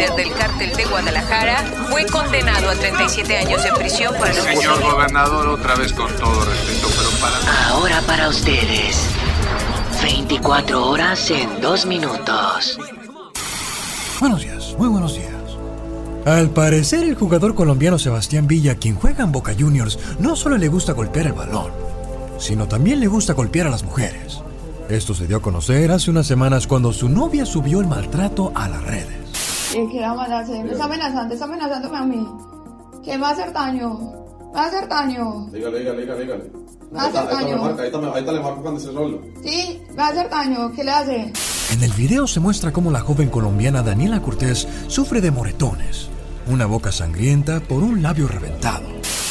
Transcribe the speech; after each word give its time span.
Líder 0.00 0.16
del 0.16 0.32
cártel 0.32 0.74
de 0.76 0.84
Guadalajara, 0.86 1.58
fue 1.90 2.06
condenado 2.06 2.70
a 2.70 2.74
37 2.74 3.36
años 3.36 3.62
de 3.62 3.72
prisión 3.72 4.14
por 4.16 4.28
el 4.28 4.34
Señor 4.34 4.80
gobernador, 4.82 5.48
otra 5.48 5.74
vez 5.74 5.92
con 5.92 6.10
todo 6.16 6.44
respeto, 6.44 6.88
pero 6.96 7.10
para... 7.20 7.68
Ahora 7.68 8.00
para 8.06 8.28
ustedes. 8.28 9.08
24 10.02 10.88
horas 10.88 11.30
en 11.30 11.60
2 11.60 11.86
minutos. 11.86 12.78
Buenos 14.20 14.40
días, 14.40 14.74
muy 14.78 14.88
buenos 14.88 15.14
días. 15.14 15.28
Al 16.24 16.50
parecer, 16.50 17.04
el 17.04 17.14
jugador 17.14 17.54
colombiano 17.54 17.98
Sebastián 17.98 18.46
Villa, 18.46 18.76
quien 18.76 18.94
juega 18.94 19.24
en 19.24 19.32
Boca 19.32 19.54
Juniors, 19.58 19.98
no 20.18 20.36
solo 20.36 20.56
le 20.56 20.68
gusta 20.68 20.92
golpear 20.92 21.26
el 21.26 21.32
balón, 21.34 21.72
sino 22.38 22.66
también 22.66 23.00
le 23.00 23.06
gusta 23.06 23.34
golpear 23.34 23.66
a 23.66 23.70
las 23.70 23.82
mujeres. 23.82 24.40
Esto 24.88 25.14
se 25.14 25.26
dio 25.26 25.36
a 25.36 25.42
conocer 25.42 25.92
hace 25.92 26.10
unas 26.10 26.26
semanas 26.26 26.66
cuando 26.66 26.92
su 26.92 27.08
novia 27.08 27.44
subió 27.44 27.80
el 27.80 27.86
maltrato 27.86 28.52
a 28.54 28.68
las 28.68 28.82
redes. 28.82 29.29
Eh, 29.74 29.88
¿Qué 29.90 30.00
va 30.00 30.24
a 30.24 30.40
hacer? 30.40 30.64
Me 30.64 30.72
está 30.72 30.84
amenazando, 30.84 31.34
está 31.34 31.46
amenazándome 31.46 31.96
a 31.98 32.04
mí. 32.04 32.28
¿Qué 33.04 33.12
me 33.12 33.18
va 33.18 33.28
a 33.28 33.32
hacer 33.32 33.52
daño? 33.52 33.98
¿Me 34.52 34.54
va 34.54 34.62
a 34.64 34.66
hacer 34.66 34.88
daño? 34.88 35.46
Dígale, 35.52 35.78
dígale, 35.78 36.00
dígale, 36.02 36.22
dígale. 36.22 36.44
Me 36.90 36.98
va 36.98 37.02
a 37.04 37.06
hacer 37.06 37.20
Ahí 37.20 37.26
está, 37.26 37.38
ahí 37.38 37.44
está, 37.44 37.56
daño. 37.56 37.64
ahí 37.64 37.86
está, 37.86 37.98
ahí 37.98 38.18
está, 38.20 38.32
le 38.32 38.40
marco 38.40 38.62
cuando 38.62 38.80
esté 38.80 38.92
solo. 38.92 39.20
¿Sí? 39.44 39.82
¿Me 39.90 39.96
va 39.96 40.06
a 40.06 40.08
hacer 40.10 40.30
daño? 40.30 40.72
¿Qué 40.72 40.84
le 40.84 40.90
hace? 40.90 41.32
En 41.72 41.82
el 41.84 41.92
video 41.92 42.26
se 42.26 42.40
muestra 42.40 42.72
cómo 42.72 42.90
la 42.90 43.00
joven 43.00 43.28
colombiana 43.30 43.82
Daniela 43.82 44.20
Cortés 44.20 44.66
sufre 44.88 45.20
de 45.20 45.30
moretones, 45.30 46.08
una 46.48 46.66
boca 46.66 46.90
sangrienta 46.90 47.60
por 47.60 47.84
un 47.84 48.02
labio 48.02 48.26
reventado. 48.26 48.88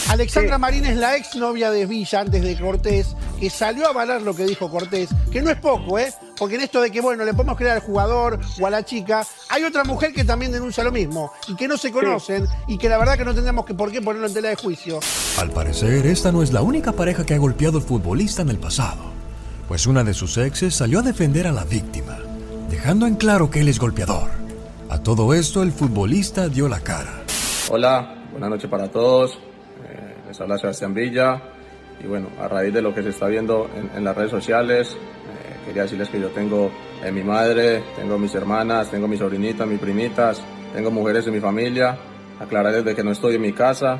Alexandra 0.10 0.58
Marín 0.58 0.86
es 0.86 0.98
la 0.98 1.16
exnovia 1.16 1.70
de 1.70 1.86
Villa 1.86 2.22
antes 2.22 2.42
de 2.42 2.58
Cortés, 2.58 3.16
que 3.40 3.52
salió 3.52 3.86
a 3.86 3.90
avalar 3.90 4.24
lo 4.24 4.36
que 4.36 4.44
dijo 4.44 4.68
Cortés, 4.68 5.10
que 5.32 5.40
no 5.44 5.52
es 5.52 5.58
poco, 5.58 6.00
¿eh? 6.00 6.12
Porque 6.36 6.56
en 6.56 6.62
esto 6.62 6.82
de 6.82 6.90
que, 6.90 7.00
bueno, 7.00 7.24
le 7.24 7.34
podemos 7.34 7.56
creer 7.56 7.74
al 7.74 7.82
jugador 7.82 8.40
o 8.60 8.66
a 8.66 8.72
la 8.72 8.84
chica, 8.84 9.24
hay 9.50 9.64
otra 9.64 9.84
mujer 9.84 10.12
que 10.12 10.24
también 10.24 10.52
denuncia 10.52 10.84
lo 10.84 10.92
mismo 10.92 11.32
y 11.48 11.56
que 11.56 11.68
no 11.68 11.78
se 11.78 11.92
conocen 11.92 12.48
y 12.68 12.80
que 12.80 12.90
la 12.90 12.98
verdad 12.98 13.18
que 13.18 13.24
no 13.24 13.36
tendríamos 13.36 13.68
que 13.68 13.76
por 13.76 13.92
qué 13.92 14.02
ponerlo 14.02 14.26
en 14.26 14.34
tela 14.34 14.50
de 14.50 14.56
juicio. 14.56 15.00
Al 15.38 15.52
parecer, 15.52 16.08
esta 16.08 16.32
no 16.32 16.42
es 16.42 16.52
la 16.52 16.64
única 16.64 16.92
pareja 16.92 17.24
que 17.24 17.36
ha 17.36 17.38
golpeado 17.38 17.78
al 17.78 17.84
futbolista 17.84 18.42
en 18.42 18.50
el 18.50 18.58
pasado, 18.58 19.12
pues 19.68 19.86
una 19.86 20.04
de 20.04 20.16
sus 20.16 20.40
exes 20.40 20.74
salió 20.74 21.00
a 21.00 21.04
defender 21.04 21.46
a 21.46 21.52
la 21.52 21.66
víctima, 21.66 22.18
dejando 22.68 23.06
en 23.06 23.14
claro 23.14 23.52
que 23.52 23.60
él 23.60 23.68
es 23.68 23.78
golpeador. 23.78 24.32
A 24.90 25.04
todo 25.04 25.36
esto, 25.36 25.62
el 25.62 25.72
futbolista 25.72 26.50
dio 26.50 26.68
la 26.68 26.80
cara. 26.80 27.22
Hola, 27.70 28.26
buenas 28.32 28.50
noches 28.50 28.68
para 28.68 28.90
todos. 28.90 29.38
Les 30.30 30.40
habla 30.40 30.58
Sebastián 30.58 30.94
Villa. 30.94 31.42
Y 32.02 32.08
bueno, 32.08 32.28
a 32.40 32.48
raíz 32.48 32.74
de 32.74 32.82
lo 32.82 32.94
que 32.94 33.04
se 33.04 33.10
está 33.10 33.28
viendo 33.28 33.70
en, 33.76 33.90
en 33.98 34.04
las 34.06 34.16
redes 34.16 34.32
sociales, 34.32 34.94
eh, 34.94 35.66
quería 35.66 35.82
decirles 35.82 36.08
que 36.08 36.22
yo 36.22 36.30
tengo 36.30 36.72
eh, 37.04 37.12
mi 37.12 37.24
madre, 37.24 37.84
tengo 37.98 38.18
mis 38.18 38.34
hermanas, 38.36 38.90
tengo 38.90 39.08
mis 39.08 39.20
sobrinitas, 39.20 39.68
mis 39.68 39.80
primitas, 39.80 40.42
tengo 40.74 40.92
mujeres 40.92 41.28
en 41.28 41.34
mi 41.34 41.40
familia. 41.42 41.98
Aclararles 42.40 42.86
de 42.86 42.96
que 42.96 43.04
no 43.04 43.12
estoy 43.12 43.36
en 43.36 43.42
mi 43.42 43.52
casa, 43.52 43.96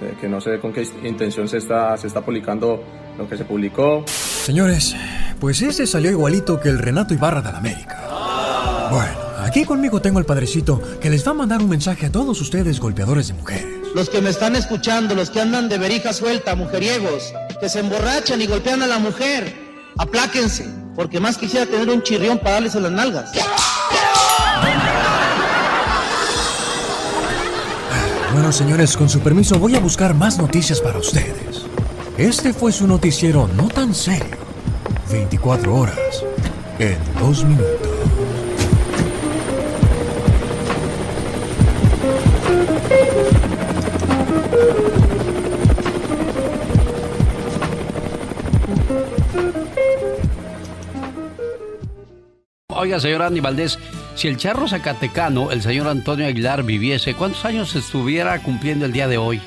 eh, 0.00 0.14
que 0.18 0.28
no 0.28 0.40
sé 0.40 0.58
con 0.60 0.72
qué 0.72 0.86
intención 1.02 1.46
se 1.46 1.58
está, 1.58 1.94
se 1.98 2.06
está 2.06 2.22
publicando 2.22 2.82
lo 3.18 3.28
que 3.28 3.36
se 3.36 3.44
publicó. 3.44 4.04
Señores, 4.06 4.96
pues 5.38 5.60
ese 5.60 5.86
salió 5.86 6.10
igualito 6.10 6.58
que 6.58 6.70
el 6.70 6.78
Renato 6.78 7.12
Ibarra 7.12 7.42
de 7.42 7.52
la 7.52 7.58
América. 7.58 7.98
Bueno, 8.90 9.31
aquí 9.52 9.66
conmigo 9.66 10.00
tengo 10.00 10.18
al 10.18 10.24
padrecito 10.24 10.80
que 10.98 11.10
les 11.10 11.26
va 11.26 11.32
a 11.32 11.34
mandar 11.34 11.60
un 11.60 11.68
mensaje 11.68 12.06
a 12.06 12.10
todos 12.10 12.40
ustedes 12.40 12.80
golpeadores 12.80 13.28
de 13.28 13.34
mujeres. 13.34 13.66
Los 13.94 14.08
que 14.08 14.22
me 14.22 14.30
están 14.30 14.56
escuchando, 14.56 15.14
los 15.14 15.28
que 15.28 15.42
andan 15.42 15.68
de 15.68 15.76
verija 15.76 16.14
suelta, 16.14 16.54
mujeriegos, 16.54 17.34
que 17.60 17.68
se 17.68 17.80
emborrachan 17.80 18.40
y 18.40 18.46
golpean 18.46 18.82
a 18.82 18.86
la 18.86 18.98
mujer, 18.98 19.54
apláquense, 19.98 20.66
porque 20.96 21.20
más 21.20 21.36
quisiera 21.36 21.66
tener 21.66 21.90
un 21.90 22.02
chirrión 22.02 22.38
para 22.38 22.52
darles 22.52 22.76
a 22.76 22.80
las 22.80 22.92
nalgas. 22.92 23.30
Bueno, 28.32 28.52
señores, 28.52 28.96
con 28.96 29.10
su 29.10 29.20
permiso 29.20 29.58
voy 29.58 29.76
a 29.76 29.80
buscar 29.80 30.14
más 30.14 30.38
noticias 30.38 30.80
para 30.80 30.98
ustedes. 30.98 31.66
Este 32.16 32.54
fue 32.54 32.72
su 32.72 32.86
noticiero 32.86 33.50
no 33.54 33.68
tan 33.68 33.94
serio. 33.94 34.38
24 35.10 35.74
horas 35.74 36.24
en 36.78 36.96
2 37.20 37.44
minutos. 37.44 37.91
Oiga, 52.82 52.98
señor 52.98 53.22
Andy 53.22 53.38
Valdés, 53.38 53.78
si 54.16 54.26
el 54.26 54.36
charro 54.36 54.66
zacatecano, 54.66 55.52
el 55.52 55.62
señor 55.62 55.86
Antonio 55.86 56.26
Aguilar, 56.26 56.64
viviese, 56.64 57.14
¿cuántos 57.14 57.44
años 57.44 57.76
estuviera 57.76 58.36
cumpliendo 58.42 58.86
el 58.86 58.92
día 58.92 59.06
de 59.06 59.18
hoy? 59.18 59.40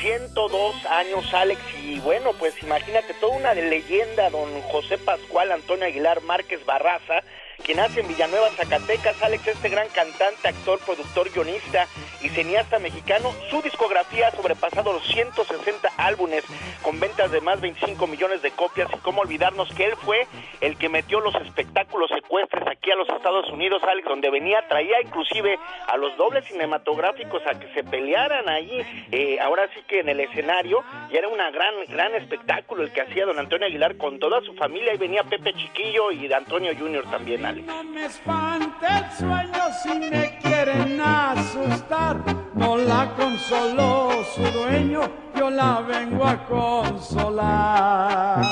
102 0.00 0.86
años, 0.86 1.34
Alex, 1.34 1.60
y 1.84 1.98
bueno, 1.98 2.30
pues 2.38 2.54
imagínate 2.62 3.12
toda 3.14 3.36
una 3.36 3.54
leyenda, 3.54 4.30
don 4.30 4.48
José 4.70 4.98
Pascual 4.98 5.50
Antonio 5.50 5.86
Aguilar 5.86 6.20
Márquez 6.22 6.64
Barraza, 6.64 7.24
quien 7.64 7.78
nace 7.78 8.00
en 8.00 8.08
Villanueva, 8.08 8.50
Zacatecas, 8.50 9.20
Alex, 9.22 9.46
este 9.46 9.70
gran 9.70 9.88
cantante, 9.88 10.48
actor, 10.48 10.78
productor, 10.80 11.30
guionista 11.30 11.88
y 12.20 12.28
cineasta 12.28 12.78
mexicano, 12.78 13.32
su 13.48 13.62
discografía 13.62 14.28
ha 14.28 14.30
sobrepasado 14.32 14.92
los 14.92 15.06
160 15.06 15.88
álbumes 15.96 16.44
con 16.82 17.00
ventas 17.00 17.30
de 17.32 17.40
más 17.40 17.56
de 17.62 17.68
25 17.68 18.06
millones 18.06 18.42
de 18.42 18.50
copias. 18.50 18.88
Y 18.94 18.98
cómo 18.98 19.22
olvidarnos 19.22 19.72
que 19.74 19.86
él 19.86 19.94
fue 19.96 20.26
el 20.60 20.76
que 20.76 20.90
metió 20.90 21.20
los 21.20 21.34
espectáculos 21.36 22.10
secuestres 22.14 22.66
aquí 22.66 22.90
a 22.90 22.96
los 22.96 23.08
Estados 23.08 23.48
Unidos, 23.50 23.82
Alex, 23.82 24.06
donde 24.06 24.28
venía, 24.28 24.66
traía 24.68 25.00
inclusive 25.02 25.58
a 25.88 25.96
los 25.96 26.14
dobles 26.18 26.44
cinematográficos 26.44 27.42
a 27.46 27.58
que 27.58 27.72
se 27.72 27.82
pelearan 27.82 28.46
ahí, 28.48 28.84
eh, 29.10 29.38
ahora 29.40 29.68
sí 29.74 29.80
que 29.88 30.00
en 30.00 30.10
el 30.10 30.20
escenario, 30.20 30.84
y 31.10 31.16
era 31.16 31.28
una 31.28 31.50
gran, 31.50 31.74
gran 31.88 32.14
espectáculo 32.14 32.82
el 32.82 32.92
que 32.92 33.00
hacía 33.00 33.24
don 33.24 33.38
Antonio 33.38 33.66
Aguilar 33.66 33.96
con 33.96 34.18
toda 34.18 34.42
su 34.42 34.54
familia, 34.54 34.92
y 34.92 34.98
venía 34.98 35.24
Pepe 35.24 35.54
Chiquillo 35.54 36.10
y 36.10 36.28
de 36.28 36.34
Antonio 36.34 36.72
Junior 36.78 37.04
también, 37.10 37.44
Alex. 37.46 37.53
No 37.62 37.84
me 37.84 38.06
espante 38.06 38.86
el 38.88 39.10
sueño 39.16 39.62
si 39.80 39.94
me 40.10 40.38
quieren 40.38 41.00
asustar. 41.00 42.16
No 42.54 42.76
la 42.76 43.14
consoló 43.14 44.24
su 44.34 44.42
dueño, 44.42 45.02
yo 45.36 45.50
la 45.50 45.80
vengo 45.82 46.26
a 46.26 46.44
consolar. 46.46 48.42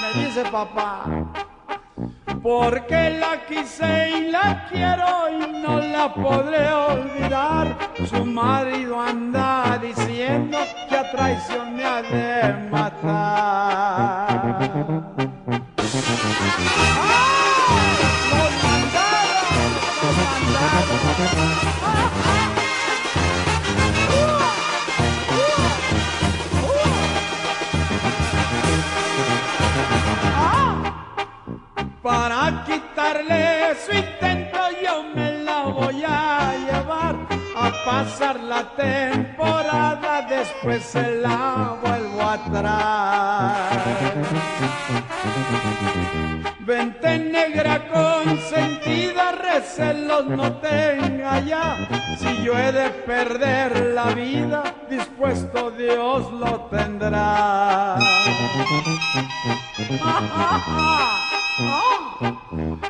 Me 0.00 0.24
dice 0.24 0.42
papá, 0.50 1.04
porque 2.42 3.18
la 3.18 3.44
quise 3.46 4.10
y 4.10 4.30
la 4.30 4.66
quiero 4.70 5.28
y 5.30 5.38
no 5.60 5.80
la 5.80 6.14
podré 6.14 6.72
olvidar. 6.72 7.76
Su 8.08 8.24
marido 8.24 8.98
anda 9.00 9.78
diciendo 9.82 10.56
que 10.88 10.96
a 10.96 11.10
traición 11.10 11.76
me 11.76 11.84
ha 11.84 12.00
de 12.00 12.54
matar. 12.70 14.38
Para 32.02 32.64
quitarle 32.64 33.74
su 33.84 33.92
intento 33.92 34.58
yo 34.82 35.04
me 35.14 35.27
pasar 37.88 38.38
la 38.40 38.62
temporada, 38.76 40.20
después 40.28 40.84
se 40.84 41.14
la 41.22 41.78
vuelvo 41.82 42.20
a. 42.22 42.38
Vente 46.68 47.18
negra 47.18 47.88
consentida, 47.88 49.32
recelos 49.32 50.26
no 50.26 50.52
tenga 50.58 51.40
ya. 51.40 51.88
Si 52.18 52.42
yo 52.44 52.58
he 52.58 52.70
de 52.70 52.90
perder 53.06 53.94
la 53.94 54.12
vida, 54.12 54.62
dispuesto 54.90 55.70
Dios 55.70 56.30
lo 56.30 56.68
tendrá. 56.70 57.96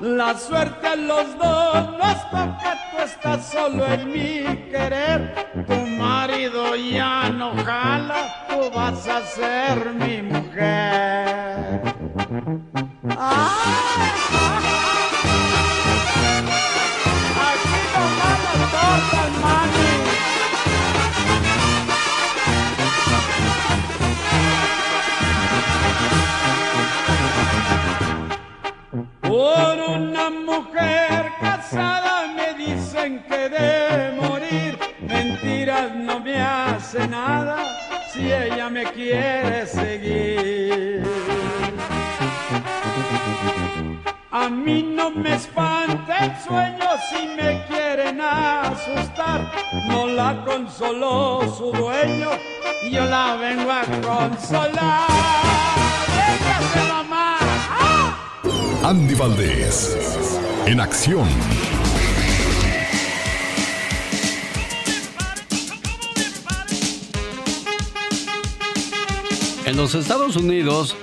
La 0.00 0.34
suerte 0.36 0.88
a 0.88 0.96
los 0.96 1.38
dos 1.38 1.98
nos 1.98 2.30
toca, 2.30 2.90
tú 2.90 3.02
estás 3.04 3.46
solo 3.46 3.86
en 3.86 4.10
mi 4.10 4.56
querer. 4.72 5.52
Tu 5.68 5.86
marido 5.86 6.74
ya 6.74 7.28
no 7.28 7.52
jala, 7.64 8.44
tú 8.48 8.72
vas 8.74 9.06
a 9.06 9.20
ser 9.24 9.94
mi 9.94 10.22
mujer. 10.22 11.97
Aquí 12.38 12.46
nomás 17.94 18.38
las 19.12 19.32
mami. 19.42 19.90
Por 29.22 29.76
una 29.96 30.30
mujer 30.30 31.32
casada 31.40 32.14
me 32.36 32.54
dicen 32.54 33.24
que 33.28 33.48
de 33.48 34.12
morir. 34.20 34.78
Mentiras 35.00 35.92
no 35.92 36.20
me 36.20 36.40
hace 36.40 37.08
nada 37.08 37.56
si 38.12 38.32
ella 38.32 38.70
me 38.70 38.84
quiere 38.84 39.66
seguir. 39.66 41.02
A 44.30 44.50
mí 44.50 44.82
no 44.82 45.10
me 45.10 45.36
espanta 45.36 46.26
el 46.26 46.36
sueño 46.46 46.86
si 47.08 47.28
me 47.28 47.64
quieren 47.66 48.20
asustar. 48.20 49.50
No 49.86 50.06
la 50.06 50.44
consoló 50.44 51.40
su 51.56 51.72
dueño 51.72 52.28
y 52.82 52.90
yo 52.90 53.06
la 53.06 53.36
vengo 53.36 53.72
a 53.72 53.84
consolar. 53.84 55.08
Véngase, 56.14 56.88
mamá. 56.88 57.38
Andy 58.84 59.14
Valdés, 59.14 59.96
en 60.66 60.80
acción. 60.80 61.26
En 69.64 69.76
los 69.76 69.94
Estados 69.94 70.36
Unidos 70.36 70.96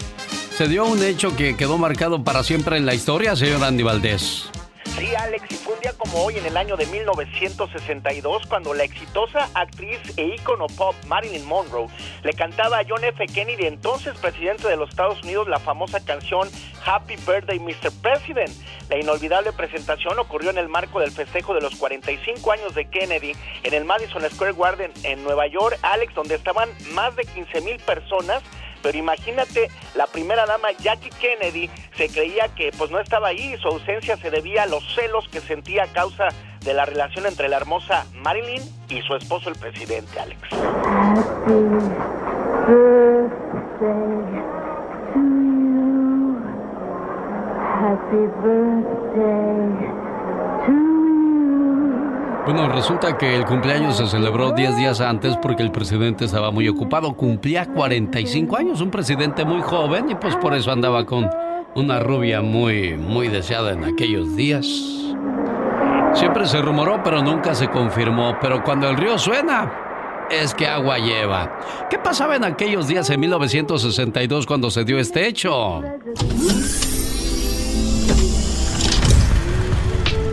se 0.56 0.70
dio 0.70 0.86
un 0.86 1.04
hecho 1.04 1.36
que 1.36 1.58
quedó 1.58 1.78
marcado 1.78 2.24
para 2.24 2.42
siempre 2.42 2.78
en 2.78 2.86
la 2.86 2.94
historia, 2.94 3.36
señor 3.36 3.62
Andy 3.62 3.84
Valdés. 3.84 4.50
Sí, 4.98 5.14
Alex, 5.14 5.44
y 5.52 5.56
fue 5.56 5.74
un 5.74 5.82
día 5.82 5.92
como 5.98 6.24
hoy 6.24 6.38
en 6.38 6.46
el 6.46 6.56
año 6.56 6.78
de 6.78 6.86
1962 6.86 8.46
cuando 8.48 8.74
la 8.74 8.86
exitosa 8.86 9.50
actriz 9.54 10.00
e 10.16 10.24
ícono 10.28 10.68
pop 10.68 10.96
Marilyn 11.08 11.46
Monroe 11.46 11.88
le 12.24 12.32
cantaba 12.32 12.78
a 12.78 12.86
John 12.88 13.04
F. 13.04 13.26
Kennedy, 13.26 13.66
entonces 13.66 14.18
presidente 14.18 14.70
de 14.70 14.78
los 14.78 14.92
Estados 14.92 15.22
Unidos, 15.24 15.50
la 15.50 15.60
famosa 15.60 16.00
canción 16.06 16.48
Happy 16.86 17.18
Birthday 17.28 17.60
Mr. 17.60 17.92
President. 18.02 18.54
La 18.90 18.98
inolvidable 18.98 19.52
presentación 19.52 20.18
ocurrió 20.20 20.52
en 20.52 20.58
el 20.58 20.70
marco 20.70 21.02
del 21.02 21.12
festejo 21.12 21.54
de 21.54 21.60
los 21.60 21.76
45 21.76 22.50
años 22.54 22.74
de 22.76 22.86
Kennedy 22.86 23.34
en 23.64 23.74
el 23.74 23.84
Madison 23.84 24.24
Square 24.30 24.54
Garden 24.58 24.92
en 25.04 25.22
Nueva 25.22 25.48
York, 25.48 25.78
Alex, 25.82 26.16
donde 26.16 26.36
estaban 26.36 26.70
más 26.94 27.14
de 27.18 27.26
15 27.26 27.60
mil 27.60 27.78
personas 27.80 28.42
pero 28.86 29.00
imagínate, 29.00 29.72
la 29.96 30.06
primera 30.06 30.46
dama 30.46 30.68
Jackie 30.80 31.10
Kennedy 31.10 31.72
se 31.98 32.08
creía 32.08 32.50
que 32.50 32.72
pues 32.78 32.92
no 32.92 33.00
estaba 33.00 33.30
ahí, 33.30 33.58
su 33.58 33.68
ausencia 33.68 34.16
se 34.16 34.30
debía 34.30 34.62
a 34.62 34.66
los 34.68 34.84
celos 34.94 35.28
que 35.28 35.42
sentía 35.42 35.86
a 35.86 35.88
causa 35.88 36.28
de 36.64 36.72
la 36.76 36.86
relación 36.86 37.26
entre 37.26 37.50
la 37.50 37.58
hermosa 37.58 38.06
Marilyn 38.14 38.62
y 38.88 39.02
su 39.02 39.16
esposo 39.16 39.50
el 39.50 39.56
presidente 39.56 40.20
Alex. 40.20 40.40
Happy 47.82 48.28
birthday 48.44 49.95
Bueno, 52.46 52.70
resulta 52.70 53.18
que 53.18 53.36
el 53.36 53.44
cumpleaños 53.44 53.98
se 53.98 54.06
celebró 54.06 54.52
10 54.52 54.78
días 54.78 55.02
antes 55.02 55.36
porque 55.38 55.64
el 55.64 55.72
presidente 55.72 56.26
estaba 56.26 56.52
muy 56.52 56.68
ocupado. 56.68 57.16
Cumplía 57.16 57.66
45 57.66 58.56
años, 58.56 58.82
un 58.82 58.92
presidente 58.92 59.44
muy 59.44 59.64
joven 59.64 60.12
y 60.12 60.16
pues 60.16 60.36
por 60.36 60.54
eso 60.54 60.72
andaba 60.72 61.08
con 61.08 61.28
una 61.74 62.00
rubia 62.00 62.44
muy, 62.44 62.98
muy 62.98 63.30
deseada 63.30 63.72
en 63.72 63.84
aquellos 63.84 64.36
días. 64.36 64.66
Siempre 66.14 66.46
se 66.46 66.62
rumoró, 66.62 67.02
pero 67.04 67.24
nunca 67.24 67.56
se 67.56 67.68
confirmó. 67.68 68.38
Pero 68.40 68.64
cuando 68.64 68.90
el 68.90 68.96
río 68.96 69.18
suena, 69.18 70.28
es 70.30 70.54
que 70.54 70.68
agua 70.68 71.00
lleva. 71.00 71.60
¿Qué 71.90 71.98
pasaba 71.98 72.36
en 72.36 72.44
aquellos 72.44 72.88
días 72.88 73.10
en 73.10 73.22
1962 73.22 74.46
cuando 74.46 74.70
se 74.70 74.84
dio 74.86 75.00
este 75.00 75.28
hecho? 75.28 75.82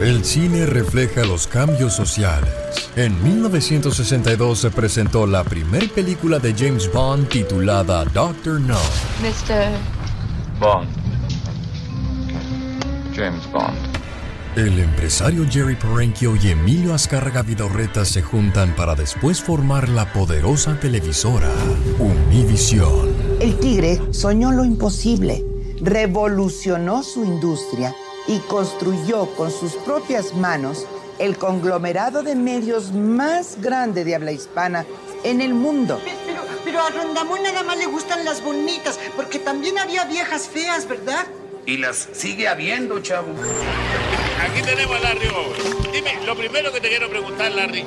El 0.02 0.24
cine 0.24 0.66
refleja 0.66 1.22
los 1.22 1.46
cambios 1.46 1.94
sociales. 1.94 2.50
En 2.96 3.22
1962 3.22 4.58
se 4.58 4.70
presentó 4.72 5.28
la 5.28 5.44
primera 5.44 5.86
película 5.94 6.40
de 6.40 6.52
James 6.54 6.92
Bond 6.92 7.28
titulada 7.28 8.04
Doctor 8.06 8.60
No. 8.60 8.80
Mr. 9.20 9.78
Bond. 10.58 10.88
James 13.14 13.48
Bond. 13.52 13.78
El 14.56 14.80
empresario 14.80 15.46
Jerry 15.48 15.76
Perenchio 15.76 16.34
y 16.34 16.48
Emilio 16.48 16.94
Azcárraga 16.94 17.42
Vidorreta 17.42 18.04
se 18.04 18.22
juntan 18.22 18.74
para 18.74 18.96
después 18.96 19.40
formar 19.40 19.88
la 19.88 20.12
poderosa 20.12 20.80
televisora 20.80 21.52
Univision. 22.00 23.38
El 23.38 23.56
tigre 23.60 24.00
soñó 24.10 24.50
lo 24.50 24.64
imposible, 24.64 25.44
revolucionó 25.80 27.04
su 27.04 27.24
industria 27.24 27.94
y 28.26 28.38
construyó 28.40 29.26
con 29.34 29.50
sus 29.50 29.74
propias 29.74 30.34
manos 30.34 30.86
el 31.18 31.36
conglomerado 31.36 32.22
de 32.22 32.34
medios 32.34 32.92
más 32.92 33.60
grande 33.60 34.04
de 34.04 34.14
habla 34.14 34.32
hispana 34.32 34.86
en 35.24 35.40
el 35.40 35.54
mundo. 35.54 36.00
Pero, 36.04 36.42
pero 36.64 36.80
a 36.80 36.90
Rondamón 36.90 37.42
nada 37.42 37.62
más 37.62 37.76
le 37.76 37.86
gustan 37.86 38.24
las 38.24 38.42
bonitas, 38.42 38.98
porque 39.16 39.38
también 39.38 39.78
había 39.78 40.04
viejas 40.04 40.48
feas, 40.48 40.88
¿verdad? 40.88 41.26
Y 41.66 41.76
las 41.76 42.08
sigue 42.12 42.48
habiendo, 42.48 43.00
chavo. 43.00 43.28
Aquí 44.42 44.62
tenemos 44.62 44.96
a 44.96 45.00
Larry 45.00 45.28
Over. 45.28 45.92
Dime, 45.92 46.26
lo 46.26 46.34
primero 46.34 46.72
que 46.72 46.80
te 46.80 46.88
quiero 46.88 47.08
preguntar, 47.08 47.52
Larry, 47.52 47.84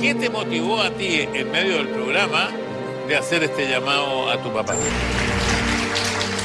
¿qué 0.00 0.14
te 0.14 0.30
motivó 0.30 0.80
a 0.80 0.90
ti 0.90 1.28
en 1.32 1.50
medio 1.50 1.76
del 1.76 1.88
programa 1.88 2.50
de 3.06 3.16
hacer 3.16 3.42
este 3.44 3.68
llamado 3.68 4.30
a 4.30 4.42
tu 4.42 4.50
papá? 4.52 4.74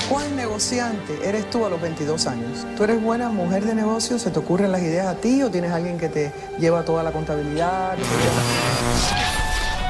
¿Cuál 0.09 0.35
negociante 0.35 1.27
eres 1.27 1.50
tú 1.50 1.65
a 1.65 1.69
los 1.69 1.81
22 1.81 2.27
años? 2.27 2.65
¿Tú 2.77 2.83
eres 2.83 3.01
buena 3.01 3.29
mujer 3.29 3.65
de 3.65 3.74
negocios? 3.74 4.21
¿Se 4.21 4.29
te 4.29 4.39
ocurren 4.39 4.71
las 4.71 4.81
ideas 4.81 5.07
a 5.07 5.15
ti 5.15 5.41
o 5.41 5.50
tienes 5.50 5.71
alguien 5.71 5.97
que 5.97 6.09
te 6.09 6.31
lleva 6.59 6.83
toda 6.83 7.01
la 7.03 7.12
contabilidad? 7.12 7.95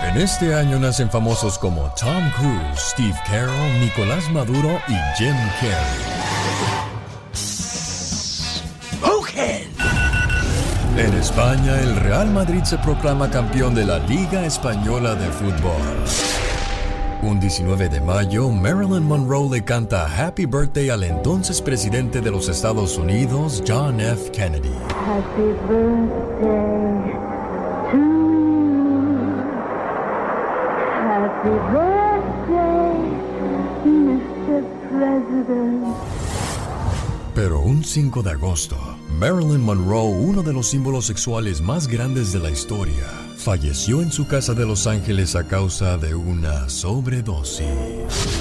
En 0.07 0.17
este 0.17 0.55
año 0.55 0.79
nacen 0.79 1.09
famosos 1.09 1.57
como 1.57 1.93
Tom 1.95 2.31
Cruise, 2.31 2.79
Steve 2.79 3.15
Carell, 3.25 3.79
Nicolás 3.79 4.29
Maduro 4.31 4.79
y 4.87 4.95
Jim 5.17 5.35
Carrey. 5.59 6.25
En 10.97 11.13
España, 11.15 11.77
el 11.81 11.93
Real 11.97 12.31
Madrid 12.31 12.63
se 12.63 12.77
proclama 12.77 13.29
campeón 13.29 13.75
de 13.75 13.85
la 13.85 13.99
Liga 13.99 14.45
Española 14.45 15.13
de 15.13 15.27
Fútbol. 15.27 16.44
Un 17.25 17.39
19 17.39 17.89
de 17.89 17.99
mayo, 18.01 18.51
Marilyn 18.51 19.03
Monroe 19.03 19.49
le 19.49 19.63
canta 19.63 20.05
Happy 20.05 20.45
Birthday 20.45 20.91
al 20.91 21.03
entonces 21.03 21.59
presidente 21.59 22.21
de 22.21 22.29
los 22.29 22.49
Estados 22.49 22.99
Unidos, 22.99 23.63
John 23.67 23.99
F. 23.99 24.29
Kennedy. 24.29 24.69
Happy 24.89 25.53
birthday 25.67 27.15
to 27.91 27.97
you. 27.97 28.45
Happy 31.01 31.49
birthday, 31.73 32.93
Mr. 33.85 34.61
President. 34.91 35.94
Pero 37.35 37.59
un 37.59 37.83
5 37.83 38.23
de 38.23 38.31
agosto, 38.31 38.77
Marilyn 39.19 39.59
Monroe, 39.59 40.07
uno 40.07 40.41
de 40.41 40.53
los 40.53 40.67
símbolos 40.67 41.05
sexuales 41.05 41.59
más 41.59 41.85
grandes 41.85 42.31
de 42.31 42.39
la 42.39 42.49
historia, 42.49 43.03
falleció 43.35 44.01
en 44.01 44.09
su 44.09 44.25
casa 44.25 44.53
de 44.53 44.65
Los 44.65 44.87
Ángeles 44.87 45.35
a 45.35 45.45
causa 45.45 45.97
de 45.97 46.15
una 46.15 46.69
sobredosis. 46.69 47.65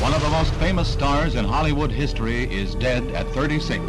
One 0.01 0.15
of 0.15 0.23
the 0.23 0.31
most 0.31 0.55
famous 0.61 0.87
stars 0.87 1.35
in 1.35 1.45
Hollywood 1.45 1.91
history 1.91 2.45
is 2.45 2.77
dead 2.77 3.03
at 3.17 3.27
36. 3.35 3.83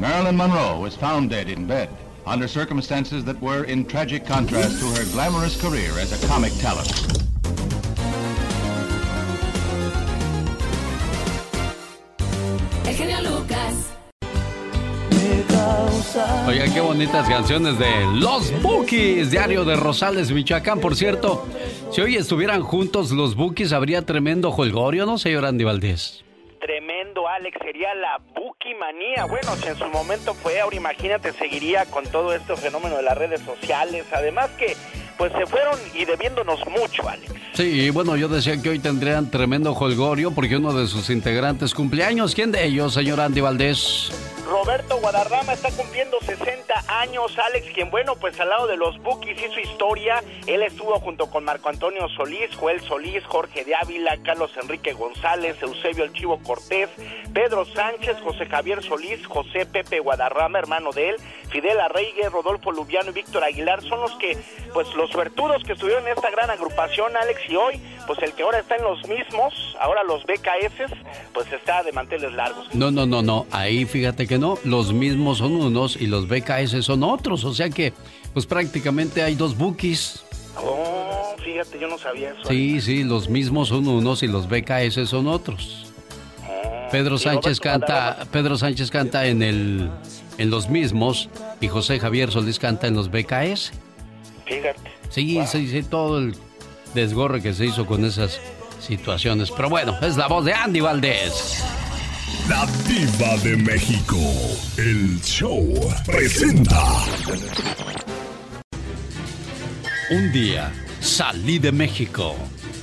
Marilyn 0.00 0.36
Monroe 0.36 0.80
was 0.80 0.96
found 0.96 1.30
dead 1.30 1.48
in 1.48 1.68
bed 1.68 1.88
under 2.26 2.48
circumstances 2.48 3.24
that 3.24 3.40
were 3.40 3.62
in 3.62 3.86
tragic 3.86 4.26
contrast 4.26 4.80
to 4.80 4.86
her 4.86 5.04
glamorous 5.12 5.56
career 5.62 5.96
as 6.00 6.10
a 6.12 6.26
comic 6.26 6.52
talent. 6.54 7.31
Oigan, 16.46 16.74
qué 16.74 16.80
bonitas 16.80 17.28
canciones 17.28 17.78
de 17.78 18.06
Los 18.14 18.52
Bookies, 18.60 19.30
Diario 19.30 19.64
de 19.64 19.76
Rosales, 19.76 20.32
Michoacán. 20.32 20.80
Por 20.80 20.96
cierto, 20.96 21.46
si 21.92 22.00
hoy 22.00 22.16
estuvieran 22.16 22.62
juntos 22.62 23.12
los 23.12 23.36
Bookies, 23.36 23.72
habría 23.72 24.02
tremendo 24.02 24.50
holgorio, 24.50 25.06
¿no, 25.06 25.16
señor 25.16 25.44
Andy 25.44 25.64
Valdés? 25.64 26.24
Tremendo, 26.60 27.28
Alex, 27.28 27.56
sería 27.64 27.94
la 27.94 28.18
Buki 28.34 28.74
manía. 28.74 29.24
Bueno, 29.26 29.54
si 29.56 29.68
en 29.68 29.76
su 29.76 29.86
momento 29.86 30.34
fue, 30.34 30.60
ahora 30.60 30.76
imagínate, 30.76 31.32
seguiría 31.32 31.86
con 31.86 32.04
todo 32.04 32.34
este 32.34 32.56
fenómeno 32.56 32.96
de 32.96 33.02
las 33.02 33.16
redes 33.16 33.40
sociales. 33.40 34.04
Además 34.12 34.50
que, 34.58 34.76
pues 35.16 35.32
se 35.32 35.46
fueron 35.46 35.78
y 35.94 36.04
debiéndonos 36.04 36.60
mucho, 36.68 37.08
Alex. 37.08 37.32
Sí, 37.54 37.62
y 37.62 37.90
bueno, 37.90 38.16
yo 38.16 38.28
decía 38.28 38.60
que 38.60 38.70
hoy 38.70 38.78
tendrían 38.78 39.30
tremendo 39.30 39.72
holgorio 39.72 40.32
porque 40.32 40.56
uno 40.56 40.72
de 40.72 40.86
sus 40.86 41.10
integrantes 41.10 41.74
cumpleaños. 41.74 42.34
¿Quién 42.34 42.50
de 42.50 42.64
ellos, 42.64 42.94
señor 42.94 43.20
Andy 43.20 43.40
Valdés? 43.40 44.31
Roberto 44.46 44.98
Guadarrama 44.98 45.52
está 45.52 45.70
cumpliendo 45.70 46.18
60 46.20 46.74
años, 46.88 47.38
Alex, 47.38 47.66
quien 47.72 47.90
bueno, 47.90 48.16
pues 48.16 48.38
al 48.40 48.48
lado 48.48 48.66
de 48.66 48.76
los 48.76 49.00
Bookies 49.02 49.38
hizo 49.42 49.60
historia. 49.60 50.22
Él 50.46 50.62
estuvo 50.62 50.98
junto 51.00 51.30
con 51.30 51.44
Marco 51.44 51.68
Antonio 51.68 52.08
Solís, 52.08 52.54
Joel 52.56 52.80
Solís, 52.80 53.24
Jorge 53.24 53.64
de 53.64 53.74
Ávila, 53.74 54.18
Carlos 54.24 54.50
Enrique 54.60 54.92
González, 54.92 55.56
Eusebio 55.62 56.04
El 56.04 56.12
Chivo 56.12 56.38
Cortés, 56.42 56.90
Pedro 57.32 57.64
Sánchez, 57.64 58.16
José 58.22 58.46
Javier 58.46 58.82
Solís, 58.82 59.26
José 59.26 59.64
Pepe 59.66 60.00
Guadarrama, 60.00 60.58
hermano 60.58 60.90
de 60.92 61.10
él, 61.10 61.16
Fidel 61.50 61.78
Arreygue, 61.80 62.28
Rodolfo 62.28 62.72
Lubiano 62.72 63.10
y 63.10 63.14
Víctor 63.14 63.44
Aguilar 63.44 63.82
son 63.82 64.00
los 64.00 64.12
que, 64.16 64.36
pues 64.72 64.92
los 64.94 65.10
suertudos 65.10 65.62
que 65.64 65.74
estuvieron 65.74 66.06
en 66.06 66.14
esta 66.14 66.30
gran 66.30 66.50
agrupación, 66.50 67.16
Alex, 67.16 67.40
y 67.48 67.56
hoy, 67.56 67.80
pues 68.06 68.18
el 68.22 68.32
que 68.32 68.42
ahora 68.42 68.58
está 68.58 68.76
en 68.76 68.82
los 68.82 69.06
mismos, 69.06 69.76
ahora 69.80 70.02
los 70.02 70.24
BKS, 70.24 70.92
pues 71.32 71.52
está 71.52 71.82
de 71.82 71.92
manteles 71.92 72.32
largos. 72.32 72.74
No, 72.74 72.90
no, 72.90 73.06
no, 73.06 73.22
no. 73.22 73.46
Ahí 73.50 73.84
fíjate 73.84 74.26
que 74.26 74.31
no. 74.38 74.58
Los 74.64 74.92
mismos 74.92 75.38
son 75.38 75.56
unos 75.56 75.96
y 75.96 76.06
los 76.06 76.28
BKS 76.28 76.84
son 76.84 77.02
otros. 77.02 77.44
O 77.44 77.54
sea 77.54 77.70
que, 77.70 77.92
pues 78.32 78.46
prácticamente 78.46 79.22
hay 79.22 79.34
dos 79.34 79.56
bookies. 79.56 80.24
Oh, 80.56 81.34
fíjate, 81.42 81.78
yo 81.78 81.88
no 81.88 81.98
sabía 81.98 82.30
eso. 82.30 82.48
Sí, 82.48 82.80
sí, 82.80 83.04
los 83.04 83.28
mismos 83.28 83.68
son 83.68 83.86
unos 83.88 84.22
y 84.22 84.28
los 84.28 84.48
BKS 84.48 85.08
son 85.08 85.28
otros. 85.28 85.86
Pedro 86.90 87.14
y 87.16 87.18
Sánchez 87.18 87.58
canta, 87.58 88.26
Pedro 88.30 88.58
Sánchez 88.58 88.90
canta 88.90 89.26
en 89.26 89.42
el 89.42 89.90
en 90.38 90.50
los 90.50 90.68
mismos 90.68 91.28
y 91.60 91.68
José 91.68 91.98
Javier 91.98 92.30
Solís 92.30 92.58
canta 92.58 92.86
en 92.86 92.94
los 92.94 93.10
BKS. 93.10 93.72
Fíjate. 94.44 94.92
Sí, 95.08 95.40
sí, 95.46 95.68
sí, 95.68 95.82
todo 95.82 96.18
el 96.18 96.34
desgorre 96.94 97.42
que 97.42 97.54
se 97.54 97.66
hizo 97.66 97.86
con 97.86 98.04
esas 98.04 98.40
situaciones. 98.80 99.50
Pero 99.50 99.70
bueno, 99.70 99.96
es 100.02 100.16
la 100.16 100.26
voz 100.26 100.44
de 100.44 100.52
Andy 100.52 100.80
Valdés. 100.80 101.64
La 102.52 102.66
Diva 102.86 103.38
de 103.38 103.56
México. 103.56 104.18
El 104.76 105.18
show 105.22 105.72
presenta. 106.04 106.82
Un 110.10 110.30
día 110.32 110.70
salí 111.00 111.58
de 111.58 111.72
México, 111.72 112.36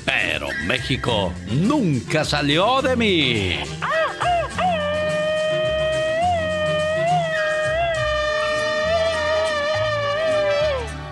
pero 0.05 0.47
México 0.65 1.31
nunca 1.51 2.25
salió 2.25 2.81
de 2.81 2.95
mí. 2.95 3.59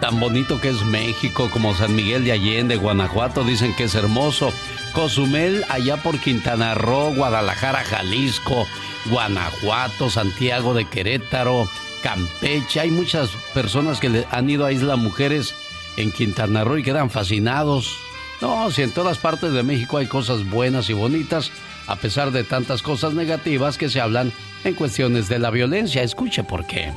Tan 0.01 0.19
bonito 0.19 0.59
que 0.59 0.69
es 0.69 0.81
México 0.81 1.47
como 1.53 1.75
San 1.75 1.95
Miguel 1.95 2.23
de 2.23 2.31
Allende, 2.31 2.75
Guanajuato, 2.75 3.43
dicen 3.43 3.75
que 3.75 3.83
es 3.83 3.93
hermoso. 3.93 4.51
Cozumel, 4.97 5.63
allá 5.69 5.97
por 5.97 6.19
Quintana 6.19 6.73
Roo, 6.73 7.13
Guadalajara, 7.13 7.83
Jalisco, 7.83 8.65
Guanajuato, 9.05 10.09
Santiago 10.09 10.73
de 10.73 10.85
Querétaro, 10.85 11.69
Campeche. 12.01 12.79
Hay 12.79 12.89
muchas 12.89 13.29
personas 13.53 13.99
que 13.99 14.25
han 14.31 14.49
ido 14.49 14.65
a 14.65 14.71
Isla 14.71 14.95
Mujeres 14.95 15.53
en 15.97 16.11
Quintana 16.11 16.63
Roo 16.63 16.79
y 16.79 16.83
quedan 16.83 17.11
fascinados. 17.11 17.95
No, 18.41 18.71
si 18.71 18.81
en 18.81 18.91
todas 18.91 19.19
partes 19.19 19.53
de 19.53 19.61
México 19.61 19.99
hay 19.99 20.07
cosas 20.07 20.49
buenas 20.49 20.89
y 20.89 20.93
bonitas, 20.93 21.51
a 21.85 21.97
pesar 21.97 22.31
de 22.31 22.43
tantas 22.43 22.81
cosas 22.81 23.13
negativas 23.13 23.77
que 23.77 23.89
se 23.89 24.01
hablan 24.01 24.33
en 24.63 24.73
cuestiones 24.73 25.29
de 25.29 25.37
la 25.37 25.51
violencia. 25.51 26.01
Escuche 26.01 26.43
por 26.43 26.65
qué. 26.65 26.91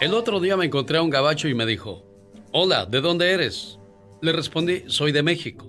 El 0.00 0.14
otro 0.14 0.40
día 0.40 0.56
me 0.56 0.64
encontré 0.64 0.98
a 0.98 1.02
un 1.02 1.10
gabacho 1.10 1.46
y 1.46 1.54
me 1.54 1.64
dijo, 1.64 2.02
Hola, 2.50 2.86
¿de 2.86 3.00
dónde 3.00 3.30
eres? 3.30 3.79
Le 4.22 4.32
respondí, 4.32 4.84
soy 4.86 5.12
de 5.12 5.22
México. 5.22 5.66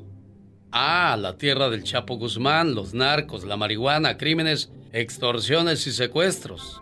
Ah, 0.74 1.18
la 1.18 1.38
tierra 1.38 1.70
del 1.70 1.84
Chapo 1.84 2.18
Guzmán, 2.18 2.76
los 2.76 2.94
narcos, 2.94 3.46
la 3.46 3.56
marihuana, 3.56 4.18
crímenes, 4.18 4.70
extorsiones 4.92 5.88
y 5.88 5.94
secuestros. 5.94 6.82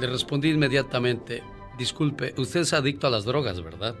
Le 0.00 0.06
respondí 0.06 0.48
inmediatamente, 0.48 1.42
disculpe, 1.76 2.34
usted 2.38 2.60
es 2.60 2.72
adicto 2.72 3.06
a 3.06 3.10
las 3.10 3.26
drogas, 3.26 3.62
¿verdad? 3.62 3.94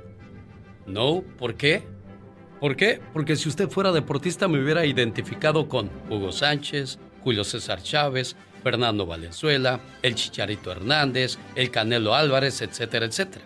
No, 0.86 1.22
¿por 1.38 1.54
qué? 1.54 1.82
¿Por 2.60 2.76
qué? 2.76 3.00
Porque 3.12 3.36
si 3.36 3.50
usted 3.50 3.68
fuera 3.68 3.92
deportista 3.92 4.48
me 4.48 4.62
hubiera 4.62 4.86
identificado 4.86 5.68
con 5.68 5.90
Hugo 6.08 6.32
Sánchez, 6.32 6.98
Julio 7.22 7.44
César 7.44 7.82
Chávez, 7.82 8.36
Fernando 8.62 9.04
Valenzuela, 9.04 9.80
el 10.00 10.14
Chicharito 10.14 10.72
Hernández, 10.72 11.38
el 11.54 11.70
Canelo 11.70 12.14
Álvarez, 12.14 12.62
etcétera, 12.62 13.04
etcétera. 13.04 13.44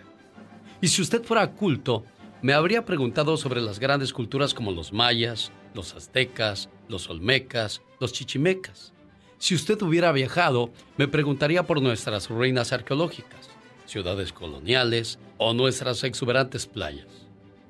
Y 0.79 0.87
si 0.87 1.01
usted 1.01 1.23
fuera 1.23 1.51
culto, 1.51 2.05
me 2.43 2.51
habría 2.51 2.83
preguntado 2.83 3.37
sobre 3.37 3.61
las 3.61 3.79
grandes 3.79 4.11
culturas 4.11 4.53
como 4.53 4.73
los 4.73 4.91
mayas, 4.91 5.53
los 5.73 5.95
aztecas, 5.95 6.69
los 6.89 7.09
olmecas, 7.09 7.81
los 8.01 8.11
chichimecas. 8.11 8.93
Si 9.37 9.55
usted 9.55 9.81
hubiera 9.81 10.11
viajado, 10.11 10.69
me 10.97 11.07
preguntaría 11.07 11.63
por 11.63 11.81
nuestras 11.81 12.29
ruinas 12.29 12.73
arqueológicas, 12.73 13.49
ciudades 13.85 14.33
coloniales 14.33 15.19
o 15.37 15.53
nuestras 15.53 16.03
exuberantes 16.03 16.67
playas. 16.67 17.07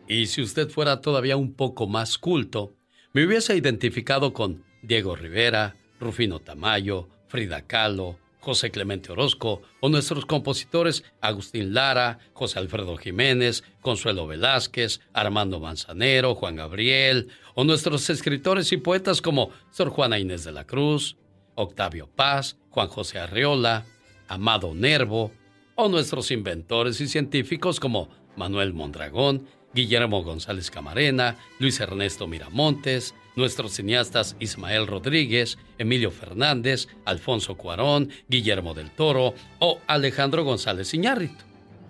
Y 0.08 0.26
si 0.26 0.42
usted 0.42 0.68
fuera 0.70 1.02
todavía 1.02 1.38
un 1.38 1.54
poco 1.54 1.86
más 1.86 2.18
culto, 2.18 2.74
me 3.14 3.28
hubiese 3.28 3.56
identificado 3.56 4.34
con 4.34 4.64
Diego 4.82 5.16
Rivera, 5.16 5.76
Rufino 6.00 6.40
Tamayo, 6.40 7.10
Frida 7.28 7.62
Kahlo, 7.62 8.18
José 8.44 8.72
Clemente 8.72 9.10
Orozco 9.10 9.62
o 9.80 9.88
nuestros 9.88 10.26
compositores 10.26 11.06
Agustín 11.22 11.74
Lara, 11.74 12.20
José 12.34 12.60
Alfredo 12.60 12.98
Jiménez, 12.98 13.64
Consuelo 13.80 14.28
Velázquez, 14.28 15.00
Armando 15.14 15.62
Manzanero, 15.62 16.36
Juan 16.36 16.58
Gabriel 16.58 17.30
o 17.56 17.64
nuestros 17.64 18.10
escritores 18.10 18.74
y 18.74 18.78
poetas 18.78 19.22
como 19.22 19.52
Sor 19.72 19.90
Juana 19.90 20.20
Inés 20.20 20.44
de 20.44 20.52
la 20.52 20.68
Cruz, 20.68 21.16
Octavio 21.56 22.10
Paz, 22.14 22.58
Juan 22.70 22.90
José 22.90 23.20
Arreola, 23.20 23.86
Amado 24.28 24.74
Nervo 24.74 25.32
o 25.76 25.88
nuestros 25.88 26.30
inventores 26.30 27.00
y 27.00 27.08
científicos 27.08 27.80
como 27.80 28.10
Manuel 28.36 28.74
Mondragón, 28.74 29.48
Guillermo 29.74 30.22
González 30.22 30.70
Camarena, 30.70 31.38
Luis 31.60 31.80
Ernesto 31.80 32.28
Miramontes, 32.28 33.16
nuestros 33.36 33.74
cineastas 33.74 34.36
Ismael 34.40 34.88
Rodríguez, 34.88 35.58
Emilio 35.78 36.12
Fernández, 36.12 36.88
Alfonso 37.06 37.56
Cuarón, 37.56 38.10
Guillermo 38.28 38.74
del 38.74 38.92
Toro 38.92 39.34
o 39.60 39.80
Alejandro 39.88 40.44
González 40.44 40.94
Iñárritu. 40.94 41.44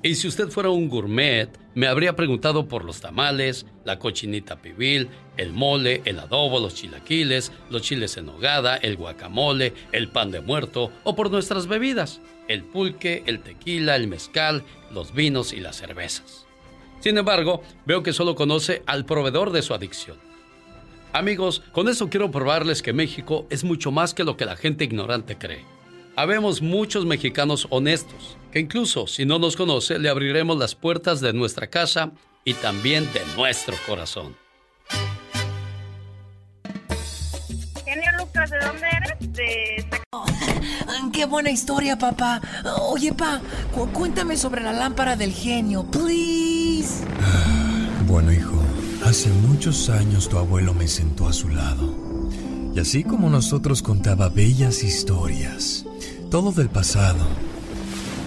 Y 0.06 0.16
si 0.16 0.28
usted 0.28 0.50
fuera 0.50 0.70
un 0.70 0.90
gourmet, 0.90 1.50
me 1.76 1.88
habría 1.88 2.16
preguntado 2.16 2.68
por 2.68 2.84
los 2.84 3.00
tamales, 3.00 3.66
la 3.86 4.00
cochinita 4.00 4.58
pibil, 4.58 5.08
el 5.38 5.54
mole, 5.54 6.02
el 6.04 6.20
adobo, 6.20 6.60
los 6.60 6.76
chilaquiles, 6.76 7.54
los 7.70 7.84
chiles 7.84 8.18
en 8.18 8.26
nogada, 8.26 8.76
el 8.76 8.98
guacamole, 8.98 9.74
el 9.94 10.10
pan 10.10 10.30
de 10.30 10.42
muerto 10.42 10.92
o 11.06 11.16
por 11.16 11.32
nuestras 11.32 11.68
bebidas, 11.68 12.20
el 12.50 12.64
pulque, 12.64 13.24
el 13.28 13.40
tequila, 13.40 13.96
el 13.96 14.08
mezcal, 14.08 14.64
los 14.92 15.14
vinos 15.14 15.54
y 15.54 15.62
las 15.62 15.78
cervezas. 15.78 16.46
Sin 17.00 17.18
embargo, 17.18 17.64
veo 17.86 18.04
que 18.04 18.12
solo 18.12 18.36
conoce 18.36 18.84
al 18.86 19.06
proveedor 19.06 19.52
de 19.52 19.62
su 19.62 19.74
adicción. 19.74 20.33
Amigos, 21.14 21.62
con 21.72 21.88
eso 21.88 22.10
quiero 22.10 22.32
probarles 22.32 22.82
que 22.82 22.92
México 22.92 23.46
es 23.52 23.64
mucho 23.64 23.92
más 23.92 24.14
que 24.14 24.24
lo 24.24 24.36
que 24.36 24.46
la 24.46 24.56
gente 24.56 24.84
ignorante 24.84 25.38
cree. 25.38 25.64
Habemos 26.16 26.62
muchos 26.62 27.06
mexicanos 27.06 27.68
honestos, 27.70 28.36
que 28.52 28.60
incluso 28.60 29.06
si 29.08 29.26
no 29.26 29.38
nos 29.40 29.56
conoce, 29.56 30.00
le 30.00 30.10
abriremos 30.10 30.58
las 30.58 30.74
puertas 30.76 31.22
de 31.22 31.34
nuestra 31.34 31.68
casa 31.68 32.12
y 32.44 32.54
también 32.56 33.08
de 33.14 33.22
nuestro 33.36 33.76
corazón. 33.88 34.36
Genio 37.86 38.12
Lucas, 38.20 38.50
¿de 38.50 38.60
dónde 38.60 38.88
eres? 38.88 39.34
De 39.34 39.86
¡Qué 41.12 41.26
buena 41.26 41.52
historia, 41.52 41.96
papá! 41.98 42.42
Oye, 42.90 43.14
pa, 43.14 43.40
cu- 43.72 43.88
cuéntame 43.92 44.36
sobre 44.36 44.64
la 44.64 44.74
lámpara 44.74 45.16
del 45.16 45.32
genio, 45.32 45.84
please. 45.92 47.06
Bueno, 48.08 48.32
hijo, 48.32 48.63
hace 49.06 49.30
muchos 49.30 49.90
años 49.90 50.30
tu 50.30 50.38
abuelo 50.38 50.74
me 50.74 50.88
sentó 50.88 51.28
a 51.28 51.34
su 51.34 51.50
lado 51.50 51.96
Y 52.76 52.80
así 52.80 53.04
como 53.04 53.30
nosotros 53.30 53.82
contaba 53.82 54.30
bellas 54.30 54.84
historias, 54.84 55.86
todo 56.32 56.52
del 56.52 56.70
pasado. 56.70 57.24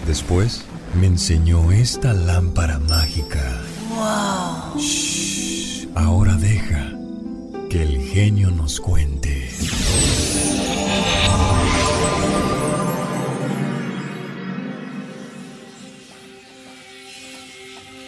Después 0.07 0.65
me 1.01 1.09
enseñó 1.09 1.73
esta 1.73 2.13
lámpara 2.13 2.79
mágica. 2.79 3.43
¡Wow! 3.91 4.81
Shh, 4.81 5.89
ahora 5.97 6.37
deja 6.37 6.93
que 7.69 7.83
el 7.83 8.01
genio 8.03 8.53
nos 8.53 8.81
cuente. 8.81 9.16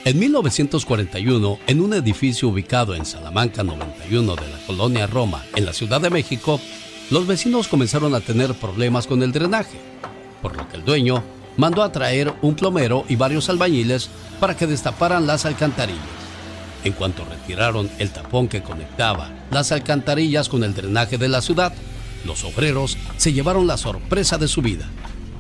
En 0.08 0.18
1941, 0.18 1.58
en 1.66 1.80
un 1.82 1.92
edificio 1.92 2.48
ubicado 2.48 2.94
en 2.94 3.04
Salamanca 3.04 3.62
91 3.62 4.36
de 4.36 4.48
la 4.48 4.56
colonia 4.66 5.06
Roma, 5.06 5.44
en 5.54 5.66
la 5.66 5.74
Ciudad 5.74 6.00
de 6.00 6.08
México, 6.08 6.58
los 7.10 7.26
vecinos 7.26 7.68
comenzaron 7.68 8.14
a 8.14 8.20
tener 8.20 8.54
problemas 8.54 9.06
con 9.06 9.22
el 9.22 9.32
drenaje, 9.32 9.78
por 10.40 10.56
lo 10.56 10.66
que 10.66 10.78
el 10.78 10.84
dueño 10.86 11.22
mandó 11.58 11.82
a 11.82 11.92
traer 11.92 12.32
un 12.40 12.54
plomero 12.54 13.04
y 13.10 13.16
varios 13.16 13.50
albañiles 13.50 14.08
para 14.40 14.56
que 14.56 14.66
destaparan 14.66 15.26
las 15.26 15.44
alcantarillas. 15.44 16.00
En 16.84 16.94
cuanto 16.94 17.26
retiraron 17.26 17.90
el 17.98 18.08
tapón 18.08 18.48
que 18.48 18.62
conectaba 18.62 19.30
las 19.50 19.72
alcantarillas 19.72 20.48
con 20.48 20.64
el 20.64 20.72
drenaje 20.72 21.18
de 21.18 21.28
la 21.28 21.42
ciudad, 21.42 21.74
los 22.24 22.44
obreros 22.44 22.96
se 23.18 23.34
llevaron 23.34 23.66
la 23.66 23.76
sorpresa 23.76 24.38
de 24.38 24.48
su 24.48 24.62
vida. 24.62 24.88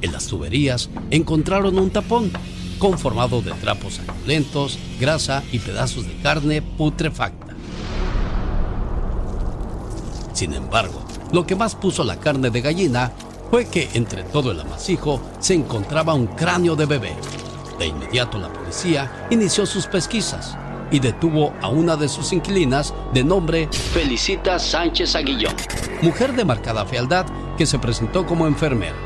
En 0.02 0.12
las 0.12 0.26
tuberías 0.26 0.90
encontraron 1.10 1.78
un 1.78 1.88
tapón 1.88 2.30
conformado 2.78 3.42
de 3.42 3.52
trapos 3.52 3.94
sangrientos, 3.94 4.78
grasa 5.00 5.42
y 5.52 5.58
pedazos 5.58 6.06
de 6.06 6.16
carne 6.22 6.62
putrefacta. 6.62 7.54
Sin 10.32 10.54
embargo, 10.54 11.02
lo 11.32 11.46
que 11.46 11.56
más 11.56 11.74
puso 11.74 12.04
la 12.04 12.20
carne 12.20 12.50
de 12.50 12.60
gallina 12.60 13.12
fue 13.50 13.66
que 13.66 13.88
entre 13.94 14.22
todo 14.22 14.52
el 14.52 14.60
amasijo 14.60 15.20
se 15.40 15.54
encontraba 15.54 16.14
un 16.14 16.26
cráneo 16.26 16.76
de 16.76 16.86
bebé. 16.86 17.16
De 17.78 17.86
inmediato 17.86 18.38
la 18.38 18.52
policía 18.52 19.26
inició 19.30 19.66
sus 19.66 19.86
pesquisas 19.86 20.56
y 20.90 21.00
detuvo 21.00 21.52
a 21.60 21.68
una 21.68 21.96
de 21.96 22.08
sus 22.08 22.32
inquilinas 22.32 22.94
de 23.12 23.24
nombre 23.24 23.68
Felicita 23.70 24.58
Sánchez 24.58 25.14
Aguillón, 25.14 25.54
mujer 26.02 26.34
de 26.34 26.44
marcada 26.44 26.84
fealdad 26.86 27.26
que 27.56 27.66
se 27.66 27.78
presentó 27.78 28.26
como 28.26 28.46
enfermera. 28.46 28.96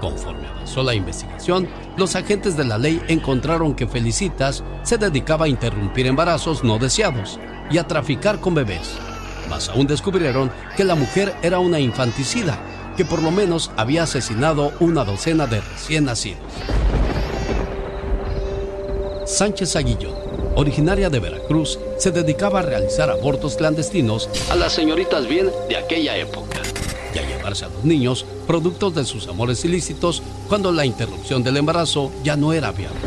Conforme 0.00 0.46
avanzó 0.46 0.82
la 0.82 0.94
investigación, 0.94 1.68
los 1.96 2.16
agentes 2.16 2.56
de 2.56 2.64
la 2.64 2.78
ley 2.78 3.00
encontraron 3.08 3.74
que 3.74 3.86
Felicitas 3.86 4.64
se 4.82 4.98
dedicaba 4.98 5.46
a 5.46 5.48
interrumpir 5.48 6.06
embarazos 6.06 6.64
no 6.64 6.78
deseados 6.78 7.38
y 7.70 7.78
a 7.78 7.86
traficar 7.86 8.40
con 8.40 8.54
bebés. 8.54 8.92
Más 9.48 9.68
aún 9.68 9.86
descubrieron 9.86 10.50
que 10.76 10.84
la 10.84 10.94
mujer 10.94 11.34
era 11.42 11.58
una 11.58 11.78
infanticida, 11.78 12.58
que 12.96 13.04
por 13.04 13.22
lo 13.22 13.30
menos 13.30 13.70
había 13.76 14.04
asesinado 14.04 14.72
una 14.80 15.04
docena 15.04 15.46
de 15.46 15.60
recién 15.60 16.06
nacidos. 16.06 16.40
Sánchez 19.26 19.76
Aguillón, 19.76 20.14
originaria 20.56 21.10
de 21.10 21.20
Veracruz, 21.20 21.78
se 21.98 22.10
dedicaba 22.10 22.60
a 22.60 22.62
realizar 22.62 23.10
abortos 23.10 23.56
clandestinos 23.56 24.28
a 24.50 24.54
las 24.54 24.72
señoritas 24.72 25.26
bien 25.28 25.50
de 25.68 25.76
aquella 25.76 26.16
época 26.16 26.60
y 27.14 27.18
a 27.18 27.26
llevarse 27.26 27.64
a 27.64 27.68
los 27.68 27.84
niños 27.84 28.26
productos 28.46 28.94
de 28.94 29.04
sus 29.04 29.28
amores 29.28 29.64
ilícitos 29.64 30.22
cuando 30.48 30.72
la 30.72 30.84
interrupción 30.84 31.42
del 31.42 31.56
embarazo 31.56 32.10
ya 32.22 32.36
no 32.36 32.52
era 32.52 32.72
viable. 32.72 32.98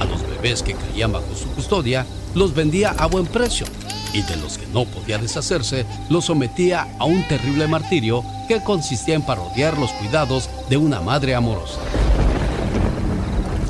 A 0.00 0.04
los 0.04 0.22
bebés 0.28 0.62
que 0.62 0.74
caían 0.74 1.12
bajo 1.12 1.34
su 1.34 1.48
custodia 1.50 2.06
los 2.34 2.54
vendía 2.54 2.90
a 2.90 3.06
buen 3.06 3.26
precio 3.26 3.66
y 4.12 4.22
de 4.22 4.36
los 4.36 4.58
que 4.58 4.66
no 4.68 4.84
podía 4.84 5.18
deshacerse 5.18 5.86
los 6.10 6.26
sometía 6.26 6.88
a 6.98 7.04
un 7.04 7.26
terrible 7.28 7.66
martirio 7.66 8.24
que 8.48 8.62
consistía 8.62 9.14
en 9.14 9.22
parodiar 9.22 9.78
los 9.78 9.90
cuidados 9.92 10.50
de 10.68 10.76
una 10.76 11.00
madre 11.00 11.34
amorosa. 11.34 11.78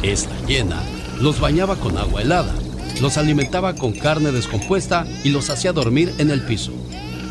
Esta 0.02 0.34
llena 0.46 0.82
los 1.20 1.38
bañaba 1.38 1.76
con 1.76 1.96
agua 1.96 2.22
helada, 2.22 2.54
los 3.00 3.16
alimentaba 3.18 3.74
con 3.74 3.92
carne 3.92 4.32
descompuesta 4.32 5.06
y 5.22 5.28
los 5.28 5.48
hacía 5.50 5.72
dormir 5.72 6.12
en 6.18 6.30
el 6.30 6.44
piso. 6.44 6.72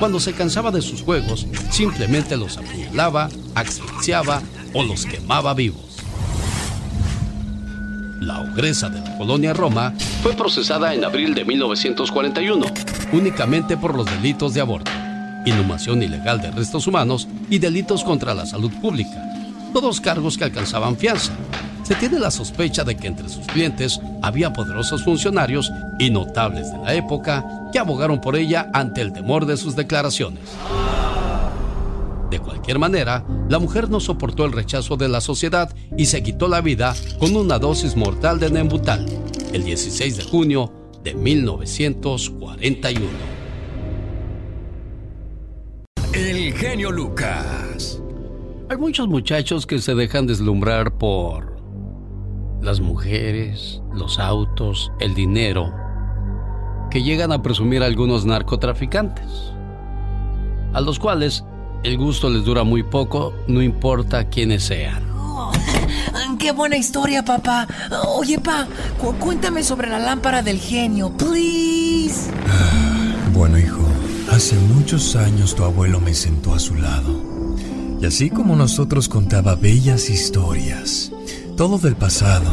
Cuando 0.01 0.19
se 0.19 0.33
cansaba 0.33 0.71
de 0.71 0.81
sus 0.81 1.03
juegos, 1.03 1.45
simplemente 1.69 2.35
los 2.35 2.57
apuñalaba, 2.57 3.29
asfixiaba 3.53 4.41
o 4.73 4.81
los 4.81 5.05
quemaba 5.05 5.53
vivos. 5.53 5.97
La 8.19 8.39
ogresa 8.39 8.89
de 8.89 8.99
la 8.99 9.15
colonia 9.19 9.53
Roma 9.53 9.93
fue 10.23 10.33
procesada 10.33 10.95
en 10.95 11.05
abril 11.05 11.35
de 11.35 11.45
1941, 11.45 12.65
únicamente 13.11 13.77
por 13.77 13.93
los 13.93 14.07
delitos 14.07 14.55
de 14.55 14.61
aborto, 14.61 14.89
inhumación 15.45 16.01
ilegal 16.01 16.41
de 16.41 16.49
restos 16.49 16.87
humanos 16.87 17.27
y 17.51 17.59
delitos 17.59 18.03
contra 18.03 18.33
la 18.33 18.47
salud 18.47 18.71
pública, 18.81 19.23
todos 19.71 20.01
cargos 20.01 20.35
que 20.35 20.45
alcanzaban 20.45 20.97
fianza. 20.97 21.33
Se 21.91 21.97
tiene 21.97 22.19
la 22.19 22.31
sospecha 22.31 22.85
de 22.85 22.95
que 22.95 23.07
entre 23.07 23.27
sus 23.27 23.45
clientes 23.47 23.99
había 24.21 24.53
poderosos 24.53 25.03
funcionarios 25.03 25.69
y 25.99 26.09
notables 26.09 26.71
de 26.71 26.77
la 26.77 26.93
época 26.93 27.69
que 27.73 27.79
abogaron 27.79 28.21
por 28.21 28.37
ella 28.37 28.71
ante 28.73 29.01
el 29.01 29.11
temor 29.11 29.45
de 29.45 29.57
sus 29.57 29.75
declaraciones. 29.75 30.39
De 32.29 32.39
cualquier 32.39 32.79
manera, 32.79 33.25
la 33.49 33.59
mujer 33.59 33.89
no 33.89 33.99
soportó 33.99 34.45
el 34.45 34.53
rechazo 34.53 34.95
de 34.95 35.09
la 35.09 35.19
sociedad 35.19 35.75
y 35.97 36.05
se 36.05 36.23
quitó 36.23 36.47
la 36.47 36.61
vida 36.61 36.95
con 37.19 37.35
una 37.35 37.59
dosis 37.59 37.97
mortal 37.97 38.39
de 38.39 38.51
Nembutal 38.51 39.05
el 39.51 39.65
16 39.65 40.15
de 40.15 40.23
junio 40.23 40.71
de 41.03 41.13
1941. 41.13 43.05
El 46.13 46.53
genio 46.53 46.89
Lucas. 46.89 48.01
Hay 48.69 48.77
muchos 48.77 49.09
muchachos 49.09 49.67
que 49.67 49.79
se 49.79 49.93
dejan 49.93 50.25
deslumbrar 50.25 50.97
por 50.97 51.50
las 52.61 52.79
mujeres, 52.79 53.81
los 53.93 54.19
autos, 54.19 54.91
el 54.99 55.13
dinero, 55.13 55.73
que 56.89 57.03
llegan 57.03 57.31
a 57.31 57.41
presumir 57.41 57.83
algunos 57.83 58.25
narcotraficantes, 58.25 59.53
a 60.73 60.81
los 60.81 60.99
cuales 60.99 61.43
el 61.83 61.97
gusto 61.97 62.29
les 62.29 62.43
dura 62.43 62.63
muy 62.63 62.83
poco, 62.83 63.33
no 63.47 63.61
importa 63.61 64.29
quiénes 64.29 64.63
sean. 64.63 65.09
Oh, 65.17 65.51
¡Qué 66.37 66.51
buena 66.51 66.77
historia, 66.77 67.23
papá! 67.23 67.67
Oye, 68.15 68.39
pa, 68.39 68.67
cu 68.99 69.13
cuéntame 69.15 69.63
sobre 69.63 69.89
la 69.89 69.99
lámpara 69.99 70.41
del 70.41 70.59
genio, 70.59 71.11
please. 71.17 72.31
Bueno, 73.33 73.57
hijo, 73.57 73.81
hace 74.31 74.55
muchos 74.55 75.15
años 75.15 75.55
tu 75.55 75.63
abuelo 75.63 75.99
me 75.99 76.13
sentó 76.13 76.53
a 76.53 76.59
su 76.59 76.75
lado. 76.75 77.31
Y 78.01 78.05
así 78.05 78.29
como 78.29 78.55
nosotros 78.55 79.07
contaba 79.07 79.55
bellas 79.55 80.09
historias, 80.09 81.11
todo 81.55 81.77
del 81.77 81.95
pasado. 81.95 82.51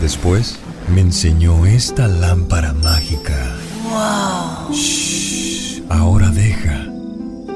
Después 0.00 0.58
me 0.92 1.00
enseñó 1.00 1.66
esta 1.66 2.08
lámpara 2.08 2.72
mágica. 2.72 3.56
¡Wow! 3.84 4.74
Shh, 4.74 5.82
ahora 5.88 6.30
deja 6.30 6.86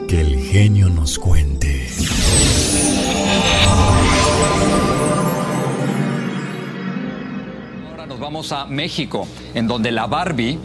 que 0.08 0.20
el 0.20 0.38
genio 0.38 0.88
nos 0.88 1.18
cuente. 1.18 1.88
Ahora 7.90 8.06
nos 8.06 8.20
vamos 8.20 8.52
a 8.52 8.66
México, 8.66 9.26
en 9.54 9.66
donde 9.66 9.90
la 9.90 10.06
Barbie 10.06 10.58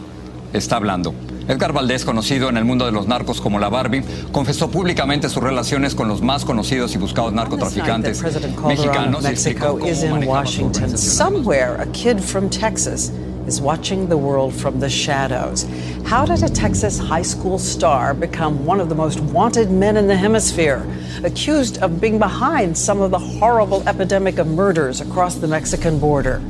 está 0.52 0.76
hablando. 0.76 1.14
Edgar 1.48 1.72
Valdés, 1.72 2.04
conocido 2.04 2.48
en 2.48 2.56
el 2.56 2.64
mundo 2.64 2.86
de 2.86 2.92
los 2.92 3.06
narcos 3.06 3.40
como 3.40 3.58
la 3.58 3.68
Barbie, 3.68 4.04
confesó 4.30 4.70
públicamente 4.70 5.28
sus 5.28 5.42
relaciones 5.42 5.94
con 5.94 6.08
los 6.08 6.22
más 6.22 6.44
conocidos 6.44 6.94
y 6.94 6.98
buscados 6.98 7.32
narcotraficantes 7.32 8.22
mexicanos. 8.64 9.22
Mexico 9.22 9.78
is 9.84 10.02
in 10.02 10.24
Washington. 10.26 10.96
Somewhere, 10.96 11.76
a 11.80 11.86
kid 11.92 12.20
from 12.20 12.48
Texas 12.48 13.10
is 13.46 13.60
watching 13.60 14.08
the 14.08 14.16
world 14.16 14.54
from 14.54 14.78
the 14.78 14.88
shadows. 14.88 15.66
How 16.04 16.24
did 16.24 16.44
a 16.44 16.48
Texas 16.48 16.98
high 16.98 17.22
school 17.22 17.58
star 17.58 18.14
become 18.14 18.64
one 18.64 18.80
of 18.80 18.88
the 18.88 18.94
most 18.94 19.18
wanted 19.20 19.70
men 19.70 19.96
in 19.96 20.06
the 20.06 20.16
hemisphere, 20.16 20.86
accused 21.24 21.78
of 21.82 22.00
being 22.00 22.18
behind 22.18 22.78
some 22.78 23.00
of 23.00 23.10
the 23.10 23.18
horrible 23.18 23.82
epidemic 23.88 24.38
of 24.38 24.46
murders 24.46 25.00
across 25.00 25.34
the 25.36 25.48
Mexican 25.48 25.98
border? 25.98 26.40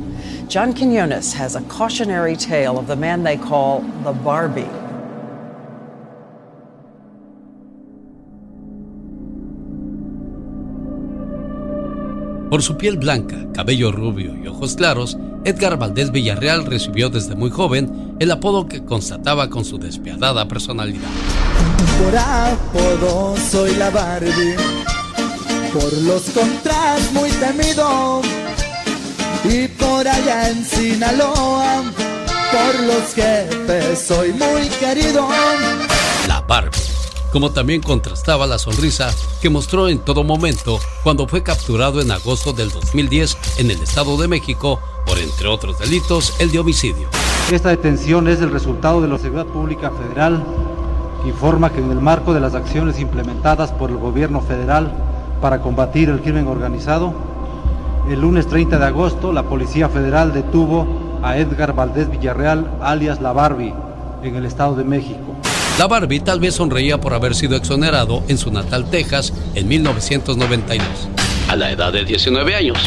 John 0.47 0.73
Quinones 0.73 1.33
has 1.33 1.55
a 1.55 1.61
cautionary 1.61 2.35
tale 2.35 2.77
of 2.77 2.85
the 2.85 2.95
man 2.95 3.23
they 3.23 3.37
call 3.37 3.81
the 4.03 4.13
Barbie. 4.13 4.69
Por 12.53 12.61
su 12.61 12.77
piel 12.77 12.97
blanca, 12.97 13.47
cabello 13.51 13.91
rubio 13.91 14.35
y 14.37 14.47
ojos 14.47 14.75
claros, 14.75 15.17
Edgar 15.43 15.79
Valdés 15.79 16.11
Villarreal 16.11 16.67
recibió 16.67 17.09
desde 17.09 17.33
muy 17.33 17.49
joven 17.49 18.15
el 18.19 18.29
apodo 18.29 18.67
que 18.67 18.85
constataba 18.85 19.49
con 19.49 19.65
su 19.65 19.79
despiadada 19.79 20.47
personalidad. 20.47 21.09
Por 21.99 22.15
apodo 22.15 23.35
soy 23.49 23.73
la 23.77 23.89
Barbie, 23.89 24.53
por 25.73 25.93
los 26.03 26.29
contras 26.29 27.11
muy 27.13 27.31
temido, 27.31 28.21
y 29.45 29.67
por 29.69 30.07
allá 30.07 30.51
en 30.51 30.63
Sinaloa, 30.63 31.81
por 32.51 32.83
los 32.85 33.15
jefes 33.15 33.97
soy 33.97 34.31
muy 34.31 34.67
querido. 34.79 35.27
La 36.27 36.41
Barbie, 36.41 36.77
como 37.33 37.49
también 37.49 37.81
contrastaba 37.81 38.45
la 38.45 38.59
sonrisa 38.59 39.09
que 39.41 39.49
mostró 39.49 39.89
en 39.89 39.97
todo 39.97 40.23
momento 40.23 40.77
cuando 41.01 41.27
fue 41.27 41.41
capturado 41.41 41.99
en 41.99 42.11
agosto 42.11 42.53
del 42.53 42.69
2010 42.69 43.37
en 43.57 43.71
el 43.71 43.81
Estado 43.81 44.15
de 44.17 44.27
México 44.27 44.79
por, 45.07 45.17
entre 45.17 45.47
otros 45.47 45.79
delitos, 45.79 46.39
el 46.39 46.51
de 46.51 46.59
homicidio. 46.59 47.07
Esta 47.51 47.69
detención 47.69 48.27
es 48.27 48.39
el 48.39 48.51
resultado 48.51 49.01
de 49.01 49.07
la 49.07 49.17
Seguridad 49.17 49.47
Pública 49.47 49.89
Federal. 49.89 50.43
Informa 51.25 51.71
que 51.71 51.79
en 51.79 51.89
el 51.89 51.99
marco 51.99 52.35
de 52.35 52.39
las 52.39 52.53
acciones 52.53 52.99
implementadas 52.99 53.71
por 53.71 53.89
el 53.89 53.97
gobierno 53.97 54.39
federal 54.39 54.93
para 55.41 55.59
combatir 55.59 56.09
el 56.09 56.21
crimen 56.21 56.47
organizado, 56.47 57.15
el 58.07 58.21
lunes 58.21 58.45
30 58.45 58.77
de 58.77 58.85
agosto 58.85 59.33
la 59.33 59.41
Policía 59.41 59.89
Federal 59.89 60.33
detuvo 60.33 61.19
a 61.23 61.35
Edgar 61.37 61.73
Valdés 61.73 62.11
Villarreal, 62.11 62.69
alias 62.79 63.21
La 63.21 63.33
Barbie, 63.33 63.73
en 64.21 64.35
el 64.35 64.45
Estado 64.45 64.75
de 64.75 64.83
México. 64.83 65.33
La 65.79 65.87
Barbie 65.87 66.19
tal 66.19 66.39
vez 66.39 66.53
sonreía 66.53 67.01
por 67.01 67.15
haber 67.15 67.33
sido 67.33 67.55
exonerado 67.55 68.23
en 68.27 68.37
su 68.37 68.51
natal 68.51 68.91
Texas 68.91 69.33
en 69.55 69.67
1992, 69.67 70.87
a 71.49 71.55
la 71.55 71.71
edad 71.71 71.91
de 71.91 72.05
19 72.05 72.55
años, 72.55 72.77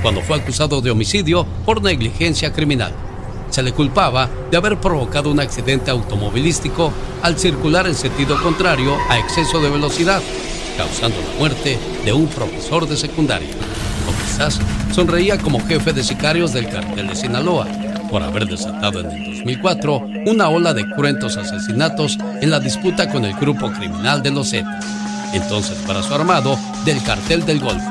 cuando 0.00 0.20
fue 0.20 0.36
acusado 0.36 0.80
de 0.80 0.92
homicidio 0.92 1.44
por 1.64 1.82
negligencia 1.82 2.52
criminal. 2.52 2.92
Se 3.50 3.64
le 3.64 3.72
culpaba 3.72 4.30
de 4.48 4.56
haber 4.56 4.80
provocado 4.80 5.28
un 5.28 5.40
accidente 5.40 5.90
automovilístico 5.90 6.92
al 7.20 7.36
circular 7.36 7.88
en 7.88 7.96
sentido 7.96 8.40
contrario 8.40 8.96
a 9.08 9.18
exceso 9.18 9.60
de 9.60 9.68
velocidad, 9.68 10.22
causando 10.76 11.16
la 11.20 11.38
muerte 11.40 11.76
de 12.04 12.12
un 12.12 12.28
profesor 12.28 12.88
de 12.88 12.96
secundaria. 12.96 13.50
O 14.08 14.24
quizás 14.24 14.60
sonreía 14.94 15.36
como 15.36 15.66
jefe 15.66 15.92
de 15.92 16.04
sicarios 16.04 16.52
del 16.52 16.68
cartel 16.68 17.08
de 17.08 17.16
Sinaloa, 17.16 17.66
por 18.16 18.22
haber 18.22 18.46
desatado 18.46 19.00
en 19.00 19.10
el 19.10 19.36
2004 19.36 20.08
una 20.28 20.48
ola 20.48 20.72
de 20.72 20.88
cruentos 20.88 21.36
asesinatos 21.36 22.16
en 22.40 22.50
la 22.50 22.60
disputa 22.60 23.10
con 23.10 23.26
el 23.26 23.34
grupo 23.34 23.70
criminal 23.70 24.22
de 24.22 24.30
los 24.30 24.52
Zetas, 24.52 24.86
entonces 25.34 25.76
brazo 25.86 26.14
armado 26.14 26.58
del 26.86 27.02
cartel 27.02 27.44
del 27.44 27.60
Golfo, 27.60 27.90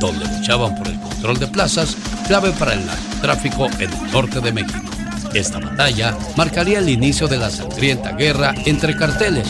donde 0.00 0.24
luchaban 0.24 0.74
por 0.74 0.88
el 0.88 0.98
control 0.98 1.38
de 1.38 1.48
plazas 1.48 1.98
clave 2.26 2.50
para 2.52 2.72
el 2.72 2.86
narcotráfico 2.86 3.66
en 3.78 3.92
el 3.92 4.10
norte 4.10 4.40
de 4.40 4.52
México. 4.52 4.88
Esta 5.34 5.58
batalla 5.58 6.16
marcaría 6.34 6.78
el 6.78 6.88
inicio 6.88 7.28
de 7.28 7.36
la 7.36 7.50
sangrienta 7.50 8.12
guerra 8.12 8.54
entre 8.64 8.96
carteles, 8.96 9.48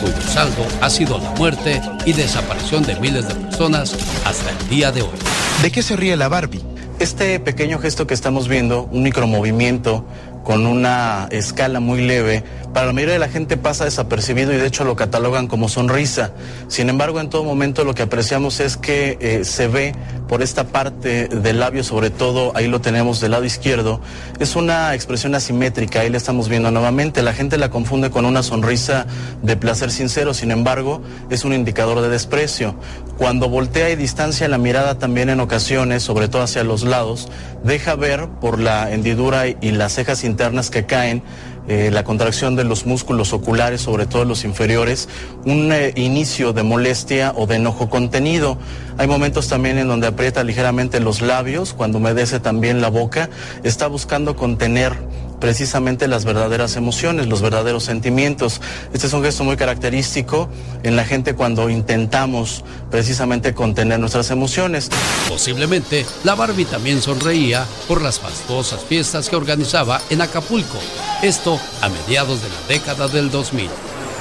cuyo 0.00 0.18
saldo 0.32 0.66
ha 0.80 0.88
sido 0.88 1.18
la 1.18 1.28
muerte 1.32 1.82
y 2.06 2.14
desaparición 2.14 2.84
de 2.84 2.98
miles 3.00 3.28
de 3.28 3.34
personas 3.34 3.94
hasta 4.24 4.50
el 4.50 4.68
día 4.70 4.92
de 4.92 5.02
hoy. 5.02 5.18
¿De 5.60 5.70
qué 5.70 5.82
se 5.82 5.94
ríe 5.94 6.16
la 6.16 6.28
Barbie? 6.28 6.77
Este 6.98 7.38
pequeño 7.38 7.78
gesto 7.78 8.08
que 8.08 8.14
estamos 8.14 8.48
viendo, 8.48 8.88
un 8.90 9.04
micromovimiento 9.04 10.04
con 10.48 10.66
una 10.66 11.28
escala 11.30 11.78
muy 11.78 12.00
leve, 12.00 12.42
para 12.72 12.86
la 12.86 12.94
mayoría 12.94 13.12
de 13.12 13.18
la 13.18 13.28
gente 13.28 13.58
pasa 13.58 13.84
desapercibido 13.84 14.50
y 14.50 14.56
de 14.56 14.66
hecho 14.66 14.82
lo 14.84 14.96
catalogan 14.96 15.46
como 15.46 15.68
sonrisa. 15.68 16.30
Sin 16.68 16.88
embargo, 16.88 17.20
en 17.20 17.28
todo 17.28 17.44
momento 17.44 17.84
lo 17.84 17.94
que 17.94 18.00
apreciamos 18.00 18.58
es 18.60 18.78
que 18.78 19.18
eh, 19.20 19.44
se 19.44 19.68
ve 19.68 19.94
por 20.26 20.40
esta 20.40 20.68
parte 20.68 21.28
del 21.28 21.60
labio, 21.60 21.84
sobre 21.84 22.08
todo 22.08 22.52
ahí 22.54 22.66
lo 22.66 22.80
tenemos 22.80 23.20
del 23.20 23.32
lado 23.32 23.44
izquierdo, 23.44 24.00
es 24.38 24.56
una 24.56 24.94
expresión 24.94 25.34
asimétrica, 25.34 26.00
ahí 26.00 26.08
la 26.08 26.16
estamos 26.16 26.48
viendo 26.48 26.70
nuevamente. 26.70 27.22
La 27.22 27.34
gente 27.34 27.58
la 27.58 27.68
confunde 27.68 28.10
con 28.10 28.24
una 28.24 28.42
sonrisa 28.42 29.06
de 29.42 29.54
placer 29.58 29.90
sincero, 29.90 30.32
sin 30.32 30.50
embargo, 30.50 31.02
es 31.28 31.44
un 31.44 31.52
indicador 31.52 32.00
de 32.00 32.08
desprecio. 32.08 32.74
Cuando 33.18 33.50
voltea 33.50 33.90
y 33.90 33.96
distancia 33.96 34.48
la 34.48 34.58
mirada 34.58 34.98
también 34.98 35.28
en 35.28 35.40
ocasiones, 35.40 36.04
sobre 36.04 36.28
todo 36.28 36.40
hacia 36.40 36.64
los 36.64 36.84
lados, 36.84 37.28
deja 37.64 37.96
ver 37.96 38.28
por 38.40 38.60
la 38.60 38.90
hendidura 38.92 39.46
y 39.48 39.72
las 39.72 39.94
cejas 39.94 40.24
internas 40.24 40.37
que 40.70 40.86
caen, 40.86 41.22
eh, 41.68 41.90
la 41.92 42.02
contracción 42.02 42.56
de 42.56 42.64
los 42.64 42.86
músculos 42.86 43.34
oculares, 43.34 43.82
sobre 43.82 44.06
todo 44.06 44.24
los 44.24 44.44
inferiores, 44.44 45.08
un 45.44 45.70
eh, 45.70 45.92
inicio 45.96 46.54
de 46.54 46.62
molestia 46.62 47.34
o 47.36 47.46
de 47.46 47.56
enojo 47.56 47.90
contenido. 47.90 48.56
Hay 48.96 49.06
momentos 49.06 49.48
también 49.48 49.76
en 49.76 49.86
donde 49.86 50.06
aprieta 50.06 50.44
ligeramente 50.44 50.98
los 50.98 51.20
labios, 51.20 51.74
cuando 51.74 51.98
humedece 51.98 52.40
también 52.40 52.80
la 52.80 52.88
boca, 52.88 53.28
está 53.64 53.86
buscando 53.86 54.34
contener 54.34 54.94
precisamente 55.40 56.08
las 56.08 56.24
verdaderas 56.24 56.76
emociones, 56.76 57.26
los 57.26 57.42
verdaderos 57.42 57.84
sentimientos. 57.84 58.60
Este 58.92 59.06
es 59.06 59.12
un 59.12 59.22
gesto 59.22 59.44
muy 59.44 59.56
característico 59.56 60.48
en 60.82 60.96
la 60.96 61.04
gente 61.04 61.34
cuando 61.34 61.70
intentamos 61.70 62.64
precisamente 62.90 63.54
contener 63.54 64.00
nuestras 64.00 64.30
emociones. 64.30 64.90
Posiblemente 65.28 66.04
la 66.24 66.34
Barbie 66.34 66.64
también 66.64 67.00
sonreía 67.00 67.64
por 67.86 68.02
las 68.02 68.18
fastuosas 68.20 68.84
fiestas 68.84 69.28
que 69.28 69.36
organizaba 69.36 70.00
en 70.10 70.20
Acapulco, 70.20 70.78
esto 71.22 71.58
a 71.80 71.88
mediados 71.88 72.42
de 72.42 72.48
la 72.48 72.68
década 72.68 73.08
del 73.08 73.30
2000, 73.30 73.68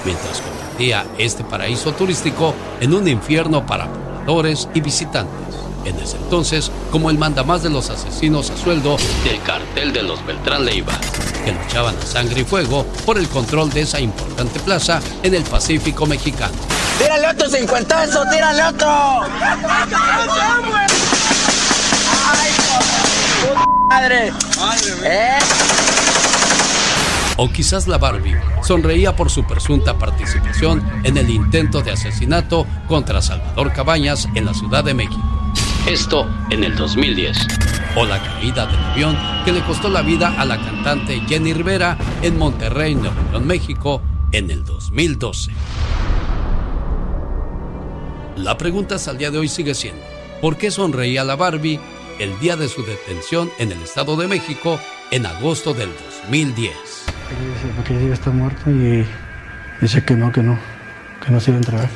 mientras 0.05 0.41
convertía 0.41 1.05
este 1.17 1.43
paraíso 1.43 1.93
turístico 1.93 2.53
en 2.79 2.93
un 2.93 3.07
infierno 3.07 3.65
para 3.65 3.87
pobladores 3.87 4.69
y 4.73 4.81
visitantes 4.81 5.66
en 5.89 5.99
ese 5.99 6.17
entonces 6.17 6.71
como 6.91 7.09
el 7.09 7.17
mandamás 7.17 7.63
de 7.63 7.69
los 7.69 7.89
asesinos 7.89 8.49
a 8.49 8.57
sueldo 8.57 8.97
del 9.23 9.41
cartel 9.41 9.93
de 9.93 10.03
los 10.03 10.25
Beltrán 10.25 10.65
Leiva, 10.65 10.93
que 11.45 11.51
luchaban 11.51 11.95
a 11.97 12.05
sangre 12.05 12.41
y 12.41 12.43
fuego 12.43 12.85
por 13.05 13.17
el 13.17 13.27
control 13.27 13.69
de 13.69 13.81
esa 13.81 13.99
importante 13.99 14.59
plaza 14.59 15.01
en 15.23 15.33
el 15.33 15.43
Pacífico 15.43 16.05
mexicano. 16.05 16.53
¡Tírale 16.97 17.27
otro 17.27 17.49
cincuentazo! 17.49 18.23
¡Tírale 18.31 18.63
otro! 18.63 18.87
¡Ay, 22.29 22.49
madre! 23.89 24.33
¡Madre. 24.59 25.37
O 27.37 27.49
quizás 27.49 27.87
la 27.87 27.99
Barbie 27.99 28.35
sonreía 28.63 29.15
por 29.15 29.29
su 29.29 29.45
presunta 29.45 29.99
participación 29.99 30.83
en 31.03 31.17
el 31.17 31.29
intento 31.29 31.83
de 31.83 31.91
asesinato 31.91 32.65
contra 32.87 33.21
Salvador 33.21 33.71
Cabañas 33.73 34.27
en 34.33 34.45
la 34.45 34.55
Ciudad 34.55 34.83
de 34.83 34.95
México. 34.95 35.46
Esto 35.87 36.29
en 36.49 36.65
el 36.65 36.75
2010. 36.75 37.37
O 37.95 38.05
la 38.05 38.21
caída 38.21 38.65
del 38.65 38.75
avión 38.75 39.17
que 39.45 39.53
le 39.53 39.61
costó 39.61 39.87
la 39.87 40.01
vida 40.01 40.35
a 40.37 40.43
la 40.43 40.57
cantante 40.57 41.21
Jenny 41.21 41.53
Rivera 41.53 41.97
en 42.21 42.37
Monterrey, 42.37 42.93
Nuevo 42.93 43.15
León, 43.31 43.47
México, 43.47 44.01
en 44.33 44.51
el 44.51 44.65
2012. 44.65 45.51
La 48.35 48.57
pregunta 48.57 48.95
hasta 48.95 49.11
el 49.11 49.17
día 49.17 49.31
de 49.31 49.37
hoy 49.37 49.47
sigue 49.47 49.73
siendo, 49.73 50.03
¿por 50.41 50.57
qué 50.57 50.71
sonreía 50.71 51.23
la 51.23 51.37
Barbie 51.37 51.79
el 52.19 52.37
día 52.39 52.57
de 52.57 52.67
su 52.67 52.83
detención 52.83 53.49
en 53.57 53.71
el 53.71 53.81
Estado 53.81 54.17
de 54.17 54.27
México 54.27 54.81
en 55.11 55.25
agosto 55.25 55.73
del 55.73 55.89
2010? 56.25 56.73
Porque 57.77 57.97
ella 57.97 58.13
está 58.13 58.31
muerto 58.31 58.69
y 58.69 59.05
dice 59.79 60.03
que 60.03 60.15
no, 60.15 60.33
que 60.33 60.43
no, 60.43 60.59
que 61.25 61.31
no 61.31 61.39
se 61.39 61.51
iba 61.51 61.59
a 61.59 61.61
entregar. 61.61 61.89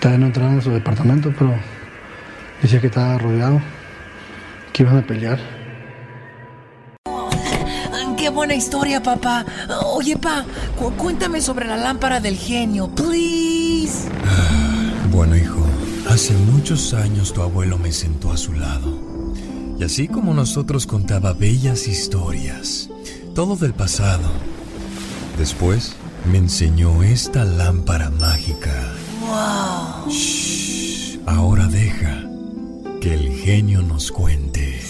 Todavía 0.00 0.18
no 0.18 0.26
entraron 0.26 0.54
en 0.56 0.62
su 0.62 0.70
departamento, 0.70 1.32
pero 1.38 1.58
decía 2.62 2.80
que 2.80 2.88
estaba 2.88 3.18
rodeado, 3.18 3.60
que 4.72 4.82
iban 4.82 4.98
a 4.98 5.06
pelear. 5.06 5.38
Qué 8.24 8.30
buena 8.30 8.54
historia, 8.54 9.02
papá. 9.02 9.44
Oye, 9.84 10.16
pa, 10.16 10.46
cu 10.78 10.90
cuéntame 10.92 11.42
sobre 11.42 11.66
la 11.66 11.76
lámpara 11.76 12.20
del 12.20 12.38
genio, 12.38 12.88
please. 12.88 14.08
Bueno, 15.10 15.36
hijo, 15.36 15.60
hace 16.08 16.32
muchos 16.32 16.94
años 16.94 17.34
tu 17.34 17.42
abuelo 17.42 17.76
me 17.76 17.92
sentó 17.92 18.32
a 18.32 18.38
su 18.38 18.54
lado. 18.54 18.98
Y 19.78 19.84
así 19.84 20.08
como 20.08 20.32
nosotros 20.32 20.86
contaba 20.86 21.34
bellas 21.34 21.86
historias, 21.86 22.88
todo 23.34 23.56
del 23.56 23.74
pasado. 23.74 24.30
Después 25.36 25.94
me 26.24 26.38
enseñó 26.38 27.02
esta 27.02 27.44
lámpara 27.44 28.08
mágica. 28.08 28.72
¡Wow! 29.20 30.10
Shh, 30.10 31.18
ahora 31.26 31.66
deja 31.66 32.33
que 33.04 33.12
el 33.12 33.28
genio 33.28 33.82
nos 33.82 34.10
cuente. 34.10 34.80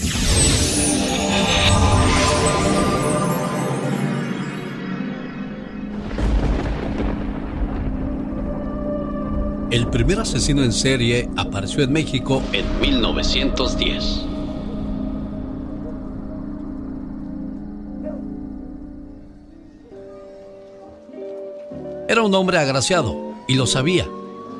El 9.69 9.87
primer 9.87 10.21
asesino 10.21 10.63
en 10.63 10.71
serie 10.71 11.29
apareció 11.35 11.83
en 11.83 11.91
México 11.91 12.41
en 12.53 12.79
1910. 12.79 14.25
Era 22.07 22.23
un 22.23 22.33
hombre 22.33 22.59
agraciado 22.59 23.33
y 23.49 23.55
lo 23.55 23.67
sabía. 23.67 24.07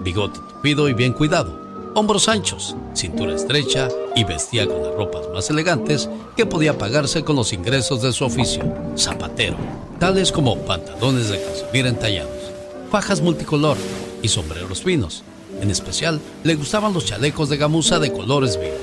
Bigote 0.03 0.39
tupido 0.39 0.89
y 0.89 0.93
bien 0.93 1.13
cuidado, 1.13 1.64
hombros 1.95 2.27
anchos, 2.27 2.75
cintura 2.93 3.33
estrecha 3.33 3.87
y 4.15 4.25
vestía 4.25 4.67
con 4.67 4.83
las 4.83 4.93
ropas 4.93 5.23
más 5.33 5.49
elegantes 5.49 6.09
que 6.35 6.45
podía 6.45 6.77
pagarse 6.77 7.23
con 7.23 7.37
los 7.37 7.53
ingresos 7.53 8.01
de 8.01 8.11
su 8.11 8.25
oficio, 8.25 8.63
zapatero, 8.97 9.55
tales 9.97 10.31
como 10.31 10.57
pantalones 10.57 11.29
de 11.29 11.41
casimir 11.41 11.87
entallados, 11.87 12.51
fajas 12.91 13.21
multicolor 13.21 13.77
y 14.21 14.27
sombreros 14.27 14.83
finos. 14.83 15.23
En 15.61 15.71
especial, 15.71 16.19
le 16.43 16.55
gustaban 16.55 16.93
los 16.93 17.05
chalecos 17.05 17.47
de 17.47 17.55
gamuza 17.55 17.97
de 17.97 18.11
colores 18.11 18.59
vivos, 18.59 18.75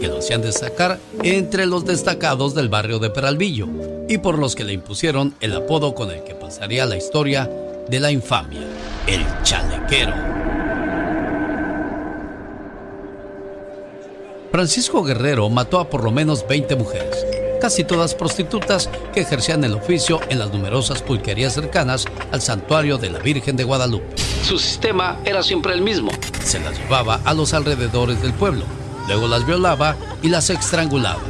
que 0.00 0.06
lo 0.06 0.18
hacían 0.18 0.40
destacar 0.40 1.00
entre 1.24 1.66
los 1.66 1.84
destacados 1.84 2.54
del 2.54 2.68
barrio 2.68 3.00
de 3.00 3.10
Peralvillo 3.10 3.66
y 4.08 4.18
por 4.18 4.38
los 4.38 4.54
que 4.54 4.64
le 4.64 4.72
impusieron 4.72 5.34
el 5.40 5.56
apodo 5.56 5.96
con 5.96 6.12
el 6.12 6.22
que 6.22 6.36
pasaría 6.36 6.86
la 6.86 6.96
historia 6.96 7.50
de 7.88 7.98
la 7.98 8.12
infamia, 8.12 8.60
el 9.08 9.24
chalequero. 9.42 10.41
Francisco 14.52 15.02
Guerrero 15.02 15.48
mató 15.48 15.80
a 15.80 15.88
por 15.88 16.04
lo 16.04 16.10
menos 16.10 16.46
20 16.46 16.76
mujeres, 16.76 17.26
casi 17.58 17.84
todas 17.84 18.14
prostitutas 18.14 18.90
que 19.14 19.22
ejercían 19.22 19.64
el 19.64 19.72
oficio 19.72 20.20
en 20.28 20.38
las 20.38 20.52
numerosas 20.52 21.00
pulquerías 21.00 21.54
cercanas 21.54 22.04
al 22.32 22.42
santuario 22.42 22.98
de 22.98 23.08
la 23.08 23.18
Virgen 23.18 23.56
de 23.56 23.64
Guadalupe. 23.64 24.14
Su 24.44 24.58
sistema 24.58 25.18
era 25.24 25.42
siempre 25.42 25.72
el 25.72 25.80
mismo. 25.80 26.12
Se 26.44 26.60
las 26.60 26.78
llevaba 26.78 27.22
a 27.24 27.32
los 27.32 27.54
alrededores 27.54 28.20
del 28.20 28.34
pueblo, 28.34 28.64
luego 29.06 29.26
las 29.26 29.46
violaba 29.46 29.96
y 30.20 30.28
las 30.28 30.50
estrangulaba. 30.50 31.22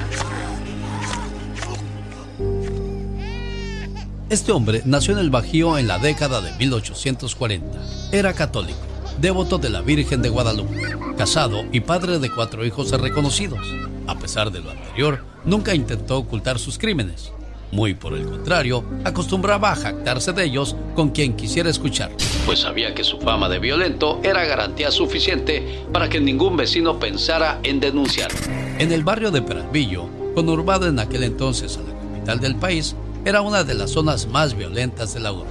Este 4.30 4.50
hombre 4.50 4.82
nació 4.85 5.12
en 5.12 5.20
el 5.20 5.30
Bajío 5.30 5.78
en 5.78 5.87
la 5.87 6.00
década 6.00 6.40
de 6.40 6.50
1840. 6.54 7.78
Era 8.11 8.32
católico, 8.32 8.80
devoto 9.18 9.59
de 9.59 9.70
la 9.70 9.83
Virgen 9.83 10.22
de 10.22 10.29
Guadalupe, 10.29 10.96
casado 11.16 11.64
y 11.72 11.81
padre 11.81 12.18
de 12.18 12.31
cuatro 12.31 12.64
hijos 12.64 12.90
reconocidos. 12.90 13.66
A 14.07 14.18
pesar 14.18 14.51
de 14.51 14.61
lo 14.61 14.70
anterior, 14.70 15.25
nunca 15.44 15.75
intentó 15.75 16.18
ocultar 16.18 16.59
sus 16.59 16.79
crímenes. 16.79 17.33
Muy 17.70 17.94
por 17.94 18.12
el 18.12 18.27
contrario, 18.27 18.85
acostumbraba 19.05 19.72
a 19.72 19.77
jactarse 19.77 20.33
de 20.33 20.44
ellos 20.44 20.77
con 20.94 21.09
quien 21.09 21.35
quisiera 21.35 21.70
escuchar, 21.70 22.11
pues 22.44 22.61
sabía 22.61 22.94
que 22.94 23.03
su 23.03 23.18
fama 23.18 23.48
de 23.48 23.59
violento 23.59 24.20
era 24.22 24.44
garantía 24.44 24.90
suficiente 24.90 25.83
para 25.90 26.11
que 26.11 26.20
ningún 26.20 26.57
vecino 26.57 26.98
pensara 26.98 27.61
en 27.62 27.81
denunciar. 27.81 28.31
En 28.79 28.92
el 28.92 29.03
barrio 29.05 29.31
de 29.31 29.40
Peralvillo, 29.40 30.07
conurbado 30.35 30.87
en 30.87 30.98
aquel 30.98 31.22
entonces 31.22 31.79
a 31.79 31.81
la 31.81 31.98
capital 31.98 32.40
del 32.40 32.57
país, 32.57 32.94
era 33.25 33.40
una 33.40 33.64
de 33.64 33.75
las 33.75 33.92
zonas 33.92 34.27
más 34.27 34.55
violentas 34.55 35.14
de 35.14 35.20
la 35.20 35.33
urbe. 35.33 35.48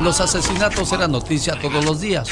Los 0.00 0.20
asesinatos 0.20 0.92
eran 0.92 1.12
noticia 1.12 1.58
todos 1.60 1.84
los 1.84 2.00
días. 2.00 2.28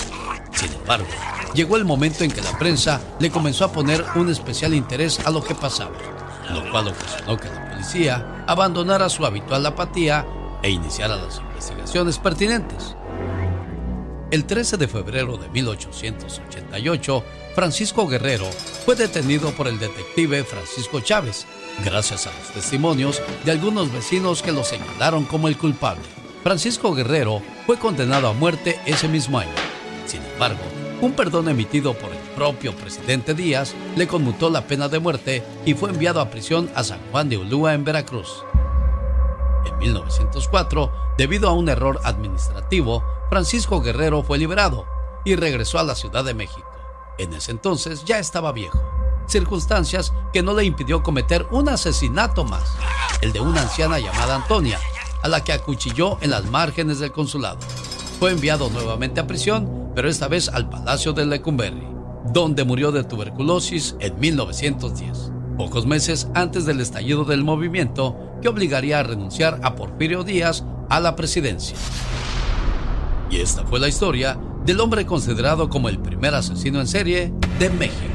Sin 0.52 0.72
embargo, 0.72 1.06
llegó 1.54 1.76
el 1.76 1.84
momento 1.84 2.24
en 2.24 2.30
que 2.30 2.42
la 2.42 2.58
prensa 2.58 3.00
le 3.18 3.30
comenzó 3.30 3.64
a 3.64 3.72
poner 3.72 4.04
un 4.16 4.30
especial 4.30 4.74
interés 4.74 5.20
a 5.24 5.30
lo 5.30 5.42
que 5.42 5.54
pasaba, 5.54 5.96
lo 6.50 6.70
cual 6.70 6.88
ocasionó 6.88 7.36
que 7.36 7.48
la 7.48 7.70
policía 7.70 8.44
abandonara 8.46 9.08
su 9.08 9.24
habitual 9.24 9.64
apatía 9.64 10.26
e 10.62 10.70
iniciara 10.70 11.16
las 11.16 11.38
investigaciones 11.38 12.18
pertinentes. 12.18 12.96
El 14.30 14.44
13 14.44 14.76
de 14.76 14.88
febrero 14.88 15.36
de 15.36 15.48
1888, 15.50 17.24
Francisco 17.54 18.06
Guerrero 18.06 18.46
fue 18.84 18.96
detenido 18.96 19.50
por 19.52 19.68
el 19.68 19.78
detective 19.78 20.42
Francisco 20.44 21.00
Chávez, 21.00 21.46
gracias 21.84 22.26
a 22.26 22.32
los 22.32 22.48
testimonios 22.48 23.22
de 23.44 23.52
algunos 23.52 23.92
vecinos 23.92 24.42
que 24.42 24.52
lo 24.52 24.64
señalaron 24.64 25.24
como 25.24 25.48
el 25.48 25.56
culpable. 25.56 26.21
Francisco 26.42 26.92
Guerrero 26.92 27.40
fue 27.66 27.78
condenado 27.78 28.26
a 28.26 28.32
muerte 28.32 28.80
ese 28.84 29.06
mismo 29.06 29.38
año. 29.38 29.52
Sin 30.06 30.22
embargo, 30.24 30.60
un 31.00 31.12
perdón 31.12 31.48
emitido 31.48 31.94
por 31.94 32.10
el 32.10 32.18
propio 32.34 32.74
presidente 32.74 33.32
Díaz 33.32 33.74
le 33.96 34.08
conmutó 34.08 34.50
la 34.50 34.66
pena 34.66 34.88
de 34.88 34.98
muerte 34.98 35.44
y 35.64 35.74
fue 35.74 35.90
enviado 35.90 36.20
a 36.20 36.30
prisión 36.30 36.68
a 36.74 36.82
San 36.82 36.98
Juan 37.10 37.28
de 37.28 37.38
Ulúa 37.38 37.74
en 37.74 37.84
Veracruz. 37.84 38.44
En 39.66 39.78
1904, 39.78 40.92
debido 41.16 41.48
a 41.48 41.52
un 41.52 41.68
error 41.68 42.00
administrativo, 42.02 43.04
Francisco 43.28 43.80
Guerrero 43.80 44.24
fue 44.24 44.38
liberado 44.38 44.84
y 45.24 45.36
regresó 45.36 45.78
a 45.78 45.84
la 45.84 45.94
Ciudad 45.94 46.24
de 46.24 46.34
México. 46.34 46.68
En 47.18 47.32
ese 47.34 47.52
entonces 47.52 48.04
ya 48.04 48.18
estaba 48.18 48.50
viejo, 48.50 48.82
circunstancias 49.26 50.12
que 50.32 50.42
no 50.42 50.54
le 50.54 50.64
impidió 50.64 51.04
cometer 51.04 51.46
un 51.52 51.68
asesinato 51.68 52.44
más, 52.44 52.74
el 53.20 53.32
de 53.32 53.40
una 53.40 53.62
anciana 53.62 54.00
llamada 54.00 54.34
Antonia, 54.34 54.80
a 55.22 55.28
la 55.28 55.44
que 55.44 55.52
acuchilló 55.52 56.18
en 56.20 56.30
las 56.30 56.44
márgenes 56.46 56.98
del 56.98 57.12
consulado. 57.12 57.58
Fue 58.18 58.30
enviado 58.30 58.70
nuevamente 58.70 59.20
a 59.20 59.26
prisión, 59.26 59.90
pero 59.94 60.08
esta 60.08 60.28
vez 60.28 60.48
al 60.48 60.68
Palacio 60.68 61.12
de 61.12 61.26
Lecumberri, 61.26 61.86
donde 62.32 62.64
murió 62.64 62.92
de 62.92 63.04
tuberculosis 63.04 63.96
en 64.00 64.18
1910, 64.18 65.32
pocos 65.56 65.86
meses 65.86 66.28
antes 66.34 66.64
del 66.64 66.80
estallido 66.80 67.24
del 67.24 67.44
movimiento 67.44 68.16
que 68.40 68.48
obligaría 68.48 69.00
a 69.00 69.02
renunciar 69.02 69.60
a 69.62 69.74
Porfirio 69.74 70.24
Díaz 70.24 70.64
a 70.88 71.00
la 71.00 71.16
presidencia. 71.16 71.76
Y 73.30 73.38
esta 73.38 73.64
fue 73.64 73.80
la 73.80 73.88
historia 73.88 74.38
del 74.64 74.80
hombre 74.80 75.06
considerado 75.06 75.68
como 75.68 75.88
el 75.88 75.98
primer 75.98 76.34
asesino 76.34 76.80
en 76.80 76.86
serie 76.86 77.32
de 77.58 77.70
México. 77.70 78.12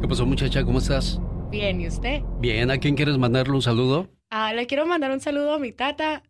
¿Qué 0.00 0.08
pasó 0.08 0.24
muchacha? 0.24 0.64
¿Cómo 0.64 0.78
estás? 0.78 1.20
Bien, 1.50 1.80
¿y 1.80 1.88
usted? 1.88 2.22
Bien, 2.38 2.70
¿a 2.70 2.78
quién 2.78 2.94
quieres 2.94 3.18
mandarle 3.18 3.54
un 3.54 3.62
saludo? 3.62 4.08
Ah, 4.30 4.52
le 4.52 4.66
quiero 4.66 4.86
mandar 4.86 5.10
un 5.10 5.20
saludo 5.20 5.54
a 5.54 5.58
mi 5.58 5.72
tata, 5.72 6.22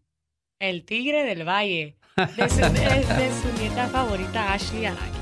el 0.58 0.84
tigre 0.84 1.22
del 1.24 1.46
valle, 1.46 1.96
de 2.16 2.48
su, 2.48 2.56
de- 2.60 2.70
de 2.70 3.30
su 3.42 3.60
nieta 3.60 3.88
favorita, 3.88 4.52
Ashley 4.54 4.86
Alaki. 4.86 5.18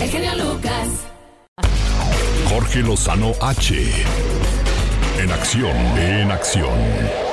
El 0.00 0.08
genio 0.10 0.34
Lucas. 0.36 0.88
Jorge 2.48 2.78
Lozano 2.80 3.32
H. 3.42 3.74
En 5.18 5.30
acción, 5.30 5.76
en 5.98 6.30
acción. 6.30 6.78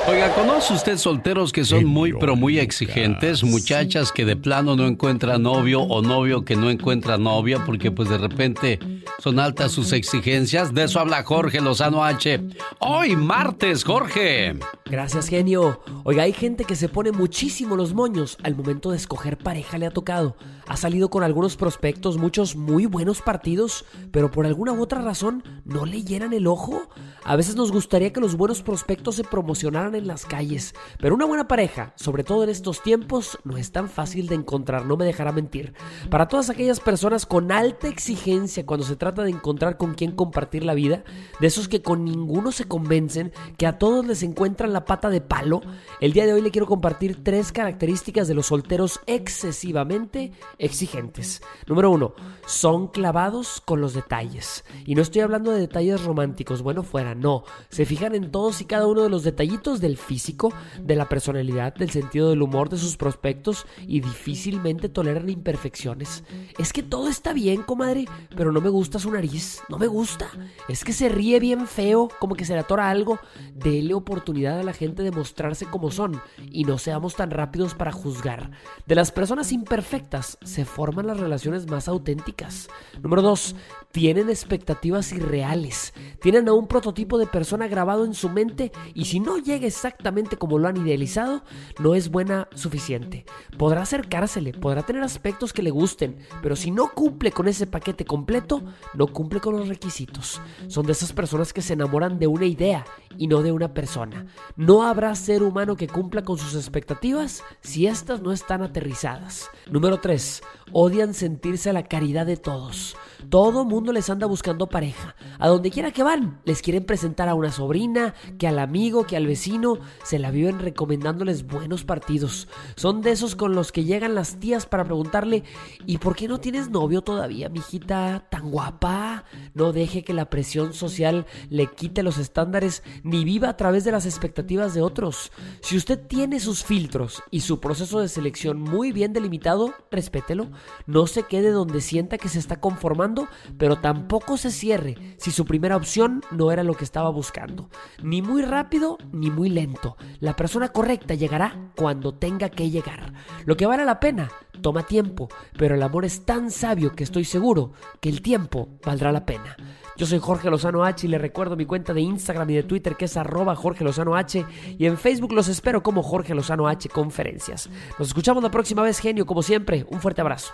Oiga, 0.08 0.32
¿conoce 0.34 0.72
usted 0.72 0.98
solteros 0.98 1.52
que 1.52 1.64
son 1.64 1.84
muy, 1.84 2.12
pero 2.12 2.36
muy 2.36 2.60
exigentes? 2.60 3.42
Muchachas 3.42 4.12
que 4.12 4.24
de 4.24 4.36
plano 4.36 4.76
no 4.76 4.86
encuentran 4.86 5.42
novio 5.42 5.82
o 5.82 6.00
novio 6.00 6.44
que 6.44 6.54
no 6.54 6.70
encuentra 6.70 7.18
novia 7.18 7.64
porque 7.66 7.90
pues 7.90 8.08
de 8.08 8.18
repente 8.18 8.78
son 9.18 9.40
altas 9.40 9.72
sus 9.72 9.92
exigencias. 9.92 10.72
De 10.72 10.84
eso 10.84 11.00
habla 11.00 11.24
Jorge 11.24 11.60
Lozano 11.60 12.04
H. 12.04 12.40
Hoy 12.78 13.16
martes, 13.16 13.82
Jorge. 13.82 14.56
Gracias, 14.84 15.26
genio. 15.26 15.80
Oiga, 16.04 16.22
hay 16.22 16.32
gente 16.32 16.64
que 16.64 16.76
se 16.76 16.88
pone 16.88 17.10
muchísimo 17.10 17.74
los 17.74 17.92
moños 17.92 18.38
al 18.44 18.54
momento 18.54 18.92
de 18.92 18.98
escoger 18.98 19.36
pareja 19.36 19.76
le 19.76 19.86
ha 19.86 19.90
tocado. 19.90 20.36
Ha 20.68 20.76
salido 20.76 21.10
con 21.10 21.24
algunos 21.24 21.56
prospectos, 21.56 22.16
muchos 22.16 22.54
muy 22.54 22.86
buenos 22.86 23.22
partidos, 23.22 23.84
pero 24.12 24.30
por 24.30 24.46
alguna 24.46 24.72
u 24.72 24.80
otra 24.80 25.02
razón 25.02 25.42
no 25.64 25.84
le 25.84 26.04
llenan 26.04 26.32
el 26.32 26.46
ojo. 26.46 26.88
A 27.24 27.34
veces 27.34 27.56
nos 27.56 27.72
gustaría 27.72 28.12
que 28.12 28.20
los 28.20 28.36
buenos 28.36 28.62
prospectos 28.62 29.16
se 29.16 29.24
promocionaran 29.24 29.95
en 29.96 30.06
las 30.06 30.26
calles, 30.26 30.74
pero 30.98 31.14
una 31.14 31.24
buena 31.24 31.48
pareja, 31.48 31.92
sobre 31.96 32.24
todo 32.24 32.44
en 32.44 32.50
estos 32.50 32.82
tiempos, 32.82 33.38
no 33.44 33.56
es 33.56 33.72
tan 33.72 33.88
fácil 33.88 34.28
de 34.28 34.34
encontrar, 34.34 34.86
no 34.86 34.96
me 34.96 35.04
dejará 35.04 35.32
mentir. 35.32 35.74
Para 36.10 36.28
todas 36.28 36.50
aquellas 36.50 36.80
personas 36.80 37.26
con 37.26 37.50
alta 37.52 37.88
exigencia 37.88 38.66
cuando 38.66 38.86
se 38.86 38.96
trata 38.96 39.22
de 39.22 39.30
encontrar 39.30 39.76
con 39.76 39.94
quién 39.94 40.12
compartir 40.12 40.64
la 40.64 40.74
vida, 40.74 41.04
de 41.40 41.46
esos 41.46 41.68
que 41.68 41.82
con 41.82 42.04
ninguno 42.04 42.52
se 42.52 42.64
convencen, 42.64 43.32
que 43.56 43.66
a 43.66 43.78
todos 43.78 44.06
les 44.06 44.22
encuentran 44.22 44.72
la 44.72 44.84
pata 44.84 45.10
de 45.10 45.20
palo, 45.20 45.60
el 46.00 46.12
día 46.12 46.26
de 46.26 46.32
hoy 46.32 46.42
le 46.42 46.50
quiero 46.50 46.66
compartir 46.66 47.22
tres 47.22 47.52
características 47.52 48.28
de 48.28 48.34
los 48.34 48.46
solteros 48.46 49.00
excesivamente 49.06 50.32
exigentes. 50.58 51.42
Número 51.66 51.90
uno, 51.90 52.14
son 52.46 52.88
clavados 52.88 53.60
con 53.64 53.80
los 53.80 53.94
detalles. 53.94 54.64
Y 54.84 54.94
no 54.94 55.02
estoy 55.02 55.22
hablando 55.22 55.50
de 55.50 55.60
detalles 55.60 56.04
románticos, 56.04 56.62
bueno 56.62 56.82
fuera, 56.82 57.14
no. 57.14 57.44
Se 57.68 57.84
fijan 57.84 58.14
en 58.14 58.30
todos 58.30 58.60
y 58.60 58.64
cada 58.64 58.86
uno 58.86 59.02
de 59.02 59.10
los 59.10 59.24
detallitos 59.24 59.80
del 59.86 59.96
físico, 59.96 60.52
de 60.80 60.96
la 60.96 61.08
personalidad, 61.08 61.74
del 61.74 61.90
sentido 61.90 62.30
del 62.30 62.42
humor 62.42 62.68
de 62.68 62.76
sus 62.76 62.96
prospectos 62.96 63.66
y 63.86 64.00
difícilmente 64.00 64.88
toleran 64.88 65.28
imperfecciones. 65.28 66.24
Es 66.58 66.72
que 66.72 66.82
todo 66.82 67.08
está 67.08 67.32
bien, 67.32 67.62
comadre, 67.62 68.06
pero 68.36 68.52
no 68.52 68.60
me 68.60 68.68
gusta 68.68 68.98
su 68.98 69.10
nariz, 69.10 69.62
no 69.68 69.78
me 69.78 69.86
gusta. 69.86 70.28
Es 70.68 70.84
que 70.84 70.92
se 70.92 71.08
ríe 71.08 71.40
bien 71.40 71.66
feo, 71.66 72.08
como 72.18 72.34
que 72.34 72.44
se 72.44 72.54
le 72.54 72.60
atora 72.60 72.90
algo. 72.90 73.18
Dele 73.54 73.94
oportunidad 73.94 74.58
a 74.58 74.64
la 74.64 74.72
gente 74.72 75.02
de 75.02 75.10
mostrarse 75.10 75.66
como 75.66 75.90
son 75.90 76.20
y 76.50 76.64
no 76.64 76.78
seamos 76.78 77.14
tan 77.14 77.30
rápidos 77.30 77.74
para 77.74 77.92
juzgar. 77.92 78.50
De 78.86 78.94
las 78.94 79.12
personas 79.12 79.52
imperfectas 79.52 80.38
se 80.42 80.64
forman 80.64 81.06
las 81.06 81.20
relaciones 81.20 81.70
más 81.70 81.88
auténticas. 81.88 82.68
Número 83.02 83.22
2. 83.22 83.54
Tienen 83.92 84.28
expectativas 84.28 85.12
irreales. 85.12 85.94
Tienen 86.20 86.48
a 86.48 86.52
un 86.52 86.66
prototipo 86.66 87.18
de 87.18 87.26
persona 87.26 87.68
grabado 87.68 88.04
en 88.04 88.14
su 88.14 88.28
mente 88.28 88.72
y 88.94 89.06
si 89.06 89.20
no 89.20 89.38
llega 89.38 89.66
exactamente 89.76 90.38
como 90.38 90.58
lo 90.58 90.68
han 90.68 90.76
idealizado, 90.78 91.42
no 91.78 91.94
es 91.94 92.10
buena 92.10 92.48
suficiente. 92.54 93.26
Podrá 93.58 93.82
acercársele, 93.82 94.52
podrá 94.52 94.82
tener 94.82 95.02
aspectos 95.02 95.52
que 95.52 95.62
le 95.62 95.70
gusten, 95.70 96.16
pero 96.42 96.56
si 96.56 96.70
no 96.70 96.90
cumple 96.94 97.30
con 97.30 97.46
ese 97.46 97.66
paquete 97.66 98.06
completo, 98.06 98.62
no 98.94 99.06
cumple 99.08 99.40
con 99.40 99.56
los 99.56 99.68
requisitos. 99.68 100.40
Son 100.68 100.86
de 100.86 100.92
esas 100.92 101.12
personas 101.12 101.52
que 101.52 101.62
se 101.62 101.74
enamoran 101.74 102.18
de 102.18 102.26
una 102.26 102.46
idea 102.46 102.86
y 103.18 103.26
no 103.26 103.42
de 103.42 103.52
una 103.52 103.74
persona. 103.74 104.26
No 104.56 104.82
habrá 104.82 105.14
ser 105.14 105.42
humano 105.42 105.76
que 105.76 105.88
cumpla 105.88 106.22
con 106.22 106.38
sus 106.38 106.54
expectativas 106.54 107.42
si 107.60 107.86
éstas 107.86 108.22
no 108.22 108.32
están 108.32 108.62
aterrizadas. 108.62 109.50
Número 109.70 110.00
3. 110.00 110.42
Odian 110.72 111.14
sentirse 111.14 111.70
a 111.70 111.72
la 111.72 111.84
caridad 111.84 112.26
de 112.26 112.36
todos. 112.36 112.96
Todo 113.28 113.64
mundo 113.64 113.92
les 113.92 114.10
anda 114.10 114.26
buscando 114.26 114.68
pareja. 114.68 115.14
A 115.38 115.48
donde 115.48 115.70
quiera 115.70 115.90
que 115.90 116.02
van, 116.02 116.40
les 116.44 116.60
quieren 116.62 116.84
presentar 116.84 117.28
a 117.28 117.34
una 117.34 117.52
sobrina, 117.52 118.14
que 118.38 118.46
al 118.46 118.58
amigo, 118.58 119.06
que 119.06 119.16
al 119.16 119.26
vecino, 119.26 119.78
se 120.04 120.18
la 120.18 120.30
viven 120.30 120.58
recomendándoles 120.58 121.46
buenos 121.46 121.84
partidos. 121.84 122.48
Son 122.76 123.00
de 123.00 123.12
esos 123.12 123.36
con 123.36 123.54
los 123.54 123.72
que 123.72 123.84
llegan 123.84 124.14
las 124.14 124.36
tías 124.36 124.66
para 124.66 124.84
preguntarle, 124.84 125.44
¿y 125.86 125.98
por 125.98 126.14
qué 126.14 126.28
no 126.28 126.38
tienes 126.38 126.70
novio 126.70 127.02
todavía, 127.02 127.48
mijita? 127.48 128.26
Tan 128.30 128.50
guapa. 128.50 129.24
No 129.54 129.72
deje 129.72 130.04
que 130.04 130.14
la 130.14 130.30
presión 130.30 130.72
social 130.72 131.26
le 131.48 131.66
quite 131.66 132.02
los 132.02 132.18
estándares 132.18 132.82
ni 133.02 133.24
viva 133.24 133.48
a 133.48 133.56
través 133.56 133.84
de 133.84 133.92
las 133.92 134.06
expectativas 134.06 134.74
de 134.74 134.82
otros. 134.82 135.32
Si 135.60 135.76
usted 135.76 135.98
tiene 136.06 136.40
sus 136.40 136.64
filtros 136.64 137.22
y 137.30 137.40
su 137.40 137.60
proceso 137.60 138.00
de 138.00 138.08
selección 138.08 138.60
muy 138.60 138.92
bien 138.92 139.12
delimitado, 139.12 139.74
respételo. 139.90 140.48
No 140.86 141.06
se 141.06 141.24
quede 141.24 141.50
donde 141.50 141.80
sienta 141.80 142.18
que 142.18 142.28
se 142.28 142.38
está 142.38 142.60
conformando, 142.60 143.28
pero 143.58 143.76
tampoco 143.76 144.36
se 144.36 144.50
cierre 144.50 145.16
si 145.18 145.30
su 145.30 145.44
primera 145.44 145.76
opción 145.76 146.22
no 146.30 146.52
era 146.52 146.62
lo 146.62 146.74
que 146.74 146.84
estaba 146.84 147.10
buscando. 147.10 147.68
Ni 148.02 148.22
muy 148.22 148.42
rápido 148.42 148.98
ni 149.12 149.30
muy 149.30 149.48
lento. 149.48 149.96
La 150.20 150.36
persona 150.36 150.68
correcta 150.68 151.14
llegará 151.14 151.70
cuando 151.76 152.14
tenga 152.14 152.48
que 152.48 152.70
llegar. 152.70 153.12
Lo 153.44 153.56
que 153.56 153.66
vale 153.66 153.84
la 153.84 154.00
pena 154.00 154.30
toma 154.60 154.82
tiempo, 154.82 155.28
pero 155.58 155.74
el 155.74 155.82
amor 155.82 156.04
es 156.04 156.24
tan 156.24 156.50
sabio 156.50 156.94
que 156.94 157.04
estoy 157.04 157.24
seguro 157.24 157.72
que 158.00 158.08
el 158.08 158.22
tiempo 158.22 158.68
valdrá 158.84 159.12
la 159.12 159.26
pena. 159.26 159.56
Yo 159.96 160.04
soy 160.04 160.18
Jorge 160.18 160.50
Lozano 160.50 160.84
H 160.84 161.06
y 161.06 161.08
le 161.08 161.16
recuerdo 161.16 161.56
mi 161.56 161.64
cuenta 161.64 161.94
de 161.94 162.02
Instagram 162.02 162.50
y 162.50 162.54
de 162.56 162.62
Twitter 162.64 162.96
que 162.96 163.06
es 163.06 163.16
arroba 163.16 163.56
Jorge 163.56 163.82
Lozano 163.82 164.14
H 164.14 164.44
y 164.78 164.84
en 164.84 164.98
Facebook 164.98 165.32
los 165.32 165.48
espero 165.48 165.82
como 165.82 166.02
Jorge 166.02 166.34
Lozano 166.34 166.68
H 166.68 166.90
Conferencias. 166.90 167.70
Nos 167.98 168.08
escuchamos 168.08 168.42
la 168.42 168.50
próxima 168.50 168.82
vez, 168.82 168.98
genio, 168.98 169.24
como 169.24 169.42
siempre. 169.42 169.86
Un 169.88 170.00
fuerte 170.00 170.20
abrazo. 170.20 170.52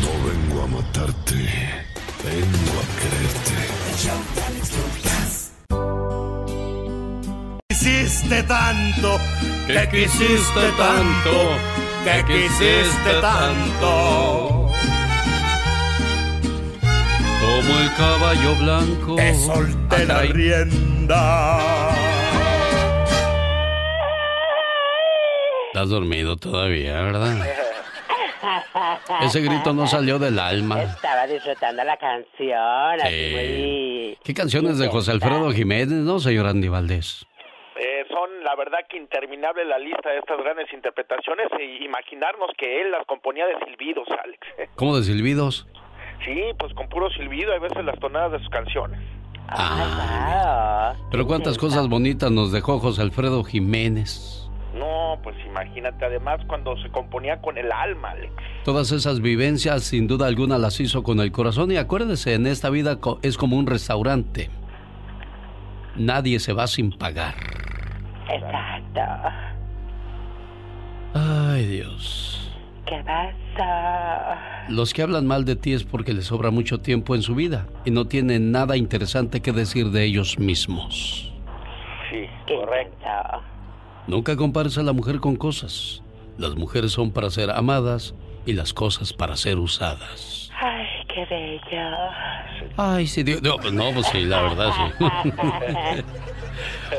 No 0.00 0.12
vengo 0.28 0.62
a 0.62 0.66
matarte, 0.68 1.34
vengo 2.22 2.72
a 2.78 2.84
quererte. 3.00 3.54
Quisiste 7.68 8.42
tanto, 8.44 9.18
que 9.66 9.88
quisiste 9.90 10.70
tanto, 10.76 11.58
que 12.04 12.24
quisiste 12.26 13.20
tanto. 13.20 14.63
Como 17.44 17.78
el 17.80 17.94
caballo 17.96 18.54
blanco. 18.56 19.16
Te 19.16 19.34
solté 19.34 20.06
la 20.06 20.22
rienda. 20.22 21.90
Estás 25.66 25.88
dormido 25.90 26.36
todavía, 26.36 27.02
¿verdad? 27.02 27.36
Ese 29.22 29.40
grito 29.42 29.72
no 29.72 29.86
salió 29.86 30.18
del 30.18 30.38
alma. 30.38 30.82
Estaba 30.82 31.26
disfrutando 31.26 31.82
la 31.84 31.96
canción. 31.96 33.00
así 33.02 33.08
Sí. 33.14 33.32
muy- 33.34 34.18
¿Qué 34.24 34.32
canciones 34.34 34.78
de 34.78 34.88
José 34.88 35.10
Alfredo 35.12 35.50
Jiménez, 35.52 35.88
no, 35.88 36.18
señor 36.20 36.46
Andy 36.46 36.68
Valdés? 36.68 37.26
Eh, 37.76 38.04
son, 38.08 38.30
la 38.44 38.54
verdad, 38.54 38.78
que 38.88 38.96
interminable 38.96 39.64
la 39.64 39.78
lista 39.78 40.08
de 40.10 40.18
estas 40.18 40.38
grandes 40.38 40.72
interpretaciones 40.72 41.48
e 41.58 41.84
imaginarnos 41.84 42.50
que 42.56 42.80
él 42.82 42.90
las 42.92 43.04
componía 43.06 43.46
de 43.46 43.56
silbidos, 43.66 44.06
Alex. 44.22 44.70
¿Cómo 44.76 44.96
de 44.96 45.02
silbidos? 45.02 45.66
Sí, 46.24 46.42
pues 46.58 46.72
con 46.74 46.88
puro 46.88 47.10
silbido, 47.10 47.52
hay 47.52 47.60
veces 47.60 47.84
las 47.84 47.98
tonadas 47.98 48.32
de 48.32 48.38
sus 48.38 48.48
canciones. 48.48 49.00
Ah, 49.48 50.94
Pero 51.10 51.26
cuántas 51.26 51.58
cosas 51.58 51.88
bonitas 51.88 52.30
nos 52.30 52.50
dejó 52.50 52.78
José 52.78 53.02
Alfredo 53.02 53.44
Jiménez. 53.44 54.48
No, 54.74 55.18
pues 55.22 55.36
imagínate, 55.46 56.04
además 56.04 56.40
cuando 56.48 56.76
se 56.78 56.88
componía 56.88 57.40
con 57.40 57.56
el 57.58 57.70
alma, 57.70 58.10
Alex. 58.10 58.32
Todas 58.64 58.90
esas 58.90 59.20
vivencias, 59.20 59.84
sin 59.84 60.08
duda 60.08 60.26
alguna, 60.26 60.58
las 60.58 60.80
hizo 60.80 61.02
con 61.02 61.20
el 61.20 61.30
corazón. 61.30 61.70
Y 61.70 61.76
acuérdese, 61.76 62.34
en 62.34 62.46
esta 62.46 62.70
vida 62.70 62.98
es 63.22 63.36
como 63.36 63.56
un 63.56 63.66
restaurante. 63.66 64.50
Nadie 65.96 66.40
se 66.40 66.52
va 66.52 66.66
sin 66.66 66.90
pagar. 66.90 67.34
Exacto. 68.28 69.00
Ay, 71.14 71.66
Dios. 71.66 72.43
¿Qué 72.86 73.02
pasa? 73.04 74.66
Los 74.68 74.92
que 74.92 75.02
hablan 75.02 75.26
mal 75.26 75.44
de 75.44 75.56
ti 75.56 75.72
es 75.72 75.84
porque 75.84 76.12
les 76.12 76.26
sobra 76.26 76.50
mucho 76.50 76.80
tiempo 76.80 77.14
en 77.14 77.22
su 77.22 77.34
vida 77.34 77.66
y 77.84 77.90
no 77.90 78.06
tienen 78.06 78.52
nada 78.52 78.76
interesante 78.76 79.40
que 79.40 79.52
decir 79.52 79.90
de 79.90 80.04
ellos 80.04 80.38
mismos. 80.38 81.32
Sí, 82.10 82.26
correcto. 82.46 83.42
Nunca 84.06 84.36
compares 84.36 84.76
a 84.76 84.82
la 84.82 84.92
mujer 84.92 85.20
con 85.20 85.36
cosas. 85.36 86.02
Las 86.36 86.56
mujeres 86.56 86.92
son 86.92 87.10
para 87.10 87.30
ser 87.30 87.50
amadas 87.50 88.14
y 88.44 88.52
las 88.52 88.74
cosas 88.74 89.12
para 89.12 89.36
ser 89.36 89.58
usadas. 89.58 90.50
Ay, 90.60 90.86
qué 91.08 91.24
bello. 91.26 91.88
Ay, 92.76 93.06
sí, 93.06 93.22
Dios. 93.22 93.40
No, 93.42 93.56
no, 93.70 93.92
pues 93.92 94.06
sí, 94.08 94.24
la 94.24 94.42
verdad 94.42 94.72
sí. 94.72 95.04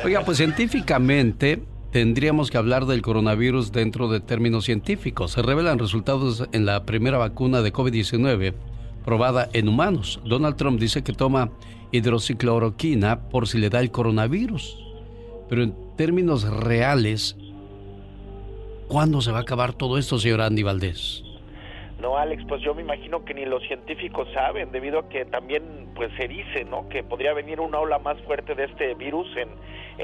Oiga, 0.04 0.22
pues 0.22 0.38
científicamente 0.38 1.62
tendríamos 1.96 2.52
que 2.52 2.58
hablar 2.58 2.88
del 2.88 3.02
coronavirus 3.02 3.72
dentro 3.72 4.10
de 4.10 4.20
términos 4.20 4.66
científicos. 4.66 5.32
Se 5.32 5.42
revelan 5.42 5.80
resultados 5.80 6.46
en 6.52 6.66
la 6.66 6.86
primera 6.86 7.18
vacuna 7.18 7.62
de 7.62 7.72
COVID-19 7.72 8.54
probada 9.06 9.50
en 9.54 9.70
humanos. 9.70 10.20
Donald 10.26 10.58
Trump 10.58 10.78
dice 10.78 11.04
que 11.04 11.14
toma 11.14 11.52
hidroxicloroquina 11.94 13.30
por 13.30 13.48
si 13.48 13.60
le 13.60 13.70
da 13.70 13.80
el 13.80 13.92
coronavirus. 13.92 14.78
Pero 15.48 15.64
en 15.64 15.74
términos 15.96 16.44
reales, 16.44 17.38
¿cuándo 18.90 19.22
se 19.22 19.32
va 19.32 19.38
a 19.38 19.44
acabar 19.44 19.72
todo 19.72 19.98
esto, 19.98 20.20
señor 20.20 20.42
Andy 20.42 20.64
Valdés? 20.64 21.25
No, 22.02 22.18
Alex, 22.18 22.44
pues 22.48 22.62
yo 22.62 22.76
me 22.76 22.82
imagino 22.82 23.24
que 23.24 23.34
ni 23.34 23.46
los 23.46 23.64
científicos 23.64 24.28
saben, 24.34 24.72
debido 24.72 25.00
a 25.00 25.10
que 25.10 25.26
también 25.26 25.64
pues 25.96 26.12
se 26.18 26.28
dice, 26.28 26.66
¿no? 26.70 26.88
Que 26.90 27.04
podría 27.04 27.34
venir 27.34 27.60
una 27.62 27.80
ola 27.80 28.00
más 28.00 28.20
fuerte 28.24 28.54
de 28.54 28.66
este 28.66 28.94
virus 28.96 29.28
en, 29.38 29.48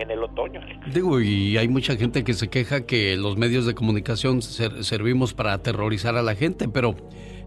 en 0.02 0.10
el 0.10 0.24
otoño. 0.24 0.62
Alex. 0.62 0.94
Digo, 0.94 1.20
y 1.20 1.58
hay 1.58 1.68
mucha 1.68 1.96
gente 1.98 2.24
que 2.24 2.34
se 2.34 2.50
queja 2.50 2.86
que 2.86 3.18
los 3.18 3.36
medios 3.38 3.66
de 3.66 3.76
comunicación 3.76 4.42
ser- 4.42 4.84
servimos 4.86 5.34
para 5.34 5.52
aterrorizar 5.54 6.16
a 6.16 6.22
la 6.22 6.34
gente, 6.34 6.70
pero 6.70 6.96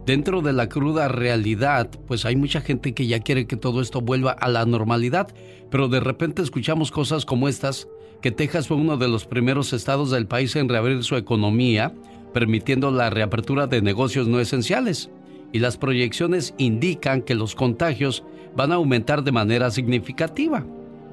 dentro 0.05 0.43
de 0.43 0.53
la 0.53 0.69
cruda 0.69 1.09
realidad, 1.09 1.89
pues 2.07 2.27
hay 2.27 2.37
mucha 2.37 2.61
gente 2.61 2.93
que 2.93 3.07
ya 3.07 3.21
quiere 3.21 3.47
que 3.47 3.57
todo 3.57 3.81
esto 3.81 4.03
vuelva 4.03 4.33
a 4.33 4.49
la 4.51 4.67
normalidad, 4.67 5.35
pero 5.71 5.89
de 5.89 6.01
repente 6.01 6.43
escuchamos 6.43 6.91
cosas 6.93 7.25
como 7.25 7.49
estas, 7.49 7.89
que 8.21 8.31
Texas 8.31 8.69
fue 8.69 8.77
uno 8.77 8.99
de 8.99 9.09
los 9.09 9.25
primeros 9.27 9.73
estados 9.73 10.11
del 10.11 10.27
país 10.27 10.55
en 10.57 10.69
reabrir 10.69 11.03
su 11.03 11.17
economía, 11.17 11.93
permitiendo 12.35 12.91
la 12.91 13.09
reapertura 13.09 13.67
de 13.67 13.81
negocios 13.81 14.29
no 14.29 14.41
esenciales. 14.41 15.11
Y 15.53 15.61
las 15.61 15.79
proyecciones 15.79 16.53
indican 16.59 17.23
que 17.23 17.35
los 17.35 17.55
contagios 17.55 18.25
van 18.55 18.73
a 18.73 18.75
aumentar 18.75 19.25
de 19.25 19.33
manera 19.33 19.71
significativa. 19.71 20.67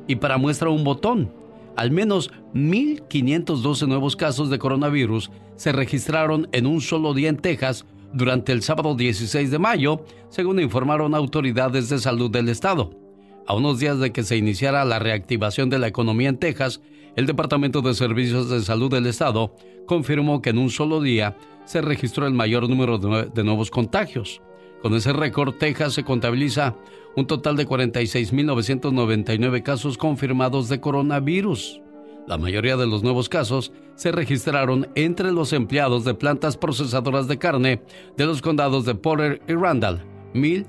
Y 0.07 0.17
para 0.17 0.37
muestra 0.37 0.69
un 0.69 0.83
botón, 0.83 1.31
al 1.77 1.91
menos 1.91 2.31
1.512 2.53 3.87
nuevos 3.87 4.15
casos 4.15 4.49
de 4.49 4.59
coronavirus 4.59 5.31
se 5.55 5.71
registraron 5.71 6.49
en 6.51 6.65
un 6.65 6.81
solo 6.81 7.13
día 7.13 7.29
en 7.29 7.37
Texas 7.37 7.85
durante 8.13 8.51
el 8.51 8.61
sábado 8.61 8.95
16 8.95 9.51
de 9.51 9.59
mayo, 9.59 10.03
según 10.29 10.59
informaron 10.59 11.15
autoridades 11.15 11.87
de 11.89 11.99
salud 11.99 12.29
del 12.29 12.49
estado. 12.49 12.91
A 13.47 13.53
unos 13.53 13.79
días 13.79 13.99
de 13.99 14.11
que 14.11 14.23
se 14.23 14.37
iniciara 14.37 14.85
la 14.85 14.99
reactivación 14.99 15.69
de 15.69 15.79
la 15.79 15.87
economía 15.87 16.29
en 16.29 16.37
Texas, 16.37 16.81
el 17.15 17.25
Departamento 17.25 17.81
de 17.81 17.93
Servicios 17.93 18.49
de 18.49 18.61
Salud 18.61 18.89
del 18.91 19.05
Estado 19.07 19.55
confirmó 19.85 20.41
que 20.41 20.51
en 20.51 20.57
un 20.57 20.69
solo 20.69 21.01
día 21.01 21.35
se 21.65 21.81
registró 21.81 22.25
el 22.27 22.33
mayor 22.33 22.67
número 22.69 22.97
de, 22.97 23.07
nue- 23.07 23.31
de 23.33 23.43
nuevos 23.43 23.69
contagios. 23.71 24.41
Con 24.81 24.93
ese 24.95 25.13
récord, 25.13 25.55
Texas 25.55 25.93
se 25.93 26.03
contabiliza 26.03 26.75
un 27.15 27.27
total 27.27 27.55
de 27.55 27.67
46.999 27.67 29.63
casos 29.63 29.97
confirmados 29.97 30.69
de 30.69 30.79
coronavirus. 30.79 31.81
La 32.27 32.37
mayoría 32.37 32.77
de 32.77 32.87
los 32.87 33.03
nuevos 33.03 33.29
casos 33.29 33.71
se 33.95 34.11
registraron 34.11 34.87
entre 34.95 35.31
los 35.31 35.53
empleados 35.53 36.05
de 36.05 36.13
plantas 36.13 36.55
procesadoras 36.57 37.27
de 37.27 37.37
carne 37.37 37.81
de 38.15 38.25
los 38.25 38.41
condados 38.41 38.85
de 38.85 38.95
Porter 38.95 39.41
y 39.47 39.53
Randall, 39.53 40.01
mil, 40.33 40.65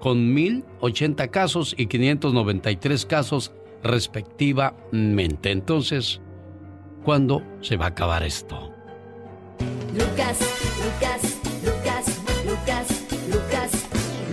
con 0.00 0.34
1.080 0.34 1.28
casos 1.30 1.74
y 1.76 1.86
593 1.86 3.04
casos 3.06 3.52
respectivamente. 3.82 5.50
Entonces, 5.50 6.20
¿cuándo 7.04 7.42
se 7.60 7.76
va 7.76 7.86
a 7.86 7.88
acabar 7.88 8.22
esto? 8.22 8.72
Lucas, 9.94 10.38
Lucas, 10.84 11.22
Lucas, 11.64 12.06
Lucas, 12.44 12.88
Lucas, 13.28 13.70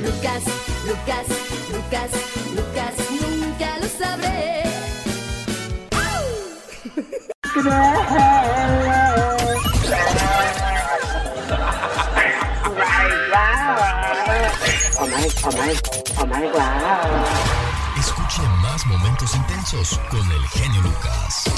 Lucas, 0.04 0.44
Lucas, 0.86 1.28
Lucas, 1.72 2.12
Lucas, 2.56 2.94
nunca 3.12 3.80
lo 3.80 3.88
sabré. 3.88 4.64
Oh 14.98 15.08
my, 15.08 15.30
oh 15.44 15.52
my, 15.52 15.76
oh 16.20 16.26
my, 16.26 16.46
wow. 16.52 17.65
Más 18.76 18.88
momentos 18.88 19.34
intensos 19.34 19.98
con 20.10 20.20
el 20.20 20.42
genio 20.48 20.82
Lucas. 20.82 21.50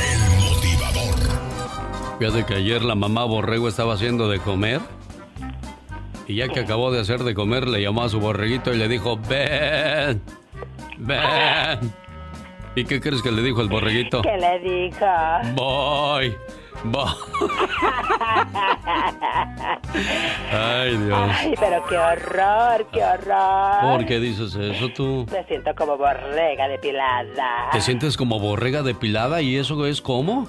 El 0.00 0.20
motivador. 0.50 2.18
Fíjate 2.18 2.46
que 2.46 2.54
ayer 2.54 2.82
la 2.82 2.96
mamá 2.96 3.24
borrego 3.26 3.68
estaba 3.68 3.94
haciendo 3.94 4.28
de 4.28 4.40
comer. 4.40 4.80
Y 6.26 6.34
ya 6.34 6.48
que 6.48 6.58
acabó 6.58 6.90
de 6.90 7.00
hacer 7.00 7.22
de 7.22 7.32
comer, 7.32 7.68
le 7.68 7.80
llamó 7.80 8.02
a 8.02 8.08
su 8.08 8.18
borreguito 8.18 8.74
y 8.74 8.76
le 8.76 8.88
dijo, 8.88 9.16
ven, 9.28 10.20
ven. 10.98 11.94
¿Y 12.74 12.84
qué 12.86 13.00
crees 13.00 13.22
que 13.22 13.30
le 13.30 13.42
dijo 13.42 13.60
el 13.60 13.68
borreguito? 13.68 14.22
¿Qué 14.22 14.36
le 14.36 14.58
dijo? 14.58 15.06
Voy, 15.54 16.36
Ay, 20.52 20.96
Dios. 20.96 21.30
Ay, 21.34 21.54
pero 21.58 21.84
qué 21.86 21.98
horror, 21.98 22.86
qué 22.92 23.04
horror. 23.04 23.80
¿Por 23.80 24.06
qué 24.06 24.20
dices 24.20 24.54
eso 24.54 24.88
tú? 24.90 25.26
Me 25.32 25.44
siento 25.44 25.74
como 25.74 25.96
borrega 25.96 26.68
depilada. 26.68 27.70
¿Te 27.72 27.80
sientes 27.80 28.16
como 28.16 28.38
borrega 28.38 28.82
depilada 28.82 29.42
y 29.42 29.56
eso 29.56 29.86
es 29.86 30.00
cómo? 30.00 30.46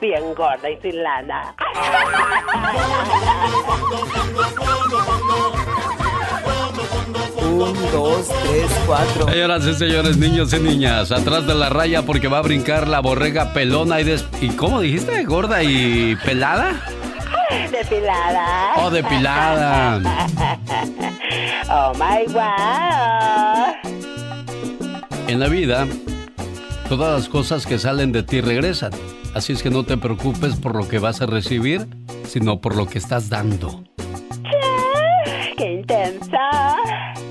Bien 0.00 0.34
gorda 0.34 0.68
y 0.70 0.76
sin 0.80 1.02
lana. 1.02 1.54
Un, 7.42 7.74
dos, 7.92 8.28
tres, 8.28 8.70
cuatro. 8.86 9.28
Señoras 9.28 9.66
y 9.66 9.74
señores, 9.74 10.16
niños 10.16 10.52
y 10.52 10.60
niñas, 10.60 11.12
atrás 11.12 11.46
de 11.46 11.54
la 11.54 11.68
raya 11.68 12.02
porque 12.02 12.28
va 12.28 12.38
a 12.38 12.42
brincar 12.42 12.88
la 12.88 13.00
borrega 13.00 13.52
pelona 13.52 14.00
y 14.00 14.04
des... 14.04 14.24
¿Y 14.40 14.48
cómo 14.50 14.80
dijiste? 14.80 15.24
¿Gorda 15.24 15.62
y 15.62 16.16
pelada? 16.24 16.80
Depilada. 17.72 18.72
Oh, 18.76 18.90
depilada. 18.90 20.00
oh 21.70 21.92
my 21.94 22.32
wow. 22.32 23.74
En 25.28 25.40
la 25.40 25.48
vida, 25.48 25.86
todas 26.88 27.20
las 27.20 27.28
cosas 27.28 27.66
que 27.66 27.78
salen 27.78 28.12
de 28.12 28.22
ti 28.22 28.40
regresan. 28.40 28.92
Así 29.34 29.52
es 29.52 29.62
que 29.62 29.70
no 29.70 29.84
te 29.84 29.96
preocupes 29.96 30.56
por 30.56 30.74
lo 30.74 30.88
que 30.88 30.98
vas 30.98 31.20
a 31.20 31.26
recibir, 31.26 31.86
sino 32.24 32.60
por 32.60 32.74
lo 32.74 32.86
que 32.86 32.98
estás 32.98 33.28
dando. 33.28 33.84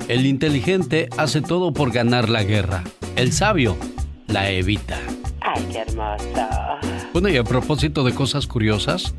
El 0.09 0.25
inteligente 0.25 1.07
hace 1.17 1.39
todo 1.39 1.71
por 1.71 1.91
ganar 1.91 2.29
la 2.29 2.43
guerra. 2.43 2.83
El 3.15 3.31
sabio 3.31 3.77
la 4.25 4.49
evita. 4.49 4.97
Ay, 5.39 5.63
qué 5.71 5.81
hermoso. 5.81 6.25
Bueno, 7.13 7.29
y 7.29 7.37
a 7.37 7.43
propósito 7.43 8.03
de 8.03 8.15
cosas 8.15 8.47
curiosas, 8.47 9.13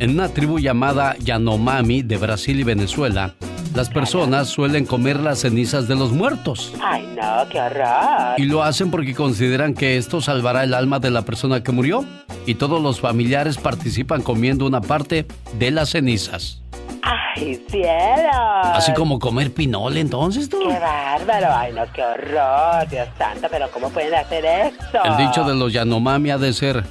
en 0.00 0.10
una 0.10 0.28
tribu 0.30 0.58
llamada 0.58 1.16
Yanomami 1.20 2.02
de 2.02 2.16
Brasil 2.16 2.58
y 2.58 2.64
Venezuela, 2.64 3.36
las 3.76 3.90
personas 3.90 4.48
suelen 4.48 4.86
comer 4.86 5.20
las 5.20 5.38
cenizas 5.38 5.86
de 5.86 5.94
los 5.94 6.10
muertos. 6.10 6.72
Ay, 6.82 7.06
no, 7.14 7.48
qué 7.48 7.60
horror. 7.60 8.34
Y 8.36 8.46
lo 8.46 8.64
hacen 8.64 8.90
porque 8.90 9.14
consideran 9.14 9.72
que 9.72 9.96
esto 9.98 10.20
salvará 10.20 10.64
el 10.64 10.74
alma 10.74 10.98
de 10.98 11.12
la 11.12 11.22
persona 11.22 11.62
que 11.62 11.70
murió. 11.70 12.04
Y 12.44 12.56
todos 12.56 12.82
los 12.82 12.98
familiares 12.98 13.56
participan 13.56 14.20
comiendo 14.20 14.66
una 14.66 14.80
parte 14.80 15.26
de 15.60 15.70
las 15.70 15.90
cenizas. 15.90 16.63
Ay, 17.04 17.62
cielo. 17.68 18.30
Así 18.62 18.92
como 18.94 19.18
comer 19.18 19.52
pinole 19.52 20.00
entonces 20.00 20.48
tú. 20.48 20.58
Qué 20.60 20.78
bárbaro. 20.78 21.48
Ay, 21.50 21.72
no, 21.72 21.82
qué 21.92 22.02
horror. 22.02 22.88
Dios 22.88 23.08
santo, 23.18 23.46
pero 23.50 23.70
¿cómo 23.70 23.90
pueden 23.90 24.14
hacer 24.14 24.44
eso? 24.44 25.04
El 25.04 25.16
dicho 25.18 25.44
de 25.44 25.54
los 25.54 25.72
Yanomami 25.72 26.30
ha 26.30 26.38
de 26.38 26.52
ser, 26.52 26.84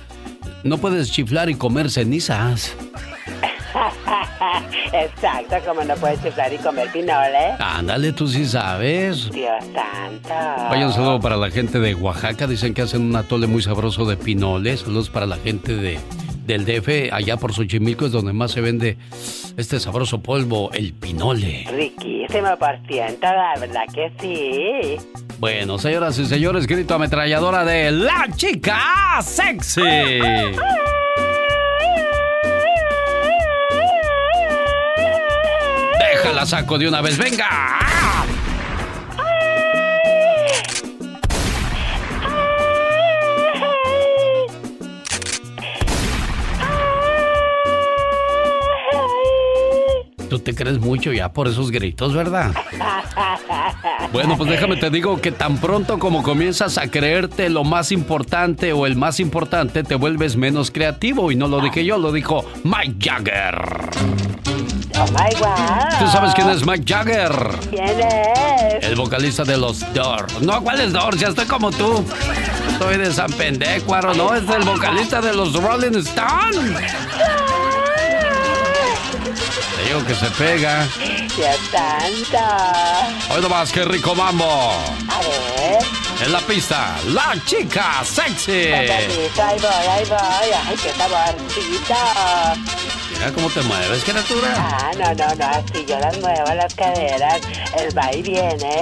no 0.63 0.77
puedes 0.77 1.11
chiflar 1.11 1.49
y 1.49 1.55
comer 1.55 1.89
cenizas. 1.89 2.75
Exacto, 4.93 5.55
como 5.65 5.83
no 5.83 5.95
puedes 5.95 6.21
chiflar 6.21 6.53
y 6.53 6.57
comer 6.57 6.91
pinole. 6.91 7.53
Ándale, 7.59 8.13
tú 8.13 8.27
sí 8.27 8.45
sabes. 8.45 9.31
Dios 9.31 9.63
santo. 9.73 10.29
Vaya 10.69 10.85
un 10.85 10.93
saludo 10.93 11.19
para 11.19 11.37
la 11.37 11.49
gente 11.49 11.79
de 11.79 11.95
Oaxaca. 11.95 12.45
Dicen 12.45 12.75
que 12.75 12.83
hacen 12.83 13.01
un 13.01 13.15
atole 13.15 13.47
muy 13.47 13.63
sabroso 13.63 14.05
de 14.05 14.17
pinoles. 14.17 14.81
Saludos 14.81 15.09
para 15.09 15.25
la 15.25 15.37
gente 15.37 15.75
de, 15.75 15.99
del 16.45 16.65
DF. 16.65 17.11
Allá 17.11 17.37
por 17.37 17.53
Xochimilco 17.53 18.05
es 18.05 18.11
donde 18.11 18.33
más 18.33 18.51
se 18.51 18.61
vende 18.61 18.97
este 19.57 19.79
sabroso 19.79 20.21
polvo, 20.21 20.71
el 20.73 20.93
pinole. 20.93 21.65
Riquísimo 21.71 22.57
por 22.57 22.79
ciento, 22.87 23.27
la 23.27 23.53
verdad 23.59 23.83
que 23.93 24.11
sí. 24.19 24.97
Bueno, 25.39 25.77
señoras 25.77 26.17
y 26.19 26.25
señores, 26.25 26.67
grito 26.67 26.95
ametralladora 26.95 27.65
de 27.65 27.91
La 27.91 28.27
Chica 28.35 29.19
Sexy. 29.21 29.81
Déjala 35.99 36.45
saco 36.45 36.77
de 36.77 36.87
una 36.87 37.01
vez, 37.01 37.17
venga. 37.17 38.02
Tú 50.33 50.39
te 50.39 50.55
crees 50.55 50.79
mucho 50.79 51.13
ya 51.13 51.31
por 51.31 51.47
esos 51.47 51.69
gritos, 51.69 52.15
¿verdad? 52.15 52.55
Bueno, 54.11 54.35
pues 54.35 54.49
déjame 54.49 54.77
te 54.77 54.89
digo 54.89 55.21
que 55.21 55.31
tan 55.31 55.59
pronto 55.59 55.99
como 55.99 56.23
comienzas 56.23 56.79
a 56.79 56.89
creerte 56.89 57.49
lo 57.49 57.63
más 57.63 57.91
importante 57.91 58.73
o 58.73 58.87
el 58.87 58.95
más 58.95 59.19
importante, 59.19 59.83
te 59.83 59.93
vuelves 59.93 60.35
menos 60.35 60.71
creativo. 60.71 61.31
Y 61.31 61.35
no 61.35 61.47
lo 61.47 61.61
dije 61.61 61.85
yo, 61.85 61.99
lo 61.99 62.11
dijo 62.11 62.45
Mike 62.63 62.95
Jagger. 62.99 63.61
Oh 64.95 65.05
my 65.11 65.35
wow. 65.39 65.99
¿Tú 65.99 66.07
sabes 66.07 66.33
quién 66.33 66.49
es 66.49 66.65
Mike 66.65 66.83
Jagger? 66.91 67.31
¿Quién 67.69 67.99
es? 67.99 68.83
El 68.83 68.95
vocalista 68.95 69.43
de 69.43 69.57
los 69.57 69.81
Doors. 69.93 70.41
No, 70.41 70.63
¿cuál 70.63 70.81
es 70.81 70.93
Doors? 70.93 71.19
Ya 71.19 71.27
estoy 71.27 71.45
como 71.45 71.69
tú. 71.69 72.03
Soy 72.79 72.97
de 72.97 73.13
San 73.13 73.31
Pendecuaro, 73.33 74.15
¿no? 74.15 74.33
Es 74.33 74.49
el 74.49 74.63
vocalista 74.63 75.21
de 75.21 75.35
los 75.35 75.53
Rolling 75.53 75.99
Stones. 75.99 76.91
Digo 79.93 80.07
que 80.07 80.15
se 80.15 80.25
pega. 80.31 80.87
Dios 80.97 81.55
santo. 81.71 83.31
Hoy 83.31 83.41
nomás, 83.43 83.71
qué 83.71 83.85
rico 83.85 84.15
mambo. 84.15 84.43
A 85.07 85.19
ver. 85.19 85.85
En 86.25 86.31
la 86.31 86.39
pista, 86.39 86.95
la 87.09 87.35
chica 87.45 88.03
sexy. 88.03 88.71
Papacito, 88.71 89.43
ahí 89.43 89.59
voy, 89.59 89.87
ahí 89.91 90.05
voy. 90.05 90.49
Ay, 90.67 90.75
qué 90.81 90.89
saborcito. 90.93 91.93
Mira 93.11 93.31
cómo 93.33 93.49
te 93.51 93.61
mueves, 93.61 94.03
criatura. 94.03 94.55
Ah, 94.57 94.91
no, 94.97 95.13
no, 95.13 95.35
no. 95.35 95.45
Así 95.45 95.85
yo 95.87 95.99
las 95.99 96.17
muevo 96.17 96.53
las 96.55 96.73
caderas. 96.73 97.41
El 97.77 97.95
va 97.95 98.11
y 98.15 98.23
viene. 98.23 98.81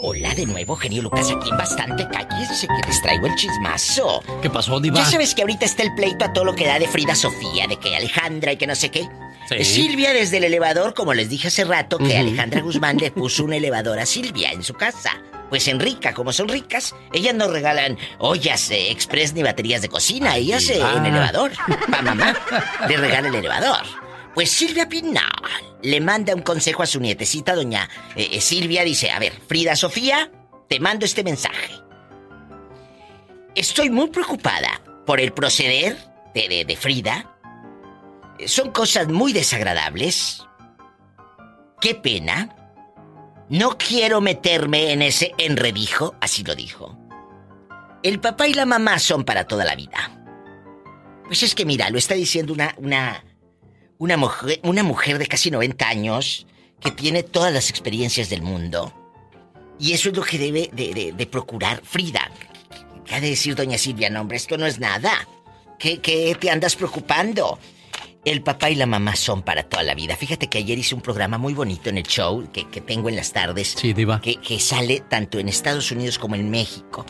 Hola 0.00 0.34
de 0.34 0.46
nuevo, 0.46 0.76
genio 0.76 1.02
Lucas, 1.02 1.30
aquí 1.30 1.50
en 1.50 1.56
bastante 1.56 2.06
cállense 2.08 2.66
que 2.66 2.88
les 2.88 3.02
traigo 3.02 3.26
el 3.26 3.34
chismazo. 3.36 4.22
¿Qué 4.40 4.48
pasó, 4.48 4.80
Diva? 4.80 4.98
Ya 4.98 5.04
sabes 5.04 5.34
que 5.34 5.42
ahorita 5.42 5.64
está 5.64 5.82
el 5.82 5.94
pleito 5.94 6.24
a 6.24 6.32
todo 6.32 6.44
lo 6.44 6.54
que 6.54 6.66
da 6.66 6.78
de 6.78 6.86
Frida 6.86 7.14
Sofía, 7.14 7.66
de 7.66 7.76
que 7.76 7.96
Alejandra 7.96 8.52
y 8.52 8.56
que 8.56 8.66
no 8.66 8.74
sé 8.74 8.90
qué. 8.90 9.08
Sí. 9.48 9.64
Silvia 9.64 10.12
desde 10.12 10.38
el 10.38 10.44
elevador, 10.44 10.94
como 10.94 11.14
les 11.14 11.28
dije 11.28 11.48
hace 11.48 11.64
rato, 11.64 11.98
que. 11.98 12.16
Alejandra 12.16 12.60
Guzmán 12.62 12.96
le 12.98 13.10
puso 13.10 13.44
un 13.44 13.52
elevador 13.52 13.98
a 13.98 14.06
Silvia 14.06 14.52
en 14.52 14.62
su 14.62 14.74
casa. 14.74 15.20
Pues 15.50 15.68
en 15.68 15.80
Rica, 15.80 16.14
como 16.14 16.32
son 16.32 16.48
ricas, 16.48 16.94
ellas 17.12 17.34
no 17.34 17.48
regalan 17.48 17.98
ollas 18.18 18.70
eh, 18.70 18.90
express 18.90 19.34
ni 19.34 19.42
baterías 19.42 19.82
de 19.82 19.88
cocina, 19.88 20.36
ellas 20.36 20.68
eh, 20.70 20.80
en 20.96 21.04
elevador. 21.04 21.52
Pa' 21.90 22.00
mamá 22.02 22.34
le 22.88 22.96
regala 22.96 23.28
el 23.28 23.34
elevador. 23.34 23.82
Pues 24.34 24.50
Silvia 24.50 24.88
Pinal 24.88 25.71
le 25.82 26.00
manda 26.00 26.34
un 26.34 26.42
consejo 26.42 26.82
a 26.82 26.86
su 26.86 27.00
nietecita, 27.00 27.54
doña 27.54 27.88
eh, 28.16 28.28
eh, 28.32 28.40
Silvia, 28.40 28.84
dice, 28.84 29.10
a 29.10 29.18
ver, 29.18 29.32
Frida 29.48 29.74
Sofía, 29.76 30.30
te 30.68 30.80
mando 30.80 31.04
este 31.04 31.24
mensaje. 31.24 31.74
Estoy 33.54 33.90
muy 33.90 34.08
preocupada 34.08 34.80
por 35.06 35.20
el 35.20 35.32
proceder 35.32 35.96
de, 36.34 36.48
de- 36.48 36.64
de 36.64 36.76
Frida. 36.76 37.28
Son 38.46 38.70
cosas 38.72 39.08
muy 39.08 39.32
desagradables. 39.32 40.42
Qué 41.80 41.94
pena. 41.94 42.56
No 43.48 43.76
quiero 43.76 44.20
meterme 44.20 44.92
en 44.92 45.02
ese 45.02 45.32
enredijo, 45.36 46.14
así 46.20 46.42
lo 46.42 46.54
dijo. 46.54 46.96
El 48.02 48.18
papá 48.20 48.48
y 48.48 48.54
la 48.54 48.64
mamá 48.66 48.98
son 48.98 49.24
para 49.24 49.44
toda 49.46 49.64
la 49.64 49.74
vida. 49.76 50.10
Pues 51.26 51.42
es 51.42 51.54
que 51.54 51.66
mira, 51.66 51.90
lo 51.90 51.98
está 51.98 52.14
diciendo 52.14 52.52
una, 52.52 52.74
una, 52.78 53.22
una 54.02 54.16
mujer, 54.16 54.58
una 54.64 54.82
mujer 54.82 55.18
de 55.18 55.26
casi 55.28 55.50
90 55.52 55.88
años 55.88 56.46
que 56.80 56.90
tiene 56.90 57.22
todas 57.22 57.52
las 57.52 57.70
experiencias 57.70 58.28
del 58.28 58.42
mundo. 58.42 58.92
Y 59.78 59.92
eso 59.92 60.08
es 60.08 60.16
lo 60.16 60.24
que 60.24 60.38
debe 60.38 60.68
de, 60.72 60.92
de- 60.92 61.12
de 61.12 61.26
procurar 61.26 61.80
Frida. 61.84 62.28
¿Qué 63.04 63.14
ha 63.14 63.20
de 63.20 63.30
decir 63.30 63.54
doña 63.54 63.78
Silvia? 63.78 64.10
No, 64.10 64.22
hombre, 64.22 64.36
esto 64.38 64.58
no 64.58 64.66
es 64.66 64.80
nada. 64.80 65.12
¿Qué, 65.78 66.00
qué 66.00 66.36
te 66.38 66.50
andas 66.50 66.74
preocupando? 66.74 67.60
El 68.24 68.42
papá 68.42 68.70
y 68.70 68.74
la 68.74 68.86
mamá 68.86 69.14
son 69.14 69.42
para 69.42 69.62
toda 69.62 69.84
la 69.84 69.94
vida. 69.94 70.16
Fíjate 70.16 70.48
que 70.48 70.58
ayer 70.58 70.78
hice 70.78 70.94
un 70.96 71.00
programa 71.00 71.38
muy 71.38 71.54
bonito 71.54 71.88
en 71.88 71.98
el 71.98 72.04
show 72.04 72.48
que, 72.52 72.68
que 72.68 72.80
tengo 72.80 73.08
en 73.08 73.14
las 73.16 73.32
tardes. 73.32 73.74
Sí, 73.76 73.92
Diva. 73.92 74.20
Que, 74.20 74.36
que 74.36 74.58
sale 74.58 75.00
tanto 75.08 75.38
en 75.38 75.48
Estados 75.48 75.90
Unidos 75.92 76.18
como 76.18 76.34
en 76.34 76.50
México. 76.50 77.06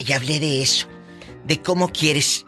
Y 0.00 0.12
hablé 0.12 0.40
de 0.40 0.62
eso. 0.62 0.88
De 1.44 1.60
cómo 1.62 1.88
quieres 1.92 2.44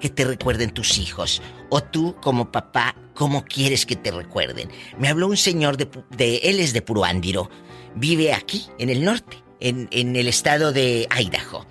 que 0.00 0.10
te 0.10 0.24
recuerden 0.24 0.70
tus 0.70 0.98
hijos. 0.98 1.42
O 1.70 1.82
tú, 1.82 2.16
como 2.20 2.52
papá, 2.52 2.94
cómo 3.14 3.44
quieres 3.44 3.86
que 3.86 3.96
te 3.96 4.10
recuerden. 4.10 4.70
Me 4.98 5.08
habló 5.08 5.28
un 5.28 5.36
señor 5.36 5.76
de, 5.76 6.36
él 6.42 6.60
es 6.60 6.72
de 6.72 6.82
Puruándiro. 6.82 7.50
Vive 7.94 8.32
aquí, 8.32 8.66
en 8.78 8.90
el 8.90 9.04
norte, 9.04 9.42
en, 9.60 9.88
en 9.90 10.16
el 10.16 10.28
estado 10.28 10.72
de 10.72 11.08
Idaho. 11.18 11.66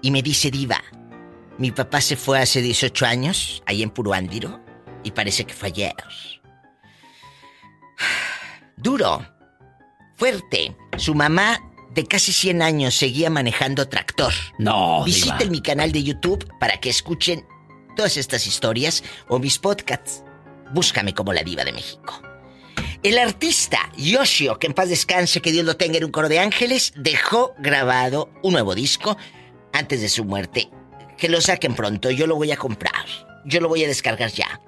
Y 0.00 0.10
me 0.10 0.22
dice, 0.22 0.50
Diva, 0.50 0.82
mi 1.58 1.72
papá 1.72 2.00
se 2.00 2.16
fue 2.16 2.38
hace 2.38 2.60
18 2.62 3.06
años, 3.06 3.62
ahí 3.66 3.82
en 3.82 3.90
Puruándiro, 3.90 4.60
y 5.02 5.10
parece 5.10 5.44
que 5.44 5.54
fue 5.54 5.68
ayer. 5.68 5.94
Duro, 8.76 9.26
fuerte. 10.16 10.76
Su 10.98 11.14
mamá 11.14 11.58
de 11.96 12.04
casi 12.04 12.32
100 12.32 12.62
años 12.62 12.94
seguía 12.94 13.30
manejando 13.30 13.88
tractor. 13.88 14.32
No, 14.58 15.02
Visiten 15.04 15.50
mi 15.50 15.62
canal 15.62 15.92
de 15.92 16.02
YouTube 16.02 16.46
para 16.60 16.78
que 16.78 16.90
escuchen 16.90 17.44
todas 17.96 18.16
estas 18.16 18.46
historias 18.46 19.02
o 19.26 19.40
mis 19.40 19.58
podcasts. 19.58 20.22
Búscame 20.72 21.14
como 21.14 21.32
la 21.32 21.42
diva 21.42 21.64
de 21.64 21.72
México. 21.72 22.22
El 23.02 23.18
artista 23.18 23.78
Yoshio, 23.96 24.58
que 24.58 24.68
en 24.68 24.74
paz 24.74 24.88
descanse, 24.88 25.40
que 25.40 25.52
Dios 25.52 25.64
lo 25.64 25.76
tenga 25.76 25.98
en 25.98 26.04
un 26.04 26.10
coro 26.10 26.28
de 26.28 26.38
ángeles, 26.38 26.92
dejó 26.96 27.54
grabado 27.58 28.30
un 28.42 28.52
nuevo 28.52 28.74
disco 28.74 29.16
antes 29.72 30.00
de 30.00 30.08
su 30.08 30.24
muerte. 30.24 30.70
Que 31.18 31.28
lo 31.28 31.40
saquen 31.40 31.74
pronto, 31.74 32.10
yo 32.10 32.26
lo 32.26 32.36
voy 32.36 32.52
a 32.52 32.56
comprar. 32.56 33.06
Yo 33.44 33.60
lo 33.60 33.68
voy 33.68 33.84
a 33.84 33.88
descargar 33.88 34.30
ya. 34.32 34.60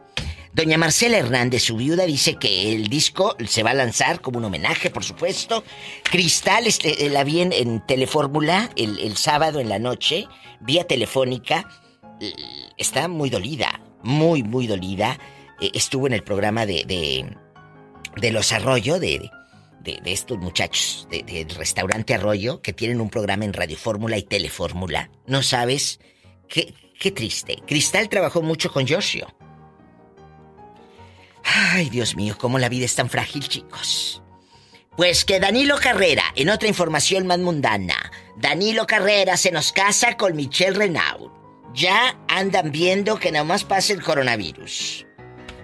Doña 0.52 0.78
Marcela 0.78 1.18
Hernández, 1.18 1.64
su 1.64 1.76
viuda, 1.76 2.04
dice 2.04 2.36
que 2.36 2.74
el 2.74 2.88
disco 2.88 3.36
se 3.46 3.62
va 3.62 3.70
a 3.70 3.74
lanzar 3.74 4.20
como 4.20 4.38
un 4.38 4.44
homenaje, 4.44 4.90
por 4.90 5.04
supuesto. 5.04 5.62
Cristal, 6.04 6.66
este, 6.66 7.06
eh, 7.06 7.10
la 7.10 7.24
vi 7.24 7.40
en, 7.40 7.52
en 7.52 7.84
Telefórmula 7.86 8.70
el, 8.76 8.98
el 8.98 9.16
sábado 9.16 9.60
en 9.60 9.68
la 9.68 9.78
noche, 9.78 10.26
vía 10.60 10.84
telefónica. 10.84 11.68
Está 12.78 13.08
muy 13.08 13.28
dolida, 13.30 13.80
muy, 14.02 14.42
muy 14.42 14.66
dolida. 14.66 15.18
Eh, 15.60 15.70
estuvo 15.74 16.06
en 16.06 16.12
el 16.12 16.22
programa 16.22 16.64
de, 16.66 16.84
de, 18.16 18.30
Los 18.32 18.52
Arroyo, 18.52 18.98
de, 19.00 19.30
de, 19.80 20.00
estos 20.06 20.38
muchachos 20.38 21.06
de- 21.10 21.22
del 21.22 21.50
restaurante 21.50 22.14
Arroyo, 22.14 22.62
que 22.62 22.72
tienen 22.72 23.00
un 23.00 23.10
programa 23.10 23.44
en 23.44 23.52
Radio 23.52 23.76
Fórmula 23.76 24.16
y 24.16 24.22
Telefórmula. 24.22 25.10
No 25.26 25.42
sabes 25.42 25.98
qué, 26.48 26.72
qué 27.00 27.10
triste. 27.10 27.56
Cristal 27.66 28.08
trabajó 28.08 28.42
mucho 28.42 28.72
con 28.72 28.86
Yoshio. 28.86 29.26
Ay, 31.44 31.88
Dios 31.88 32.14
mío, 32.16 32.36
cómo 32.38 32.58
la 32.58 32.68
vida 32.68 32.84
es 32.84 32.94
tan 32.94 33.08
frágil, 33.08 33.48
chicos. 33.48 34.22
Pues 34.96 35.24
que 35.24 35.38
Danilo 35.40 35.76
Carrera, 35.78 36.24
en 36.34 36.50
otra 36.50 36.68
información 36.68 37.26
más 37.26 37.38
mundana, 37.38 38.10
Danilo 38.36 38.86
Carrera 38.86 39.36
se 39.36 39.52
nos 39.52 39.72
casa 39.72 40.16
con 40.16 40.34
Michelle 40.36 40.76
Renaud. 40.76 41.30
Ya 41.78 42.18
andan 42.26 42.72
viendo 42.72 43.20
que 43.20 43.30
nomás 43.30 43.62
pasa 43.62 43.92
el 43.92 44.02
coronavirus. 44.02 45.06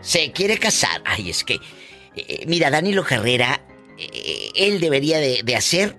Se 0.00 0.30
quiere 0.30 0.58
casar. 0.58 1.02
Ay, 1.04 1.30
es 1.30 1.42
que, 1.42 1.58
eh, 2.14 2.44
mira, 2.46 2.70
Danilo 2.70 3.02
Carrera, 3.02 3.60
eh, 3.98 4.50
él 4.54 4.80
debería 4.80 5.18
de, 5.18 5.42
de 5.42 5.56
hacer 5.56 5.98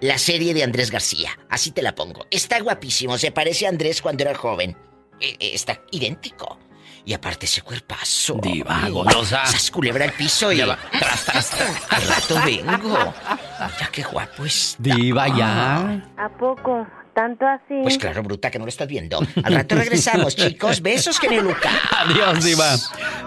la 0.00 0.18
serie 0.18 0.52
de 0.52 0.64
Andrés 0.64 0.90
García. 0.90 1.30
Así 1.48 1.70
te 1.70 1.80
la 1.80 1.94
pongo. 1.94 2.26
Está 2.30 2.60
guapísimo, 2.60 3.16
se 3.16 3.32
parece 3.32 3.64
a 3.64 3.70
Andrés 3.70 4.02
cuando 4.02 4.22
era 4.22 4.34
joven. 4.34 4.76
Eh, 5.18 5.36
eh, 5.40 5.50
está 5.54 5.80
idéntico. 5.92 6.58
Y 7.06 7.14
aparte 7.14 7.46
ese 7.46 7.62
cuerpazo. 7.62 8.38
Diva, 8.42 8.82
Ay, 8.84 8.92
golosa. 8.92 9.44
Esas 9.44 9.70
culebra 9.70 10.04
el 10.04 10.12
piso 10.12 10.52
y... 10.52 10.58
Ya 10.58 10.66
va. 10.66 10.78
Tras, 10.90 11.24
tras, 11.24 11.50
tras. 11.50 11.92
Al 11.92 12.02
rato 12.06 12.34
vengo. 12.44 13.14
Mira 13.58 13.88
qué 13.90 14.02
guapo 14.02 14.44
es. 14.44 14.76
Diva, 14.78 15.26
ya. 15.28 16.06
¿A 16.18 16.28
poco? 16.38 16.86
¿Tanto 17.18 17.44
así? 17.48 17.74
Pues 17.82 17.98
claro, 17.98 18.22
bruta, 18.22 18.48
que 18.48 18.60
no 18.60 18.64
lo 18.64 18.68
estás 18.68 18.86
viendo. 18.86 19.18
Al 19.42 19.52
rato 19.52 19.74
regresamos, 19.74 20.36
chicos. 20.36 20.80
Besos, 20.80 21.18
Luca. 21.42 21.68
Adiós, 21.98 22.44
Diva. 22.44 22.76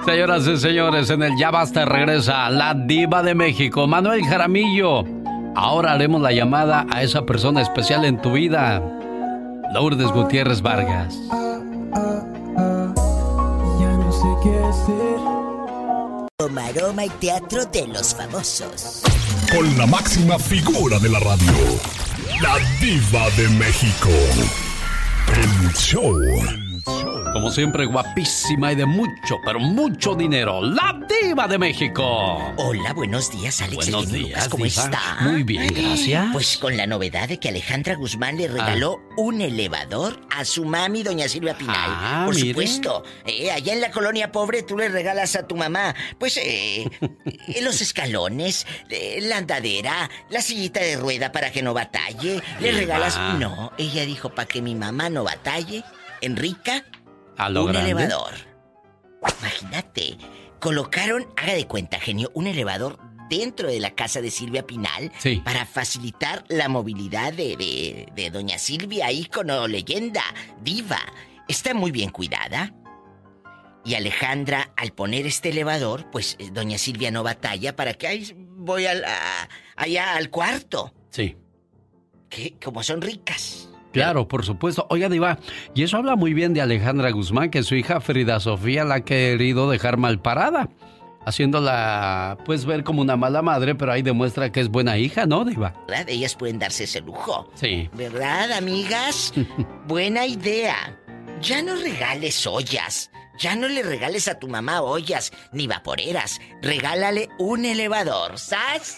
Señoras 0.05 0.47
y 0.47 0.55
señores, 0.55 1.09
en 1.09 1.23
el 1.23 1.37
Ya 1.37 1.51
Basta 1.51 1.83
regresa 1.83 2.49
la 2.49 2.73
Diva 2.73 3.21
de 3.21 3.35
México, 3.35 3.87
Manuel 3.87 4.23
Jaramillo. 4.23 5.03
Ahora 5.57 5.91
haremos 5.91 6.21
la 6.21 6.31
llamada 6.31 6.85
a 6.89 7.03
esa 7.03 7.25
persona 7.25 7.61
especial 7.61 8.05
en 8.05 8.21
tu 8.21 8.31
vida, 8.31 8.81
Lourdes 9.73 10.09
Gutiérrez 10.13 10.61
Vargas. 10.61 11.13
Ya 13.77 13.91
no 13.97 14.09
sé 14.13 14.27
qué 14.41 14.57
hacer. 14.69 15.19
Maroma 16.49 17.03
y 17.03 17.09
teatro 17.09 17.65
de 17.65 17.87
los 17.87 18.15
famosos. 18.15 19.03
Con 19.53 19.77
la 19.77 19.85
máxima 19.85 20.39
figura 20.39 20.97
de 20.97 21.09
la 21.09 21.19
radio, 21.19 21.51
la 22.41 22.57
diva 22.79 23.29
de 23.37 23.47
México. 23.49 24.09
El 25.27 25.73
show. 25.75 26.70
Como 26.85 27.51
siempre, 27.51 27.85
guapísima 27.85 28.71
y 28.71 28.75
de 28.75 28.85
mucho, 28.85 29.39
pero 29.45 29.59
mucho 29.59 30.15
dinero, 30.15 30.61
la 30.61 30.99
Diva 31.07 31.47
de 31.47 31.57
México. 31.57 32.53
Hola, 32.57 32.93
buenos 32.93 33.31
días, 33.31 33.61
Alex. 33.61 33.75
Buenos 33.75 34.11
días, 34.11 34.27
Lucas, 34.29 34.47
¿Cómo 34.49 34.65
Diva. 34.65 34.83
está? 34.83 35.17
Muy 35.21 35.43
bien, 35.43 35.67
gracias. 35.73 36.27
Pues 36.33 36.57
con 36.57 36.75
la 36.77 36.87
novedad 36.87 37.27
de 37.29 37.39
que 37.39 37.49
Alejandra 37.49 37.95
Guzmán 37.95 38.37
le 38.37 38.47
regaló 38.47 39.01
un 39.17 39.41
elevador 39.41 40.19
a 40.29 40.43
su 40.45 40.65
mami, 40.65 41.03
doña 41.03 41.27
Silvia 41.27 41.57
Pinal. 41.57 41.75
Ah, 41.77 42.23
Por 42.25 42.35
mire. 42.35 42.49
supuesto. 42.49 43.03
Eh, 43.25 43.51
allá 43.51 43.73
en 43.73 43.81
la 43.81 43.91
colonia 43.91 44.31
pobre 44.31 44.63
tú 44.63 44.77
le 44.77 44.89
regalas 44.89 45.35
a 45.35 45.47
tu 45.47 45.55
mamá, 45.55 45.95
pues, 46.19 46.37
eh, 46.37 46.89
eh, 47.25 47.61
los 47.61 47.81
escalones, 47.81 48.65
eh, 48.89 49.19
la 49.21 49.37
andadera, 49.37 50.09
la 50.29 50.41
sillita 50.41 50.79
de 50.79 50.97
rueda 50.97 51.31
para 51.31 51.51
que 51.51 51.61
no 51.61 51.73
batalle. 51.73 52.41
Le 52.59 52.71
regalas... 52.71 53.17
No, 53.39 53.71
ella 53.77 54.05
dijo, 54.05 54.29
para 54.29 54.47
que 54.47 54.61
mi 54.61 54.75
mamá 54.75 55.09
no 55.09 55.23
batalle, 55.23 55.83
Enrica, 56.21 56.85
A 57.37 57.49
lo 57.49 57.65
un 57.65 57.71
grande. 57.71 57.91
elevador. 57.91 58.33
Imagínate, 59.39 60.17
colocaron, 60.59 61.27
haga 61.37 61.53
de 61.53 61.67
cuenta, 61.67 61.99
genio, 61.99 62.31
un 62.33 62.47
elevador 62.47 62.99
dentro 63.29 63.69
de 63.69 63.79
la 63.79 63.91
casa 63.91 64.21
de 64.21 64.29
Silvia 64.31 64.65
Pinal 64.67 65.11
Sí. 65.19 65.41
para 65.43 65.65
facilitar 65.65 66.43
la 66.49 66.67
movilidad 66.67 67.31
de, 67.33 67.55
de, 67.55 68.07
de 68.15 68.29
doña 68.29 68.57
Silvia, 68.57 69.11
ícono, 69.11 69.67
leyenda, 69.67 70.23
diva. 70.61 70.99
Está 71.47 71.73
muy 71.73 71.91
bien 71.91 72.09
cuidada. 72.09 72.73
Y 73.83 73.95
Alejandra, 73.95 74.73
al 74.77 74.91
poner 74.91 75.25
este 75.25 75.49
elevador, 75.49 76.09
pues 76.11 76.35
eh, 76.39 76.49
doña 76.51 76.77
Silvia 76.77 77.09
no 77.09 77.23
batalla 77.23 77.75
para 77.75 77.93
que 77.95 78.07
ay, 78.07 78.33
voy 78.35 78.85
al- 78.85 79.03
a- 79.05 79.49
allá 79.75 80.15
al 80.15 80.29
cuarto. 80.29 80.93
Sí. 81.09 81.35
Que 82.29 82.57
como 82.63 82.83
son 82.83 83.01
ricas. 83.01 83.69
Claro, 83.91 84.27
por 84.27 84.45
supuesto. 84.45 84.87
Oiga, 84.89 85.09
Diva, 85.09 85.37
y 85.73 85.83
eso 85.83 85.97
habla 85.97 86.15
muy 86.15 86.33
bien 86.33 86.53
de 86.53 86.61
Alejandra 86.61 87.11
Guzmán, 87.11 87.49
que 87.49 87.63
su 87.63 87.75
hija 87.75 88.01
Frida 88.01 88.39
Sofía 88.39 88.83
la 88.83 88.95
ha 88.95 89.01
querido 89.01 89.69
dejar 89.69 89.97
mal 89.97 90.21
parada, 90.21 90.69
haciéndola, 91.25 92.37
pues, 92.45 92.65
ver 92.65 92.83
como 92.83 93.01
una 93.01 93.17
mala 93.17 93.41
madre, 93.41 93.75
pero 93.75 93.91
ahí 93.91 94.01
demuestra 94.01 94.51
que 94.51 94.61
es 94.61 94.69
buena 94.69 94.97
hija, 94.97 95.25
¿no, 95.25 95.45
Diva? 95.45 95.73
¿Verdad? 95.87 96.09
Ellas 96.09 96.35
pueden 96.35 96.59
darse 96.59 96.85
ese 96.85 97.01
lujo. 97.01 97.49
Sí. 97.55 97.89
¿Verdad, 97.93 98.51
amigas? 98.53 99.33
Buena 99.87 100.25
idea. 100.25 100.97
Ya 101.41 101.61
no 101.61 101.75
regales 101.75 102.45
ollas. 102.47 103.11
Ya 103.39 103.55
no 103.55 103.67
le 103.67 103.81
regales 103.81 104.27
a 104.27 104.37
tu 104.37 104.47
mamá 104.47 104.81
ollas 104.81 105.31
ni 105.51 105.65
vaporeras. 105.65 106.39
Regálale 106.61 107.29
un 107.39 107.65
elevador. 107.65 108.37
¿Sas? 108.37 108.97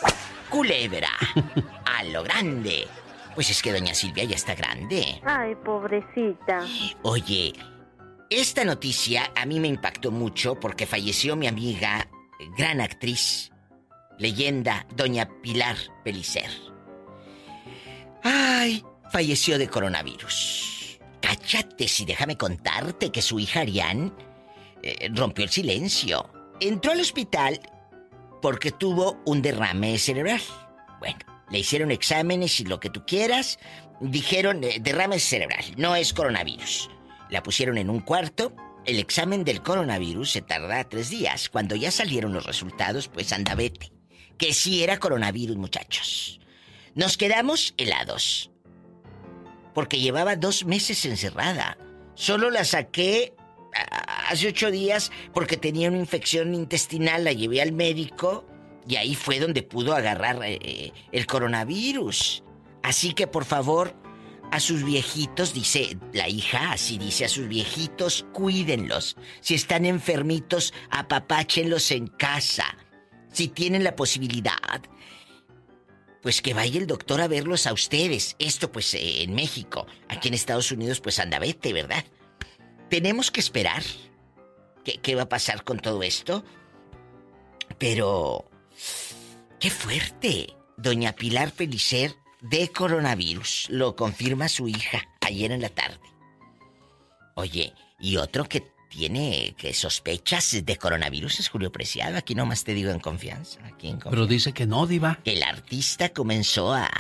Culebra. 0.50 1.10
A 1.86 2.04
lo 2.06 2.24
grande. 2.24 2.86
Pues 3.36 3.50
es 3.50 3.62
que 3.62 3.72
doña 3.72 3.94
Silvia 3.94 4.24
ya 4.26 4.36
está 4.36 4.56
grande. 4.56 5.22
Ay, 5.26 5.56
pobrecita. 5.64 6.66
Oye, 7.04 7.54
esta 8.30 8.64
noticia 8.64 9.32
a 9.36 9.46
mí 9.46 9.60
me 9.60 9.68
impactó 9.68 10.12
mucho 10.12 10.60
porque 10.60 10.86
falleció 10.86 11.36
mi 11.36 11.48
amiga, 11.48 12.08
gran 12.58 12.82
actriz, 12.82 13.52
leyenda, 14.18 14.86
doña 14.96 15.30
Pilar 15.42 15.78
Pelicer. 16.04 16.50
Ay, 18.24 18.84
falleció 19.12 19.58
de 19.58 19.68
coronavirus. 19.68 21.00
Cállate 21.22 21.88
si 21.88 22.06
déjame 22.06 22.38
contarte 22.38 23.12
que 23.12 23.22
su 23.22 23.40
hija 23.40 23.62
Ariane 23.62 24.12
eh, 24.82 25.10
rompió 25.14 25.44
el 25.44 25.52
silencio. 25.52 26.30
Entró 26.60 26.92
al 26.92 27.02
hospital 27.02 27.60
porque 28.42 28.72
tuvo 28.72 29.22
un 29.26 29.42
derrame 29.42 29.98
cerebral. 29.98 30.42
Bueno, 31.00 31.20
le 31.54 31.60
hicieron 31.60 31.92
exámenes 31.92 32.60
y 32.60 32.66
lo 32.66 32.80
que 32.80 32.90
tú 32.90 33.06
quieras. 33.06 33.60
Dijeron 34.02 34.64
eh, 34.64 34.80
derrame 34.82 35.20
cerebral, 35.20 35.64
no 35.78 35.96
es 35.96 36.12
coronavirus. 36.12 36.90
La 37.30 37.44
pusieron 37.44 37.78
en 37.78 37.92
un 37.92 38.00
cuarto. 38.00 38.54
El 38.86 38.98
examen 38.98 39.44
del 39.44 39.62
coronavirus 39.62 40.32
se 40.32 40.42
tarda 40.42 40.84
tres 40.90 41.12
días. 41.12 41.50
Cuando 41.50 41.76
ya 41.76 41.92
salieron 41.92 42.34
los 42.34 42.48
resultados, 42.48 43.08
pues 43.08 43.32
anda 43.32 43.54
vete. 43.54 43.92
Que 44.38 44.52
sí 44.52 44.84
era 44.84 44.98
coronavirus, 44.98 45.56
muchachos. 45.56 46.40
Nos 46.96 47.18
quedamos 47.18 47.76
helados. 47.78 48.50
Porque 49.76 50.00
llevaba 50.00 50.36
dos 50.36 50.66
meses 50.66 51.06
encerrada. 51.06 51.78
Solo 52.16 52.50
la 52.50 52.66
saqué 52.66 53.36
ah, 53.76 54.26
hace 54.30 54.48
ocho 54.48 54.72
días 54.72 55.12
porque 55.36 55.56
tenía 55.56 55.90
una 55.90 56.00
infección 56.00 56.56
intestinal. 56.56 57.24
La 57.24 57.32
llevé 57.32 57.62
al 57.62 57.74
médico 57.74 58.48
y 58.88 58.96
ahí 58.96 59.16
fue 59.16 59.40
donde 59.40 59.64
pudo 59.64 59.94
agarrar 59.94 60.40
eh, 60.44 60.92
el 61.12 61.26
coronavirus. 61.26 62.44
Así 62.82 63.14
que 63.14 63.28
por 63.28 63.46
favor, 63.46 63.96
a 64.52 64.60
sus 64.60 64.84
viejitos, 64.84 65.54
dice 65.54 65.98
la 66.12 66.30
hija, 66.30 66.74
así 66.74 66.98
dice, 66.98 67.26
a 67.26 67.30
sus 67.30 67.48
viejitos, 67.48 68.26
cuídenlos. 68.34 69.16
Si 69.42 69.56
están 69.56 69.86
enfermitos, 69.86 70.74
apapáchenlos 70.92 71.90
en 71.92 72.08
casa. 72.08 72.78
Si 73.32 73.48
tienen 73.48 73.84
la 73.84 73.96
posibilidad. 73.96 74.54
pues 76.22 76.42
que 76.42 76.54
vaya 76.54 76.80
el 76.80 76.88
doctor 76.88 77.20
a 77.20 77.28
verlos 77.28 77.68
a 77.68 77.74
ustedes. 77.74 78.36
Esto 78.40 78.72
pues 78.72 78.94
eh, 78.94 79.24
en 79.24 79.34
México. 79.34 79.88
Aquí 80.08 80.28
en 80.28 80.36
Estados 80.36 80.72
Unidos 80.72 81.02
pues 81.02 81.20
anda 81.20 81.40
vete, 81.40 81.74
¿verdad? 81.74 82.06
Tenemos 82.90 83.32
que 83.32 83.40
esperar. 83.40 83.84
¿Qué, 84.86 85.00
qué 85.02 85.16
va 85.16 85.24
a 85.24 85.30
pasar 85.30 85.64
con 85.64 85.80
todo 85.80 86.04
esto? 86.04 86.44
Pero... 87.78 88.46
¡Qué 89.64 89.70
fuerte! 89.70 90.58
Doña 90.76 91.14
Pilar 91.14 91.54
Pelicer 91.54 92.18
de 92.42 92.68
coronavirus. 92.68 93.68
Lo 93.70 93.96
confirma 93.96 94.50
su 94.50 94.68
hija 94.68 95.08
ayer 95.22 95.54
en 95.54 95.62
la 95.62 95.70
tarde. 95.70 96.02
Oye, 97.36 97.74
y 97.98 98.18
otro 98.18 98.44
que 98.44 98.74
tiene 98.90 99.56
que 99.58 99.74
sospechas 99.74 100.66
de 100.66 100.76
coronavirus 100.76 101.40
es 101.40 101.48
Julio 101.48 101.72
Preciado. 101.72 102.18
Aquí 102.18 102.36
nomás 102.36 102.66
te 102.66 102.74
digo 102.74 102.92
en 102.92 103.00
confianza. 103.00 103.62
Aquí 103.66 103.88
en 103.88 103.94
confianza. 103.94 104.10
Pero 104.10 104.28
dice 104.28 104.52
que 104.52 104.66
no, 104.66 104.86
Diva. 104.86 105.20
Que 105.24 105.32
el 105.32 105.44
artista 105.44 106.10
comenzó 106.10 106.74
a. 106.74 106.92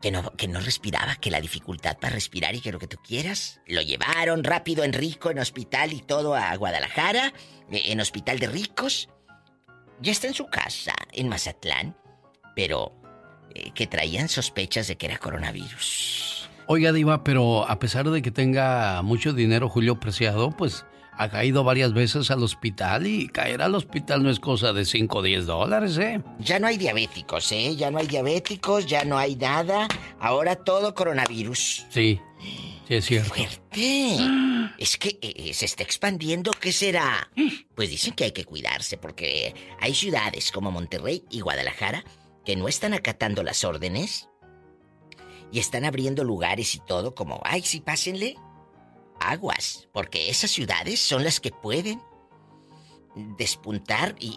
que 0.00 0.12
no, 0.12 0.30
que 0.36 0.46
no 0.46 0.60
respiraba, 0.60 1.16
que 1.16 1.32
la 1.32 1.40
dificultad 1.40 1.98
para 1.98 2.14
respirar 2.14 2.54
y 2.54 2.60
que 2.60 2.70
lo 2.70 2.78
que 2.78 2.86
tú 2.86 2.98
quieras. 2.98 3.60
Lo 3.66 3.82
llevaron 3.82 4.44
rápido 4.44 4.84
en 4.84 4.92
rico, 4.92 5.32
en 5.32 5.40
hospital 5.40 5.92
y 5.92 6.00
todo 6.02 6.36
a 6.36 6.54
Guadalajara, 6.54 7.32
en 7.72 7.98
hospital 7.98 8.38
de 8.38 8.46
ricos. 8.46 9.08
Ya 10.00 10.12
está 10.12 10.28
en 10.28 10.34
su 10.34 10.46
casa, 10.46 10.94
en 11.12 11.28
Mazatlán, 11.28 11.96
pero 12.54 12.92
eh, 13.54 13.72
que 13.74 13.86
traían 13.86 14.28
sospechas 14.28 14.88
de 14.88 14.96
que 14.96 15.06
era 15.06 15.18
coronavirus. 15.18 16.48
Oiga, 16.66 16.92
Diva, 16.92 17.24
pero 17.24 17.68
a 17.68 17.78
pesar 17.78 18.08
de 18.10 18.20
que 18.22 18.30
tenga 18.30 19.02
mucho 19.02 19.32
dinero 19.32 19.68
Julio 19.68 19.98
Preciado, 19.98 20.50
pues 20.50 20.84
ha 21.12 21.30
caído 21.30 21.64
varias 21.64 21.92
veces 21.94 22.30
al 22.30 22.42
hospital 22.44 23.06
y 23.06 23.26
caer 23.28 23.60
al 23.62 23.74
hospital 23.74 24.22
no 24.22 24.30
es 24.30 24.38
cosa 24.38 24.72
de 24.72 24.84
5 24.84 25.18
o 25.18 25.22
10 25.22 25.46
dólares, 25.46 25.98
¿eh? 25.98 26.20
Ya 26.38 26.60
no 26.60 26.68
hay 26.68 26.76
diabéticos, 26.76 27.50
¿eh? 27.50 27.74
Ya 27.74 27.90
no 27.90 27.98
hay 27.98 28.06
diabéticos, 28.06 28.86
ya 28.86 29.04
no 29.04 29.18
hay 29.18 29.34
nada. 29.34 29.88
Ahora 30.20 30.54
todo 30.54 30.94
coronavirus. 30.94 31.86
Sí, 31.88 32.20
sí 32.88 32.94
es 32.96 33.04
cierto. 33.04 33.34
¿Qué? 33.70 34.16
Es 34.78 34.96
que 34.96 35.18
eh, 35.22 35.52
se 35.54 35.64
está 35.64 35.82
expandiendo. 35.82 36.50
¿Qué 36.52 36.72
será? 36.72 37.30
Pues 37.74 37.90
dicen 37.90 38.12
que 38.14 38.24
hay 38.24 38.32
que 38.32 38.44
cuidarse 38.44 38.96
porque 38.98 39.54
hay 39.80 39.94
ciudades 39.94 40.50
como 40.50 40.72
Monterrey 40.72 41.24
y 41.30 41.40
Guadalajara 41.40 42.04
que 42.44 42.56
no 42.56 42.66
están 42.66 42.92
acatando 42.92 43.42
las 43.44 43.62
órdenes 43.62 44.28
y 45.52 45.60
están 45.60 45.84
abriendo 45.84 46.24
lugares 46.24 46.74
y 46.74 46.80
todo 46.80 47.14
como, 47.14 47.40
ay, 47.44 47.62
sí, 47.62 47.80
pásenle. 47.80 48.34
Aguas, 49.20 49.88
porque 49.92 50.28
esas 50.30 50.50
ciudades 50.50 50.98
son 51.00 51.22
las 51.24 51.38
que 51.40 51.50
pueden 51.52 52.00
despuntar 53.36 54.14
y, 54.18 54.28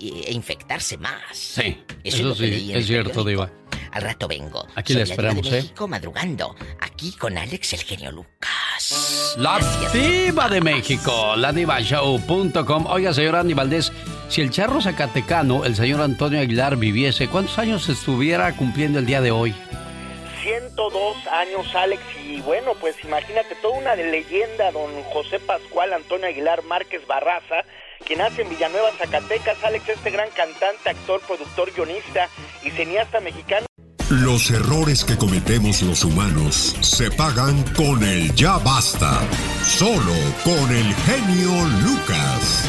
y- 0.00 0.22
e 0.26 0.32
infectarse 0.32 0.96
más. 0.96 1.36
Sí, 1.36 1.78
Eso 2.04 2.16
es 2.16 2.20
eso 2.20 2.34
sí, 2.36 2.72
es 2.72 2.86
cierto. 2.86 3.24
Diva. 3.24 3.50
Al 3.92 4.02
rato 4.02 4.26
vengo. 4.26 4.66
Aquí 4.74 4.94
Soy 4.94 5.02
la 5.02 5.06
la 5.08 5.14
Diva 5.14 5.14
esperamos, 5.14 5.50
de 5.50 5.58
¿eh? 5.58 5.62
México 5.62 5.88
madrugando. 5.88 6.56
Aquí 6.80 7.12
con 7.12 7.36
Alex 7.38 7.74
el 7.74 7.80
genio 7.80 8.10
Lucas. 8.10 9.34
La 9.38 9.58
Diva 9.92 10.48
de 10.48 10.60
México, 10.60 11.36
ladivashow.com. 11.36 12.86
Oiga, 12.86 13.12
señor 13.14 13.36
Andy 13.36 13.54
Valdés, 13.54 13.92
si 14.28 14.40
el 14.40 14.50
charro 14.50 14.80
zacatecano, 14.80 15.64
el 15.64 15.76
señor 15.76 16.00
Antonio 16.00 16.40
Aguilar, 16.40 16.76
viviese, 16.76 17.28
¿cuántos 17.28 17.58
años 17.58 17.88
estuviera 17.88 18.56
cumpliendo 18.56 18.98
el 18.98 19.06
día 19.06 19.20
de 19.20 19.30
hoy? 19.30 19.54
102 20.42 21.26
años, 21.28 21.74
Alex, 21.74 22.02
y 22.26 22.40
bueno, 22.40 22.72
pues 22.80 22.96
imagínate, 23.04 23.54
toda 23.56 23.78
una 23.78 23.94
de 23.94 24.10
leyenda, 24.10 24.72
don 24.72 24.90
José 25.04 25.38
Pascual 25.38 25.92
Antonio 25.92 26.26
Aguilar 26.26 26.64
Márquez 26.64 27.06
Barraza, 27.06 27.64
que 28.04 28.16
nace 28.16 28.42
en 28.42 28.48
Villanueva, 28.50 28.90
Zacatecas, 28.98 29.62
Alex, 29.62 29.88
este 29.88 30.10
gran 30.10 30.30
cantante, 30.30 30.90
actor, 30.90 31.20
productor, 31.20 31.72
guionista 31.72 32.28
y 32.64 32.70
cineasta 32.70 33.20
mexicano. 33.20 33.66
Los 34.20 34.50
errores 34.50 35.06
que 35.06 35.16
cometemos 35.16 35.80
los 35.80 36.04
humanos 36.04 36.76
se 36.82 37.10
pagan 37.10 37.62
con 37.74 38.04
el 38.04 38.30
ya 38.34 38.58
basta. 38.58 39.20
Solo 39.64 40.12
con 40.44 40.70
el 40.70 40.92
genio 40.94 41.50
Lucas. 41.82 42.68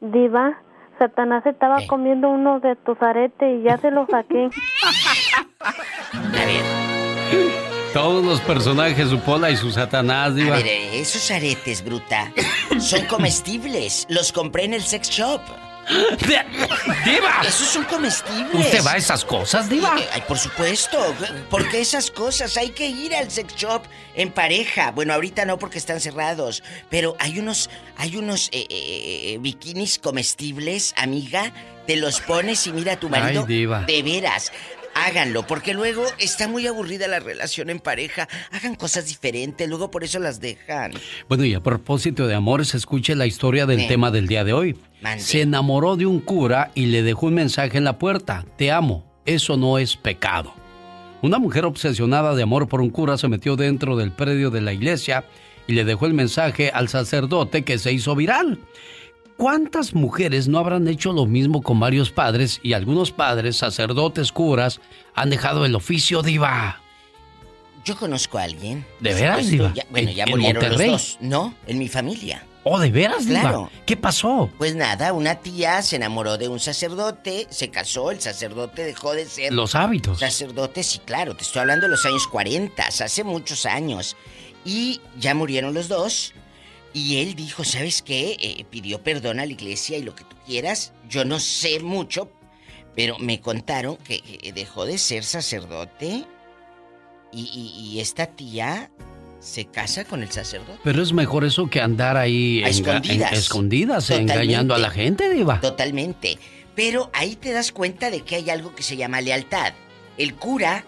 Diva, 0.00 0.54
Satanás 0.98 1.44
estaba 1.44 1.86
comiendo 1.86 2.30
uno 2.30 2.60
de 2.60 2.76
tus 2.76 2.96
aretes 3.02 3.60
y 3.60 3.62
ya 3.62 3.76
se 3.76 3.90
lo 3.90 4.06
saqué. 4.06 4.48
Todos 7.92 8.24
los 8.24 8.40
personajes, 8.40 9.08
su 9.10 9.20
Pola 9.20 9.50
y 9.50 9.56
su 9.56 9.70
Satanás, 9.70 10.30
A 10.30 10.34
Diva. 10.34 10.56
ver, 10.56 10.66
eh, 10.66 11.00
esos 11.00 11.30
aretes, 11.30 11.84
bruta, 11.84 12.32
son 12.80 13.04
comestibles. 13.04 14.06
Los 14.08 14.32
compré 14.32 14.64
en 14.64 14.72
el 14.72 14.82
sex 14.82 15.10
shop. 15.10 15.42
¡Diva! 17.04 17.42
Esos 17.46 17.68
son 17.68 17.84
comestibles. 17.84 18.66
¿Usted 18.66 18.84
va 18.84 18.92
a 18.92 18.96
esas 18.96 19.24
cosas, 19.24 19.68
Diva? 19.68 19.94
Ay, 20.12 20.22
por 20.26 20.38
supuesto. 20.38 20.98
¿Por 21.50 21.68
qué 21.68 21.80
esas 21.80 22.10
cosas? 22.10 22.56
Hay 22.56 22.70
que 22.70 22.86
ir 22.86 23.14
al 23.14 23.30
sex 23.30 23.54
shop 23.54 23.82
en 24.14 24.30
pareja. 24.30 24.90
Bueno, 24.92 25.14
ahorita 25.14 25.44
no 25.44 25.58
porque 25.58 25.78
están 25.78 26.00
cerrados. 26.00 26.62
Pero 26.90 27.16
hay 27.18 27.38
unos, 27.38 27.70
hay 27.96 28.16
unos 28.16 28.48
eh, 28.48 28.66
eh, 28.68 29.32
eh, 29.34 29.38
bikinis 29.40 29.98
comestibles, 29.98 30.94
amiga. 30.96 31.52
Te 31.86 31.96
los 31.96 32.20
pones 32.20 32.66
y 32.66 32.72
mira 32.72 32.94
a 32.94 32.96
tu 32.96 33.08
marido. 33.08 33.44
Ay, 33.46 33.54
diva. 33.54 33.80
De 33.82 34.02
veras. 34.02 34.52
Háganlo, 34.94 35.46
porque 35.46 35.74
luego 35.74 36.04
está 36.18 36.48
muy 36.48 36.66
aburrida 36.66 37.08
la 37.08 37.20
relación 37.20 37.70
en 37.70 37.80
pareja. 37.80 38.28
Hagan 38.52 38.74
cosas 38.76 39.06
diferentes, 39.06 39.68
luego 39.68 39.90
por 39.90 40.04
eso 40.04 40.18
las 40.18 40.40
dejan. 40.40 40.92
Bueno, 41.28 41.44
y 41.44 41.54
a 41.54 41.60
propósito 41.60 42.26
de 42.26 42.34
amores, 42.34 42.74
escuche 42.74 43.14
la 43.14 43.26
historia 43.26 43.66
del 43.66 43.86
tema 43.88 44.10
del 44.10 44.26
día 44.26 44.44
de 44.44 44.52
hoy. 44.52 44.78
Mande. 45.02 45.22
Se 45.22 45.42
enamoró 45.42 45.96
de 45.96 46.06
un 46.06 46.20
cura 46.20 46.70
y 46.74 46.86
le 46.86 47.02
dejó 47.02 47.26
un 47.26 47.34
mensaje 47.34 47.76
en 47.76 47.84
la 47.84 47.98
puerta. 47.98 48.44
Te 48.56 48.70
amo, 48.70 49.04
eso 49.26 49.56
no 49.56 49.78
es 49.78 49.96
pecado. 49.96 50.54
Una 51.22 51.38
mujer 51.38 51.64
obsesionada 51.64 52.34
de 52.34 52.42
amor 52.42 52.68
por 52.68 52.80
un 52.80 52.90
cura 52.90 53.16
se 53.16 53.28
metió 53.28 53.56
dentro 53.56 53.96
del 53.96 54.12
predio 54.12 54.50
de 54.50 54.60
la 54.60 54.72
iglesia 54.72 55.24
y 55.66 55.72
le 55.72 55.84
dejó 55.84 56.06
el 56.06 56.14
mensaje 56.14 56.70
al 56.70 56.88
sacerdote 56.88 57.64
que 57.64 57.78
se 57.78 57.92
hizo 57.92 58.14
viral. 58.14 58.60
¿Cuántas 59.36 59.94
mujeres 59.94 60.46
no 60.48 60.58
habrán 60.58 60.86
hecho 60.88 61.12
lo 61.12 61.26
mismo 61.26 61.60
con 61.62 61.80
varios 61.80 62.10
padres 62.10 62.60
y 62.62 62.72
algunos 62.72 63.10
padres, 63.10 63.56
sacerdotes, 63.56 64.30
curas, 64.32 64.80
han 65.14 65.30
dejado 65.30 65.64
el 65.64 65.74
oficio 65.74 66.22
diva? 66.22 66.80
Yo 67.84 67.96
conozco 67.96 68.38
a 68.38 68.44
alguien. 68.44 68.86
¿De 69.00 69.12
veras, 69.12 69.46
diva? 69.48 69.72
ya- 69.74 69.84
bueno, 69.90 70.10
¿En- 70.10 70.16
ya 70.16 70.26
murieron 70.26 70.62
Monterrey? 70.62 70.90
los 70.90 71.02
dos. 71.02 71.18
No, 71.20 71.54
en 71.66 71.78
mi 71.78 71.88
familia. 71.88 72.46
¿Oh, 72.62 72.78
de 72.78 72.90
veras, 72.90 73.26
diva? 73.26 73.40
Claro. 73.40 73.70
¿Qué 73.84 73.94
pasó? 73.96 74.48
Pues 74.56 74.74
nada, 74.74 75.12
una 75.12 75.34
tía 75.34 75.82
se 75.82 75.96
enamoró 75.96 76.38
de 76.38 76.48
un 76.48 76.60
sacerdote, 76.60 77.46
se 77.50 77.68
casó, 77.70 78.10
el 78.10 78.20
sacerdote 78.20 78.84
dejó 78.84 79.12
de 79.12 79.26
ser... 79.26 79.52
Los 79.52 79.74
hábitos. 79.74 80.20
Sacerdote, 80.20 80.82
sí, 80.82 81.00
claro, 81.04 81.36
te 81.36 81.42
estoy 81.42 81.60
hablando 81.60 81.84
de 81.86 81.90
los 81.90 82.06
años 82.06 82.26
40, 82.28 82.84
hace 82.86 83.22
muchos 83.24 83.66
años. 83.66 84.16
Y 84.64 85.02
ya 85.18 85.34
murieron 85.34 85.74
los 85.74 85.88
dos. 85.88 86.32
Y 86.94 87.18
él 87.18 87.34
dijo, 87.34 87.64
¿sabes 87.64 88.00
qué? 88.02 88.36
Eh, 88.40 88.64
pidió 88.70 89.02
perdón 89.02 89.40
a 89.40 89.44
la 89.46 89.52
iglesia 89.52 89.98
y 89.98 90.02
lo 90.02 90.14
que 90.14 90.24
tú 90.24 90.36
quieras. 90.46 90.92
Yo 91.10 91.24
no 91.24 91.40
sé 91.40 91.80
mucho, 91.80 92.30
pero 92.94 93.18
me 93.18 93.40
contaron 93.40 93.96
que 93.96 94.22
eh, 94.42 94.52
dejó 94.54 94.86
de 94.86 94.96
ser 94.98 95.24
sacerdote. 95.24 96.24
Y, 97.32 97.40
y- 97.52 97.80
y 97.96 98.00
esta 98.00 98.26
tía 98.26 98.90
se 99.40 99.64
casa 99.64 100.04
con 100.04 100.22
el 100.22 100.30
sacerdote. 100.30 100.78
Pero 100.84 101.02
es 101.02 101.12
mejor 101.12 101.44
eso 101.44 101.68
que 101.68 101.80
andar 101.80 102.16
ahí 102.16 102.62
A 102.62 102.68
escondidas. 102.68 103.32
en- 103.32 103.38
escondidas, 103.38 104.04
Totalmente. 104.06 104.32
engañando 104.34 104.74
a 104.74 104.78
la 104.78 104.90
gente, 104.90 105.28
Diva. 105.28 105.60
Totalmente. 105.60 106.38
Pero 106.76 107.10
ahí 107.12 107.34
te 107.34 107.50
das 107.52 107.72
cuenta 107.72 108.10
de 108.10 108.20
que 108.22 108.36
hay 108.36 108.50
algo 108.50 108.74
que 108.74 108.84
se 108.84 108.96
llama 108.96 109.20
lealtad. 109.20 109.72
El 110.16 110.34
cura, 110.36 110.84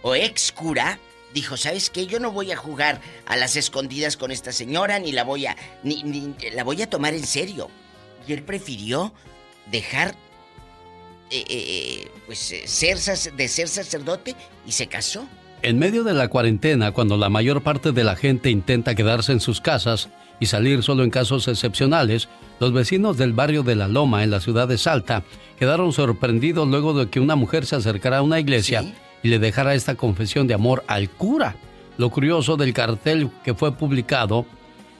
o 0.00 0.14
ex 0.14 0.50
cura, 0.50 0.98
dijo, 1.36 1.56
¿sabes 1.56 1.90
qué? 1.90 2.06
Yo 2.06 2.18
no 2.18 2.32
voy 2.32 2.50
a 2.50 2.56
jugar 2.56 3.00
a 3.26 3.36
las 3.36 3.56
escondidas 3.56 4.16
con 4.16 4.30
esta 4.30 4.52
señora, 4.52 4.98
ni 4.98 5.12
la 5.12 5.22
voy 5.22 5.46
a. 5.46 5.54
ni, 5.84 6.02
ni- 6.02 6.34
la 6.54 6.64
voy 6.64 6.80
a 6.82 6.88
tomar 6.90 7.12
en 7.14 7.26
serio. 7.26 7.68
Y 8.26 8.32
él 8.32 8.42
prefirió 8.42 9.12
dejar. 9.70 10.14
eh, 11.30 11.38
eh, 11.40 11.44
eh, 11.48 12.10
pues 12.26 12.52
eh, 12.52 12.62
ser 12.66 12.98
de 13.36 13.48
ser 13.48 13.68
sacerdote 13.68 14.34
y 14.66 14.72
se 14.72 14.86
casó. 14.86 15.26
En 15.62 15.78
medio 15.78 16.04
de 16.04 16.14
la 16.14 16.28
cuarentena, 16.28 16.92
cuando 16.92 17.16
la 17.16 17.28
mayor 17.28 17.62
parte 17.62 17.92
de 17.92 18.04
la 18.04 18.14
gente 18.16 18.50
intenta 18.50 18.94
quedarse 18.94 19.32
en 19.32 19.40
sus 19.40 19.60
casas 19.60 20.08
y 20.38 20.46
salir 20.46 20.82
solo 20.82 21.02
en 21.02 21.10
casos 21.10 21.48
excepcionales, 21.48 22.28
los 22.60 22.72
vecinos 22.72 23.16
del 23.16 23.32
barrio 23.32 23.62
de 23.62 23.74
La 23.74 23.88
Loma, 23.88 24.22
en 24.22 24.30
la 24.30 24.40
ciudad 24.40 24.68
de 24.68 24.78
Salta, 24.78 25.24
quedaron 25.58 25.92
sorprendidos 25.92 26.68
luego 26.68 26.94
de 26.94 27.08
que 27.10 27.20
una 27.20 27.36
mujer 27.36 27.66
se 27.66 27.76
acercara 27.76 28.18
a 28.18 28.22
una 28.22 28.38
iglesia 28.38 28.84
y 29.26 29.28
le 29.28 29.40
dejara 29.40 29.74
esta 29.74 29.96
confesión 29.96 30.46
de 30.46 30.54
amor 30.54 30.84
al 30.86 31.10
cura. 31.10 31.56
Lo 31.98 32.10
curioso 32.10 32.56
del 32.56 32.72
cartel 32.72 33.28
que 33.42 33.54
fue 33.54 33.72
publicado 33.76 34.46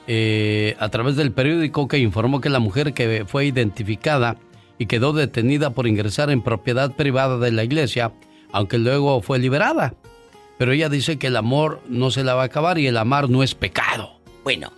eh, 0.05 0.75
a 0.79 0.89
través 0.89 1.15
del 1.15 1.31
periódico 1.31 1.87
que 1.87 1.97
informó 1.97 2.41
que 2.41 2.49
la 2.49 2.59
mujer 2.59 2.93
que 2.93 3.23
fue 3.25 3.45
identificada 3.45 4.35
y 4.77 4.87
quedó 4.87 5.13
detenida 5.13 5.69
por 5.69 5.87
ingresar 5.87 6.29
en 6.29 6.41
propiedad 6.41 6.91
privada 6.91 7.37
de 7.37 7.53
la 7.53 7.63
iglesia, 7.63 8.11
aunque 8.51 8.77
luego 8.77 9.21
fue 9.21 9.39
liberada. 9.39 9.93
Pero 10.57 10.73
ella 10.73 10.89
dice 10.89 11.17
que 11.17 11.27
el 11.27 11.37
amor 11.37 11.81
no 11.87 12.11
se 12.11 12.25
la 12.25 12.35
va 12.35 12.41
a 12.41 12.47
acabar 12.47 12.77
y 12.79 12.87
el 12.87 12.97
amar 12.97 13.29
no 13.29 13.43
es 13.43 13.55
pecado. 13.55 14.19
Bueno, 14.43 14.73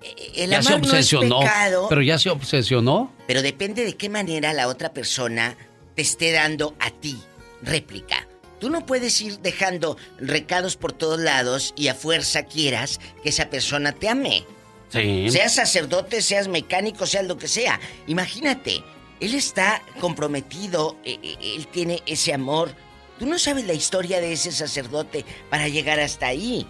eh, 0.00 0.32
el 0.36 0.50
ya 0.52 0.62
se 0.62 0.72
amar 0.72 0.86
no 0.88 0.96
es 0.96 1.10
pecado. 1.10 1.86
pero 1.90 2.00
ya 2.00 2.18
se 2.18 2.30
obsesionó. 2.30 3.12
Pero 3.26 3.42
depende 3.42 3.84
de 3.84 3.94
qué 3.94 4.08
manera 4.08 4.54
la 4.54 4.68
otra 4.68 4.94
persona 4.94 5.54
te 5.94 6.00
esté 6.00 6.32
dando 6.32 6.74
a 6.80 6.90
ti 6.90 7.18
réplica. 7.62 8.25
Tú 8.60 8.70
no 8.70 8.86
puedes 8.86 9.20
ir 9.20 9.38
dejando 9.40 9.96
recados 10.18 10.76
por 10.76 10.92
todos 10.92 11.20
lados 11.20 11.74
y 11.76 11.88
a 11.88 11.94
fuerza 11.94 12.44
quieras 12.44 13.00
que 13.22 13.28
esa 13.28 13.50
persona 13.50 13.92
te 13.92 14.08
ame. 14.08 14.44
Sí. 14.88 15.30
Seas 15.30 15.54
sacerdote, 15.54 16.22
seas 16.22 16.48
mecánico, 16.48 17.06
seas 17.06 17.26
lo 17.26 17.36
que 17.36 17.48
sea. 17.48 17.78
Imagínate, 18.06 18.82
él 19.20 19.34
está 19.34 19.82
comprometido, 20.00 20.96
eh, 21.04 21.18
eh, 21.22 21.36
él 21.56 21.66
tiene 21.66 22.02
ese 22.06 22.32
amor. 22.32 22.74
Tú 23.18 23.26
no 23.26 23.38
sabes 23.38 23.66
la 23.66 23.74
historia 23.74 24.20
de 24.20 24.32
ese 24.32 24.52
sacerdote 24.52 25.24
para 25.50 25.68
llegar 25.68 26.00
hasta 26.00 26.28
ahí. 26.28 26.66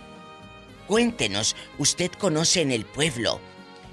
Cuéntenos, 0.88 1.56
usted 1.78 2.10
conoce 2.12 2.62
en 2.62 2.72
el 2.72 2.84
pueblo. 2.84 3.40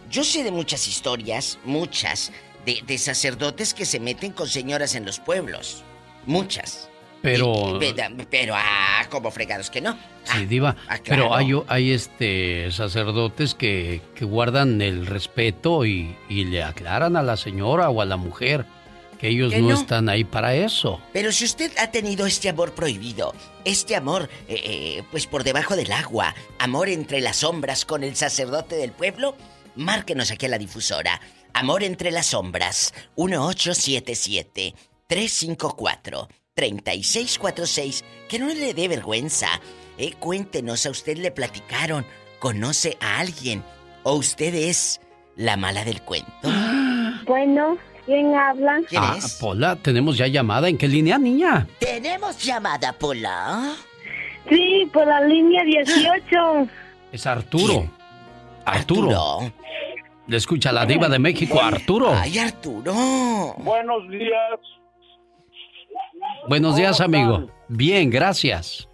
Yo 0.09 0.23
sé 0.23 0.43
de 0.43 0.51
muchas 0.51 0.87
historias, 0.87 1.57
muchas, 1.63 2.31
de, 2.65 2.81
de 2.85 2.97
sacerdotes 2.97 3.73
que 3.73 3.85
se 3.85 3.99
meten 3.99 4.31
con 4.31 4.47
señoras 4.47 4.95
en 4.95 5.05
los 5.05 5.19
pueblos. 5.19 5.83
Muchas. 6.25 6.89
Pero. 7.23 7.79
Pe- 7.79 7.95
Pero, 8.29 8.53
ah, 8.55 9.07
como 9.09 9.31
fregados 9.31 9.69
que 9.71 9.81
no. 9.81 9.97
Sí, 10.25 10.45
diva. 10.45 10.75
ah, 10.87 10.99
claro. 10.99 11.23
Pero 11.31 11.35
hay, 11.35 11.51
hay 11.67 11.91
este 11.93 12.69
sacerdotes 12.71 13.55
que, 13.55 14.01
que 14.13 14.25
guardan 14.25 14.81
el 14.81 15.07
respeto 15.07 15.85
y, 15.85 16.15
y 16.29 16.45
le 16.45 16.61
aclaran 16.63 17.15
a 17.15 17.23
la 17.23 17.35
señora 17.37 17.89
o 17.89 18.01
a 18.01 18.05
la 18.05 18.17
mujer 18.17 18.65
que 19.19 19.29
ellos 19.29 19.53
Que 19.53 19.61
no, 19.61 19.69
no. 19.69 19.75
están 19.75 20.09
ahí 20.09 20.25
para 20.25 20.53
eso. 20.53 20.99
Pero 21.13 21.31
si 21.31 21.45
usted 21.45 21.71
ha 21.77 21.91
tenido 21.91 22.25
este 22.25 22.49
amor 22.49 22.73
prohibido, 22.73 23.33
este 23.63 23.95
amor, 23.95 24.29
eh, 24.49 24.61
eh, 24.99 25.03
pues 25.11 25.25
por 25.27 25.45
debajo 25.45 25.77
del 25.77 25.93
agua, 25.93 26.35
amor 26.59 26.89
entre 26.89 27.21
las 27.21 27.37
sombras 27.37 27.85
con 27.85 28.03
el 28.03 28.17
sacerdote 28.17 28.75
del 28.75 28.91
pueblo, 28.91 29.37
márquenos 29.75 30.29
aquí 30.29 30.47
a 30.47 30.49
la 30.49 30.57
difusora. 30.57 31.21
Amor 31.53 31.83
entre 31.83 32.11
las 32.11 32.25
sombras, 32.27 32.93
1877-354-3646. 36.57 38.03
Que 38.29 38.39
no 38.39 38.47
le 38.47 38.73
dé 38.73 38.87
vergüenza. 38.87 39.47
Eh, 39.97 40.13
cuéntenos, 40.19 40.85
a 40.85 40.89
usted 40.89 41.17
le 41.17 41.31
platicaron, 41.31 42.05
conoce 42.39 42.97
a 42.99 43.19
alguien, 43.19 43.63
o 44.03 44.13
usted 44.15 44.53
es 44.55 44.99
la 45.35 45.55
mala 45.57 45.83
del 45.85 46.01
cuento. 46.01 46.31
Bueno, 47.25 47.77
¿quién 48.05 48.35
habla? 48.35 48.81
ah, 48.97 49.17
Pola, 49.39 49.77
tenemos 49.77 50.17
ya 50.17 50.27
llamada. 50.27 50.67
¿En 50.67 50.77
qué 50.77 50.89
línea, 50.89 51.17
niña? 51.17 51.65
¿Tenemos 51.79 52.37
llamada, 52.43 52.91
Pola? 52.91 53.75
Sí, 54.49 54.89
por 54.91 55.07
la 55.07 55.21
línea 55.21 55.63
18. 55.85 56.67
Es 57.13 57.25
Arturo. 57.25 57.89
Arturo. 58.65 59.53
Le 60.27 60.35
escucha 60.35 60.73
la 60.73 60.85
diva 60.85 61.07
de 61.07 61.17
México, 61.19 61.61
Arturo. 61.61 62.13
Ay, 62.13 62.39
Arturo. 62.39 62.93
Buenos 63.59 64.09
días. 64.09 64.59
Buenos 66.47 66.75
días, 66.75 66.97
¿Cómo 67.01 67.17
amigo. 67.17 67.33
están? 67.39 67.51
Bien, 67.69 68.09
gracias. 68.09 68.87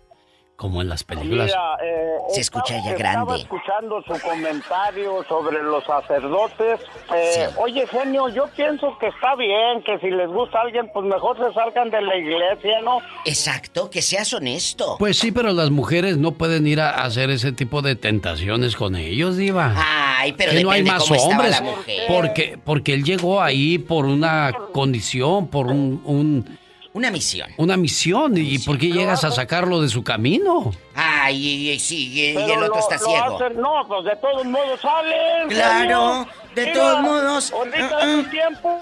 Como 0.56 0.82
en 0.82 0.90
las 0.90 1.06
películas. 1.06 1.46
Mira, 1.46 1.76
eh, 1.82 2.18
Se 2.34 2.42
escucha 2.42 2.76
estaba- 2.76 2.92
ya 2.92 2.98
grande. 2.98 3.36
Estaba 3.38 3.58
escuchando 3.60 4.02
su 4.06 4.22
comentario 4.28 5.24
sobre 5.30 5.64
los 5.64 5.86
sacerdotes. 5.86 6.82
Eh, 7.16 7.48
Oye, 7.56 7.88
genio, 7.88 8.28
yo 8.28 8.46
pienso 8.58 8.98
que 9.00 9.08
está 9.08 9.36
bien, 9.38 9.82
que 9.86 9.98
si 10.00 10.12
les 10.12 10.28
gusta 10.28 10.60
a 10.60 10.64
alguien, 10.64 10.90
pues 10.94 11.06
mejor 11.06 11.38
se 11.38 11.54
salgan 11.54 11.90
de 11.90 12.02
la 12.02 12.14
iglesia, 12.18 12.82
¿no? 12.82 12.98
Exacto, 13.24 13.90
que 13.90 14.02
seas 14.02 14.34
honesto. 14.34 14.98
Pues 15.00 15.18
sí, 15.18 15.32
pero 15.32 15.54
las 15.54 15.72
mujeres 15.72 16.18
no 16.18 16.34
pueden 16.34 16.68
ir 16.68 16.82
a 16.82 16.90
hacer 17.06 17.30
ese 17.30 17.54
tipo 17.54 17.82
de 17.82 17.96
tentaciones 17.96 18.76
con 18.76 18.98
ellos, 18.98 19.38
diva. 19.38 19.74
Ay, 19.78 20.34
pero 20.34 20.52
que 20.52 20.62
no 20.62 20.72
hay 20.72 20.84
más 20.84 21.06
cómo 21.08 21.22
hombres. 21.24 21.52
la 21.52 21.62
mujer. 21.62 22.02
Porque, 22.10 22.60
porque 22.66 22.94
él 22.96 23.06
llegó 23.06 23.42
ahí 23.42 23.78
por 23.78 24.04
una 24.06 24.52
condición, 24.74 25.48
por 25.48 25.68
un, 25.68 26.02
un- 26.04 26.60
Una 26.94 27.12
misión. 27.12 27.50
una 27.58 27.78
misión. 27.78 28.36
¿Y 28.36 28.58
por 28.60 28.78
qué 28.78 28.88
llegas 28.88 29.24
a 29.24 29.32
sacarlo 29.32 29.80
de 29.82 29.90
su 29.90 30.04
camino? 30.04 30.72
Ay, 30.96 31.38
y, 31.38 31.72
y- 31.72 31.80
sí, 31.80 32.10
y, 32.12 32.26
el 32.36 32.38
otro 32.64 32.68
lo- 32.68 32.80
está 32.80 32.96
lo 32.96 33.06
ciego. 33.06 33.38
hacen- 33.40 33.58
no, 33.62 33.88
pues 33.88 34.06
de 34.06 34.16
todos 34.16 34.46
modos 34.46 34.82
salen. 34.82 35.48
Claro, 35.50 36.28
de 36.56 36.62
Mira, 36.64 36.74
todos 36.74 37.02
modos. 37.02 37.54
Ah. 37.54 38.06
un 38.08 38.30
tiempo. 38.32 38.80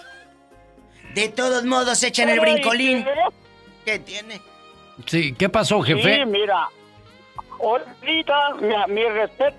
De 1.14 1.30
todos 1.30 1.66
modos 1.66 2.02
echan 2.04 2.30
el 2.30 2.40
Pero, 2.40 2.50
¿y 2.50 2.54
brincolín. 2.54 3.04
qué? 3.04 3.12
¿Qué 3.92 4.00
tiene? 4.00 4.42
Sí, 5.06 5.34
¿qué 5.38 5.50
pasó, 5.50 5.82
jefe? 5.82 6.16
Sí, 6.20 6.26
mira. 6.26 6.70
Ahorita, 7.62 8.54
mi, 8.62 8.94
mi 8.94 9.04
respeto. 9.06 9.58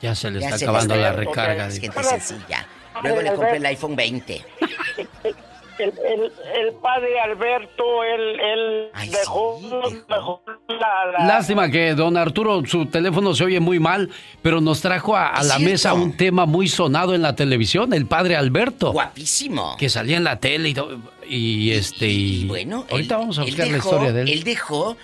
Ya 0.00 0.14
se 0.14 0.30
le 0.30 0.40
Ya 0.40 0.46
está 0.46 0.58
se 0.58 0.64
le 0.64 0.70
acabando 0.70 0.94
está- 0.94 1.10
la 1.10 1.16
recarga. 1.16 1.66
Es 1.68 1.80
gente 1.80 2.02
sencilla. 2.04 2.66
Luego 3.02 3.20
le 3.22 3.30
compré 3.34 3.56
el 3.56 3.66
iPhone 3.66 3.96
20. 3.96 4.44
El, 5.82 5.92
el, 6.06 6.32
el 6.66 6.72
padre 6.74 7.18
Alberto, 7.20 8.04
él, 8.04 8.40
él 8.40 8.90
dejó, 9.10 9.60
dejó 10.08 10.42
la, 10.68 11.18
la- 11.18 11.26
Lástima 11.26 11.70
que 11.70 11.94
don 11.94 12.16
Arturo, 12.16 12.62
su 12.66 12.86
teléfono 12.86 13.34
se 13.34 13.44
oye 13.44 13.58
muy 13.60 13.80
mal, 13.80 14.10
pero 14.42 14.60
nos 14.60 14.80
trajo 14.80 15.16
a, 15.16 15.32
la 15.32 15.42
cierto. 15.42 15.64
mesa 15.64 15.94
un 15.94 16.16
tema 16.16 16.46
muy 16.46 16.68
sonado 16.68 17.14
en 17.14 17.22
la 17.22 17.34
televisión, 17.34 17.92
el 17.92 18.06
padre 18.06 18.36
Alberto. 18.36 18.92
Guapísimo. 18.92 19.76
Que 19.78 19.88
salía 19.88 20.16
en 20.16 20.24
la 20.24 20.38
tele 20.38 20.68
y, 20.68 20.74
todo, 20.74 20.98
y 21.28 21.70
este... 21.72 22.06
Y, 22.06 22.44
Bueno, 22.46 22.86
ahorita 22.90 23.14
él- 23.16 23.20
vamos 23.20 23.38
a 23.38 23.42
buscar 23.42 23.68
la 23.68 23.78
historia 23.78 24.12
de 24.12 24.22
él. 24.22 24.28
Él 24.28 24.44
dejó 24.44 24.96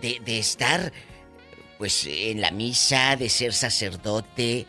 de, 0.00 0.20
de 0.24 0.38
estar, 0.38 0.92
pues, 1.78 2.06
en 2.06 2.40
la 2.40 2.50
misa, 2.50 3.16
de 3.16 3.28
ser 3.28 3.52
sacerdote. 3.52 4.66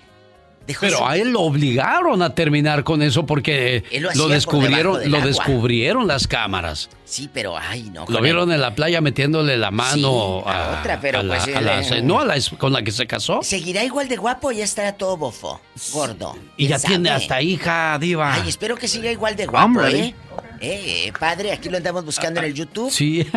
Dejó 0.66 0.82
Pero 0.86 1.00
su- 1.00 1.06
a 1.06 1.18
él 1.18 1.32
lo 1.32 1.42
obligaron 1.42 2.22
a 2.22 2.34
terminar 2.34 2.86
con 2.86 3.02
eso 3.02 3.26
porque 3.26 3.84
lo 4.00 4.12
por 4.14 4.32
descubrieron, 4.32 5.12
lo 5.12 5.18
agua. 5.18 5.28
descubrieron 5.28 6.08
las 6.08 6.26
cámaras. 6.26 6.90
Sí, 7.04 7.30
pero 7.34 7.58
ay, 7.58 7.90
no. 7.94 8.06
Lo 8.08 8.22
vieron 8.22 8.50
el- 8.50 8.56
en 8.56 8.62
la 8.62 8.74
playa 8.74 9.02
metiéndole 9.02 9.58
la 9.58 9.72
mano 9.72 10.42
Sí, 10.46 10.50
a 10.50 10.76
a, 10.76 10.80
otra, 10.80 11.02
pero 11.02 11.20
a 11.20 11.24
la- 11.24 11.36
pues 11.36 11.54
a 11.54 11.60
él, 11.60 11.66
la- 11.66 11.82
eh, 11.82 12.02
no 12.02 12.20
a 12.22 12.26
la 12.26 12.36
con 12.58 12.72
la 12.72 12.82
que 12.82 12.92
se 12.92 13.06
casó. 13.06 13.42
Seguirá 13.44 13.84
igual 13.84 14.08
de 14.08 14.16
guapo 14.16 14.48
o 14.48 14.52
ya 14.54 14.64
estará 14.64 14.94
todo 14.94 15.18
bofo, 15.18 15.60
gordo. 15.92 16.38
Y 16.56 16.68
ya 16.68 16.78
¿Quién 16.80 17.04
tiene 17.04 17.10
hasta 17.10 17.42
hija, 17.42 17.98
diva. 18.00 18.34
Ay, 18.34 18.48
espero 18.48 18.78
que 18.78 18.88
siga 18.88 19.12
igual 19.12 19.36
de 19.36 19.48
guapo, 19.48 19.66
Hombre. 19.66 20.00
¿eh? 20.00 20.16
Eh, 20.62 21.08
eh, 21.08 21.14
padre, 21.20 21.52
aquí 21.52 21.68
lo 21.68 21.76
andamos 21.76 22.06
buscando 22.06 22.40
en 22.40 22.46
el 22.46 22.54
YouTube. 22.54 22.90
Sí. 22.90 23.28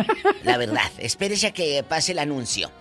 La 0.45 0.55
verdad, 0.57 0.89
espérese 0.97 1.47
a 1.47 1.51
que 1.51 1.83
pase 1.83 2.13
el 2.13 2.19
anuncio. 2.19 2.71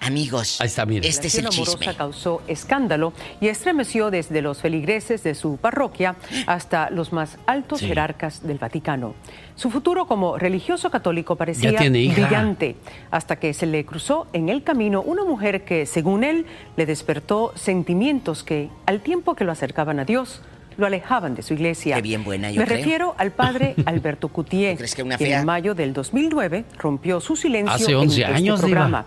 Amigos, 0.00 0.60
Ahí 0.60 0.68
está, 0.68 0.86
mire. 0.86 1.06
este 1.08 1.26
es 1.26 1.34
el 1.38 1.48
chisme. 1.48 1.72
amorosa 1.74 1.96
causó 1.96 2.42
escándalo 2.46 3.12
y 3.40 3.48
estremeció 3.48 4.10
desde 4.10 4.40
los 4.42 4.58
feligreses 4.58 5.22
de 5.24 5.34
su 5.34 5.56
parroquia 5.56 6.14
hasta 6.46 6.88
los 6.90 7.12
más 7.12 7.36
altos 7.46 7.80
Sí. 7.80 7.88
jerarcas 7.88 8.46
del 8.46 8.58
Vaticano. 8.58 9.14
Su 9.56 9.70
futuro 9.70 10.06
como 10.06 10.38
religioso 10.38 10.90
católico 10.90 11.34
parecía 11.36 11.72
brillante 11.72 12.76
hasta 13.10 13.36
que 13.36 13.52
se 13.52 13.66
le 13.66 13.84
cruzó 13.84 14.28
en 14.32 14.48
el 14.48 14.62
camino 14.62 15.02
una 15.02 15.24
mujer 15.24 15.64
que, 15.64 15.84
según 15.84 16.22
él, 16.22 16.46
le 16.76 16.86
despertó 16.86 17.52
sentimientos 17.56 18.44
que, 18.44 18.70
al 18.86 19.00
tiempo 19.00 19.34
que 19.34 19.44
lo 19.44 19.50
acercaban 19.52 19.98
a 19.98 20.04
Dios, 20.04 20.42
lo 20.78 20.86
alejaban 20.86 21.34
de 21.34 21.42
su 21.42 21.52
iglesia. 21.54 21.96
Qué 21.96 22.02
bien 22.02 22.24
buena, 22.24 22.50
yo 22.50 22.60
Me 22.60 22.66
creo. 22.66 22.78
refiero 22.78 23.14
al 23.18 23.32
padre 23.32 23.74
Alberto 23.84 24.28
Coutier, 24.28 24.76
crees 24.78 24.94
que 24.94 25.02
una 25.02 25.18
fea? 25.18 25.40
en 25.40 25.44
mayo 25.44 25.74
del 25.74 25.92
2009 25.92 26.64
rompió 26.78 27.20
su 27.20 27.36
silencio 27.36 27.74
Hace 27.74 27.90
en 27.90 27.96
11 27.98 28.20
este 28.22 28.32
años, 28.32 28.60
diva. 28.62 28.68
programa. 28.80 29.06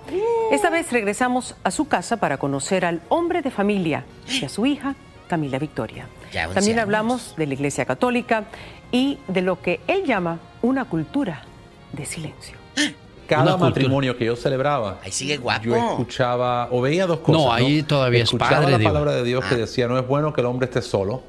Esta 0.52 0.70
vez 0.70 0.92
regresamos 0.92 1.56
a 1.64 1.72
su 1.72 1.88
casa 1.88 2.18
para 2.18 2.38
conocer 2.38 2.84
al 2.86 3.02
hombre 3.10 3.42
de 3.42 3.50
familia 3.52 4.04
y 4.30 4.44
a 4.46 4.50
su 4.50 4.66
hija, 4.66 4.96
Camila 5.30 5.58
Victoria. 5.60 6.08
Ya 6.34 6.44
11 6.50 6.56
También 6.56 6.78
años. 6.78 6.84
hablamos 6.84 7.34
de 7.38 7.48
la 7.48 7.54
Iglesia 7.54 7.86
Católica 7.86 8.44
y 8.92 9.18
de 9.30 9.42
lo 9.42 9.62
que 9.62 9.80
él 9.88 10.04
llama 10.06 10.40
una 10.62 10.84
cultura 10.86 11.44
de 11.94 12.06
silencio. 12.06 12.58
Cada 13.28 13.56
matrimonio 13.56 14.18
que 14.18 14.26
yo 14.26 14.36
celebraba, 14.36 15.00
Ahí 15.06 15.12
sigue 15.14 15.38
guapo. 15.38 15.64
yo 15.64 15.76
escuchaba 15.78 16.68
o 16.70 16.82
veía 16.82 17.08
dos 17.08 17.20
cosas. 17.20 17.42
No, 17.42 17.54
ahí 17.54 17.82
todavía 17.82 18.20
es 18.24 18.26
escuchaba 18.26 18.52
padre, 18.58 18.72
la 18.74 18.78
digo. 18.78 18.90
palabra 18.90 19.14
de 19.14 19.24
Dios 19.24 19.46
que 19.46 19.56
Ah. 19.56 19.60
decía 19.60 19.88
no 19.88 19.98
es 19.98 20.06
bueno 20.06 20.34
que 20.34 20.42
el 20.42 20.48
hombre 20.48 20.66
esté 20.66 20.82
solo. 20.82 21.24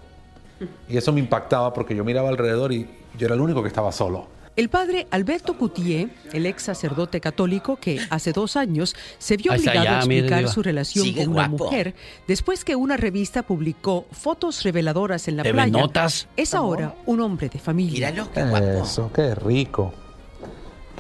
Y 0.89 0.97
eso 0.97 1.13
me 1.13 1.21
impactaba 1.21 1.73
porque 1.73 1.95
yo 1.95 2.05
miraba 2.05 2.29
alrededor 2.29 2.73
y 2.73 2.89
yo 3.19 3.27
era 3.27 3.35
el 3.35 3.41
único 3.41 3.63
que 3.63 3.69
estaba 3.69 3.93
solo. 3.93 4.27
El 4.55 4.69
padre 4.69 5.07
Alberto 5.11 5.57
Coutier, 5.57 6.11
el 6.35 6.45
ex 6.45 6.65
sacerdote 6.65 7.23
católico 7.23 7.77
que 7.77 7.99
hace 8.11 8.33
dos 8.33 8.57
años 8.57 8.95
se 9.17 9.39
vio 9.39 9.51
obligado 9.53 9.89
a 9.89 10.05
mire, 10.05 10.27
explicar 10.27 10.49
su 10.49 10.63
relación 10.63 11.11
con 11.15 11.29
una 11.29 11.49
guapo. 11.49 11.65
mujer 11.65 11.95
después 12.29 12.63
que 12.63 12.77
una 12.77 12.99
revista 12.99 13.43
publicó 13.45 14.05
fotos 14.13 14.63
reveladoras 14.63 15.27
en 15.29 15.39
la 15.39 15.43
¿TV 15.43 15.55
playa. 15.55 15.81
Notas? 15.81 16.29
Es 16.37 16.53
ahora 16.53 16.95
un 17.07 17.21
hombre 17.23 17.49
de 17.49 17.59
familia. 17.59 18.11
Míralo, 18.11 18.31
qué 18.31 18.43
guapo. 18.43 18.67
Eso, 18.67 19.11
qué 19.15 19.35
rico. 19.35 19.95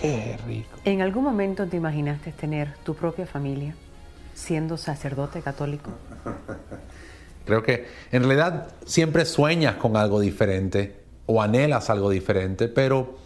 Qué 0.00 0.38
rico. 0.46 0.70
¿En 0.86 1.02
algún 1.02 1.22
momento 1.22 1.66
te 1.66 1.76
imaginaste 1.76 2.32
tener 2.32 2.74
tu 2.84 2.94
propia 2.94 3.26
familia 3.26 3.74
siendo 4.34 4.78
sacerdote 4.78 5.42
católico? 5.42 5.90
Creo 7.44 7.62
que 7.62 7.86
en 8.10 8.22
realidad 8.24 8.68
siempre 8.84 9.24
sueñas 9.24 9.76
con 9.76 9.96
algo 9.96 10.20
diferente 10.20 10.96
o 11.26 11.42
anhelas 11.42 11.90
algo 11.90 12.10
diferente, 12.10 12.68
pero 12.68 13.18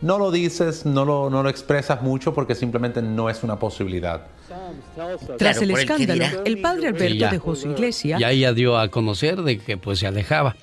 no 0.00 0.18
lo 0.18 0.30
dices, 0.30 0.84
no 0.84 1.04
lo, 1.04 1.30
no 1.30 1.42
lo 1.42 1.48
expresas 1.48 2.02
mucho 2.02 2.34
porque 2.34 2.54
simplemente 2.54 3.00
no 3.00 3.30
es 3.30 3.42
una 3.42 3.58
posibilidad. 3.58 4.26
Tras 5.38 5.38
Claro, 5.38 5.60
el 5.60 5.70
escándalo, 5.70 6.24
el 6.44 6.60
padre 6.60 6.88
Alberto 6.88 7.14
ya. 7.14 7.30
dejó 7.30 7.56
su 7.56 7.70
iglesia 7.70 8.18
Y 8.20 8.24
ahí 8.24 8.40
ya 8.40 8.52
dio 8.52 8.78
a 8.78 8.88
conocer 8.88 9.42
de 9.42 9.58
que 9.58 9.76
pues 9.76 10.00
se 10.00 10.06
alejaba. 10.06 10.56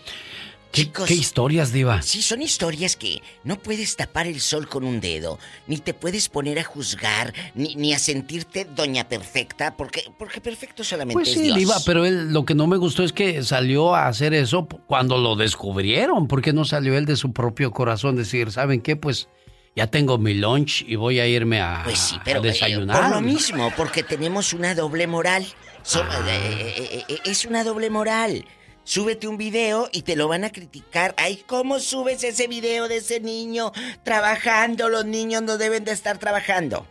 ¿Qué, 0.72 0.90
qué 0.90 1.14
historias, 1.14 1.74
Diva? 1.74 2.02
Sí, 2.02 2.22
son 2.22 2.42
historias 2.42 2.96
que 2.96 3.22
no 3.44 3.58
puedes 3.60 3.96
tapar 3.98 4.28
el 4.28 4.40
sol 4.40 4.68
con 4.70 4.84
un 4.86 5.02
dedo, 5.02 5.38
ni 5.68 5.78
te 5.78 5.94
puedes 5.94 6.30
poner 6.30 6.60
a 6.60 6.64
juzgar, 6.64 7.34
ni, 7.56 7.76
ni 7.76 7.94
a 7.94 8.00
sentirte 8.00 8.66
doña 8.66 9.10
perfecta, 9.10 9.76
porque, 9.76 10.04
porque 10.18 10.40
perfecto 10.40 10.84
solamente 10.84 11.14
Pues 11.14 11.28
es 11.30 11.34
sí, 11.36 11.42
Dios. 11.44 11.58
Diva, 11.58 11.76
pero 11.86 12.06
él 12.06 12.32
lo 12.32 12.46
que 12.46 12.56
no 12.56 12.68
me 12.68 12.78
gustó 12.78 13.04
es 13.04 13.12
que 13.12 13.44
salió 13.44 13.94
a 13.96 14.08
hacer 14.08 14.34
eso 14.34 14.66
cuando 14.88 15.18
lo 15.18 15.36
descubrieron. 15.36 16.28
¿Por 16.28 16.42
qué 16.42 16.54
no 16.54 16.64
salió 16.64 16.98
él 16.98 17.06
de 17.06 17.18
su 17.18 17.34
propio 17.34 17.72
corazón? 17.72 18.16
Decir, 18.16 18.52
¿saben 18.52 18.82
qué? 18.82 18.96
Pues 18.96 19.28
ya 19.76 19.88
tengo 19.88 20.18
mi 20.18 20.34
lunch 20.36 20.86
y 20.88 20.96
voy 20.96 21.20
a 21.20 21.28
irme 21.28 21.60
a, 21.62 21.82
Pues 21.84 22.00
sí, 22.00 22.16
a 22.16 22.24
pero 22.24 22.40
eh, 22.40 22.48
desayunar. 22.48 23.02
por 23.02 23.10
lo 23.12 23.22
mismo, 23.22 23.74
porque 23.76 24.04
tenemos 24.04 24.54
una 24.54 24.74
doble 24.76 25.06
moral. 25.08 25.46
So- 25.84 26.04
Ah. 26.04 26.26
eh, 26.30 26.74
eh, 26.78 27.04
eh, 27.10 27.18
es 27.26 27.46
una 27.46 27.64
doble 27.64 27.90
moral. 27.90 28.46
Súbete 28.84 29.28
un 29.28 29.38
video 29.38 29.90
y 29.92 30.02
te 30.02 30.16
lo 30.16 30.28
van 30.28 30.44
a 30.44 30.52
criticar. 30.52 31.14
Ay, 31.18 31.44
¿cómo 31.46 31.80
subes 31.80 32.24
ese 32.24 32.48
video 32.48 32.88
de 32.88 32.98
ese 32.98 33.20
niño 33.20 33.72
trabajando? 34.04 34.90
Los 34.90 35.06
niños 35.06 35.42
no 35.44 35.58
deben 35.58 35.86
de 35.86 35.92
estar 35.92 36.18
trabajando. 36.18 36.86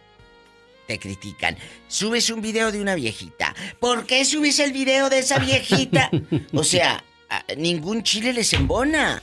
Te 0.87 0.99
critican. 0.99 1.57
Subes 1.89 2.31
un 2.31 2.41
video 2.41 2.73
de 2.73 2.81
una 2.81 2.95
viejita. 2.95 3.55
¿Por 3.79 4.07
qué 4.07 4.25
subes 4.25 4.59
el 4.61 4.73
video 4.73 5.11
de 5.11 5.21
esa 5.21 5.39
viejita? 5.39 6.11
O 6.53 6.65
sea, 6.65 7.05
ningún 7.57 8.03
chile 8.03 8.33
les 8.33 8.53
embona. 8.53 9.23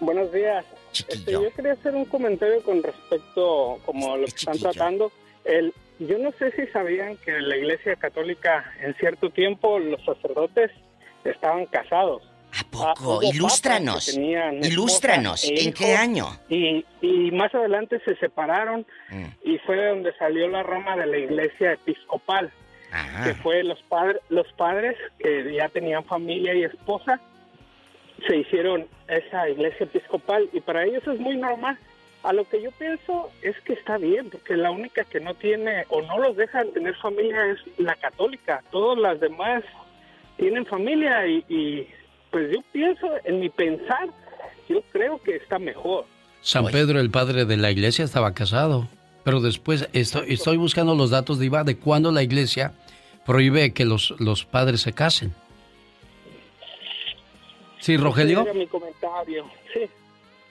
Buenos 0.00 0.32
días. 0.32 0.64
Este, 0.92 1.32
yo 1.32 1.52
quería 1.54 1.72
hacer 1.72 1.94
un 1.94 2.06
comentario 2.06 2.62
con 2.62 2.82
respecto 2.82 3.78
como 3.84 4.16
lo 4.16 4.24
que 4.26 4.36
están 4.36 4.58
tratando. 4.58 5.12
El, 5.44 5.74
yo 5.98 6.18
no 6.18 6.32
sé 6.38 6.52
si 6.52 6.66
sabían 6.68 7.16
que 7.18 7.36
en 7.36 7.46
la 7.48 7.56
Iglesia 7.56 7.96
Católica 7.96 8.72
en 8.80 8.94
cierto 8.94 9.28
tiempo 9.30 9.78
los 9.78 10.02
sacerdotes 10.04 10.70
estaban 11.24 11.66
casados. 11.66 12.22
¿A 12.56 12.64
poco? 12.70 13.20
Ilústranos. 13.22 14.16
Ilústranos. 14.16 15.44
¿En 15.44 15.72
qué 15.72 15.94
año? 15.94 16.26
Y, 16.48 16.84
y 17.02 17.30
más 17.32 17.54
adelante 17.54 18.00
se 18.04 18.16
separaron 18.16 18.86
Mm. 19.10 19.24
y 19.44 19.58
fue 19.58 19.86
donde 19.86 20.12
salió 20.18 20.48
la 20.48 20.62
rama 20.62 20.94
de 20.96 21.06
la 21.06 21.16
Iglesia 21.18 21.72
Episcopal. 21.72 22.50
que 23.24 23.34
fue 23.34 23.62
los 23.64 23.82
padres 23.82 24.20
los 24.30 24.50
padres 24.54 24.96
que 25.18 25.54
ya 25.54 25.68
tenían 25.68 26.04
familia 26.04 26.54
y 26.54 26.64
esposa 26.64 27.20
se 28.26 28.36
hicieron 28.38 28.86
esa 29.08 29.46
iglesia 29.48 29.84
episcopal 29.84 30.48
y 30.54 30.60
para 30.60 30.84
ellos 30.84 31.06
es 31.06 31.20
muy 31.20 31.36
normal 31.36 31.76
a 32.22 32.32
lo 32.32 32.48
que 32.48 32.62
yo 32.62 32.70
pienso 32.72 33.30
es 33.42 33.60
que 33.60 33.74
está 33.74 33.98
bien 33.98 34.30
porque 34.30 34.56
la 34.56 34.70
única 34.70 35.04
que 35.04 35.20
no 35.20 35.34
tiene 35.34 35.84
o 35.90 36.00
no 36.00 36.18
los 36.18 36.34
dejan 36.36 36.72
tener 36.72 36.94
familia 36.96 37.46
es 37.52 37.58
la 37.78 37.94
católica 37.94 38.62
todas 38.70 38.98
las 38.98 39.20
demás 39.20 39.62
tienen 40.38 40.64
familia 40.64 41.26
y, 41.26 41.44
y, 41.48 41.88
pues 42.30 42.50
yo 42.52 42.58
pienso 42.72 43.06
en 43.24 43.40
mi 43.40 43.48
pensar 43.48 44.08
yo 44.68 44.82
creo 44.92 45.20
que 45.22 45.36
está 45.36 45.58
mejor 45.58 46.04
San 46.40 46.66
Pedro, 46.66 47.00
el 47.00 47.10
padre 47.10 47.44
de 47.44 47.56
la 47.56 47.70
iglesia, 47.70 48.04
estaba 48.04 48.32
casado. 48.32 48.88
Pero 49.24 49.40
después 49.40 49.88
estoy, 49.92 50.32
estoy 50.32 50.56
buscando 50.56 50.94
los 50.94 51.10
datos, 51.10 51.38
Diva, 51.38 51.64
de 51.64 51.76
cuándo 51.76 52.12
la 52.12 52.22
iglesia 52.22 52.72
prohíbe 53.26 53.72
que 53.72 53.84
los, 53.84 54.14
los 54.18 54.44
padres 54.44 54.80
se 54.80 54.92
casen. 54.92 55.34
¿Sí, 57.80 57.96
Rogelio? 57.96 58.42
Era 58.42 58.54
mi 58.54 58.66
comentario 58.66 59.44
sí 59.72 59.80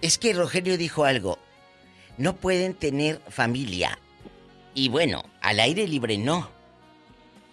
Es 0.01 0.17
que 0.17 0.34
Rogelio 0.34 0.78
dijo 0.78 1.03
algo. 1.03 1.38
No 2.17 2.36
pueden 2.36 2.73
tener 2.73 3.19
familia. 3.30 3.97
Y 4.73 4.89
bueno, 4.89 5.23
al 5.41 5.59
aire 5.59 5.88
libre 5.88 6.17
no. 6.17 6.49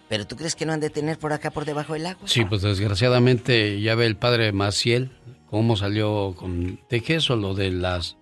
Pero 0.07 0.27
¿tú 0.27 0.35
crees 0.35 0.55
que 0.55 0.65
no 0.65 0.73
han 0.73 0.79
de 0.79 0.89
tener 0.89 1.17
por 1.17 1.33
acá 1.33 1.51
por 1.51 1.65
debajo 1.65 1.93
del 1.93 2.05
agua? 2.05 2.27
Sí, 2.27 2.45
pues 2.45 2.61
desgraciadamente 2.61 3.81
ya 3.81 3.95
ve 3.95 4.05
el 4.05 4.17
padre 4.17 4.51
Maciel 4.51 5.11
cómo 5.49 5.77
salió 5.77 6.35
con 6.37 6.79
Tejes 6.89 7.29
o 7.29 7.35
lo 7.35 7.53
de 7.53 7.71
las, 7.71 8.17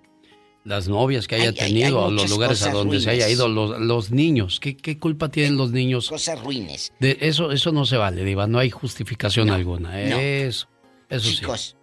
las 0.64 0.88
novias 0.88 1.28
que 1.28 1.36
haya 1.36 1.50
Ay, 1.50 1.56
ay, 1.60 1.68
tenido, 1.68 2.08
hay 2.08 2.14
los 2.14 2.30
lugares 2.30 2.64
a 2.64 2.72
donde 2.72 3.00
se 3.02 3.10
haya 3.10 3.30
ido, 3.30 3.48
los, 3.48 3.80
los 3.80 4.12
niños. 4.12 4.60
¿Qué, 4.60 4.78
qué 4.78 4.98
culpa 4.98 5.30
tienen 5.30 5.58
los 5.58 5.72
niños? 5.72 6.10
Cosas 6.10 6.42
ruines. 6.42 6.94
De 7.00 7.18
eso, 7.22 7.52
eso 7.52 7.72
no 7.72 7.86
se 7.86 7.98
vale, 7.98 8.24
Diva, 8.24 8.48
no 8.48 8.60
hay 8.60 8.70
justificación 8.70 9.50
alguna. 9.50 9.90
no. 9.90 10.20
Eso, 10.20 10.68
eso 11.10 11.28
sí. 11.28 11.38
Chicos, 11.38 11.76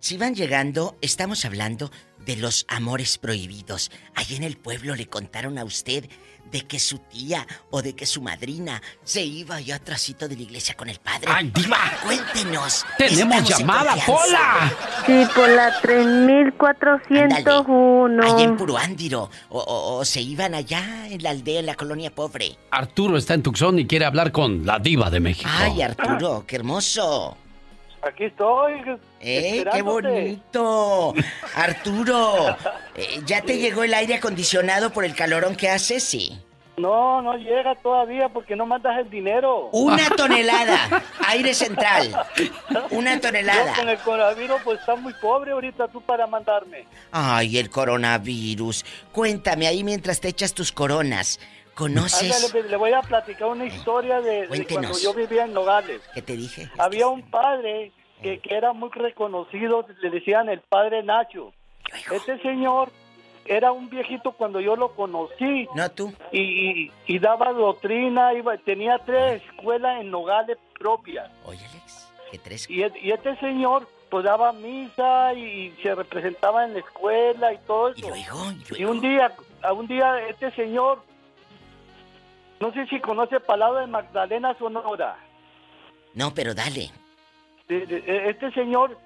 si 0.00 0.16
van 0.16 0.34
llegando, 0.34 0.96
estamos 1.02 1.44
hablando 1.44 1.90
de 2.24 2.36
los 2.36 2.64
amores 2.68 3.18
prohibidos. 3.18 3.90
Allí 4.14 4.36
en 4.36 4.44
el 4.44 4.56
pueblo 4.56 4.94
le 4.94 5.06
contaron 5.06 5.58
a 5.58 5.64
usted 5.64 6.08
de 6.50 6.66
que 6.66 6.78
su 6.78 6.98
tía 6.98 7.46
o 7.70 7.82
de 7.82 7.94
que 7.94 8.06
su 8.06 8.22
madrina 8.22 8.80
se 9.04 9.22
iba 9.22 9.56
allá 9.56 9.76
atrásito 9.76 10.28
de 10.28 10.36
la 10.36 10.42
iglesia 10.42 10.74
con 10.76 10.88
el 10.88 10.98
padre. 10.98 11.30
¡Ay, 11.32 11.50
diva! 11.54 11.78
Cuéntenos. 12.04 12.84
¡Tenemos 12.98 13.48
llamada. 13.48 13.94
Pola! 14.06 14.72
Sí, 15.06 15.24
por 15.34 15.48
la 15.48 15.80
3401. 15.80 18.22
Allá 18.22 18.44
en 18.44 18.56
Puruándiro. 18.56 19.30
O, 19.50 19.58
o- 19.60 19.98
o 19.98 20.04
se 20.04 20.20
iban 20.20 20.54
allá 20.54 21.06
en 21.08 21.22
la 21.22 21.30
aldea, 21.30 21.60
en 21.60 21.66
la 21.66 21.74
colonia 21.74 22.14
pobre. 22.14 22.56
Arturo 22.70 23.16
está 23.16 23.34
en 23.34 23.42
Tucson 23.42 23.78
y 23.78 23.86
quiere 23.86 24.04
hablar 24.04 24.32
con 24.32 24.64
la 24.66 24.78
diva 24.78 25.10
de 25.10 25.20
México. 25.20 25.48
Ay, 25.52 25.82
Arturo, 25.82 26.44
qué 26.46 26.56
hermoso. 26.56 27.36
Aquí 28.02 28.24
estoy. 28.24 28.80
¡Eh, 29.20 29.64
qué 29.70 29.82
bonito! 29.82 31.14
Arturo, 31.54 32.56
eh, 32.94 33.20
¿ya 33.26 33.42
te 33.42 33.58
llegó 33.58 33.84
el 33.84 33.92
aire 33.92 34.14
acondicionado 34.14 34.90
por 34.90 35.04
el 35.04 35.14
calorón 35.14 35.54
que 35.54 35.68
hace? 35.68 36.00
Sí. 36.00 36.40
No, 36.78 37.20
no 37.20 37.36
llega 37.36 37.74
todavía 37.74 38.30
porque 38.30 38.56
no 38.56 38.64
mandas 38.64 38.98
el 38.98 39.10
dinero. 39.10 39.68
Una 39.72 40.08
tonelada, 40.16 41.02
aire 41.28 41.52
central. 41.52 42.10
Una 42.90 43.20
tonelada. 43.20 43.74
Yo 43.74 43.80
con 43.80 43.88
el 43.90 43.98
coronavirus 43.98 44.62
pues 44.64 44.80
está 44.80 44.96
muy 44.96 45.12
pobre 45.14 45.52
ahorita 45.52 45.88
tú 45.88 46.00
para 46.00 46.26
mandarme. 46.26 46.86
Ay, 47.12 47.58
el 47.58 47.68
coronavirus. 47.68 48.86
Cuéntame 49.12 49.66
ahí 49.66 49.84
mientras 49.84 50.20
te 50.20 50.28
echas 50.28 50.54
tus 50.54 50.72
coronas. 50.72 51.38
¿Conoces? 51.80 52.22
Ándale, 52.36 52.52
pues, 52.52 52.70
le 52.70 52.76
voy 52.76 52.92
a 52.92 53.00
platicar 53.00 53.48
una 53.48 53.64
historia 53.64 54.20
de, 54.20 54.46
de 54.46 54.66
cuando 54.66 54.92
yo 54.98 55.14
vivía 55.14 55.44
en 55.46 55.54
Nogales. 55.54 56.02
¿Qué 56.14 56.20
te 56.22 56.36
dije? 56.36 56.70
Había 56.78 57.08
un 57.08 57.22
padre 57.30 57.90
que, 58.22 58.38
que 58.38 58.54
era 58.54 58.72
muy 58.74 58.90
reconocido, 58.90 59.86
le 60.02 60.10
decían 60.10 60.48
el 60.50 60.60
padre 60.60 61.02
Nacho. 61.02 61.52
Este 62.12 62.38
señor 62.42 62.90
era 63.46 63.72
un 63.72 63.88
viejito 63.88 64.32
cuando 64.32 64.60
yo 64.60 64.76
lo 64.76 64.94
conocí. 64.94 65.66
No 65.74 65.90
tú. 65.90 66.12
Y, 66.30 66.40
y- 66.40 66.92
y 67.06 67.18
daba 67.18 67.52
doctrina, 67.52 68.34
iba, 68.34 68.56
tenía 68.58 68.98
tres 69.06 69.42
escuelas 69.50 70.02
en 70.02 70.10
Nogales 70.10 70.58
propias. 70.78 71.30
Oye, 71.46 71.64
Alex, 71.70 72.12
¿qué 72.30 72.38
tres? 72.38 72.68
Y, 72.68 72.82
y 73.02 73.10
este 73.10 73.34
señor 73.36 73.88
pues 74.10 74.24
daba 74.24 74.52
misa 74.52 75.32
y, 75.34 75.70
se 75.82 75.94
representaba 75.94 76.64
en 76.64 76.74
la 76.74 76.80
escuela 76.80 77.52
y 77.54 77.58
todo 77.58 77.88
eso. 77.90 78.08
Y, 78.76 78.84
un 78.84 79.00
día, 79.00 79.32
a 79.62 79.72
un 79.72 79.86
día 79.86 80.18
este 80.28 80.50
señor, 80.50 81.02
no 82.60 82.72
sé 82.72 82.86
si 82.86 83.00
conoce 83.00 83.40
palabra 83.40 83.80
de 83.82 83.86
Magdalena 83.88 84.56
Sonora. 84.58 85.16
No, 86.14 86.32
pero 86.34 86.54
dale. 86.54 86.90
De- 87.68 87.86
de- 87.86 88.28
Este 88.30 88.50
señor 88.52 88.96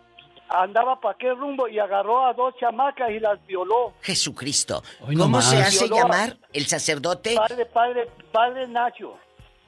andaba 0.48 1.00
para 1.00 1.16
qué 1.18 1.32
rumbo 1.32 1.68
y 1.68 1.78
agarró 1.78 2.26
a 2.26 2.32
dos 2.34 2.54
chamacas 2.58 3.10
y 3.10 3.18
las 3.20 3.44
violó. 3.46 3.92
Jesucristo. 4.02 4.82
Hoy 5.06 5.16
no 5.16 5.24
¿Cómo 5.24 5.40
se 5.42 5.56
más. 5.58 5.68
hace 5.68 5.86
Violó 5.86 5.96
llamar 6.02 6.36
el 6.52 6.66
sacerdote? 6.66 7.34
Padre, 7.36 7.66
padre, 7.66 8.08
padre 8.32 8.66
Nacho, 8.68 9.16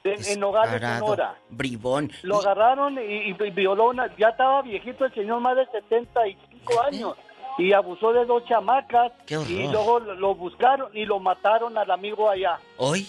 de- 0.03 0.13
en 0.33 0.39
Nogales, 0.39 0.81
Sonora. 0.99 1.35
Bribón. 1.49 2.11
Lo 2.23 2.39
agarraron 2.39 2.97
y, 2.97 3.29
y 3.29 3.33
violó 3.51 3.89
una... 3.89 4.15
Ya 4.17 4.29
estaba 4.29 4.61
viejito 4.61 5.05
el 5.05 5.13
señor, 5.13 5.39
más 5.41 5.55
de 5.55 5.65
75 5.67 6.81
años. 6.81 7.15
Y 7.57 7.73
abusó 7.73 8.13
de 8.13 8.25
dos 8.25 8.43
chamacas. 8.45 9.11
Y 9.27 9.67
luego 9.67 9.99
lo, 9.99 10.35
buscaron 10.35 10.95
y 10.95 11.05
lo 11.05 11.19
mataron 11.19 11.77
al 11.77 11.89
amigo 11.89 12.29
allá. 12.29 12.59
Hoy, 12.77 13.07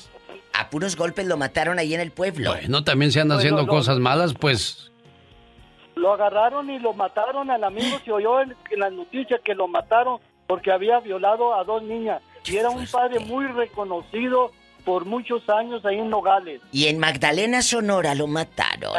a 0.54 0.70
puros 0.70 0.96
golpes 0.96 1.26
lo 1.26 1.36
mataron 1.36 1.78
ahí 1.78 1.94
en 1.94 2.00
el 2.00 2.10
pueblo. 2.10 2.52
Bueno, 2.52 2.84
también 2.84 3.12
se 3.12 3.20
anda 3.20 3.34
Bueno, 3.34 3.56
haciendo 3.56 3.70
cosas 3.70 3.98
malas, 3.98 4.34
pues 4.34 4.90
Lo 5.96 6.12
agarraron 6.14 6.70
y 6.70 6.78
lo 6.78 6.94
mataron 6.94 7.50
al 7.50 7.62
amigo. 7.64 7.98
Se 8.04 8.12
oyó 8.12 8.40
en, 8.40 8.54
en 8.70 8.80
las 8.80 8.92
noticias 8.92 9.40
que 9.44 9.54
lo 9.54 9.68
mataron 9.68 10.20
porque 10.46 10.72
había 10.72 10.98
violado 11.00 11.54
a 11.54 11.62
dos 11.64 11.82
niñas. 11.82 12.22
Y 12.46 12.56
era 12.56 12.70
un 12.70 12.86
padre 12.86 13.20
muy 13.20 13.46
reconocido 13.46 14.50
por 14.84 15.04
muchos 15.04 15.46
años 15.50 15.84
ahí 15.84 15.98
en 15.98 16.08
Nogales. 16.08 16.62
Y 16.72 16.86
en 16.86 16.98
Magdalena, 16.98 17.60
Sonora, 17.60 18.14
lo 18.14 18.26
mataron. 18.26 18.94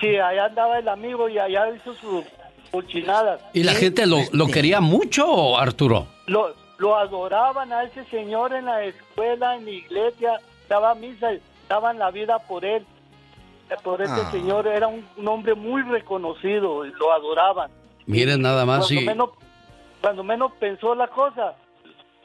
Sí, 0.00 0.16
allá 0.16 0.46
andaba 0.46 0.78
el 0.78 0.88
amigo 0.88 1.28
y 1.28 1.38
allá 1.38 1.70
hizo 1.70 1.94
sus 1.94 2.24
cochinadas. 2.70 3.40
¿Y 3.52 3.62
la 3.62 3.72
gente 3.72 4.06
lo, 4.06 4.16
lo 4.32 4.44
Este. 4.44 4.54
quería 4.54 4.80
mucho, 4.80 5.58
Arturo? 5.58 6.06
Lo, 6.26 6.54
lo 6.78 6.96
adoraban 6.96 7.72
a 7.72 7.84
ese 7.84 8.04
señor 8.06 8.52
en 8.52 8.66
la 8.66 8.84
escuela, 8.84 9.56
en 9.56 9.64
la 9.64 9.70
iglesia, 9.70 10.40
daba 10.68 10.94
misa, 10.94 11.30
daban 11.68 11.98
la 11.98 12.10
vida 12.10 12.38
por 12.40 12.64
él. 12.64 12.84
Por 13.84 14.02
este 14.02 14.20
Ah. 14.20 14.30
señor 14.32 14.66
era 14.66 14.88
un, 14.88 15.06
un 15.16 15.28
hombre 15.28 15.54
muy 15.54 15.82
reconocido, 15.82 16.84
y 16.84 16.90
lo 16.92 17.12
adoraban. 17.12 17.70
Miren 18.06 18.42
nada 18.42 18.64
más 18.66 18.78
Más 18.80 18.90
o 18.90 18.94
y 18.94 19.04
menos 19.06 19.30
cuando 20.00 20.24
menos 20.24 20.50
pensó 20.58 20.94
la 20.94 21.06
cosa, 21.08 21.54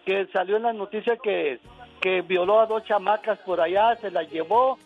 que 0.06 0.28
salió 0.34 0.58
en 0.58 0.64
la 0.64 0.74
noticia 0.74 1.18
que, 1.22 1.60
que 2.02 2.22
violó 2.22 2.62
a 2.62 2.66
dos 2.66 2.84
chamacas 2.86 3.38
por 3.40 3.60
allá, 3.62 3.96
se 3.98 4.10
las 4.10 4.28
llevó 4.32 4.80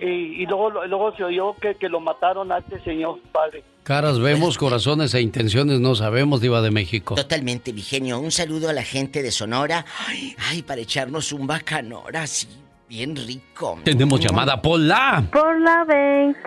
y, 0.00 0.42
y 0.42 0.46
luego, 0.46 0.70
luego 0.70 1.14
se 1.16 1.24
oyó 1.24 1.54
que, 1.60 1.74
que 1.74 1.88
lo 1.88 2.00
mataron 2.00 2.50
a 2.52 2.58
este 2.58 2.82
señor 2.82 3.20
padre. 3.32 3.62
Caras 3.84 4.18
vemos, 4.18 4.56
corazones 4.56 5.12
e 5.12 5.20
intenciones 5.20 5.78
no 5.78 5.94
sabemos, 5.94 6.40
Diva 6.40 6.62
de 6.62 6.70
México. 6.70 7.16
Totalmente, 7.16 7.70
Vigenio. 7.72 8.18
Un 8.18 8.30
saludo 8.30 8.70
a 8.70 8.72
la 8.72 8.82
gente 8.82 9.22
de 9.22 9.30
Sonora. 9.30 9.84
Ay, 10.08 10.34
ay, 10.48 10.62
para 10.62 10.80
echarnos 10.80 11.32
un 11.32 11.46
bacanora 11.46 12.22
así, 12.22 12.48
bien 12.88 13.14
rico. 13.14 13.78
Tenemos 13.84 14.20
llamada 14.20 14.62
Pola. 14.62 15.24
Por 15.30 15.60
la 15.60 15.84
20. 15.84 16.40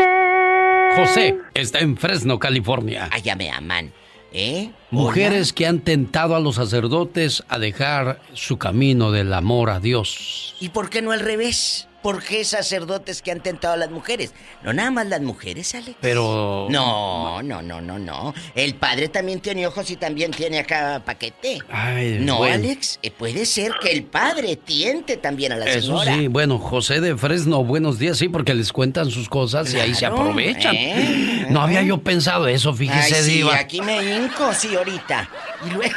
José 0.95 1.37
está 1.53 1.77
en 1.79 1.95
Fresno, 1.95 2.39
California. 2.39 3.07
Allá 3.11 3.35
me 3.35 3.51
aman. 3.51 3.91
¿Eh? 4.33 4.71
Mujeres 4.91 5.53
que 5.53 5.67
han 5.67 5.79
tentado 5.79 6.35
a 6.35 6.39
los 6.39 6.55
sacerdotes 6.55 7.43
a 7.49 7.59
dejar 7.59 8.19
su 8.33 8.57
camino 8.57 9.11
del 9.11 9.31
amor 9.33 9.69
a 9.69 9.79
Dios. 9.79 10.55
¿Y 10.59 10.69
por 10.69 10.89
qué 10.89 11.01
no 11.01 11.11
al 11.11 11.19
revés? 11.19 11.87
¿Por 12.07 12.23
qué 12.23 12.45
sacerdotes 12.45 13.21
que 13.21 13.31
han 13.31 13.41
tentado 13.41 13.73
a 13.73 13.77
las 13.77 13.91
mujeres? 13.91 14.33
No 14.63 14.71
nada 14.71 14.91
más 14.91 15.07
las 15.07 15.19
mujeres, 15.19 15.75
Alex. 15.75 15.97
Pero... 15.99 16.67
No, 16.69 17.43
no, 17.43 17.61
no, 17.61 17.81
no, 17.81 17.99
no. 17.99 18.33
El 18.55 18.75
padre 18.75 19.09
también 19.09 19.41
tiene 19.41 19.67
ojos 19.67 19.91
y 19.91 19.97
también 19.97 20.31
tiene 20.31 20.59
acá 20.59 21.01
paquete. 21.03 21.59
Ay, 21.69 22.19
no, 22.21 22.37
bueno. 22.37 22.55
Alex, 22.55 22.99
eh, 23.03 23.11
puede 23.11 23.45
ser 23.45 23.73
que 23.81 23.91
el 23.91 24.05
padre 24.05 24.55
tiente 24.55 25.17
también 25.17 25.51
a 25.51 25.57
la 25.57 25.65
Eso 25.65 25.99
señora. 25.99 26.15
sí, 26.15 26.27
bueno, 26.29 26.59
José 26.59 27.01
de 27.01 27.17
Fresno, 27.17 27.61
buenos 27.65 27.99
días, 27.99 28.17
sí, 28.17 28.29
porque 28.29 28.53
les 28.53 28.71
cuentan 28.71 29.11
sus 29.11 29.27
cosas 29.27 29.73
y 29.73 29.77
ahí 29.81 29.93
se 29.93 30.05
aprovechan. 30.05 30.77
¿eh? 30.77 31.47
No 31.49 31.59
había 31.61 31.81
yo 31.81 31.97
pensado 31.97 32.47
eso, 32.47 32.73
fíjese, 32.73 33.15
Ay, 33.15 33.23
sí, 33.25 33.31
Diva. 33.31 33.57
aquí 33.57 33.81
me 33.81 34.15
hinco, 34.15 34.53
sí, 34.53 34.73
ahorita. 34.77 35.29
Y 35.65 35.71
luego... 35.71 35.95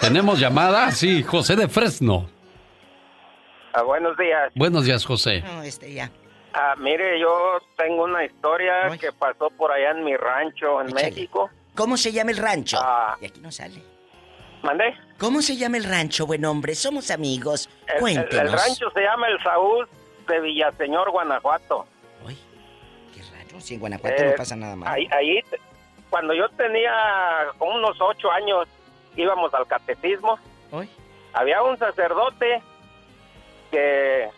¿Tenemos 0.00 0.40
llamada? 0.40 0.90
Sí, 0.90 1.22
José 1.22 1.54
de 1.54 1.68
Fresno. 1.68 2.28
Ah, 3.74 3.82
buenos 3.82 4.16
días. 4.16 4.52
Buenos 4.54 4.84
días, 4.84 5.04
José. 5.04 5.42
No, 5.42 5.62
este 5.62 5.92
ya. 5.92 6.10
Ah, 6.54 6.74
mire, 6.78 7.18
yo 7.18 7.58
tengo 7.76 8.04
una 8.04 8.24
historia 8.24 8.90
que 9.00 9.10
pasó 9.12 9.48
por 9.50 9.72
allá 9.72 9.92
en 9.92 10.04
mi 10.04 10.14
rancho 10.16 10.80
en 10.82 10.92
México. 10.92 11.50
¿Cómo 11.74 11.96
se 11.96 12.12
llama 12.12 12.30
el 12.32 12.36
rancho? 12.36 12.78
Ah. 12.80 13.16
Y 13.20 13.26
aquí 13.26 13.40
no 13.40 13.50
sale. 13.50 13.82
¿Mandé? 14.62 14.94
¿Cómo 15.18 15.40
se 15.42 15.56
llama 15.56 15.78
el 15.78 15.84
rancho, 15.84 16.26
buen 16.26 16.44
hombre? 16.44 16.74
Somos 16.74 17.10
amigos. 17.10 17.68
El, 17.88 17.94
el- 17.94 18.00
Cuéntenos. 18.00 18.52
el 18.52 18.52
rancho 18.58 18.90
se 18.90 19.00
llama 19.00 19.28
El 19.28 19.42
Saúl 19.42 19.88
de 20.28 20.40
Villaseñor, 20.40 21.10
Guanajuato. 21.10 21.86
No, 23.52 23.60
sí, 23.60 23.74
en 23.74 23.80
Guanajuato 23.80 24.22
Eh, 24.22 24.30
no 24.30 24.34
pasa 24.36 24.56
nada 24.56 24.74
más. 24.76 24.88
Ahí, 24.90 25.06
ahí, 25.12 25.40
cuando 26.08 26.32
yo 26.32 26.48
tenía 26.50 26.90
unos 27.60 28.00
ocho 28.00 28.30
años, 28.30 28.66
íbamos 29.14 29.52
al 29.52 29.66
catecismo. 29.66 30.38
Había 31.34 31.62
un 31.62 31.78
sacerdote 31.78 32.62
que, 33.72 34.28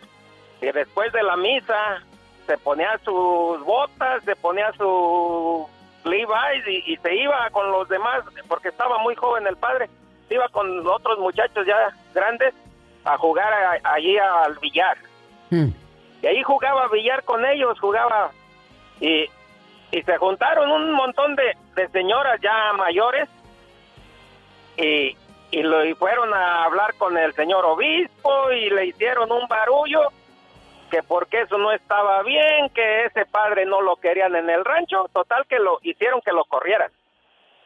que 0.60 0.72
después 0.72 1.12
de 1.12 1.22
la 1.22 1.36
misa 1.36 2.02
se 2.46 2.56
ponía 2.58 2.98
sus 3.04 3.60
botas, 3.64 4.24
se 4.24 4.34
ponía 4.36 4.72
su 4.72 5.68
Levi's 6.04 6.66
y, 6.68 6.92
y 6.92 6.96
se 6.98 7.14
iba 7.16 7.50
con 7.50 7.70
los 7.70 7.86
demás, 7.88 8.22
porque 8.48 8.68
estaba 8.68 8.96
muy 8.98 9.14
joven 9.16 9.46
el 9.46 9.56
padre, 9.56 9.90
se 10.28 10.34
iba 10.34 10.48
con 10.48 10.86
otros 10.86 11.18
muchachos 11.18 11.66
ya 11.66 11.90
grandes 12.14 12.54
a 13.04 13.18
jugar 13.18 13.52
a- 13.52 13.92
allí 13.92 14.16
al 14.16 14.56
billar. 14.58 14.96
Y 16.22 16.26
ahí 16.26 16.42
jugaba 16.42 16.88
billar 16.88 17.22
con 17.24 17.44
ellos, 17.44 17.78
jugaba 17.80 18.30
y, 19.00 19.26
y 19.90 20.02
se 20.02 20.16
juntaron 20.16 20.70
un 20.70 20.92
montón 20.92 21.34
de, 21.36 21.54
de 21.74 21.88
señoras 21.88 22.40
ya 22.40 22.72
mayores 22.74 23.28
y, 24.76 25.16
y, 25.54 25.62
lo, 25.62 25.84
y 25.84 25.94
fueron 25.94 26.34
a 26.34 26.64
hablar 26.64 26.94
con 26.94 27.16
el 27.16 27.32
señor 27.34 27.64
obispo 27.64 28.50
y 28.50 28.70
le 28.70 28.86
hicieron 28.86 29.30
un 29.30 29.46
barullo 29.46 30.00
que 30.90 31.02
porque 31.04 31.42
eso 31.42 31.58
no 31.58 31.72
estaba 31.72 32.22
bien, 32.22 32.70
que 32.74 33.04
ese 33.04 33.24
padre 33.26 33.64
no 33.64 33.80
lo 33.80 33.96
querían 33.96 34.34
en 34.34 34.50
el 34.50 34.64
rancho, 34.64 35.08
total 35.12 35.46
que 35.48 35.58
lo 35.58 35.78
hicieron 35.82 36.20
que 36.22 36.32
lo 36.32 36.44
corrieran. 36.44 36.90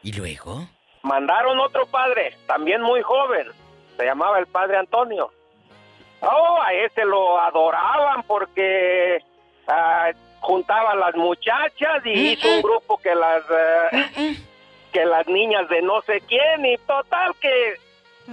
¿Y 0.03 0.13
luego? 0.13 0.67
Mandaron 1.01 1.59
otro 1.59 1.87
padre, 1.87 2.35
también 2.45 2.81
muy 2.81 3.01
joven, 3.01 3.47
se 3.97 4.05
llamaba 4.05 4.37
el 4.37 4.47
padre 4.47 4.77
Antonio. 4.77 5.31
Oh, 6.21 6.59
a 6.61 6.73
ese 6.73 7.05
lo 7.05 7.39
adoraban 7.39 8.23
porque 8.23 9.23
ah, 9.67 10.11
juntaba 10.41 10.91
a 10.91 10.95
las 10.95 11.15
muchachas 11.15 12.05
y 12.05 12.33
hizo 12.33 12.47
un 12.47 12.61
grupo 12.61 12.97
que 12.97 13.15
las 13.15 13.43
eh, 13.49 14.37
que 14.91 15.05
las 15.05 15.27
niñas 15.27 15.67
de 15.69 15.81
no 15.81 16.01
sé 16.01 16.21
quién 16.27 16.65
y 16.65 16.77
total 16.79 17.33
que 17.39 17.75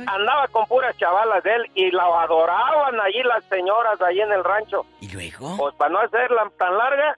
andaba 0.07 0.47
con 0.49 0.67
puras 0.67 0.97
chavalas 0.99 1.43
de 1.43 1.55
él 1.55 1.71
y 1.75 1.91
la 1.91 2.05
adoraban 2.23 3.01
allí 3.01 3.23
las 3.23 3.45
señoras 3.45 4.01
allí 4.01 4.21
en 4.21 4.33
el 4.33 4.45
rancho. 4.45 4.85
¿Y 5.01 5.09
luego? 5.09 5.57
Pues 5.57 5.75
para 5.77 5.91
no 5.91 6.01
hacerla 6.01 6.51
tan 6.59 6.77
larga, 6.77 7.17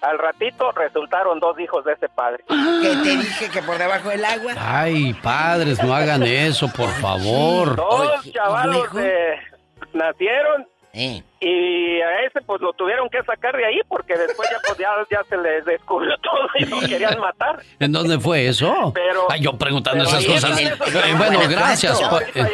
al 0.00 0.18
ratito 0.18 0.72
resultaron 0.72 1.38
dos 1.40 1.58
hijos 1.60 1.84
de 1.84 1.92
ese 1.92 2.08
padre. 2.08 2.42
Que 2.48 2.96
te 3.04 3.16
dije 3.16 3.50
que 3.50 3.62
por 3.62 3.78
debajo 3.78 4.08
del 4.08 4.24
agua. 4.24 4.54
Ay, 4.58 5.12
padres, 5.14 5.82
no 5.82 5.94
hagan 5.94 6.22
eso, 6.22 6.68
por 6.72 6.88
favor. 6.88 7.76
Dos 7.76 8.32
chavalos 8.32 8.88
eh, 8.98 9.36
nacieron 9.92 10.66
Eh. 10.92 11.22
y 11.40 12.00
a 12.00 12.26
ese 12.26 12.40
pues 12.44 12.60
lo 12.60 12.72
tuvieron 12.72 13.08
que 13.10 13.22
sacar 13.22 13.56
de 13.56 13.64
ahí 13.64 13.78
porque 13.88 14.16
después 14.16 14.48
ya, 14.50 14.56
pues, 14.66 14.76
ya, 14.78 14.88
ya 15.10 15.22
se 15.28 15.36
les 15.36 15.64
descubrió 15.64 16.16
todo 16.22 16.48
y 16.58 16.64
lo 16.64 16.80
querían 16.80 17.20
matar. 17.20 17.60
¿En 17.78 17.92
dónde 17.92 18.18
fue 18.18 18.48
eso? 18.48 18.90
Pero- 18.92 19.26
Ay, 19.30 19.40
yo 19.40 19.56
preguntando 19.56 20.02
esas 20.04 20.24
cosas. 20.24 20.58
en 20.60 20.66
Eh, 20.68 21.14
bueno, 21.16 21.40
gracias. 21.48 22.00
pues, 22.10 22.26
eh, 22.34 22.48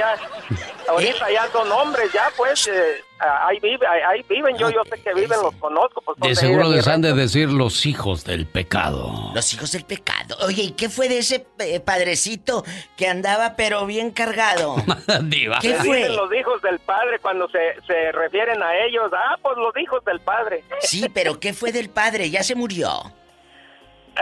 ahorita 0.89 1.31
ya 1.31 1.49
son 1.51 1.71
hombres, 1.71 2.13
ya 2.13 2.31
pues, 2.37 2.67
eh, 2.69 3.03
ahí, 3.19 3.59
vive, 3.61 3.87
ahí, 3.87 4.25
viven, 4.29 4.57
yo, 4.57 4.71
yo 4.71 4.83
sé 4.85 5.01
que 5.01 5.15
viven, 5.15 5.41
los 5.43 5.55
conozco. 5.57 6.01
Pues, 6.01 6.19
De 6.19 6.35
seguro 6.35 6.69
les 6.69 6.87
han 6.89 7.01
de 7.03 7.13
decir 7.13 7.49
los 7.51 7.87
hijos 7.87 8.25
del 8.25 8.47
pecado. 8.47 9.33
Los 9.35 9.53
hijos 9.55 9.73
del 9.73 9.85
pecado. 9.85 10.37
Oye, 10.47 10.63
¿y 10.63 10.71
qué 10.73 10.89
fue 10.89 11.09
de 11.09 11.19
ese 11.19 11.47
eh, 11.59 11.81
padrecito 11.81 12.65
que 12.97 13.09
andaba 13.09 13.57
pero 13.57 13.87
bien 13.87 14.11
cargado? 14.11 14.77
Diva. 15.23 15.59
¿Qué 15.61 15.75
fue? 15.75 15.99
dicen 15.99 16.17
los 16.17 16.33
hijos 16.35 16.63
del 16.63 16.79
padre 16.81 17.19
cuando 17.21 17.49
se, 17.49 17.77
se 17.87 18.13
refieren 18.13 18.63
a 18.63 18.77
ellos. 18.87 19.11
Ah, 19.13 19.37
pues 19.43 19.57
los 19.57 19.77
hijos 19.77 20.05
del 20.05 20.21
padre. 20.21 20.65
Sí, 20.81 21.09
pero 21.13 21.41
¿qué 21.41 21.53
fue 21.53 21.73
del 21.73 21.91
padre? 21.91 22.31
Ya 22.31 22.43
se 22.43 22.55
murió. 22.55 23.13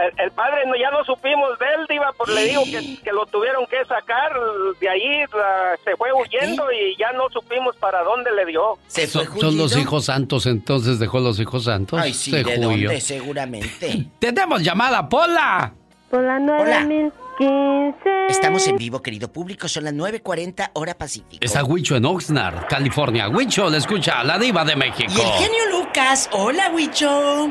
El, 0.01 0.25
el 0.25 0.31
padre 0.31 0.65
no, 0.65 0.75
ya 0.75 0.91
no 0.91 1.03
supimos 1.05 1.57
de 1.57 1.65
él, 1.77 1.85
Diva, 1.89 2.11
pues 2.17 2.29
le 2.33 2.43
digo 2.45 2.63
que, 2.65 3.01
que 3.01 3.11
lo 3.13 3.25
tuvieron 3.27 3.65
que 3.67 3.83
sacar 3.85 4.31
de 4.79 4.89
ahí, 4.89 5.23
la- 5.33 5.77
se 5.83 5.95
fue 5.95 6.09
huyendo 6.11 6.69
y 6.71 6.97
ya 6.97 7.11
no 7.13 7.29
supimos 7.31 7.75
para 7.77 8.03
dónde 8.03 8.31
le 8.33 8.45
dio. 8.45 8.77
Son, 8.87 9.25
son 9.39 9.57
los 9.57 9.77
hijos 9.77 10.05
santos, 10.05 10.45
entonces 10.47 10.99
dejó 10.99 11.19
los 11.19 11.39
hijos 11.39 11.63
santos. 11.63 11.99
Ay, 12.01 12.13
sí, 12.13 12.31
Se 12.31 12.43
¿de 12.43 12.57
dónde? 12.57 12.99
Seguramente. 13.01 14.05
Tenemos 14.19 14.61
llamada, 14.61 15.07
Pola. 15.07 15.73
Por 16.09 16.23
la 16.23 16.39
9015. 16.39 18.25
Estamos 18.29 18.67
en 18.67 18.77
vivo, 18.77 19.01
querido 19.01 19.31
público. 19.31 19.67
Son 19.67 19.83
las 19.83 19.93
9.40 19.93 20.71
hora 20.73 20.93
pacífico. 20.93 21.37
Está 21.41 21.63
Huicho 21.63 21.95
en 21.95 22.05
Oxnard, 22.05 22.67
California. 22.67 23.27
Huicho, 23.29 23.69
le 23.69 23.77
escucha 23.77 24.23
la 24.23 24.37
diva 24.37 24.63
de 24.65 24.75
México. 24.75 25.11
Y 25.15 25.21
el 25.21 25.27
genio 25.45 25.79
Lucas. 25.79 26.29
Hola, 26.31 26.71
Huicho. 26.73 27.49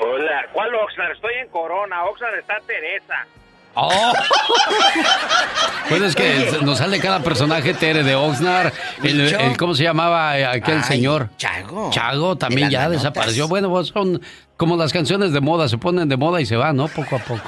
Hola, 0.00 0.46
¿cuál 0.52 0.74
Oxnard? 0.74 1.12
Estoy 1.12 1.34
en 1.42 1.48
Corona, 1.48 2.04
Oxnard 2.04 2.34
está 2.38 2.58
Teresa. 2.66 3.26
Oh. 3.74 4.12
Pues 5.88 6.02
es 6.02 6.14
que 6.16 6.58
nos 6.62 6.78
sale 6.78 6.98
cada 6.98 7.20
personaje 7.20 7.72
Tere 7.74 8.02
de 8.02 8.14
Oxnard. 8.16 8.72
El, 9.02 9.20
Huicho. 9.22 9.38
el- 9.38 9.56
¿Cómo 9.56 9.74
se 9.74 9.84
llamaba 9.84 10.32
aquel 10.32 10.78
Ay, 10.78 10.82
señor? 10.84 11.28
Chago. 11.36 11.90
Chago 11.92 12.36
también 12.36 12.68
De 12.68 12.72
ya 12.74 12.80
manotas. 12.80 13.02
desapareció. 13.02 13.48
Bueno, 13.48 13.70
pues 13.70 13.88
son 13.88 14.20
como 14.56 14.76
las 14.76 14.92
canciones 14.92 15.32
de 15.32 15.40
moda, 15.40 15.68
se 15.68 15.78
ponen 15.78 16.08
de 16.08 16.16
moda 16.16 16.40
y 16.40 16.46
se 16.46 16.56
van, 16.56 16.76
¿no? 16.76 16.88
Poco 16.88 17.16
a 17.16 17.18
poco. 17.20 17.42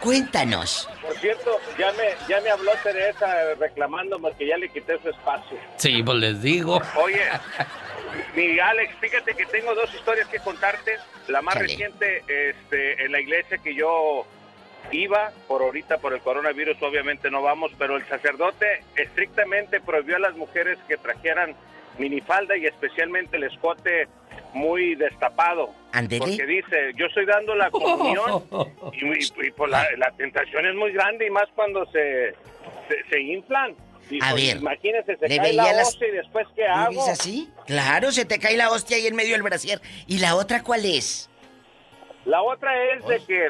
Cuéntanos. 0.00 0.88
Por 1.02 1.14
cierto, 1.18 1.50
ya 1.78 1.92
me, 1.92 2.04
ya 2.28 2.40
me 2.40 2.50
habló 2.50 2.72
Teresa 2.82 3.26
reclamándome 3.58 4.30
que 4.38 4.46
ya 4.48 4.56
le 4.56 4.68
quité 4.70 4.98
su 5.02 5.10
espacio. 5.10 5.56
Sí, 5.76 6.02
pues 6.02 6.18
les 6.18 6.40
digo. 6.42 6.80
Oye, 7.02 7.22
mi 8.34 8.58
Alex, 8.58 8.94
fíjate 9.00 9.34
que 9.34 9.46
tengo 9.46 9.74
dos 9.74 9.92
historias 9.94 10.28
que 10.28 10.38
contarte. 10.40 10.96
La 11.28 11.42
más 11.42 11.54
Chale. 11.54 11.66
reciente, 11.68 12.22
este, 12.28 13.04
en 13.04 13.12
la 13.12 13.20
iglesia 13.20 13.58
que 13.58 13.74
yo 13.74 14.26
iba, 14.92 15.30
por 15.46 15.62
ahorita 15.62 15.98
por 15.98 16.12
el 16.14 16.20
coronavirus 16.20 16.82
obviamente 16.82 17.30
no 17.30 17.42
vamos, 17.42 17.70
pero 17.78 17.96
el 17.96 18.04
sacerdote 18.06 18.82
estrictamente 18.96 19.80
prohibió 19.80 20.16
a 20.16 20.20
las 20.20 20.34
mujeres 20.34 20.78
que 20.88 20.96
trajeran 20.96 21.54
minifalda 21.98 22.56
y 22.56 22.66
especialmente 22.66 23.36
el 23.36 23.44
escote 23.44 24.08
muy 24.54 24.94
destapado. 24.96 25.72
Porque 26.18 26.46
dice, 26.46 26.92
yo 26.96 27.06
estoy 27.06 27.26
dando 27.26 27.54
la 27.54 27.70
comunión 27.70 28.44
y, 28.92 29.04
y- 29.06 29.46
y, 29.46 29.50
pues, 29.52 29.70
la, 29.70 29.86
la 29.98 30.10
tentación 30.12 30.66
es 30.66 30.74
muy 30.74 30.92
grande 30.92 31.26
y 31.26 31.30
más 31.30 31.48
cuando 31.54 31.84
se, 31.86 32.34
se, 32.88 33.04
se 33.10 33.20
inflan. 33.20 33.74
A 34.20 34.34
ver, 34.34 34.56
imagínese, 34.56 35.16
se 35.16 35.28
¿le 35.28 35.36
cae 35.36 35.52
la 35.52 35.62
veía 35.62 35.76
las 35.76 35.88
hostia 35.88 36.08
y 36.08 36.10
después 36.12 36.46
¿qué 36.54 36.66
hago? 36.66 36.92
¿Boobies 36.92 37.08
así? 37.08 37.50
Claro, 37.66 38.12
se 38.12 38.24
te 38.24 38.38
cae 38.38 38.56
la 38.56 38.70
hostia 38.70 38.96
ahí 38.96 39.06
en 39.06 39.14
medio 39.14 39.32
del 39.32 39.42
brasier. 39.42 39.80
¿Y 40.06 40.18
la 40.18 40.34
otra 40.36 40.62
cuál 40.62 40.84
es? 40.84 41.28
La 42.24 42.42
otra 42.42 42.70
es 42.92 43.06
de 43.06 43.24
que 43.24 43.48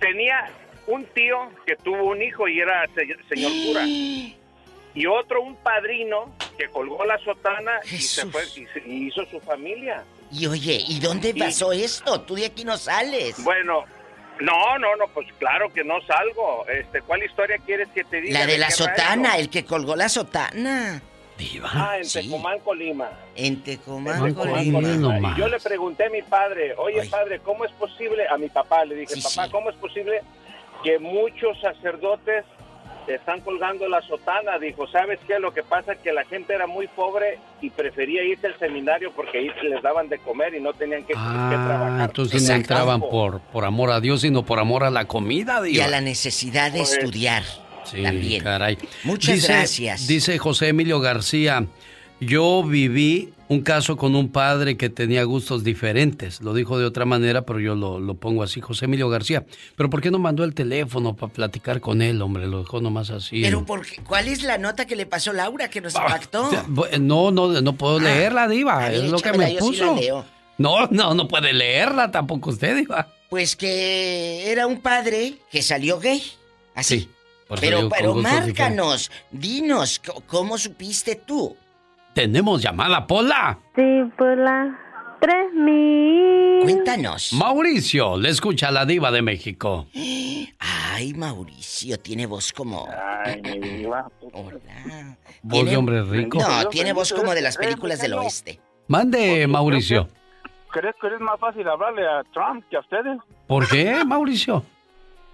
tenía 0.00 0.50
un 0.86 1.04
tío 1.06 1.50
que 1.66 1.76
tuvo 1.76 2.04
un 2.04 2.22
hijo 2.22 2.48
y 2.48 2.60
era 2.60 2.86
señor 3.28 3.52
cura. 3.66 3.84
Y 3.86 5.06
otro, 5.06 5.42
un 5.42 5.56
padrino 5.56 6.32
que 6.56 6.68
colgó 6.68 7.04
la 7.04 7.18
sotana 7.18 7.80
y 7.90 7.98
se 7.98 8.26
fue 8.26 8.42
y, 8.86 9.08
hizo 9.08 9.24
su 9.26 9.40
familia. 9.40 10.04
Y 10.30 10.46
oye, 10.46 10.84
¿y 10.86 11.00
dónde 11.00 11.34
pasó 11.34 11.72
esto? 11.72 12.20
Tú 12.20 12.36
de 12.36 12.46
aquí 12.46 12.64
no 12.64 12.76
sales. 12.76 13.42
Bueno, 13.42 13.84
no, 14.40 14.78
no, 14.78 14.96
no, 14.96 15.08
pues 15.08 15.26
claro 15.38 15.72
que 15.72 15.84
no 15.84 16.00
salgo. 16.02 16.66
Este, 16.68 17.02
¿cuál 17.02 17.22
historia 17.22 17.58
quieres 17.64 17.88
que 17.88 18.04
te 18.04 18.20
diga? 18.20 18.40
La 18.40 18.46
de 18.46 18.58
la 18.58 18.70
sotana, 18.70 19.36
el 19.38 19.48
que 19.50 19.64
colgó 19.64 19.96
la 19.96 20.08
sotana. 20.08 21.02
Diva. 21.38 21.68
Ah, 21.72 21.98
en 21.98 22.08
Tecomán, 22.08 22.60
Colima. 22.60 23.10
En 23.34 23.62
Tecomán, 23.62 24.34
Colima. 24.34 25.34
Y 25.34 25.38
yo 25.38 25.48
le 25.48 25.58
pregunté 25.58 26.06
a 26.06 26.10
mi 26.10 26.22
padre, 26.22 26.74
oye 26.76 27.08
padre, 27.08 27.40
¿cómo 27.40 27.64
es 27.64 27.72
posible? 27.72 28.26
A 28.28 28.36
mi 28.36 28.48
papá 28.48 28.84
le 28.84 28.94
dije, 28.94 29.14
papá, 29.20 29.50
¿cómo 29.50 29.70
es 29.70 29.76
posible 29.76 30.22
que 30.84 30.98
muchos 30.98 31.60
sacerdotes 31.60 32.44
están 33.08 33.40
colgando 33.40 33.88
la 33.88 34.00
sotana. 34.02 34.58
Dijo, 34.58 34.86
¿sabes 34.86 35.18
qué? 35.26 35.38
Lo 35.38 35.52
que 35.52 35.62
pasa 35.62 35.92
es 35.92 35.98
que 35.98 36.12
la 36.12 36.24
gente 36.24 36.54
era 36.54 36.66
muy 36.66 36.86
pobre 36.86 37.38
y 37.60 37.70
prefería 37.70 38.24
irse 38.24 38.46
al 38.46 38.58
seminario 38.58 39.12
porque 39.14 39.38
ahí 39.38 39.50
les 39.62 39.82
daban 39.82 40.08
de 40.08 40.18
comer 40.18 40.54
y 40.54 40.60
no 40.60 40.72
tenían 40.72 41.04
que, 41.04 41.14
ah, 41.16 41.64
trabajar. 41.66 42.08
Entonces 42.10 42.48
no 42.48 42.54
entraban 42.54 43.00
por, 43.00 43.40
por 43.40 43.64
amor 43.64 43.90
a 43.90 44.00
Dios, 44.00 44.22
sino 44.22 44.44
por 44.44 44.58
amor 44.58 44.84
a 44.84 44.90
la 44.90 45.04
comida. 45.06 45.66
Y 45.68 45.80
a 45.80 45.88
la 45.88 46.00
necesidad 46.00 46.72
de 46.72 46.78
pues, 46.78 46.92
estudiar. 46.92 47.42
Sí, 47.84 48.02
también. 48.02 48.42
caray. 48.42 48.78
Muchas 49.02 49.46
gracias. 49.46 50.06
Dice 50.06 50.38
José 50.38 50.68
Emilio 50.68 51.00
García, 51.00 51.66
yo 52.20 52.62
viví 52.62 53.33
un 53.48 53.60
caso 53.60 53.96
con 53.96 54.14
un 54.14 54.30
padre 54.30 54.76
que 54.76 54.88
tenía 54.88 55.24
gustos 55.24 55.64
diferentes. 55.64 56.40
Lo 56.40 56.54
dijo 56.54 56.78
de 56.78 56.84
otra 56.84 57.04
manera, 57.04 57.42
pero 57.42 57.60
yo 57.60 57.74
lo, 57.74 58.14
pongo 58.14 58.42
así, 58.42 58.60
José 58.60 58.86
Emilio 58.86 59.08
García. 59.08 59.44
Pero 59.76 59.90
¿por 59.90 60.00
qué 60.00 60.10
no 60.10 60.18
mandó 60.18 60.44
el 60.44 60.54
teléfono 60.54 61.14
para 61.14 61.32
platicar 61.32 61.80
con 61.80 62.02
él, 62.02 62.20
hombre? 62.22 62.46
Lo 62.46 62.60
dejó 62.60 62.80
nomás 62.80 63.10
así. 63.10 63.42
Pero 63.42 63.64
¿por 63.64 63.86
¿cuál 64.04 64.28
es 64.28 64.42
la 64.42 64.58
nota 64.58 64.86
que 64.86 64.96
le 64.96 65.06
pasó 65.06 65.32
Laura 65.32 65.68
que 65.68 65.80
nos 65.80 65.94
ah, 65.96 66.02
impactó? 66.04 66.50
No, 67.00 67.30
no, 67.30 67.60
no 67.60 67.72
puedo 67.74 67.98
ah, 67.98 68.02
leerla, 68.02 68.48
Diva. 68.48 68.92
es 68.92 69.10
lo 69.10 69.18
que 69.18 69.32
me 69.32 69.54
puso. 69.56 69.96
no, 70.58 70.86
no, 70.86 71.14
no 71.14 71.28
puede 71.28 71.52
leerla 71.52 72.10
tampoco 72.10 72.50
usted, 72.50 72.76
Diva. 72.76 73.08
Pues 73.28 73.56
que 73.56 74.50
era 74.50 74.66
un 74.66 74.80
padre 74.80 75.34
que 75.50 75.62
salió 75.62 75.98
gay. 75.98 76.22
Así. 76.74 77.08
pero, 77.60 77.88
pero 77.88 78.14
márcanos, 78.14 79.10
dinos, 79.30 80.00
¿cómo 80.26 80.56
supiste 80.58 81.16
tú? 81.16 81.56
Tenemos 82.14 82.62
llamada, 82.62 83.06
Pola. 83.06 83.58
Sí, 83.74 83.82
Pola. 84.16 84.80
Tres 85.20 85.52
mil. 85.54 86.62
Cuéntanos. 86.62 87.32
Mauricio, 87.32 88.16
le 88.16 88.28
escucha 88.28 88.70
la 88.70 88.86
diva 88.86 89.10
de 89.10 89.22
México. 89.22 89.86
Ay, 90.92 91.12
Mauricio, 91.14 91.98
tiene 91.98 92.26
voz 92.26 92.52
como... 92.52 92.86
Ay, 93.24 93.40
mi 93.42 93.58
diva. 93.58 94.08
Hola. 94.32 95.16
¿Voz 95.42 95.64
de 95.64 95.76
hombre 95.76 96.02
rico? 96.02 96.38
No, 96.38 96.68
tiene 96.68 96.92
voz 96.92 97.12
como 97.12 97.34
de 97.34 97.42
las 97.42 97.56
películas 97.56 98.00
del 98.00 98.14
oeste. 98.14 98.60
Mande, 98.86 99.46
Mauricio. 99.46 100.08
¿Crees 100.70 100.94
que 101.00 101.06
es 101.08 101.20
más 101.20 101.38
fácil 101.40 101.66
hablarle 101.68 102.06
a 102.06 102.22
Trump 102.32 102.64
que 102.70 102.76
a 102.76 102.80
ustedes? 102.80 103.18
¿Por 103.46 103.68
qué, 103.68 104.04
Mauricio? 104.04 104.64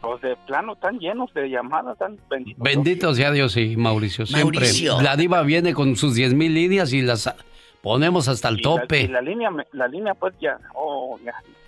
Pues 0.00 0.22
de 0.22 0.34
plano 0.46 0.76
tan 0.76 0.98
llenos 0.98 1.32
de 1.34 1.50
llamadas, 1.50 1.98
tan 1.98 2.18
benditos. 2.30 2.62
Benditos 2.62 3.16
sea 3.16 3.30
Dios 3.32 3.56
y 3.56 3.76
Mauricio. 3.76 4.24
Siempre. 4.24 4.66
La 5.02 5.16
diva 5.16 5.42
viene 5.42 5.74
con 5.74 5.94
sus 5.96 6.14
diez 6.14 6.32
mil 6.32 6.54
líneas 6.54 6.92
y 6.92 7.02
las 7.02 7.34
ponemos 7.82 8.26
hasta 8.28 8.48
el 8.48 8.62
tope. 8.62 9.08
La, 9.08 9.20
línea, 9.20 9.50
la 9.72 9.88
línea 9.88 10.14
pues 10.14 10.34
ya, 10.40 10.58
oh, 10.74 11.18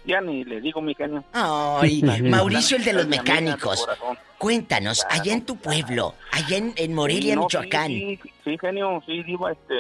ya, 0.07 0.21
ni 0.23 0.45
le 0.45 0.63
digo 0.63 0.81
mi 0.81 0.95
genio. 0.95 1.23
Ay, 1.33 2.03
Mauricio 2.23 2.79
el 2.79 2.85
de 2.85 2.93
los 2.95 3.07
mecánicos. 3.07 3.87
Cuéntanos, 4.39 5.07
allá 5.11 5.35
en 5.35 5.45
tu 5.45 5.57
pueblo, 5.57 6.15
allá 6.33 6.57
en, 6.57 6.95
Morelia, 6.95 7.37
Michoacán. 7.37 7.89
Sí, 7.89 8.19
sí, 8.45 8.59
genio, 8.59 9.03
sí, 9.07 9.23
digo, 9.23 9.49
este... 9.49 9.75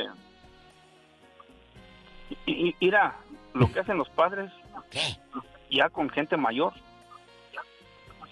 Y, 2.46 2.74
mira, 2.80 3.16
lo 3.54 3.72
que 3.72 3.80
hacen 3.80 3.98
los 3.98 4.08
padres... 4.10 4.50
¿Qué? 4.90 5.00
Ya 5.70 5.88
con 5.88 6.10
gente 6.10 6.36
mayor 6.36 6.74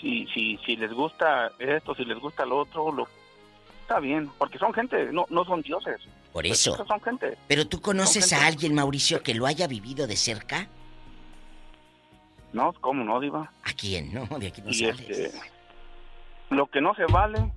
si, 0.01 0.27
si, 0.29 0.59
si 0.65 0.77
les 0.77 0.93
gusta 0.93 1.53
esto, 1.59 1.95
si 1.95 2.05
les 2.05 2.19
gusta 2.19 2.45
lo 2.45 2.59
otro, 2.59 2.93
lo, 2.93 3.09
está 3.83 4.01
bien, 4.01 4.31
porque 4.39 4.59
son 4.59 4.73
gente, 4.73 5.13
no, 5.13 5.27
no 5.31 5.45
son 5.45 5.63
dioses. 5.63 6.01
Por 6.33 6.47
eso. 6.47 6.77
son 6.87 7.01
gente. 7.01 7.37
Pero 7.49 7.67
tú 7.67 7.81
conoces 7.81 8.33
a 8.33 8.47
alguien, 8.47 8.75
Mauricio, 8.75 9.23
que 9.23 9.35
lo 9.35 9.47
haya 9.47 9.67
vivido 9.67 10.07
de 10.07 10.17
cerca? 10.17 10.69
No, 12.53 12.73
¿cómo 12.81 13.05
no, 13.05 13.21
Diva? 13.21 13.53
¿A 13.65 13.73
quién? 13.73 14.13
No, 14.15 14.39
de 14.39 14.49
aquí 14.49 14.63
no 14.63 14.71
y 14.71 14.85
este, 14.85 15.33
lo 16.51 16.67
que 16.67 16.81
no 16.81 16.95
se 16.95 17.05
vale 17.07 17.53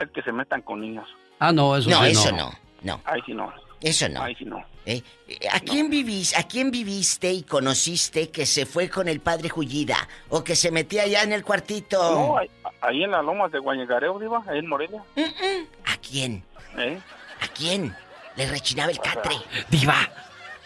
es 0.00 0.10
que 0.10 0.22
se 0.22 0.32
metan 0.32 0.62
con 0.62 0.80
niños. 0.80 1.08
Ah, 1.38 1.52
no, 1.52 1.76
eso 1.76 1.90
no. 1.90 2.04
eso 2.04 2.32
no. 2.32 2.52
no. 2.82 3.00
Ahí 3.04 3.20
sí 3.26 3.34
no. 3.34 3.52
Eso 3.80 4.08
no. 4.08 4.22
Ahí 4.22 4.34
sí 4.34 4.44
no. 4.44 4.64
¿Eh? 4.86 5.02
¿A 5.50 5.60
quién 5.60 5.88
vivís, 5.88 6.36
a 6.36 6.42
quién 6.42 6.70
viviste 6.70 7.32
y 7.32 7.42
conociste 7.42 8.30
que 8.30 8.44
se 8.44 8.66
fue 8.66 8.90
con 8.90 9.08
el 9.08 9.20
padre 9.20 9.48
Jullida 9.48 9.96
o 10.28 10.44
que 10.44 10.54
se 10.54 10.70
metía 10.70 11.04
allá 11.04 11.22
en 11.22 11.32
el 11.32 11.42
cuartito? 11.42 11.98
No, 11.98 12.36
ahí, 12.82 13.02
en 13.02 13.10
las 13.10 13.24
lomas 13.24 13.50
de 13.50 13.60
Guañegareo, 13.60 14.18
Diva, 14.18 14.42
ahí 14.46 14.58
en 14.58 14.68
Morelia. 14.68 15.02
¿A 15.86 15.96
quién? 15.96 16.44
¿Eh? 16.76 17.00
¿A 17.40 17.48
quién? 17.48 17.96
Le 18.36 18.46
rechinaba 18.46 18.90
el 18.90 18.98
catre. 18.98 19.36
Diva. 19.70 19.96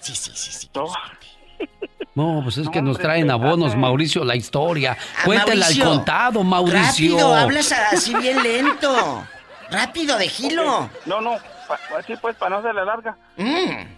Sí, 0.01 0.15
sí, 0.15 0.33
sí, 0.35 0.53
sí. 0.53 0.71
No, 2.15 2.41
pues 2.43 2.59
es 2.59 2.69
que 2.71 2.83
nos 2.83 2.99
traen 2.99 3.31
abonos, 3.31 3.77
Mauricio, 3.77 4.25
la 4.25 4.35
historia. 4.35 4.97
Cuéntela 5.25 5.67
al 5.67 5.79
contado, 5.79 6.43
Mauricio. 6.43 7.15
Rápido, 7.15 7.35
hablas 7.35 7.71
así 7.71 8.15
bien 8.17 8.43
lento. 8.43 9.25
Rápido, 9.71 10.19
de 10.19 10.29
gilo. 10.29 10.91
No, 11.07 11.21
no, 11.21 11.37
así 11.97 12.17
pues, 12.21 12.35
para 12.37 12.51
no 12.51 12.57
hacerle 12.59 12.85
larga. 12.85 13.17
Mm. 13.37 13.98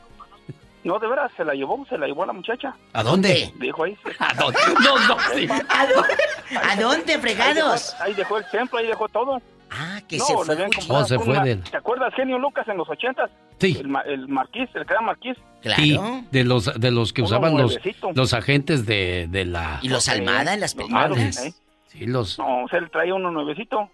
No, 0.82 0.98
de 0.98 1.08
veras, 1.08 1.30
se 1.36 1.44
la 1.44 1.54
llevó, 1.54 1.84
se 1.88 1.98
la 1.98 2.06
llevó 2.06 2.22
a 2.22 2.26
la 2.26 2.32
muchacha. 2.32 2.74
¿A 2.94 3.02
dónde? 3.02 3.52
Dijo 3.58 3.84
ahí. 3.84 3.96
¿A 4.18 4.34
dónde? 4.34 4.58
No, 4.82 4.98
no, 5.08 5.16
¿A 5.68 5.86
dónde? 5.86 6.14
¿A 6.62 6.76
dónde, 6.76 7.18
fregados? 7.18 7.94
Ahí 8.00 8.14
dejó, 8.14 8.38
el 8.38 8.44
templo, 8.50 8.78
ahí 8.78 8.86
dejó 8.86 9.08
todo. 9.08 9.40
Ah, 9.70 10.00
que 10.08 10.18
se 10.18 10.34
fue. 10.34 10.68
Oh, 10.88 11.04
se 11.04 11.18
fue 11.18 11.38
de 11.40 11.56
¿Te 11.56 11.76
acuerdas 11.76 12.12
Genio 12.14 12.38
Lucas 12.38 12.66
en 12.66 12.76
los 12.76 12.88
ochentas? 12.88 13.30
Sí. 13.58 13.78
El, 13.78 13.94
el 14.06 14.26
marquís, 14.28 14.68
el 14.74 14.82
era 14.82 15.00
marquís. 15.00 15.36
Claro. 15.62 15.82
Sí, 15.82 15.98
de 16.32 16.44
los, 16.44 16.80
de 16.80 16.90
los 16.90 17.12
que 17.12 17.22
usaban 17.22 17.56
los, 17.56 17.78
los 18.14 18.34
agentes 18.34 18.84
de, 18.86 19.28
de 19.30 19.44
la... 19.44 19.78
¿Y 19.82 19.88
los 19.88 20.08
Almada 20.08 20.54
en 20.54 20.60
las 20.60 20.74
películas? 20.74 21.44
¿eh? 21.44 21.54
Sí, 21.86 22.06
los... 22.06 22.38
No, 22.38 22.66
se 22.68 22.80
le 22.80 22.88
traía 22.88 23.14
uno 23.14 23.30
nuevecito. 23.30 23.88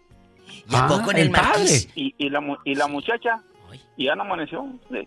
¿Y 0.68 0.74
a 0.74 0.86
poco 0.86 1.10
en 1.10 1.18
el, 1.18 1.30
marquís? 1.30 1.90
Y, 1.94 2.14
y, 2.16 2.30
la, 2.30 2.40
y 2.64 2.74
la 2.74 2.86
muchacha, 2.86 3.42
y 3.96 4.06
ya 4.06 4.14
no 4.14 4.22
amaneció. 4.22 4.66
Sí. 4.90 5.06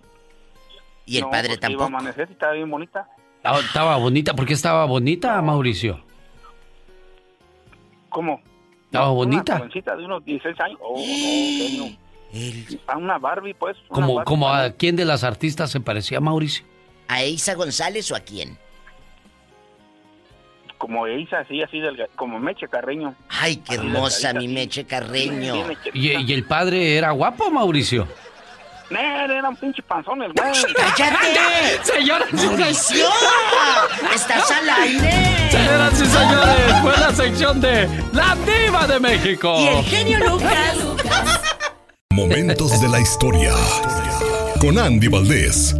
¿Y 1.09 1.17
el 1.17 1.23
padre 1.23 1.47
pues, 1.47 1.59
tampoco? 1.59 1.87
Iba 1.87 1.97
a 1.97 1.99
amanecer 1.99 2.27
y 2.29 2.33
estaba 2.33 2.53
bien 2.53 2.69
bonita. 2.69 3.07
Estaba, 3.43 3.97
bonita. 3.97 4.35
¿Por 4.35 4.45
qué 4.45 4.53
estaba 4.53 4.85
bonita, 4.85 5.41
Mauricio? 5.41 5.99
¿Cómo? 8.09 8.41
¿Estaba 8.85 9.09
bonita? 9.09 9.53
Una 9.53 9.59
jovencita 9.59 9.95
de 9.95 10.05
unos 10.05 10.23
16 10.23 10.59
años. 10.59 10.77
Oh, 10.81 10.97
no, 10.97 11.97
El... 12.31 12.79
A 12.85 12.97
una 12.97 13.17
Barbie, 13.17 13.55
pues. 13.55 13.75
¿Como, 13.87 14.23
como 14.23 14.49
a 14.49 14.69
quién 14.71 14.95
de 14.95 15.05
las 15.05 15.23
artistas 15.23 15.71
se 15.71 15.79
parecía 15.79 16.19
Mauricio? 16.19 16.63
¿A 17.07 17.23
Eisa 17.23 17.55
González 17.55 18.11
o 18.11 18.15
a 18.15 18.19
quién? 18.19 18.55
Como 20.77 21.07
Eisa, 21.07 21.39
así, 21.39 21.61
así, 21.63 21.79
del, 21.79 22.07
como 22.15 22.39
Meche 22.39 22.67
Carreño. 22.67 23.15
Ay, 23.29 23.57
qué 23.57 23.75
hermosa 23.75 24.31
mi 24.33 24.47
Meche 24.47 24.85
Carreño. 24.85 25.55
¿Y, 25.91 26.11
¿Y 26.11 26.33
el 26.33 26.43
padre 26.45 26.97
era 26.97 27.11
guapo, 27.11 27.49
Mauricio? 27.49 28.07
Era 28.97 29.49
un 29.49 29.55
pinche 29.55 29.81
panzón 29.83 30.21
el 30.23 30.33
güey. 30.33 30.51
¡Cállate! 30.97 31.83
Señoras 31.83 32.33
¡Mauricio! 32.33 33.07
¡Estás 34.13 34.51
al 34.51 34.69
aire! 34.69 35.49
Señoras 35.51 36.01
y 36.01 36.05
señores, 36.05 36.81
fue 36.81 36.97
la 36.97 37.13
sección 37.13 37.61
de 37.61 37.89
La 38.13 38.35
Diva 38.45 38.87
de 38.87 38.99
México. 38.99 39.55
Y 39.59 39.67
el 39.67 39.83
genio 39.85 40.19
Lucas. 40.29 40.77
Momentos 42.11 42.81
de 42.81 42.87
la 42.89 42.99
historia. 42.99 43.53
Con 44.59 44.77
Andy 44.77 45.07
Valdés. 45.07 45.75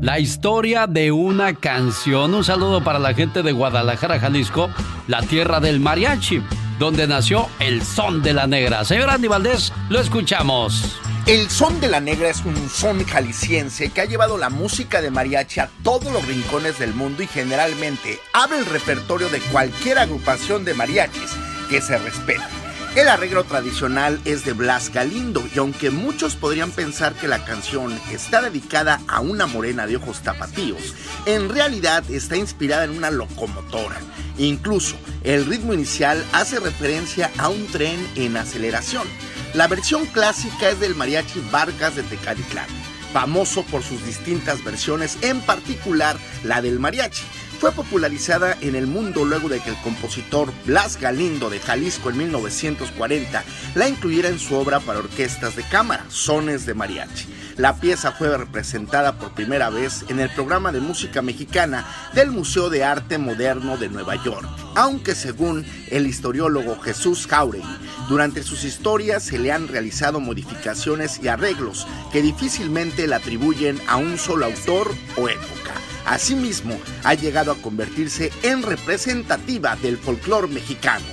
La 0.00 0.18
historia 0.18 0.86
de 0.86 1.12
una 1.12 1.54
canción. 1.54 2.34
Un 2.34 2.42
saludo 2.42 2.82
para 2.82 2.98
la 2.98 3.14
gente 3.14 3.42
de 3.42 3.52
Guadalajara, 3.52 4.18
Jalisco, 4.18 4.70
la 5.08 5.20
tierra 5.22 5.60
del 5.60 5.78
mariachi, 5.78 6.42
donde 6.80 7.06
nació 7.06 7.46
el 7.58 7.84
son 7.84 8.22
de 8.22 8.32
la 8.32 8.46
negra. 8.46 8.86
Señor 8.86 9.10
Andy 9.10 9.28
Valdés, 9.28 9.70
lo 9.90 10.00
escuchamos. 10.00 10.98
El 11.26 11.50
son 11.50 11.78
de 11.78 11.88
la 11.88 12.00
negra 12.00 12.30
es 12.30 12.42
un 12.46 12.70
son 12.70 13.04
jalisciense 13.04 13.90
que 13.90 14.00
ha 14.00 14.06
llevado 14.06 14.38
la 14.38 14.48
música 14.48 15.02
de 15.02 15.10
mariachi 15.10 15.60
a 15.60 15.68
todos 15.84 16.10
los 16.10 16.26
rincones 16.26 16.78
del 16.78 16.94
mundo 16.94 17.22
y 17.22 17.26
generalmente 17.26 18.18
abre 18.32 18.60
el 18.60 18.64
repertorio 18.64 19.28
de 19.28 19.40
cualquier 19.52 19.98
agrupación 19.98 20.64
de 20.64 20.72
mariachis 20.72 21.36
que 21.68 21.82
se 21.82 21.98
respete. 21.98 22.69
El 22.96 23.08
arreglo 23.08 23.44
tradicional 23.44 24.20
es 24.24 24.44
de 24.44 24.52
Blas 24.52 24.90
Galindo 24.92 25.44
y 25.54 25.60
aunque 25.60 25.90
muchos 25.90 26.34
podrían 26.34 26.72
pensar 26.72 27.14
que 27.14 27.28
la 27.28 27.44
canción 27.44 27.96
está 28.10 28.42
dedicada 28.42 29.00
a 29.06 29.20
una 29.20 29.46
morena 29.46 29.86
de 29.86 29.94
ojos 29.94 30.22
tapatíos, 30.22 30.96
en 31.24 31.48
realidad 31.48 32.02
está 32.10 32.36
inspirada 32.36 32.84
en 32.84 32.90
una 32.90 33.12
locomotora 33.12 34.00
Incluso 34.38 34.96
el 35.22 35.46
ritmo 35.46 35.72
inicial 35.72 36.24
hace 36.32 36.58
referencia 36.58 37.30
a 37.38 37.48
un 37.48 37.64
tren 37.68 38.04
en 38.16 38.36
aceleración. 38.36 39.06
La 39.54 39.68
versión 39.68 40.06
clásica 40.06 40.70
es 40.70 40.80
del 40.80 40.96
mariachi 40.96 41.40
Vargas 41.52 41.94
de 41.94 42.02
Tecalitlán, 42.02 42.66
famoso 43.12 43.62
por 43.64 43.82
sus 43.82 44.04
distintas 44.04 44.64
versiones, 44.64 45.18
en 45.20 45.40
particular 45.42 46.16
la 46.42 46.60
del 46.60 46.80
mariachi 46.80 47.22
fue 47.60 47.72
popularizada 47.72 48.56
en 48.62 48.74
el 48.74 48.86
mundo 48.86 49.26
luego 49.26 49.50
de 49.50 49.60
que 49.60 49.68
el 49.68 49.76
compositor 49.82 50.50
Blas 50.64 50.98
Galindo 50.98 51.50
de 51.50 51.60
Jalisco 51.60 52.08
en 52.08 52.16
1940 52.16 53.44
la 53.74 53.86
incluyera 53.86 54.30
en 54.30 54.38
su 54.38 54.54
obra 54.54 54.80
para 54.80 55.00
orquestas 55.00 55.56
de 55.56 55.62
cámara, 55.64 56.06
Sones 56.08 56.64
de 56.64 56.72
Mariachi. 56.72 57.26
La 57.60 57.76
pieza 57.76 58.12
fue 58.12 58.34
representada 58.38 59.18
por 59.18 59.34
primera 59.34 59.68
vez 59.68 60.06
en 60.08 60.18
el 60.18 60.30
programa 60.30 60.72
de 60.72 60.80
música 60.80 61.20
mexicana 61.20 61.86
del 62.14 62.30
Museo 62.30 62.70
de 62.70 62.84
Arte 62.84 63.18
Moderno 63.18 63.76
de 63.76 63.90
Nueva 63.90 64.14
York, 64.24 64.48
aunque 64.76 65.14
según 65.14 65.66
el 65.90 66.06
historiólogo 66.06 66.80
Jesús 66.80 67.26
Jauregui, 67.26 67.68
durante 68.08 68.42
sus 68.44 68.64
historias 68.64 69.24
se 69.24 69.38
le 69.38 69.52
han 69.52 69.68
realizado 69.68 70.20
modificaciones 70.20 71.20
y 71.22 71.28
arreglos 71.28 71.86
que 72.10 72.22
difícilmente 72.22 73.06
le 73.06 73.16
atribuyen 73.16 73.78
a 73.86 73.98
un 73.98 74.16
solo 74.16 74.46
autor 74.46 74.94
o 75.18 75.28
época. 75.28 75.74
Asimismo, 76.06 76.80
ha 77.04 77.12
llegado 77.12 77.52
a 77.52 77.60
convertirse 77.60 78.32
en 78.42 78.62
representativa 78.62 79.76
del 79.76 79.98
folclore 79.98 80.48
mexicano, 80.48 81.04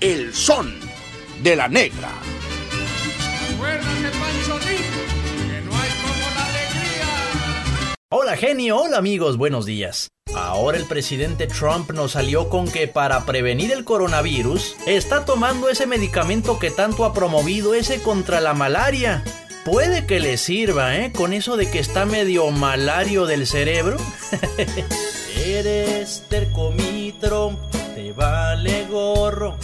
el 0.00 0.34
son 0.34 0.74
de 1.44 1.54
la 1.54 1.68
negra. 1.68 2.10
Hola 8.14 8.36
genio, 8.36 8.76
hola 8.76 8.98
amigos, 8.98 9.38
buenos 9.38 9.64
días. 9.64 10.10
Ahora 10.34 10.76
el 10.76 10.84
presidente 10.84 11.46
Trump 11.46 11.92
nos 11.92 12.12
salió 12.12 12.50
con 12.50 12.70
que 12.70 12.86
para 12.86 13.24
prevenir 13.24 13.72
el 13.72 13.86
coronavirus 13.86 14.76
está 14.86 15.24
tomando 15.24 15.70
ese 15.70 15.86
medicamento 15.86 16.58
que 16.58 16.70
tanto 16.70 17.06
ha 17.06 17.14
promovido, 17.14 17.72
ese 17.72 18.02
contra 18.02 18.42
la 18.42 18.52
malaria. 18.52 19.24
Puede 19.64 20.04
que 20.04 20.20
le 20.20 20.36
sirva, 20.36 20.94
¿eh? 20.98 21.10
Con 21.10 21.32
eso 21.32 21.56
de 21.56 21.70
que 21.70 21.78
está 21.78 22.04
medio 22.04 22.50
malario 22.50 23.24
del 23.24 23.46
cerebro. 23.46 23.96
Eres 25.46 26.24
tercomitro, 26.28 27.56
te 27.94 28.12
vale 28.12 28.84
gorro 28.90 29.56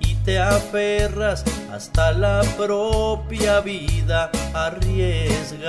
y 0.00 0.14
te 0.16 0.38
aferras 0.38 1.42
hasta 1.72 2.12
la 2.12 2.42
propia 2.58 3.60
vida 3.60 4.30
arriesgas. 4.52 5.64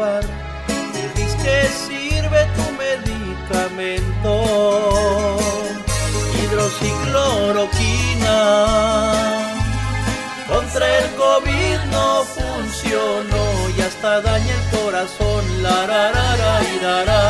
Comprobar 0.00 0.24
que 1.42 1.58
sirve 1.86 2.40
tu 2.56 2.66
medicamento. 2.84 4.32
Hidroxicloroquina. 6.42 8.38
Contra 10.48 10.84
el 10.98 11.06
COVID 11.14 11.78
no 11.90 12.24
funcionó 12.24 13.44
y 13.76 13.80
hasta 13.80 14.20
daña 14.20 14.52
el 14.54 14.64
corazón. 14.78 15.62
La 15.62 15.86
ra, 15.86 16.12
ra, 16.12 16.36
ra, 17.04 17.24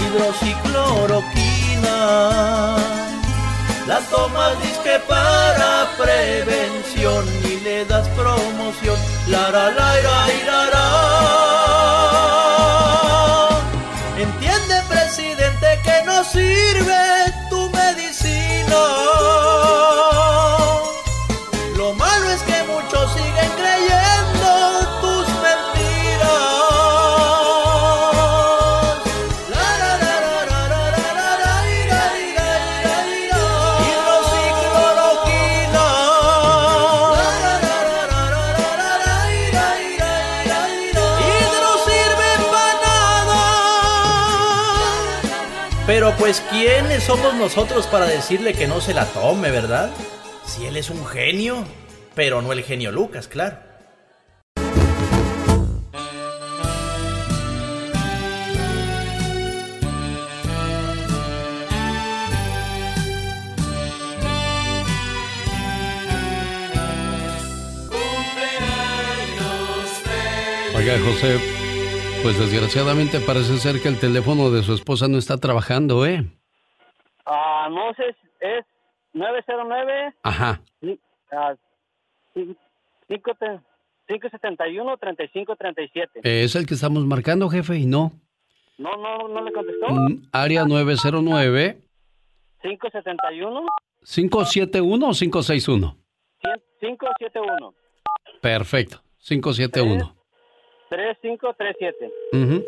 Hidroxicloroquina. 0.00 1.98
La 3.86 3.98
tomas 4.10 4.60
disque 4.62 5.00
para 5.08 5.88
prevención 5.96 7.24
y 7.44 7.60
le 7.60 7.84
das 7.86 8.06
promoción. 9.28 9.30
La 9.30 9.50
ra, 9.50 9.70
la, 9.70 10.00
ra, 10.00 10.26
ra, 10.46 10.70
ra. 10.70 10.88
sirve 16.24 16.88
tu 16.88 17.36
medicina. 17.36 17.37
Somos 47.08 47.34
nosotros 47.36 47.86
para 47.86 48.04
decirle 48.04 48.52
que 48.52 48.66
no 48.66 48.82
se 48.82 48.92
la 48.92 49.06
tome, 49.06 49.50
verdad? 49.50 49.90
Si 50.44 50.66
él 50.66 50.76
es 50.76 50.90
un 50.90 51.06
genio, 51.06 51.64
pero 52.14 52.42
no 52.42 52.52
el 52.52 52.62
genio 52.62 52.92
Lucas, 52.92 53.28
claro. 53.28 53.56
Oiga, 70.76 70.98
José, 71.06 71.40
pues 72.22 72.38
desgraciadamente 72.38 73.18
parece 73.20 73.56
ser 73.56 73.80
que 73.80 73.88
el 73.88 73.98
teléfono 73.98 74.50
de 74.50 74.62
su 74.62 74.74
esposa 74.74 75.08
no 75.08 75.16
está 75.16 75.38
trabajando, 75.38 76.04
¿eh? 76.04 76.37
Sé, 77.96 78.14
es 78.40 78.64
909. 79.12 80.14
Ajá. 80.22 80.60
Ah, 81.32 81.54
571-3537. 84.08 86.20
Es 86.22 86.54
el 86.54 86.66
que 86.66 86.74
estamos 86.74 87.04
marcando, 87.04 87.48
jefe, 87.48 87.76
y 87.76 87.86
no. 87.86 88.12
No, 88.78 88.96
no, 88.96 89.28
no 89.28 89.42
le 89.42 89.52
contestó. 89.52 89.88
Mm, 89.90 90.22
área 90.32 90.64
909. 90.64 91.78
571. 92.62 93.66
571 94.04 95.08
o 95.08 95.12
561. 95.12 95.96
571. 96.80 97.74
Perfecto, 98.40 99.02
571. 99.18 100.14
3537. 100.88 102.12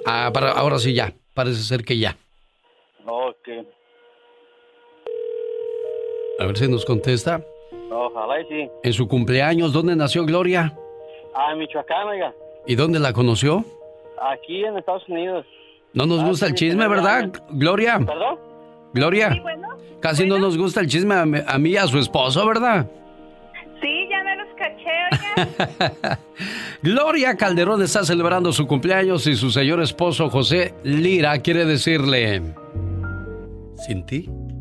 Ah, 0.05 0.31
para, 0.33 0.53
ahora 0.53 0.79
sí 0.79 0.93
ya. 0.93 1.13
Parece 1.35 1.63
ser 1.63 1.85
que 1.85 1.99
ya. 1.99 2.17
Ok. 3.07 3.49
A 6.41 6.47
ver 6.47 6.57
si 6.57 6.67
nos 6.69 6.85
contesta. 6.85 7.41
Ojalá 7.91 8.41
y 8.41 8.45
sí. 8.47 8.69
En 8.83 8.93
su 8.93 9.07
cumpleaños, 9.07 9.73
¿dónde 9.73 9.95
nació 9.95 10.25
Gloria? 10.25 10.75
Ah, 11.35 11.53
en 11.53 11.59
Michoacán, 11.59 12.09
oiga. 12.09 12.33
¿Y 12.67 12.75
dónde 12.75 12.99
la 12.99 13.13
conoció? 13.13 13.65
Aquí 14.33 14.65
en 14.65 14.77
Estados 14.79 15.09
Unidos. 15.09 15.47
No 15.93 16.07
nos 16.07 16.21
Ah, 16.21 16.27
gusta 16.29 16.47
sí, 16.47 16.53
el 16.53 16.59
chisme, 16.59 16.89
¿verdad, 16.89 17.31
Gloria? 17.51 17.99
¿Perdón? 17.99 18.39
Gloria. 18.95 19.33
Sí, 19.33 19.41
bueno. 19.41 19.69
Casi 20.01 20.27
no 20.27 20.39
nos 20.39 20.57
gusta 20.57 20.81
el 20.81 20.87
chisme 20.89 21.15
a, 21.15 21.23
a 21.23 21.59
mí 21.59 21.71
y 21.71 21.77
a 21.77 21.87
su 21.87 21.99
esposo, 21.99 22.47
¿verdad? 22.47 22.87
Sí, 23.83 24.09
ya 24.11 24.23
me 24.25 24.37
los 24.37 24.49
caché, 24.57 24.91
oiga. 25.93 26.19
Gloria 26.83 27.37
Calderón 27.37 27.83
está 27.83 28.05
celebrando 28.05 28.53
su 28.53 28.67
cumpleaños 28.67 29.27
y 29.27 29.35
su 29.37 29.51
señor 29.51 29.81
esposo 29.83 30.31
José 30.31 30.75
Lira 30.85 31.39
quiere 31.41 31.65
decirle, 31.65 32.43
sin 33.87 34.05
ti, 34.07 34.29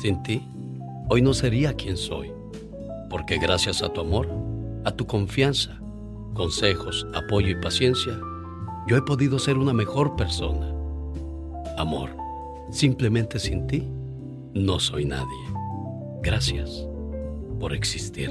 Sin 0.00 0.22
ti, 0.22 0.42
hoy 1.08 1.22
no 1.22 1.34
sería 1.34 1.74
quien 1.74 1.96
soy, 1.96 2.32
porque 3.10 3.38
gracias 3.38 3.82
a 3.82 3.88
tu 3.88 4.00
amor, 4.00 4.28
a 4.84 4.90
tu 4.90 5.06
confianza, 5.06 5.78
consejos, 6.34 7.06
apoyo 7.14 7.48
y 7.48 7.54
paciencia, 7.54 8.18
yo 8.86 8.96
he 8.96 9.02
podido 9.02 9.38
ser 9.38 9.56
una 9.56 9.72
mejor 9.72 10.16
persona. 10.16 10.72
Amor, 11.78 12.10
simplemente 12.70 13.38
sin 13.38 13.66
ti, 13.66 13.88
no 14.52 14.78
soy 14.78 15.04
nadie. 15.04 15.26
Gracias 16.22 16.86
por 17.60 17.72
existir. 17.72 18.30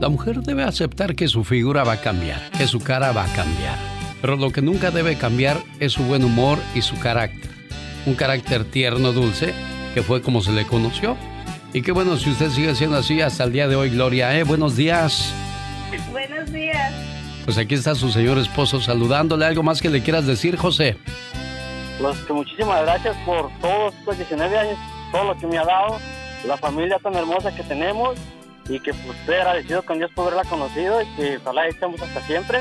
La 0.00 0.08
mujer 0.08 0.40
debe 0.40 0.62
aceptar 0.62 1.14
que 1.14 1.28
su 1.28 1.44
figura 1.44 1.84
va 1.84 1.94
a 1.94 2.00
cambiar, 2.00 2.50
que 2.52 2.66
su 2.66 2.80
cara 2.80 3.12
va 3.12 3.24
a 3.24 3.32
cambiar. 3.34 3.76
Pero 4.20 4.36
lo 4.36 4.50
que 4.50 4.62
nunca 4.62 4.90
debe 4.90 5.16
cambiar 5.16 5.62
es 5.78 5.92
su 5.92 6.02
buen 6.04 6.24
humor 6.24 6.58
y 6.74 6.82
su 6.82 6.98
carácter. 6.98 7.50
Un 8.06 8.14
carácter 8.14 8.64
tierno, 8.64 9.12
dulce, 9.12 9.52
que 9.94 10.02
fue 10.02 10.22
como 10.22 10.40
se 10.40 10.52
le 10.52 10.66
conoció. 10.66 11.16
Y 11.72 11.82
qué 11.82 11.92
bueno 11.92 12.16
si 12.16 12.30
usted 12.30 12.50
sigue 12.50 12.74
siendo 12.74 12.96
así 12.96 13.20
hasta 13.20 13.44
el 13.44 13.52
día 13.52 13.68
de 13.68 13.76
hoy, 13.76 13.90
Gloria. 13.90 14.36
¿eh? 14.36 14.44
Buenos 14.44 14.76
días. 14.76 15.32
Buenos 16.10 16.52
días. 16.52 16.92
Pues 17.44 17.58
aquí 17.58 17.74
está 17.74 17.94
su 17.94 18.10
señor 18.10 18.38
esposo 18.38 18.80
saludándole. 18.80 19.44
¿Algo 19.44 19.62
más 19.62 19.80
que 19.80 19.88
le 19.88 20.02
quieras 20.02 20.26
decir, 20.26 20.56
José? 20.56 20.96
Pues 22.00 22.18
que 22.18 22.32
muchísimas 22.32 22.82
gracias 22.82 23.16
por 23.24 23.50
todos 23.60 23.94
estos 23.94 24.16
19 24.16 24.58
años, 24.58 24.78
todo 25.12 25.24
lo 25.24 25.38
que 25.38 25.46
me 25.46 25.58
ha 25.58 25.64
dado, 25.64 25.98
la 26.46 26.56
familia 26.56 26.98
tan 26.98 27.14
hermosa 27.14 27.54
que 27.54 27.62
tenemos 27.62 28.18
y 28.68 28.80
que 28.80 28.94
pues 28.94 29.18
estoy 29.18 29.34
agradecido 29.34 29.82
con 29.82 29.98
Dios 29.98 30.10
por 30.14 30.26
haberla 30.26 30.48
conocido 30.48 31.02
y 31.02 31.06
que 31.16 31.36
ojalá 31.38 31.66
estemos 31.66 32.00
hasta 32.00 32.22
siempre 32.22 32.60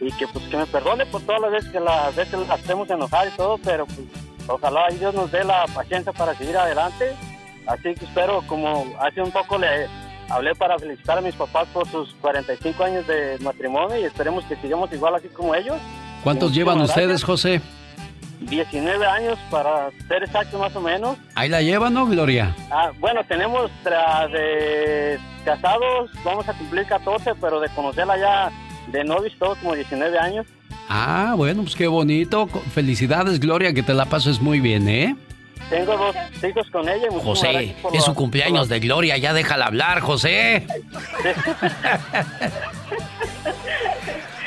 y 0.00 0.12
que 0.12 0.28
pues 0.28 0.44
que 0.46 0.56
me 0.56 0.66
perdone 0.66 1.06
por 1.06 1.22
todas 1.22 1.40
las 1.40 1.50
veces 1.50 1.70
que 1.70 1.80
las 1.80 2.14
veces 2.14 2.38
las 2.38 2.50
hacemos 2.50 2.88
enojar 2.90 3.28
y 3.28 3.36
todo, 3.36 3.58
pero 3.58 3.86
pues 3.86 4.06
ojalá 4.48 4.86
Dios 4.98 5.14
nos 5.14 5.30
dé 5.30 5.44
la 5.44 5.66
paciencia 5.74 6.12
para 6.12 6.34
seguir 6.34 6.56
adelante. 6.56 7.14
Así 7.66 7.94
que 7.94 8.04
espero, 8.04 8.42
como 8.46 8.84
hace 9.00 9.20
un 9.20 9.30
poco 9.30 9.58
le 9.58 9.88
hablé 10.28 10.54
para 10.54 10.78
felicitar 10.78 11.18
a 11.18 11.20
mis 11.20 11.34
papás 11.34 11.66
por 11.72 11.88
sus 11.88 12.14
45 12.20 12.84
años 12.84 13.06
de 13.06 13.38
matrimonio 13.40 13.98
y 13.98 14.04
esperemos 14.04 14.44
que 14.44 14.56
sigamos 14.56 14.92
igual 14.92 15.14
así 15.14 15.28
como 15.28 15.54
ellos. 15.54 15.78
¿Cuántos 16.22 16.52
llevan 16.52 16.80
ustedes, 16.80 17.22
José? 17.22 17.60
19 18.40 19.06
años 19.06 19.38
para 19.50 19.90
ser 20.08 20.22
exacto 20.22 20.58
más 20.58 20.74
o 20.76 20.80
menos. 20.80 21.16
Ahí 21.34 21.48
la 21.48 21.62
llevan, 21.62 21.94
¿no, 21.94 22.06
Gloria? 22.06 22.54
Ah, 22.70 22.92
bueno, 22.98 23.22
tenemos 23.24 23.70
de 24.32 25.18
casados, 25.44 26.10
vamos 26.24 26.48
a 26.48 26.52
cumplir 26.52 26.86
14, 26.86 27.34
pero 27.40 27.60
de 27.60 27.68
conocerla 27.70 28.18
ya 28.18 28.50
de 28.88 29.04
novios 29.04 29.34
todos 29.38 29.58
como 29.58 29.74
19 29.74 30.18
años. 30.18 30.46
Ah, 30.88 31.34
bueno, 31.36 31.62
pues 31.62 31.74
qué 31.74 31.86
bonito. 31.86 32.46
Felicidades, 32.46 33.40
Gloria, 33.40 33.72
que 33.72 33.82
te 33.82 33.94
la 33.94 34.04
pases 34.06 34.40
muy 34.40 34.60
bien, 34.60 34.88
¿eh? 34.88 35.16
Tengo 35.70 35.96
dos 35.96 36.14
hijos 36.48 36.70
con 36.70 36.88
ella. 36.88 37.08
y 37.10 37.24
José, 37.24 37.74
es 37.92 38.04
su 38.04 38.14
cumpleaños 38.14 38.68
de 38.68 38.78
Gloria, 38.78 39.16
ya 39.16 39.32
déjala 39.32 39.66
hablar, 39.66 40.00
José. 40.00 40.66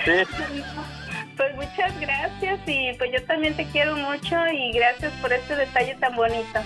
Sí. 0.05 0.11
Pues 1.35 1.55
muchas 1.55 1.99
gracias 1.99 2.59
y 2.67 2.93
pues 2.97 3.11
yo 3.13 3.23
también 3.23 3.53
te 3.53 3.65
quiero 3.65 3.95
mucho 3.95 4.35
y 4.51 4.71
gracias 4.71 5.11
por 5.21 5.31
este 5.31 5.55
detalle 5.55 5.95
tan 5.95 6.15
bonito. 6.15 6.59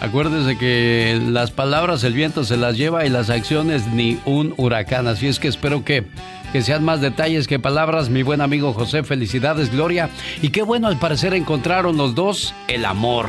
Acuérdese 0.00 0.56
que 0.56 1.20
las 1.20 1.50
palabras 1.50 2.04
el 2.04 2.14
viento 2.14 2.44
se 2.44 2.56
las 2.56 2.76
lleva 2.76 3.04
y 3.04 3.10
las 3.10 3.28
acciones 3.28 3.86
ni 3.88 4.18
un 4.24 4.54
huracán. 4.56 5.06
Así 5.06 5.28
es 5.28 5.38
que 5.38 5.48
espero 5.48 5.84
que, 5.84 6.04
que 6.52 6.62
sean 6.62 6.84
más 6.84 7.00
detalles 7.00 7.46
que 7.46 7.58
palabras, 7.58 8.10
mi 8.10 8.22
buen 8.22 8.40
amigo 8.40 8.72
José. 8.72 9.02
Felicidades, 9.02 9.70
Gloria. 9.70 10.10
Y 10.42 10.50
qué 10.50 10.62
bueno, 10.62 10.88
al 10.88 10.98
parecer 10.98 11.34
encontraron 11.34 11.96
los 11.96 12.14
dos 12.14 12.54
el 12.68 12.84
amor. 12.84 13.28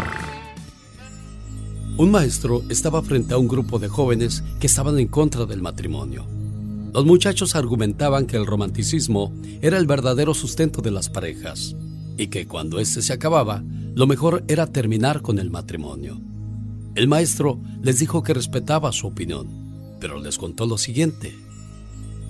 Un 1.97 2.09
maestro 2.09 2.63
estaba 2.69 3.01
frente 3.03 3.33
a 3.33 3.37
un 3.37 3.47
grupo 3.47 3.77
de 3.77 3.87
jóvenes 3.87 4.43
que 4.59 4.67
estaban 4.67 4.97
en 4.97 5.07
contra 5.07 5.45
del 5.45 5.61
matrimonio. 5.61 6.25
Los 6.93 7.05
muchachos 7.05 7.55
argumentaban 7.55 8.25
que 8.25 8.37
el 8.37 8.45
romanticismo 8.45 9.33
era 9.61 9.77
el 9.77 9.85
verdadero 9.85 10.33
sustento 10.33 10.81
de 10.81 10.91
las 10.91 11.09
parejas 11.09 11.75
y 12.17 12.27
que 12.27 12.47
cuando 12.47 12.79
éste 12.79 13.01
se 13.01 13.13
acababa, 13.13 13.63
lo 13.93 14.07
mejor 14.07 14.43
era 14.47 14.67
terminar 14.67 15.21
con 15.21 15.37
el 15.39 15.49
matrimonio. 15.49 16.19
El 16.95 17.07
maestro 17.07 17.59
les 17.81 17.99
dijo 17.99 18.23
que 18.23 18.33
respetaba 18.33 18.91
su 18.91 19.07
opinión, 19.07 19.47
pero 19.99 20.19
les 20.19 20.37
contó 20.37 20.65
lo 20.65 20.77
siguiente. 20.77 21.33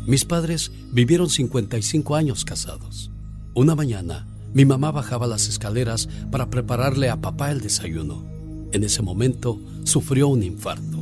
Mis 0.05 0.25
padres 0.25 0.71
vivieron 0.91 1.29
55 1.29 2.15
años 2.15 2.45
casados. 2.45 3.11
Una 3.53 3.75
mañana, 3.75 4.27
mi 4.53 4.65
mamá 4.65 4.91
bajaba 4.91 5.27
las 5.27 5.47
escaleras 5.47 6.09
para 6.31 6.49
prepararle 6.49 7.09
a 7.09 7.21
papá 7.21 7.51
el 7.51 7.61
desayuno. 7.61 8.25
En 8.71 8.83
ese 8.83 9.01
momento, 9.01 9.59
sufrió 9.83 10.27
un 10.27 10.43
infarto. 10.43 10.97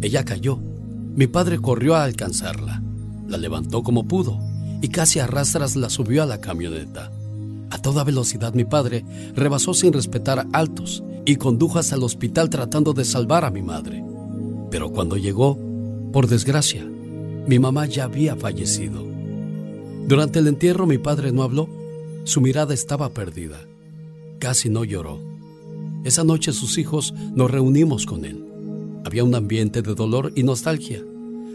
Ella 0.00 0.24
cayó 0.24 0.58
mi 1.14 1.26
padre 1.26 1.58
corrió 1.58 1.94
a 1.94 2.04
alcanzarla, 2.04 2.82
la 3.28 3.36
levantó 3.36 3.82
como 3.82 4.08
pudo 4.08 4.38
y 4.80 4.88
casi 4.88 5.18
a 5.18 5.26
rastras 5.26 5.76
la 5.76 5.90
subió 5.90 6.22
a 6.22 6.26
la 6.26 6.40
camioneta. 6.40 7.12
A 7.68 7.78
toda 7.78 8.02
velocidad 8.02 8.54
mi 8.54 8.64
padre 8.64 9.04
rebasó 9.34 9.74
sin 9.74 9.92
respetar 9.92 10.46
altos 10.54 11.04
y 11.26 11.36
condujo 11.36 11.78
hasta 11.78 11.96
el 11.96 12.02
hospital 12.02 12.48
tratando 12.48 12.94
de 12.94 13.04
salvar 13.04 13.44
a 13.44 13.50
mi 13.50 13.60
madre. 13.60 14.02
Pero 14.70 14.90
cuando 14.90 15.18
llegó, 15.18 15.58
por 16.12 16.28
desgracia, 16.28 16.82
mi 17.46 17.58
mamá 17.58 17.86
ya 17.86 18.04
había 18.04 18.36
fallecido. 18.36 19.04
Durante 20.06 20.38
el 20.38 20.48
entierro 20.48 20.86
mi 20.86 20.98
padre 20.98 21.32
no 21.32 21.42
habló, 21.42 21.68
su 22.24 22.40
mirada 22.40 22.74
estaba 22.74 23.10
perdida. 23.10 23.66
Casi 24.38 24.68
no 24.68 24.84
lloró. 24.84 25.20
Esa 26.04 26.24
noche 26.24 26.52
sus 26.52 26.78
hijos 26.78 27.14
nos 27.34 27.50
reunimos 27.50 28.06
con 28.06 28.24
él. 28.24 28.44
Había 29.04 29.24
un 29.24 29.34
ambiente 29.34 29.82
de 29.82 29.94
dolor 29.94 30.32
y 30.34 30.42
nostalgia. 30.42 31.02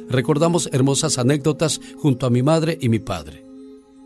Recordamos 0.09 0.69
hermosas 0.71 1.17
anécdotas 1.17 1.81
junto 1.97 2.25
a 2.25 2.29
mi 2.29 2.43
madre 2.43 2.77
y 2.79 2.89
mi 2.89 2.99
padre. 2.99 3.43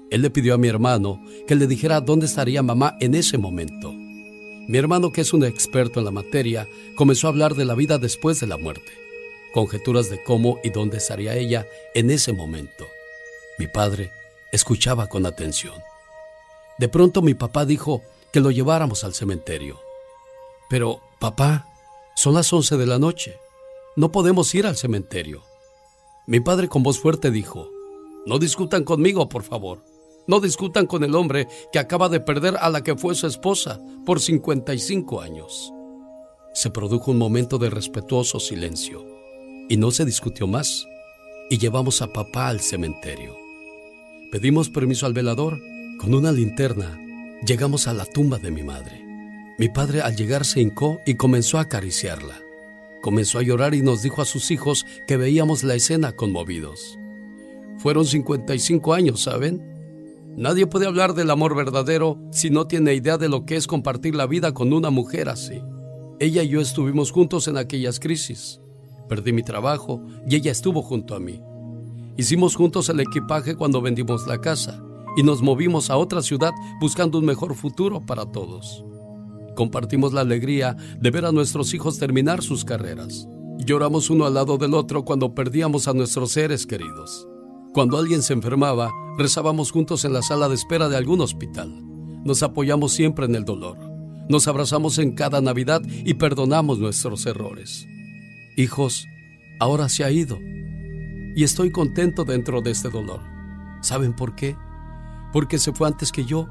Él 0.10 0.22
le 0.22 0.30
pidió 0.30 0.56
a 0.56 0.58
mi 0.58 0.68
hermano 0.68 1.24
que 1.48 1.56
le 1.56 1.68
dijera 1.68 2.02
dónde 2.02 2.26
estaría 2.26 2.62
mamá 2.62 2.98
en 2.99 3.16
ese 3.16 3.38
momento. 3.38 3.94
Mi 4.68 4.78
hermano, 4.78 5.12
que 5.12 5.22
es 5.22 5.34
un 5.34 5.44
experto 5.44 5.99
en 5.99 6.06
la 6.06 6.12
materia, 6.12 6.68
comenzó 6.95 7.28
a 7.28 7.30
hablar 7.32 7.56
de 7.56 7.66
la 7.66 7.76
vida 7.76 7.98
después 7.98 8.40
de 8.40 8.48
la 8.48 8.58
muerte, 8.58 8.91
conjeturas 9.52 10.10
de 10.10 10.23
cómo 10.23 10.60
y 10.64 10.69
dónde 10.69 10.98
estaría 10.98 11.36
ella 11.36 11.68
en 11.94 12.10
ese 12.10 12.34
momento. 12.34 12.88
Mi 13.57 13.68
padre 13.68 14.11
escuchaba 14.52 15.07
con 15.07 15.26
atención. 15.26 15.76
De 16.78 16.88
pronto 16.88 17.22
mi 17.22 17.34
papá 17.34 17.65
dijo 17.65 18.02
que 18.32 18.40
lo 18.40 18.52
lleváramos 18.52 19.03
al 19.03 19.14
cementerio. 19.14 19.80
Pero, 20.69 21.02
papá, 21.19 21.68
son 22.15 22.34
las 22.34 22.52
11 22.52 22.78
de 22.78 22.86
la 22.86 22.98
noche. 22.98 23.38
No 23.95 24.11
podemos 24.11 24.53
ir 24.56 24.65
al 24.65 24.78
cementerio. 24.78 25.44
Mi 26.28 26.40
padre 26.40 26.69
con 26.69 26.82
voz 26.82 26.98
fuerte 26.99 27.30
dijo, 27.30 27.69
no 28.26 28.40
discutan 28.40 28.84
conmigo, 28.84 29.28
por 29.28 29.44
favor. 29.44 29.84
No 30.28 30.40
discutan 30.40 30.86
con 30.86 31.03
el 31.03 31.15
hombre 31.15 31.48
que 31.72 31.80
acaba 31.80 32.07
de 32.07 32.19
perder 32.19 32.56
a 32.57 32.69
la 32.69 32.84
que 32.84 32.95
fue 32.95 33.15
su 33.15 33.28
esposa 33.28 33.82
por 34.06 34.22
55 34.22 35.19
años. 35.19 35.73
Se 36.53 36.69
produjo 36.69 37.11
un 37.11 37.18
momento 37.18 37.57
de 37.57 37.69
respetuoso 37.69 38.40
silencio 38.40 39.20
y 39.72 39.77
no 39.77 39.89
se 39.91 40.03
discutió 40.03 40.48
más 40.48 40.85
y 41.49 41.57
llevamos 41.57 42.02
a 42.02 42.11
papá 42.11 42.49
al 42.49 42.60
cementerio. 42.60 43.38
Pedimos 44.30 44.69
permiso 44.69 45.06
al 45.06 45.14
velador. 45.14 45.61
Con 45.98 46.14
una 46.14 46.34
linterna 46.34 46.99
llegamos 47.48 47.88
a 47.88 47.93
la 47.93 48.03
tumba 48.03 48.38
de 48.38 48.52
mi 48.52 48.64
madre. 48.64 49.02
Mi 49.57 49.69
padre 49.69 50.02
al 50.02 50.18
llegar 50.18 50.43
se 50.43 50.60
hincó 50.60 50.99
y 51.06 51.15
comenzó 51.15 51.57
a 51.57 51.61
acariciarla. 51.61 52.38
Comenzó 53.02 53.39
a 53.39 53.43
llorar 53.43 53.73
y 53.73 53.81
nos 53.81 54.03
dijo 54.03 54.22
a 54.22 54.26
sus 54.26 54.52
hijos 54.52 54.85
que 55.07 55.15
veíamos 55.15 55.64
la 55.64 55.76
escena 55.76 56.18
conmovidos. 56.18 56.99
Fueron 57.77 58.06
55 58.06 58.93
años, 58.93 59.22
¿saben? 59.22 59.64
Nadie 60.35 60.68
puede 60.68 60.85
hablar 60.85 61.14
del 61.14 61.31
amor 61.31 61.56
verdadero 61.56 62.19
si 62.34 62.49
no 62.49 62.68
tiene 62.68 62.93
idea 62.93 63.18
de 63.18 63.30
lo 63.30 63.45
que 63.45 63.56
es 63.56 63.68
compartir 63.68 64.15
la 64.15 64.27
vida 64.27 64.53
con 64.53 64.73
una 64.73 64.89
mujer 64.89 65.30
así. 65.30 65.61
Ella 66.19 66.43
y 66.43 66.49
yo 66.49 66.60
estuvimos 66.60 67.11
juntos 67.11 67.48
en 67.48 67.56
aquellas 67.56 68.02
crisis. 68.02 68.60
Perdí 69.11 69.33
mi 69.33 69.43
trabajo 69.43 70.01
y 70.25 70.38
ella 70.38 70.53
estuvo 70.53 70.81
junto 70.81 71.15
a 71.15 71.19
mí. 71.19 71.41
Hicimos 72.15 72.55
juntos 72.55 72.88
el 72.88 73.01
equipaje 73.01 73.55
cuando 73.55 73.81
vendimos 73.81 74.25
la 74.25 74.39
casa 74.39 74.81
y 75.17 75.23
nos 75.23 75.41
movimos 75.41 75.89
a 75.89 75.97
otra 75.97 76.21
ciudad 76.21 76.53
buscando 76.79 77.19
un 77.19 77.25
mejor 77.25 77.53
futuro 77.55 77.99
para 77.99 78.25
todos. 78.25 78.85
Compartimos 79.53 80.13
la 80.13 80.21
alegría 80.21 80.77
de 80.97 81.11
ver 81.11 81.25
a 81.25 81.33
nuestros 81.33 81.73
hijos 81.73 81.99
terminar 81.99 82.41
sus 82.41 82.63
carreras. 82.63 83.27
Lloramos 83.57 84.09
uno 84.09 84.25
al 84.25 84.35
lado 84.35 84.57
del 84.57 84.73
otro 84.73 85.03
cuando 85.03 85.35
perdíamos 85.35 85.89
a 85.89 85.93
nuestros 85.93 86.31
seres 86.31 86.65
queridos. 86.65 87.27
Cuando 87.73 87.97
alguien 87.97 88.21
se 88.21 88.31
enfermaba, 88.31 88.91
rezábamos 89.17 89.71
juntos 89.71 90.05
en 90.05 90.13
la 90.13 90.21
sala 90.21 90.47
de 90.47 90.55
espera 90.55 90.88
de 90.88 90.95
algún 90.95 91.19
hospital. 91.19 91.69
Nos 92.23 92.43
apoyamos 92.43 92.93
siempre 92.93 93.25
en 93.25 93.35
el 93.35 93.43
dolor. 93.43 93.77
Nos 94.29 94.47
abrazamos 94.47 94.99
en 94.99 95.15
cada 95.15 95.41
Navidad 95.41 95.81
y 95.85 96.13
perdonamos 96.13 96.79
nuestros 96.79 97.25
errores. 97.25 97.85
Hijos, 98.57 99.07
ahora 99.60 99.88
se 99.88 100.03
ha 100.03 100.11
ido. 100.11 100.40
Y 101.36 101.44
estoy 101.44 101.72
contento 101.72 102.26
dentro 102.26 102.61
de 102.61 102.72
este 102.72 102.90
dolor. 102.90 103.22
¿Saben 103.82 104.14
por 104.14 104.36
qué? 104.36 104.57
Porque 105.32 105.57
se 105.57 105.72
fue 105.72 105.88
antes 105.88 106.11
que 106.11 106.26
yo 106.26 106.49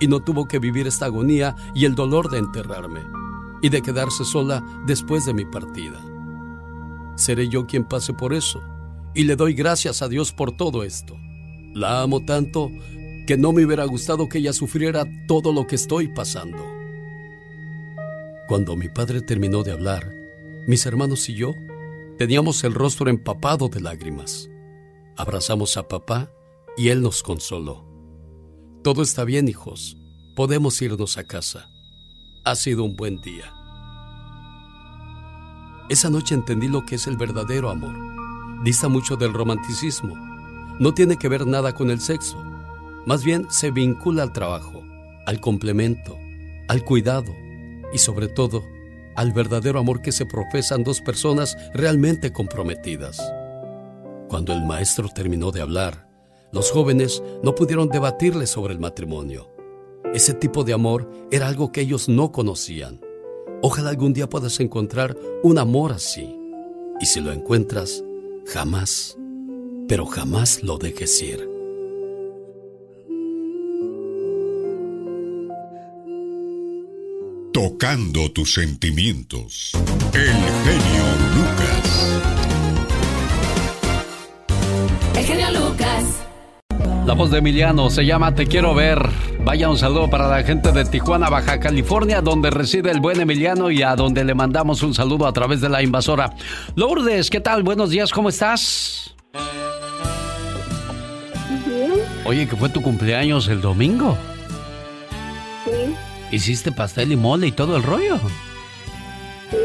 y 0.00 0.08
no 0.08 0.20
tuvo 0.20 0.48
que 0.48 0.58
vivir 0.58 0.86
esta 0.86 1.06
agonía 1.06 1.54
y 1.74 1.84
el 1.84 1.94
dolor 1.94 2.28
de 2.30 2.38
enterrarme 2.38 3.00
y 3.62 3.68
de 3.68 3.82
quedarse 3.82 4.24
sola 4.24 4.64
después 4.86 5.24
de 5.24 5.34
mi 5.34 5.44
partida. 5.44 6.00
Seré 7.16 7.48
yo 7.48 7.66
quien 7.66 7.84
pase 7.84 8.12
por 8.12 8.32
eso 8.32 8.62
y 9.14 9.24
le 9.24 9.36
doy 9.36 9.54
gracias 9.54 10.02
a 10.02 10.08
Dios 10.08 10.32
por 10.32 10.52
todo 10.52 10.82
esto. 10.82 11.16
La 11.74 12.02
amo 12.02 12.24
tanto 12.24 12.70
que 13.26 13.36
no 13.36 13.52
me 13.52 13.64
hubiera 13.64 13.84
gustado 13.84 14.28
que 14.28 14.38
ella 14.38 14.52
sufriera 14.52 15.04
todo 15.26 15.52
lo 15.52 15.66
que 15.66 15.76
estoy 15.76 16.08
pasando. 16.08 16.64
Cuando 18.48 18.76
mi 18.76 18.88
padre 18.88 19.20
terminó 19.20 19.62
de 19.62 19.72
hablar, 19.72 20.17
mis 20.68 20.86
hermanos 20.86 21.28
y 21.28 21.34
yo 21.34 21.54
Teníamos 22.18 22.64
el 22.64 22.74
rostro 22.74 23.08
empapado 23.10 23.68
de 23.68 23.80
lágrimas. 23.80 24.50
Abrazamos 25.16 25.76
a 25.76 25.86
papá 25.86 26.32
y 26.76 26.88
él 26.88 27.00
nos 27.00 27.22
consoló. 27.22 27.86
Todo 28.82 29.02
está 29.02 29.22
bien, 29.22 29.46
hijos. 29.46 29.96
Podemos 30.34 30.82
irnos 30.82 31.16
a 31.16 31.22
casa. 31.22 31.70
Ha 32.44 32.56
sido 32.56 32.82
un 32.82 32.96
buen 32.96 33.20
día. 33.20 33.52
Esa 35.88 36.10
noche 36.10 36.34
entendí 36.34 36.66
lo 36.66 36.84
que 36.84 36.96
es 36.96 37.06
el 37.06 37.16
verdadero 37.16 37.70
amor. 37.70 37.94
Dista 38.64 38.88
mucho 38.88 39.14
del 39.14 39.32
romanticismo. 39.32 40.16
No 40.80 40.92
tiene 40.92 41.18
que 41.18 41.28
ver 41.28 41.46
nada 41.46 41.76
con 41.76 41.92
el 41.92 42.00
sexo. 42.00 42.42
Más 43.06 43.22
bien 43.22 43.46
se 43.48 43.70
vincula 43.70 44.24
al 44.24 44.32
trabajo, 44.32 44.82
al 45.24 45.38
complemento, 45.38 46.18
al 46.66 46.82
cuidado 46.82 47.32
y 47.92 47.98
sobre 47.98 48.26
todo 48.26 48.64
al 49.18 49.32
verdadero 49.32 49.80
amor 49.80 50.00
que 50.00 50.12
se 50.12 50.26
profesan 50.26 50.84
dos 50.84 51.00
personas 51.00 51.56
realmente 51.74 52.32
comprometidas. 52.32 53.20
Cuando 54.28 54.52
el 54.52 54.64
maestro 54.64 55.08
terminó 55.08 55.50
de 55.50 55.60
hablar, 55.60 56.08
los 56.52 56.70
jóvenes 56.70 57.20
no 57.42 57.56
pudieron 57.56 57.88
debatirle 57.88 58.46
sobre 58.46 58.74
el 58.74 58.78
matrimonio. 58.78 59.50
Ese 60.14 60.34
tipo 60.34 60.62
de 60.62 60.72
amor 60.72 61.10
era 61.32 61.48
algo 61.48 61.72
que 61.72 61.80
ellos 61.80 62.08
no 62.08 62.30
conocían. 62.30 63.00
Ojalá 63.60 63.90
algún 63.90 64.12
día 64.12 64.28
puedas 64.28 64.60
encontrar 64.60 65.16
un 65.42 65.58
amor 65.58 65.90
así. 65.90 66.38
Y 67.00 67.06
si 67.06 67.20
lo 67.20 67.32
encuentras, 67.32 68.04
jamás, 68.46 69.18
pero 69.88 70.06
jamás 70.06 70.62
lo 70.62 70.78
dejes 70.78 71.20
ir. 71.22 71.57
Tocando 77.60 78.30
tus 78.30 78.54
sentimientos. 78.54 79.72
El 80.14 80.30
genio 80.30 81.04
Lucas. 81.34 82.20
El 85.16 85.24
genio 85.24 85.50
Lucas. 85.50 86.22
La 87.04 87.14
voz 87.14 87.32
de 87.32 87.38
Emiliano 87.38 87.90
se 87.90 88.06
llama 88.06 88.32
Te 88.36 88.46
quiero 88.46 88.76
ver. 88.76 89.04
Vaya 89.40 89.68
un 89.68 89.76
saludo 89.76 90.08
para 90.08 90.28
la 90.28 90.44
gente 90.44 90.70
de 90.70 90.84
Tijuana, 90.84 91.30
Baja 91.30 91.58
California, 91.58 92.20
donde 92.20 92.50
reside 92.50 92.92
el 92.92 93.00
buen 93.00 93.20
Emiliano 93.20 93.72
y 93.72 93.82
a 93.82 93.96
donde 93.96 94.22
le 94.22 94.36
mandamos 94.36 94.84
un 94.84 94.94
saludo 94.94 95.26
a 95.26 95.32
través 95.32 95.60
de 95.60 95.68
la 95.68 95.82
invasora. 95.82 96.32
Lourdes, 96.76 97.28
¿qué 97.28 97.40
tal? 97.40 97.64
Buenos 97.64 97.90
días, 97.90 98.12
¿cómo 98.12 98.28
estás? 98.28 99.16
Oye, 102.24 102.46
que 102.46 102.54
fue 102.54 102.68
tu 102.68 102.80
cumpleaños 102.82 103.48
el 103.48 103.60
domingo. 103.60 104.16
Sí. 105.64 106.07
¿Hiciste 106.30 106.72
pastel 106.72 107.12
y 107.12 107.16
mole 107.16 107.46
y 107.46 107.52
todo 107.52 107.76
el 107.76 107.82
rollo? 107.82 108.18
Sí. 109.50 109.56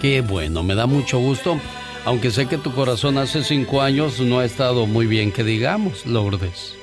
Qué 0.00 0.20
bueno, 0.20 0.62
me 0.62 0.74
da 0.74 0.86
mucho 0.86 1.18
gusto. 1.18 1.58
Aunque 2.04 2.30
sé 2.30 2.46
que 2.46 2.58
tu 2.58 2.72
corazón 2.72 3.16
hace 3.16 3.42
cinco 3.42 3.80
años 3.80 4.20
no 4.20 4.38
ha 4.38 4.44
estado 4.44 4.86
muy 4.86 5.06
bien, 5.06 5.32
que 5.32 5.42
digamos, 5.44 6.04
Lourdes. 6.04 6.76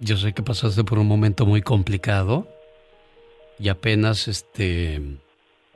Yo 0.00 0.16
sé 0.16 0.32
que 0.32 0.42
pasaste 0.42 0.84
por 0.84 0.98
un 0.98 1.06
momento 1.06 1.44
muy 1.44 1.62
complicado 1.62 2.48
y 3.58 3.68
apenas 3.68 4.28
este 4.28 5.00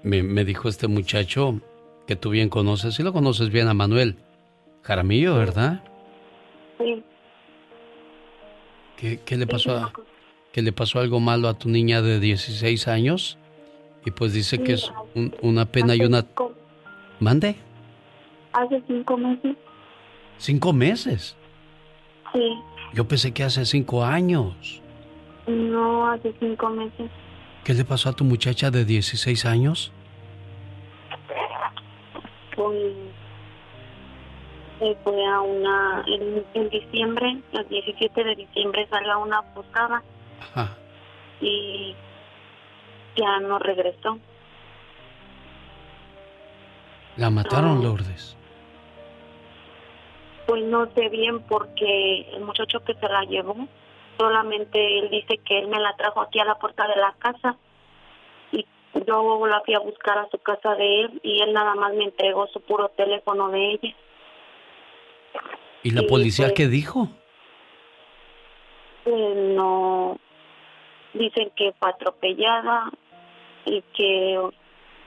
me, 0.02 0.22
me 0.22 0.44
dijo 0.44 0.68
este 0.68 0.86
muchacho 0.86 1.60
que 2.06 2.16
tú 2.16 2.30
bien 2.30 2.48
conoces, 2.48 2.98
y 2.98 3.02
lo 3.02 3.12
conoces 3.12 3.50
bien 3.50 3.68
a 3.68 3.74
Manuel 3.74 4.16
Jaramillo, 4.82 5.34
¿verdad? 5.34 5.84
Sí. 6.78 7.04
¿Qué, 9.01 9.18
qué 9.24 9.36
le 9.36 9.47
pasó 9.47 9.77
a, 9.77 9.93
que 10.52 10.62
le 10.62 10.72
pasó 10.72 11.01
algo 11.01 11.20
malo 11.20 11.48
a 11.48 11.55
tu 11.55 11.68
niña 11.68 12.02
de 12.02 12.20
16 12.20 12.86
años? 12.89 13.39
Y 14.05 14.10
pues 14.10 14.32
dice 14.32 14.62
que 14.62 14.74
es 14.74 14.90
un- 15.14 15.35
una 15.43 15.64
pena 15.66 15.94
y 15.94 16.01
una... 16.01 16.24
¿Mande? 17.18 17.56
Hace 18.52 18.82
cinco 18.86 19.16
meses. 19.16 19.56
¿Cinco 20.39 20.72
meses? 20.72 21.36
Sí. 22.32 22.40
Yo 22.94 23.06
pensé 23.06 23.32
que 23.32 23.44
hace 23.44 23.64
cinco 23.66 24.05
años. 24.05 24.81
No, 25.47 26.10
hace 26.10 26.35
cinco 26.40 26.70
meses. 26.70 27.10
¿Qué 27.64 27.74
le 27.74 27.85
pasó 27.85 28.09
a 28.09 28.12
tu 28.12 28.24
muchacha 28.24 28.70
de 28.70 28.85
16 28.85 29.44
años? 29.44 29.93
Se 34.81 34.97
fue 35.05 35.24
a 35.27 35.40
una. 35.40 36.02
En, 36.09 36.44
en 36.55 36.69
diciembre, 36.70 37.36
el 37.52 37.69
17 37.69 38.24
de 38.24 38.35
diciembre, 38.35 38.89
salió 38.90 39.12
a 39.12 39.19
una 39.19 39.43
posada 39.55 40.02
Ajá. 40.40 40.77
y 41.40 41.94
ya 43.16 43.39
no 43.40 43.59
regresó. 43.59 44.19
La 47.16 47.31
mataron. 47.31 47.85
Lourdes. 47.85 48.36
Pues 50.47 50.65
no 50.65 50.90
sé 50.94 51.09
bien 51.11 51.40
porque 51.43 52.28
el 52.32 52.40
muchacho 52.40 52.81
que 52.81 52.94
se 52.94 53.09
la 53.09 53.23
llevó, 53.24 53.55
solamente 54.19 54.98
él 54.98 55.11
dice 55.11 55.39
que 55.39 55.61
él 55.61 55.69
me 55.69 55.78
la 55.78 55.94
trajo 55.97 56.23
aquí 56.23 56.40
a 56.40 56.44
la 56.44 56.57
puerta 56.57 56.89
de 56.89 56.97
la 56.97 57.15
casa 57.19 57.57
y 58.51 58.66
yo 59.07 59.47
la 59.47 59.61
fui 59.61 59.74
a 59.74 59.81
buscar 59.81 60.19
a 60.19 60.28
su 60.31 60.39
casa 60.39 60.74
de 60.74 61.02
él 61.02 61.20
y 61.23 61.40
él 61.43 61.52
nada 61.52 61.74
más 61.74 61.94
me 61.94 62.05
entregó 62.05 62.48
su 62.48 62.61
puro 62.62 62.89
teléfono 62.97 63.51
de 63.51 63.73
ella. 63.73 63.94
¿Y 65.82 65.90
la 65.90 66.02
policía 66.02 66.47
pues. 66.47 66.57
qué 66.57 66.69
dijo? 66.69 67.09
Eh, 69.07 69.55
no 69.57 70.19
dicen 71.15 71.51
que 71.57 71.73
fue 71.78 71.89
atropellada 71.89 72.90
y 73.65 73.82
que 73.97 74.40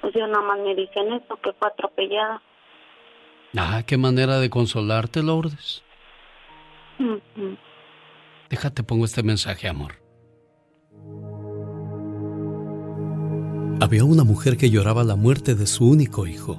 pues 0.02 0.14
yo 0.14 0.28
nada 0.28 0.42
más 0.42 0.60
me 0.60 0.76
dicen 0.76 1.14
eso, 1.14 1.36
que 1.42 1.54
fue 1.54 1.68
atropellada. 1.68 2.42
Ah, 3.56 3.84
qué 3.86 3.98
manera 3.98 4.40
de 4.40 4.50
consolarte, 4.50 5.22
Lourdes. 5.22 5.84
Ujú. 7.00 7.58
Déjate, 8.50 8.84
pongo 8.84 9.06
este 9.06 9.24
mensaje, 9.24 9.68
amor. 9.68 9.94
Había 13.80 14.04
una 14.04 14.24
mujer 14.24 14.58
que 14.58 14.70
lloraba 14.70 15.04
la 15.04 15.16
muerte 15.16 15.56
de 15.56 15.68
su 15.68 15.90
único 15.90 16.26
hijo. 16.28 16.58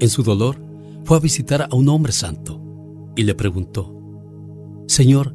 En 0.00 0.08
su 0.08 0.22
dolor, 0.22 0.56
fue 1.04 1.16
a 1.16 1.20
visitar 1.20 1.62
a 1.62 1.74
un 1.74 1.88
hombre 1.88 2.12
santo 2.12 2.69
y 3.20 3.22
le 3.22 3.34
preguntó, 3.34 3.94
Señor, 4.86 5.34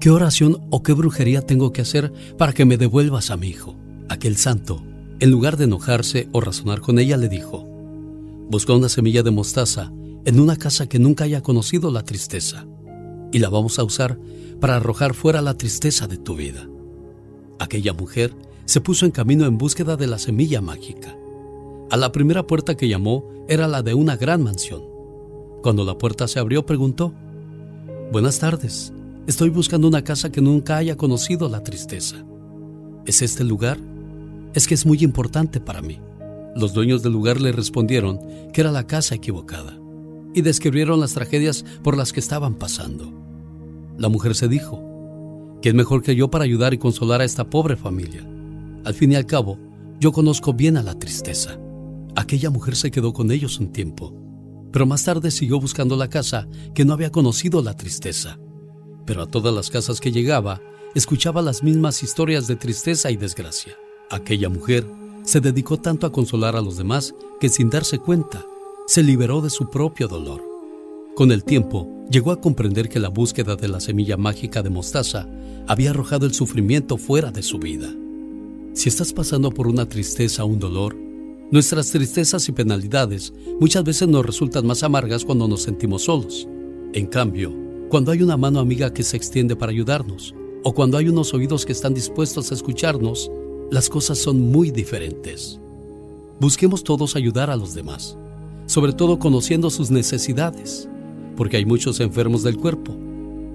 ¿qué 0.00 0.08
oración 0.08 0.56
o 0.70 0.82
qué 0.82 0.94
brujería 0.94 1.42
tengo 1.42 1.70
que 1.70 1.82
hacer 1.82 2.10
para 2.38 2.54
que 2.54 2.64
me 2.64 2.78
devuelvas 2.78 3.30
a 3.30 3.36
mi 3.36 3.48
hijo? 3.48 3.76
Aquel 4.08 4.38
santo, 4.38 4.82
en 5.20 5.30
lugar 5.30 5.58
de 5.58 5.64
enojarse 5.64 6.30
o 6.32 6.40
razonar 6.40 6.80
con 6.80 6.98
ella, 6.98 7.18
le 7.18 7.28
dijo, 7.28 7.68
Busca 8.48 8.72
una 8.72 8.88
semilla 8.88 9.22
de 9.22 9.32
mostaza 9.32 9.92
en 10.24 10.40
una 10.40 10.56
casa 10.56 10.88
que 10.88 10.98
nunca 10.98 11.24
haya 11.24 11.42
conocido 11.42 11.90
la 11.90 12.04
tristeza 12.04 12.66
y 13.32 13.38
la 13.38 13.50
vamos 13.50 13.78
a 13.78 13.84
usar 13.84 14.18
para 14.58 14.76
arrojar 14.76 15.12
fuera 15.12 15.42
la 15.42 15.58
tristeza 15.58 16.06
de 16.06 16.16
tu 16.16 16.36
vida. 16.36 16.66
Aquella 17.58 17.92
mujer 17.92 18.34
se 18.64 18.80
puso 18.80 19.04
en 19.04 19.12
camino 19.12 19.44
en 19.44 19.58
búsqueda 19.58 19.98
de 19.98 20.06
la 20.06 20.18
semilla 20.18 20.62
mágica. 20.62 21.14
A 21.90 21.98
la 21.98 22.12
primera 22.12 22.46
puerta 22.46 22.78
que 22.78 22.88
llamó 22.88 23.28
era 23.46 23.68
la 23.68 23.82
de 23.82 23.92
una 23.92 24.16
gran 24.16 24.42
mansión. 24.42 24.80
Cuando 25.62 25.84
la 25.84 25.98
puerta 25.98 26.28
se 26.28 26.38
abrió 26.38 26.64
preguntó, 26.64 27.12
Buenas 28.12 28.38
tardes, 28.38 28.92
estoy 29.26 29.50
buscando 29.50 29.88
una 29.88 30.04
casa 30.04 30.30
que 30.30 30.40
nunca 30.40 30.76
haya 30.76 30.96
conocido 30.96 31.48
la 31.48 31.64
tristeza. 31.64 32.24
¿Es 33.04 33.20
este 33.20 33.42
el 33.42 33.48
lugar? 33.48 33.78
Es 34.54 34.68
que 34.68 34.74
es 34.74 34.86
muy 34.86 34.98
importante 35.02 35.60
para 35.60 35.82
mí. 35.82 35.98
Los 36.54 36.72
dueños 36.72 37.02
del 37.02 37.12
lugar 37.12 37.40
le 37.40 37.50
respondieron 37.50 38.20
que 38.52 38.60
era 38.60 38.70
la 38.70 38.86
casa 38.86 39.16
equivocada 39.16 39.76
y 40.34 40.42
describieron 40.42 41.00
las 41.00 41.14
tragedias 41.14 41.64
por 41.82 41.96
las 41.96 42.12
que 42.12 42.20
estaban 42.20 42.54
pasando. 42.54 43.12
La 43.98 44.08
mujer 44.08 44.36
se 44.36 44.46
dijo, 44.46 45.58
¿quién 45.60 45.74
mejor 45.74 46.04
que 46.04 46.14
yo 46.14 46.30
para 46.30 46.44
ayudar 46.44 46.74
y 46.74 46.78
consolar 46.78 47.22
a 47.22 47.24
esta 47.24 47.50
pobre 47.50 47.74
familia? 47.74 48.24
Al 48.84 48.94
fin 48.94 49.10
y 49.10 49.16
al 49.16 49.26
cabo, 49.26 49.58
yo 49.98 50.12
conozco 50.12 50.54
bien 50.54 50.76
a 50.76 50.82
la 50.84 50.96
tristeza. 50.96 51.58
Aquella 52.14 52.50
mujer 52.50 52.76
se 52.76 52.92
quedó 52.92 53.12
con 53.12 53.32
ellos 53.32 53.58
un 53.58 53.72
tiempo, 53.72 54.14
pero 54.76 54.84
más 54.84 55.04
tarde 55.04 55.30
siguió 55.30 55.58
buscando 55.58 55.96
la 55.96 56.10
casa 56.10 56.46
que 56.74 56.84
no 56.84 56.92
había 56.92 57.10
conocido 57.10 57.62
la 57.62 57.72
tristeza. 57.72 58.38
Pero 59.06 59.22
a 59.22 59.26
todas 59.26 59.54
las 59.54 59.70
casas 59.70 60.02
que 60.02 60.12
llegaba, 60.12 60.60
escuchaba 60.94 61.40
las 61.40 61.62
mismas 61.62 62.02
historias 62.02 62.46
de 62.46 62.56
tristeza 62.56 63.10
y 63.10 63.16
desgracia. 63.16 63.72
Aquella 64.10 64.50
mujer 64.50 64.86
se 65.24 65.40
dedicó 65.40 65.78
tanto 65.78 66.06
a 66.06 66.12
consolar 66.12 66.56
a 66.56 66.60
los 66.60 66.76
demás 66.76 67.14
que 67.40 67.48
sin 67.48 67.70
darse 67.70 68.00
cuenta, 68.00 68.44
se 68.86 69.02
liberó 69.02 69.40
de 69.40 69.48
su 69.48 69.70
propio 69.70 70.08
dolor. 70.08 70.42
Con 71.14 71.32
el 71.32 71.42
tiempo, 71.42 71.88
llegó 72.10 72.30
a 72.30 72.42
comprender 72.42 72.90
que 72.90 73.00
la 73.00 73.08
búsqueda 73.08 73.56
de 73.56 73.68
la 73.68 73.80
semilla 73.80 74.18
mágica 74.18 74.62
de 74.62 74.68
mostaza 74.68 75.26
había 75.66 75.88
arrojado 75.88 76.26
el 76.26 76.34
sufrimiento 76.34 76.98
fuera 76.98 77.30
de 77.30 77.42
su 77.42 77.58
vida. 77.58 77.88
Si 78.74 78.90
estás 78.90 79.14
pasando 79.14 79.52
por 79.52 79.68
una 79.68 79.88
tristeza 79.88 80.44
o 80.44 80.48
un 80.48 80.58
dolor, 80.58 81.05
nuestras 81.50 81.90
tristezas 81.90 82.48
y 82.48 82.52
penalidades 82.52 83.32
muchas 83.60 83.84
veces 83.84 84.08
nos 84.08 84.26
resultan 84.26 84.66
más 84.66 84.82
amargas 84.82 85.24
cuando 85.24 85.46
nos 85.46 85.62
sentimos 85.62 86.02
solos. 86.04 86.48
En 86.92 87.06
cambio, 87.06 87.54
cuando 87.88 88.10
hay 88.10 88.22
una 88.22 88.36
mano 88.36 88.58
amiga 88.58 88.92
que 88.92 89.02
se 89.02 89.16
extiende 89.16 89.54
para 89.54 89.70
ayudarnos, 89.70 90.34
o 90.64 90.74
cuando 90.74 90.98
hay 90.98 91.08
unos 91.08 91.32
oídos 91.32 91.64
que 91.64 91.72
están 91.72 91.94
dispuestos 91.94 92.50
a 92.50 92.54
escucharnos, 92.54 93.30
las 93.70 93.88
cosas 93.88 94.18
son 94.18 94.40
muy 94.40 94.70
diferentes. 94.70 95.60
busquemos 96.40 96.84
todos 96.84 97.16
ayudar 97.16 97.50
a 97.50 97.56
los 97.56 97.74
demás, 97.74 98.18
sobre 98.66 98.92
todo 98.92 99.18
conociendo 99.18 99.70
sus 99.70 99.90
necesidades, 99.90 100.88
porque 101.36 101.56
hay 101.56 101.64
muchos 101.64 102.00
enfermos 102.00 102.42
del 102.42 102.56
cuerpo 102.56 102.96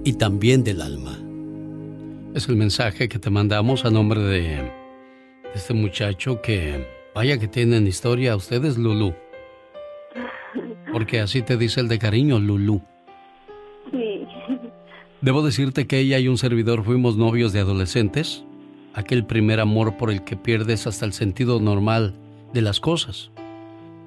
y 0.04 0.14
también 0.14 0.64
del 0.64 0.80
alma. 0.80 1.18
Es 2.34 2.48
el 2.48 2.56
mensaje 2.56 3.08
que 3.08 3.18
te 3.18 3.30
mandamos 3.30 3.84
a 3.84 3.90
nombre 3.90 4.20
de 4.20 4.72
este 5.54 5.74
muchacho 5.74 6.40
que, 6.40 7.01
vaya 7.14 7.38
que 7.38 7.48
tienen 7.48 7.86
historia, 7.86 8.36
ustedes, 8.36 8.78
Lulú. 8.78 9.14
Porque 10.92 11.20
así 11.20 11.42
te 11.42 11.56
dice 11.56 11.80
el 11.80 11.88
de 11.88 11.98
cariño, 11.98 12.38
Lulú. 12.38 12.82
Sí. 13.90 14.26
Debo 15.20 15.42
decirte 15.42 15.86
que 15.86 15.98
ella 15.98 16.18
y 16.18 16.28
un 16.28 16.38
servidor 16.38 16.84
fuimos 16.84 17.16
novios 17.16 17.52
de 17.52 17.60
adolescentes, 17.60 18.44
aquel 18.94 19.24
primer 19.24 19.60
amor 19.60 19.96
por 19.96 20.10
el 20.10 20.24
que 20.24 20.36
pierdes 20.36 20.86
hasta 20.86 21.06
el 21.06 21.12
sentido 21.12 21.60
normal 21.60 22.14
de 22.52 22.62
las 22.62 22.80
cosas. 22.80 23.30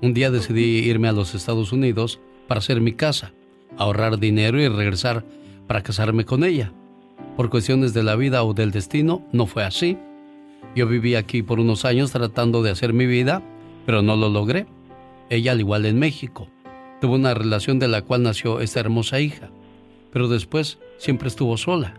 Un 0.01 0.13
día 0.13 0.29
decidí 0.29 0.79
irme 0.79 1.07
a 1.07 1.13
los 1.13 1.33
Estados 1.33 1.71
Unidos 1.71 2.19
para 2.47 2.59
hacer 2.59 2.81
mi 2.81 2.93
casa, 2.93 3.33
ahorrar 3.77 4.19
dinero 4.19 4.61
y 4.61 4.67
regresar 4.67 5.23
para 5.67 5.81
casarme 5.81 6.25
con 6.25 6.43
ella. 6.43 6.71
Por 7.35 7.49
cuestiones 7.49 7.93
de 7.93 8.03
la 8.03 8.15
vida 8.15 8.43
o 8.43 8.53
del 8.53 8.71
destino, 8.71 9.25
no 9.31 9.45
fue 9.45 9.63
así. 9.63 9.97
Yo 10.75 10.87
viví 10.87 11.15
aquí 11.15 11.41
por 11.41 11.59
unos 11.59 11.85
años 11.85 12.11
tratando 12.11 12.61
de 12.61 12.71
hacer 12.71 12.93
mi 12.93 13.05
vida, 13.05 13.41
pero 13.85 14.01
no 14.01 14.15
lo 14.15 14.29
logré. 14.29 14.67
Ella, 15.29 15.53
al 15.53 15.59
igual 15.59 15.85
en 15.85 15.97
México, 15.99 16.49
tuvo 16.99 17.15
una 17.15 17.33
relación 17.33 17.79
de 17.79 17.87
la 17.87 18.01
cual 18.01 18.23
nació 18.23 18.59
esta 18.59 18.79
hermosa 18.79 19.19
hija, 19.19 19.49
pero 20.11 20.27
después 20.27 20.79
siempre 20.97 21.27
estuvo 21.27 21.57
sola, 21.57 21.95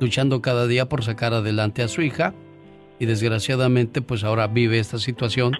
luchando 0.00 0.42
cada 0.42 0.66
día 0.66 0.88
por 0.88 1.04
sacar 1.04 1.32
adelante 1.32 1.82
a 1.82 1.88
su 1.88 2.02
hija 2.02 2.34
y 2.98 3.06
desgraciadamente 3.06 4.02
pues 4.02 4.24
ahora 4.24 4.46
vive 4.46 4.78
esta 4.78 4.98
situación 4.98 5.54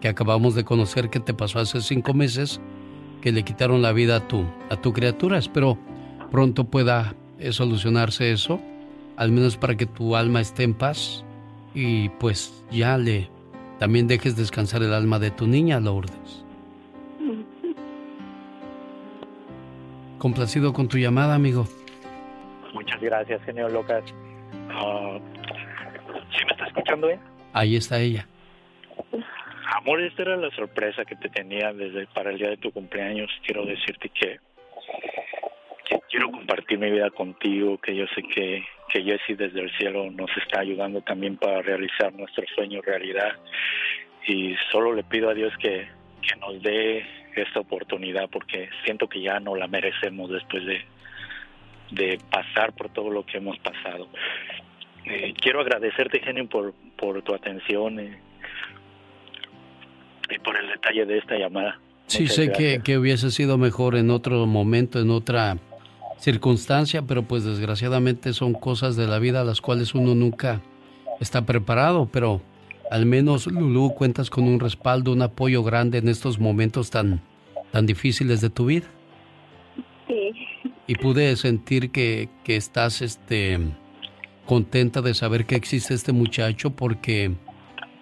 que 0.00 0.08
acabamos 0.08 0.54
de 0.54 0.64
conocer 0.64 1.10
que 1.10 1.20
te 1.20 1.34
pasó 1.34 1.58
hace 1.58 1.80
cinco 1.80 2.14
meses, 2.14 2.60
que 3.20 3.32
le 3.32 3.42
quitaron 3.42 3.82
la 3.82 3.92
vida 3.92 4.16
a 4.16 4.28
tu, 4.28 4.44
a 4.70 4.80
tu 4.80 4.92
criatura. 4.92 5.38
Espero 5.38 5.78
pronto 6.30 6.64
pueda 6.64 7.14
es 7.38 7.56
solucionarse 7.56 8.32
eso, 8.32 8.60
al 9.16 9.32
menos 9.32 9.56
para 9.56 9.76
que 9.76 9.86
tu 9.86 10.16
alma 10.16 10.40
esté 10.40 10.62
en 10.62 10.74
paz 10.74 11.24
y 11.76 12.08
pues 12.08 12.64
ya 12.70 12.96
le 12.96 13.28
también 13.78 14.08
dejes 14.08 14.34
descansar 14.34 14.82
el 14.82 14.94
alma 14.94 15.18
de 15.18 15.30
tu 15.30 15.46
niña, 15.46 15.78
Lourdes. 15.78 16.42
Complacido 20.18 20.72
con 20.72 20.88
tu 20.88 20.96
llamada, 20.96 21.34
amigo. 21.34 21.66
Muchas 22.72 22.98
gracias, 23.02 23.42
señor 23.44 23.72
Locas. 23.72 24.02
Ah, 24.70 25.18
¿Sí 26.32 26.44
me 26.46 26.52
está 26.52 26.66
escuchando 26.66 27.08
bien? 27.08 27.20
Ahí 27.52 27.76
está 27.76 28.00
ella. 28.00 28.26
Amor, 29.76 30.00
esta 30.00 30.22
era 30.22 30.36
la 30.38 30.50
sorpresa 30.52 31.04
que 31.04 31.16
te 31.16 31.28
tenía 31.28 31.74
desde 31.74 32.06
para 32.06 32.30
el 32.30 32.38
día 32.38 32.48
de 32.48 32.56
tu 32.56 32.72
cumpleaños. 32.72 33.30
Quiero 33.44 33.66
decirte 33.66 34.08
que 34.08 34.40
quiero 36.10 36.30
compartir 36.30 36.78
mi 36.78 36.90
vida 36.90 37.10
contigo, 37.10 37.78
que 37.78 37.94
yo 37.94 38.06
sé 38.14 38.22
que, 38.22 38.64
que 38.88 39.02
Jesse 39.02 39.36
desde 39.36 39.60
el 39.60 39.70
cielo 39.76 40.10
nos 40.10 40.30
está 40.36 40.60
ayudando 40.60 41.00
también 41.02 41.36
para 41.36 41.62
realizar 41.62 42.12
nuestro 42.14 42.44
sueño 42.54 42.82
realidad. 42.82 43.32
Y 44.26 44.54
solo 44.72 44.92
le 44.92 45.04
pido 45.04 45.30
a 45.30 45.34
Dios 45.34 45.52
que, 45.58 45.88
que 46.22 46.36
nos 46.40 46.60
dé 46.62 47.04
esta 47.36 47.60
oportunidad 47.60 48.28
porque 48.30 48.68
siento 48.84 49.08
que 49.08 49.20
ya 49.20 49.38
no 49.40 49.54
la 49.54 49.68
merecemos 49.68 50.30
después 50.30 50.64
de, 50.64 50.84
de 51.90 52.18
pasar 52.30 52.72
por 52.72 52.88
todo 52.88 53.10
lo 53.10 53.24
que 53.24 53.38
hemos 53.38 53.58
pasado. 53.58 54.08
Eh, 55.04 55.34
quiero 55.40 55.60
agradecerte, 55.60 56.20
Genio, 56.20 56.48
por, 56.48 56.74
por 56.96 57.22
tu 57.22 57.34
atención 57.34 58.00
eh, 58.00 58.18
y 60.30 60.38
por 60.40 60.56
el 60.56 60.68
detalle 60.68 61.06
de 61.06 61.18
esta 61.18 61.36
llamada. 61.36 61.78
Sí, 62.06 62.26
sé 62.28 62.52
que, 62.52 62.80
que, 62.84 62.98
hubiese 62.98 63.30
sido 63.30 63.58
mejor 63.58 63.96
en 63.96 64.10
otro 64.10 64.46
momento, 64.46 65.00
en 65.00 65.10
otra 65.10 65.56
circunstancia, 66.18 67.02
pero 67.02 67.22
pues 67.22 67.44
desgraciadamente 67.44 68.32
son 68.32 68.54
cosas 68.54 68.96
de 68.96 69.06
la 69.06 69.18
vida 69.18 69.42
a 69.42 69.44
las 69.44 69.60
cuales 69.60 69.94
uno 69.94 70.14
nunca 70.14 70.62
está 71.20 71.44
preparado, 71.46 72.08
pero 72.10 72.40
al 72.90 73.06
menos 73.06 73.46
Lulu 73.46 73.94
cuentas 73.94 74.30
con 74.30 74.44
un 74.44 74.60
respaldo, 74.60 75.12
un 75.12 75.22
apoyo 75.22 75.62
grande 75.62 75.98
en 75.98 76.08
estos 76.08 76.38
momentos 76.38 76.90
tan, 76.90 77.20
tan 77.72 77.86
difíciles 77.86 78.40
de 78.40 78.50
tu 78.50 78.66
vida. 78.66 78.86
Sí. 80.06 80.32
Y 80.86 80.94
pude 80.94 81.34
sentir 81.36 81.90
que, 81.90 82.28
que 82.44 82.56
estás 82.56 83.02
este 83.02 83.58
contenta 84.46 85.02
de 85.02 85.14
saber 85.14 85.44
que 85.44 85.56
existe 85.56 85.94
este 85.94 86.12
muchacho 86.12 86.70
porque 86.70 87.32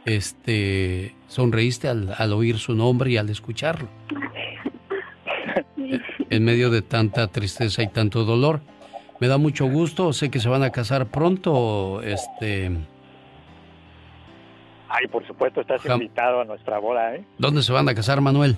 este 0.04 1.14
sonreíste 1.28 1.88
al, 1.88 2.14
al 2.18 2.34
oír 2.34 2.58
su 2.58 2.74
nombre 2.74 3.10
y 3.10 3.16
al 3.16 3.30
escucharlo 3.30 3.88
en 6.30 6.44
medio 6.44 6.70
de 6.70 6.82
tanta 6.82 7.28
tristeza 7.28 7.82
y 7.82 7.88
tanto 7.88 8.24
dolor. 8.24 8.60
Me 9.20 9.28
da 9.28 9.38
mucho 9.38 9.66
gusto, 9.66 10.12
sé 10.12 10.30
que 10.30 10.40
se 10.40 10.48
van 10.48 10.62
a 10.62 10.70
casar 10.70 11.06
pronto, 11.06 12.02
este... 12.02 12.70
Ay, 14.88 15.08
por 15.08 15.26
supuesto, 15.26 15.60
estás 15.60 15.84
invitado 15.86 16.40
a 16.40 16.44
nuestra 16.44 16.78
boda, 16.78 17.16
¿eh? 17.16 17.24
¿Dónde 17.38 17.62
se 17.62 17.72
van 17.72 17.88
a 17.88 17.94
casar, 17.94 18.20
Manuel? 18.20 18.56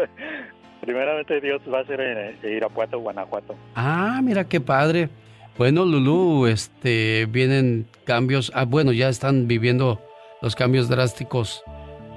Primeramente 0.80 1.40
Dios 1.40 1.62
va 1.72 1.80
a 1.80 1.84
ser 1.84 2.00
en 2.00 2.38
Irapuato, 2.52 2.98
Guanajuato. 2.98 3.54
Ah, 3.74 4.20
mira 4.22 4.44
qué 4.44 4.60
padre. 4.60 5.08
Bueno, 5.56 5.84
Lulú, 5.86 6.46
este, 6.46 7.26
vienen 7.26 7.86
cambios, 8.04 8.52
ah, 8.54 8.64
bueno, 8.64 8.92
ya 8.92 9.08
están 9.08 9.48
viviendo 9.48 10.00
los 10.42 10.54
cambios 10.54 10.88
drásticos 10.88 11.64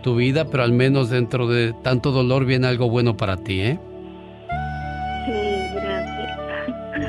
tu 0.02 0.16
vida, 0.16 0.46
pero 0.46 0.64
al 0.64 0.72
menos 0.72 1.10
dentro 1.10 1.48
de 1.48 1.74
tanto 1.84 2.12
dolor 2.12 2.46
viene 2.46 2.68
algo 2.68 2.90
bueno 2.90 3.18
para 3.18 3.38
ti, 3.38 3.62
¿eh? 3.62 3.80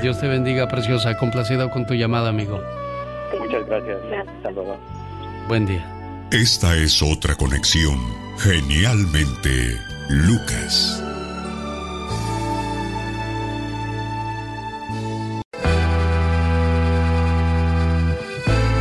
Dios 0.02 0.18
te 0.18 0.28
bendiga, 0.28 0.66
preciosa. 0.68 1.16
Complacido 1.18 1.70
con 1.70 1.86
tu 1.86 1.94
llamada, 1.94 2.30
amigo. 2.30 2.60
Muchas 3.38 3.66
gracias. 3.66 3.98
Hasta 4.36 4.50
luego. 4.50 4.78
Buen 5.46 5.66
día. 5.66 5.84
Esta 6.30 6.74
es 6.76 7.02
otra 7.02 7.34
conexión. 7.34 7.98
Genialmente, 8.38 9.76
Lucas. 10.08 11.04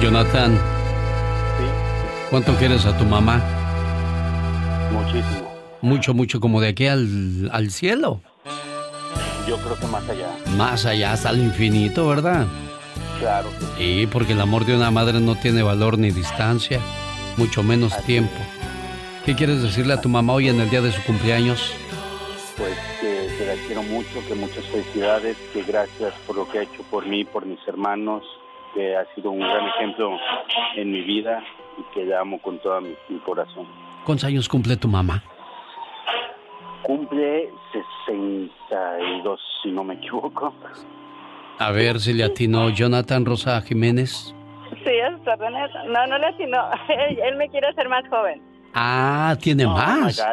Jonathan. 0.01 0.53
Sí. 0.53 1.65
¿Cuánto 2.29 2.55
quieres 2.55 2.85
a 2.85 2.97
tu 2.97 3.03
mamá? 3.03 3.58
Muchísimo. 4.91 5.49
Mucho, 5.81 6.13
mucho, 6.13 6.39
como 6.39 6.59
de 6.61 6.69
aquí 6.69 6.87
al, 6.87 7.49
al 7.51 7.69
cielo. 7.71 8.21
Yo 9.47 9.57
creo 9.57 9.79
que 9.79 9.87
más 9.87 10.07
allá. 10.09 10.27
Más 10.57 10.85
allá, 10.85 11.13
hasta 11.13 11.29
el 11.29 11.39
infinito, 11.39 12.07
¿verdad? 12.07 12.45
Claro. 13.19 13.49
Sí, 13.77 14.07
porque 14.11 14.33
el 14.33 14.41
amor 14.41 14.65
de 14.65 14.75
una 14.75 14.91
madre 14.91 15.19
no 15.19 15.35
tiene 15.35 15.63
valor 15.63 15.97
ni 15.97 16.11
distancia, 16.11 16.79
mucho 17.37 17.63
menos 17.63 17.97
tiempo. 18.05 18.37
¿Qué 19.25 19.35
quieres 19.35 19.61
decirle 19.61 19.93
a 19.93 20.01
tu 20.01 20.09
mamá 20.09 20.33
hoy 20.33 20.49
en 20.49 20.59
el 20.59 20.69
día 20.69 20.81
de 20.81 20.91
su 20.91 21.03
cumpleaños? 21.03 21.73
Pues 22.57 22.77
que, 22.99 23.27
que 23.37 23.45
la 23.45 23.53
quiero 23.67 23.83
mucho, 23.83 24.25
que 24.27 24.35
muchas 24.35 24.65
felicidades, 24.65 25.37
que 25.53 25.63
gracias 25.63 26.13
por 26.25 26.35
lo 26.35 26.49
que 26.49 26.59
ha 26.59 26.61
hecho 26.63 26.83
por 26.89 27.05
mí, 27.05 27.25
por 27.25 27.45
mis 27.45 27.59
hermanos, 27.67 28.23
que 28.73 28.95
ha 28.95 29.05
sido 29.15 29.31
un 29.31 29.39
gran 29.39 29.67
ejemplo 29.67 30.17
en 30.75 30.91
mi 30.91 31.01
vida 31.01 31.43
y 31.77 31.93
que 31.93 32.05
la 32.05 32.21
amo 32.21 32.41
con 32.41 32.59
todo 32.59 32.79
mi, 32.81 32.93
mi 33.09 33.19
corazón. 33.19 33.67
¿Cuántos 34.09 34.25
años 34.25 34.49
cumple 34.49 34.75
tu 34.75 34.87
mamá? 34.87 35.21
Cumple 36.81 37.47
62, 38.07 39.39
si 39.61 39.71
no 39.71 39.83
me 39.83 39.93
equivoco. 39.93 40.51
A 41.59 41.69
ver 41.69 41.99
si 41.99 42.13
le 42.13 42.23
atinó 42.23 42.71
Jonathan 42.71 43.23
Rosa 43.23 43.61
Jiménez. 43.61 44.33
Sí, 44.83 44.89
es 44.89 45.11
No, 45.89 46.07
no 46.07 46.17
le 46.17 46.25
atinó. 46.25 46.57
Él 47.23 47.35
me 47.35 47.49
quiere 47.49 47.67
hacer 47.67 47.87
más 47.87 48.03
joven. 48.09 48.41
Ah, 48.73 49.37
tiene 49.39 49.67
más. 49.67 50.15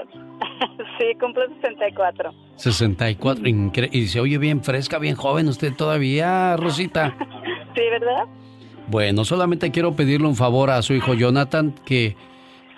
sí, 0.99 1.15
cumple 1.21 1.45
64. 1.61 2.33
64, 2.55 3.47
incre 3.47 3.91
y 3.93 4.07
se 4.07 4.21
oye 4.21 4.39
bien 4.39 4.65
fresca, 4.65 4.99
bien 4.99 5.17
joven 5.17 5.49
usted 5.49 5.75
todavía, 5.75 6.57
Rosita. 6.57 7.15
sí, 7.75 7.83
¿verdad? 7.91 8.25
Bueno, 8.87 9.27
solamente 9.27 9.71
quiero 9.71 9.95
pedirle 9.95 10.29
un 10.29 10.37
favor 10.37 10.71
a 10.71 10.81
su 10.81 10.95
hijo 10.95 11.13
Jonathan 11.13 11.75
que 11.85 12.17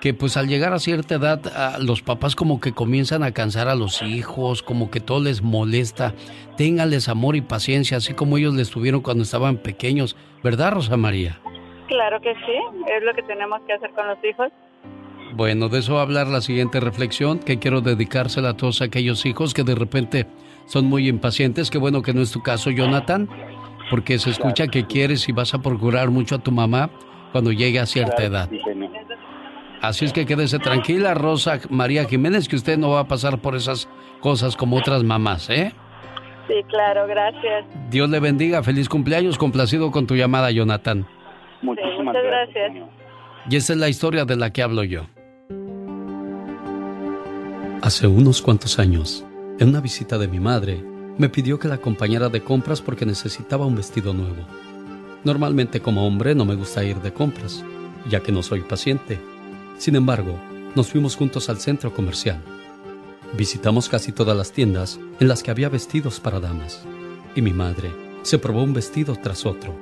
que 0.00 0.14
pues 0.14 0.36
al 0.36 0.48
llegar 0.48 0.72
a 0.72 0.78
cierta 0.78 1.16
edad 1.16 1.78
los 1.80 2.02
papás 2.02 2.36
como 2.36 2.60
que 2.60 2.72
comienzan 2.72 3.22
a 3.22 3.32
cansar 3.32 3.68
a 3.68 3.74
los 3.74 4.02
hijos, 4.02 4.62
como 4.62 4.90
que 4.90 5.00
todo 5.00 5.20
les 5.20 5.42
molesta. 5.42 6.14
Ténganles 6.56 7.08
amor 7.08 7.36
y 7.36 7.40
paciencia, 7.40 7.96
así 7.96 8.14
como 8.14 8.38
ellos 8.38 8.54
les 8.54 8.70
tuvieron 8.70 9.00
cuando 9.00 9.22
estaban 9.22 9.56
pequeños, 9.56 10.16
¿verdad, 10.42 10.72
Rosa 10.72 10.96
María? 10.96 11.40
Claro 11.88 12.20
que 12.20 12.34
sí, 12.34 12.84
es 12.96 13.02
lo 13.02 13.14
que 13.14 13.22
tenemos 13.22 13.60
que 13.66 13.72
hacer 13.72 13.90
con 13.92 14.06
los 14.06 14.18
hijos. 14.24 14.52
Bueno, 15.34 15.68
de 15.68 15.80
eso 15.80 15.94
va 15.94 16.00
a 16.00 16.02
hablar 16.02 16.26
la 16.26 16.40
siguiente 16.40 16.80
reflexión, 16.80 17.38
que 17.38 17.58
quiero 17.58 17.80
dedicársela 17.80 18.50
a 18.50 18.56
todos 18.56 18.80
aquellos 18.82 19.26
hijos 19.26 19.52
que 19.52 19.62
de 19.62 19.74
repente 19.74 20.26
son 20.66 20.86
muy 20.86 21.08
impacientes. 21.08 21.70
Qué 21.70 21.78
bueno 21.78 22.02
que 22.02 22.14
no 22.14 22.22
es 22.22 22.30
tu 22.30 22.42
caso, 22.42 22.70
Jonathan, 22.70 23.28
porque 23.90 24.18
se 24.18 24.30
escucha 24.30 24.68
que 24.68 24.86
quieres 24.86 25.28
y 25.28 25.32
vas 25.32 25.54
a 25.54 25.60
procurar 25.60 26.10
mucho 26.10 26.36
a 26.36 26.38
tu 26.38 26.50
mamá 26.50 26.90
cuando 27.32 27.52
llegue 27.52 27.78
a 27.78 27.86
cierta 27.86 28.24
edad. 28.24 28.48
Así 29.80 30.04
es 30.04 30.12
que 30.12 30.26
quédese 30.26 30.58
tranquila, 30.58 31.14
Rosa 31.14 31.60
María 31.70 32.04
Jiménez, 32.04 32.48
que 32.48 32.56
usted 32.56 32.78
no 32.78 32.90
va 32.90 33.00
a 33.00 33.08
pasar 33.08 33.38
por 33.38 33.54
esas 33.54 33.88
cosas 34.20 34.56
como 34.56 34.76
otras 34.76 35.04
mamás, 35.04 35.48
¿eh? 35.50 35.72
Sí, 36.48 36.54
claro, 36.68 37.06
gracias. 37.06 37.66
Dios 37.90 38.08
le 38.08 38.20
bendiga, 38.20 38.62
feliz 38.62 38.88
cumpleaños, 38.88 39.38
complacido 39.38 39.90
con 39.90 40.06
tu 40.06 40.16
llamada, 40.16 40.50
Jonathan. 40.50 41.06
Muchísimas 41.62 42.14
gracias. 42.14 42.88
Y 43.50 43.56
esa 43.56 43.72
es 43.74 43.78
la 43.78 43.88
historia 43.88 44.24
de 44.24 44.36
la 44.36 44.50
que 44.50 44.62
hablo 44.62 44.82
yo. 44.82 45.06
Hace 47.82 48.06
unos 48.06 48.42
cuantos 48.42 48.78
años, 48.78 49.24
en 49.60 49.68
una 49.68 49.80
visita 49.80 50.18
de 50.18 50.26
mi 50.26 50.40
madre, 50.40 50.82
me 51.18 51.28
pidió 51.28 51.58
que 51.58 51.68
la 51.68 51.76
acompañara 51.76 52.28
de 52.28 52.42
compras 52.42 52.80
porque 52.80 53.06
necesitaba 53.06 53.66
un 53.66 53.76
vestido 53.76 54.12
nuevo. 54.12 54.46
Normalmente 55.24 55.80
como 55.80 56.06
hombre 56.06 56.34
no 56.34 56.44
me 56.44 56.54
gusta 56.54 56.84
ir 56.84 56.96
de 56.96 57.12
compras, 57.12 57.64
ya 58.08 58.20
que 58.20 58.32
no 58.32 58.42
soy 58.42 58.60
paciente. 58.60 59.18
Sin 59.78 59.94
embargo, 59.94 60.38
nos 60.74 60.88
fuimos 60.88 61.14
juntos 61.16 61.48
al 61.48 61.60
centro 61.60 61.94
comercial. 61.94 62.42
Visitamos 63.36 63.88
casi 63.88 64.10
todas 64.10 64.36
las 64.36 64.52
tiendas 64.52 64.98
en 65.20 65.28
las 65.28 65.42
que 65.42 65.50
había 65.50 65.68
vestidos 65.68 66.18
para 66.18 66.40
damas, 66.40 66.82
y 67.36 67.42
mi 67.42 67.52
madre 67.52 67.92
se 68.22 68.38
probó 68.38 68.62
un 68.62 68.74
vestido 68.74 69.14
tras 69.16 69.46
otro, 69.46 69.74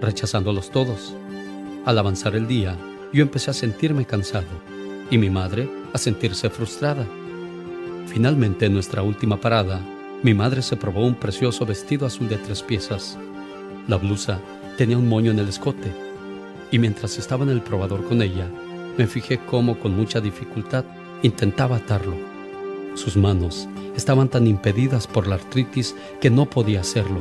rechazándolos 0.00 0.70
todos. 0.70 1.14
Al 1.84 1.98
avanzar 1.98 2.34
el 2.34 2.48
día, 2.48 2.76
yo 3.12 3.22
empecé 3.22 3.52
a 3.52 3.54
sentirme 3.54 4.04
cansado 4.04 4.48
y 5.10 5.18
mi 5.18 5.30
madre 5.30 5.68
a 5.92 5.98
sentirse 5.98 6.50
frustrada. 6.50 7.06
Finalmente, 8.06 8.66
en 8.66 8.74
nuestra 8.74 9.02
última 9.02 9.40
parada, 9.40 9.80
mi 10.22 10.34
madre 10.34 10.62
se 10.62 10.76
probó 10.76 11.06
un 11.06 11.14
precioso 11.14 11.64
vestido 11.64 12.06
azul 12.06 12.28
de 12.28 12.38
tres 12.38 12.62
piezas. 12.62 13.16
La 13.86 13.96
blusa 13.96 14.40
tenía 14.76 14.98
un 14.98 15.08
moño 15.08 15.30
en 15.30 15.38
el 15.38 15.48
escote 15.48 15.92
y 16.72 16.78
mientras 16.78 17.18
estaba 17.18 17.44
en 17.44 17.50
el 17.50 17.60
probador 17.60 18.04
con 18.04 18.20
ella, 18.20 18.48
me 18.96 19.06
fijé 19.06 19.38
cómo 19.38 19.78
con 19.78 19.96
mucha 19.96 20.20
dificultad 20.20 20.84
intentaba 21.22 21.76
atarlo. 21.76 22.14
Sus 22.94 23.16
manos 23.16 23.68
estaban 23.96 24.28
tan 24.28 24.46
impedidas 24.46 25.06
por 25.06 25.26
la 25.26 25.36
artritis 25.36 25.94
que 26.20 26.30
no 26.30 26.46
podía 26.46 26.80
hacerlo. 26.80 27.20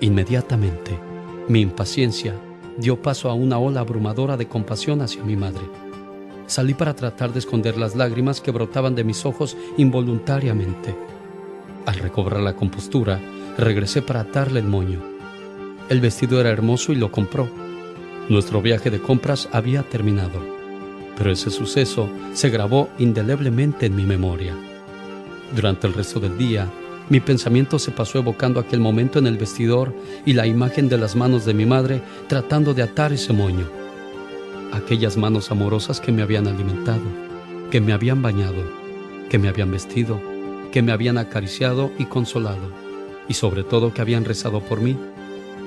Inmediatamente, 0.00 0.98
mi 1.48 1.60
impaciencia 1.60 2.34
dio 2.78 3.00
paso 3.00 3.30
a 3.30 3.34
una 3.34 3.58
ola 3.58 3.80
abrumadora 3.80 4.36
de 4.36 4.48
compasión 4.48 5.02
hacia 5.02 5.22
mi 5.22 5.36
madre. 5.36 5.62
Salí 6.46 6.74
para 6.74 6.94
tratar 6.94 7.32
de 7.32 7.38
esconder 7.38 7.76
las 7.76 7.94
lágrimas 7.94 8.40
que 8.40 8.50
brotaban 8.50 8.94
de 8.94 9.04
mis 9.04 9.24
ojos 9.24 9.56
involuntariamente. 9.76 10.94
Al 11.86 11.96
recobrar 11.96 12.40
la 12.40 12.54
compostura, 12.54 13.20
regresé 13.58 14.02
para 14.02 14.20
atarle 14.20 14.60
el 14.60 14.66
moño. 14.66 15.00
El 15.88 16.00
vestido 16.00 16.40
era 16.40 16.50
hermoso 16.50 16.92
y 16.92 16.96
lo 16.96 17.12
compró. 17.12 17.48
Nuestro 18.28 18.62
viaje 18.62 18.90
de 18.90 19.00
compras 19.00 19.48
había 19.52 19.82
terminado, 19.82 20.53
pero 21.16 21.30
ese 21.30 21.50
suceso 21.50 22.08
se 22.32 22.50
grabó 22.50 22.88
indeleblemente 22.98 23.86
en 23.86 23.96
mi 23.96 24.04
memoria. 24.04 24.54
Durante 25.54 25.86
el 25.86 25.94
resto 25.94 26.20
del 26.20 26.36
día, 26.36 26.68
mi 27.08 27.20
pensamiento 27.20 27.78
se 27.78 27.90
pasó 27.90 28.18
evocando 28.18 28.58
aquel 28.58 28.80
momento 28.80 29.18
en 29.18 29.26
el 29.26 29.36
vestidor 29.36 29.94
y 30.24 30.32
la 30.32 30.46
imagen 30.46 30.88
de 30.88 30.98
las 30.98 31.14
manos 31.16 31.44
de 31.44 31.54
mi 31.54 31.66
madre 31.66 32.02
tratando 32.28 32.72
de 32.72 32.82
atar 32.82 33.12
ese 33.12 33.32
moño. 33.32 33.68
Aquellas 34.72 35.16
manos 35.16 35.50
amorosas 35.50 36.00
que 36.00 36.12
me 36.12 36.22
habían 36.22 36.48
alimentado, 36.48 37.02
que 37.70 37.80
me 37.80 37.92
habían 37.92 38.22
bañado, 38.22 38.64
que 39.28 39.38
me 39.38 39.48
habían 39.48 39.70
vestido, 39.70 40.20
que 40.72 40.82
me 40.82 40.92
habían 40.92 41.18
acariciado 41.18 41.92
y 41.98 42.06
consolado, 42.06 42.72
y 43.28 43.34
sobre 43.34 43.64
todo 43.64 43.92
que 43.92 44.00
habían 44.00 44.24
rezado 44.24 44.60
por 44.60 44.80
mí, 44.80 44.96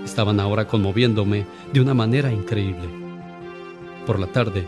estaban 0.03 0.39
ahora 0.39 0.67
conmoviéndome 0.67 1.45
de 1.71 1.81
una 1.81 1.93
manera 1.93 2.31
increíble. 2.31 2.89
Por 4.05 4.19
la 4.19 4.27
tarde, 4.27 4.67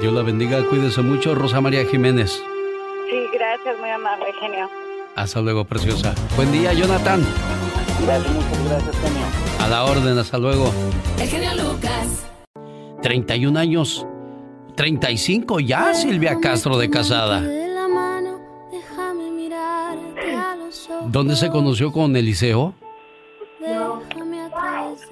Dios 0.00 0.12
la 0.12 0.22
bendiga, 0.22 0.64
cuídese 0.64 1.02
mucho, 1.02 1.34
Rosa 1.34 1.60
María 1.60 1.84
Jiménez. 1.86 2.42
Sí, 3.08 3.26
gracias, 3.32 3.78
muy 3.78 3.90
amable, 3.90 4.26
genio. 4.40 4.68
Hasta 5.14 5.40
luego, 5.40 5.64
preciosa. 5.64 6.14
Buen 6.36 6.50
día, 6.50 6.72
Jonathan. 6.72 7.24
Gracias, 8.04 8.34
muchas 8.34 8.64
gracias, 8.68 8.96
genio. 8.96 9.26
A 9.60 9.68
la 9.68 9.84
orden, 9.84 10.18
hasta 10.18 10.38
luego. 10.38 10.72
El 11.20 11.28
genio 11.28 11.50
Lucas. 11.54 12.26
31 13.02 13.58
años. 13.58 14.06
35 14.74 15.60
ya, 15.60 15.94
Silvia 15.94 16.40
Castro 16.40 16.76
de 16.76 16.90
casada. 16.90 17.42
¿Dónde 21.06 21.36
se 21.36 21.50
conoció 21.50 21.92
con 21.92 22.16
Eliseo? 22.16 22.74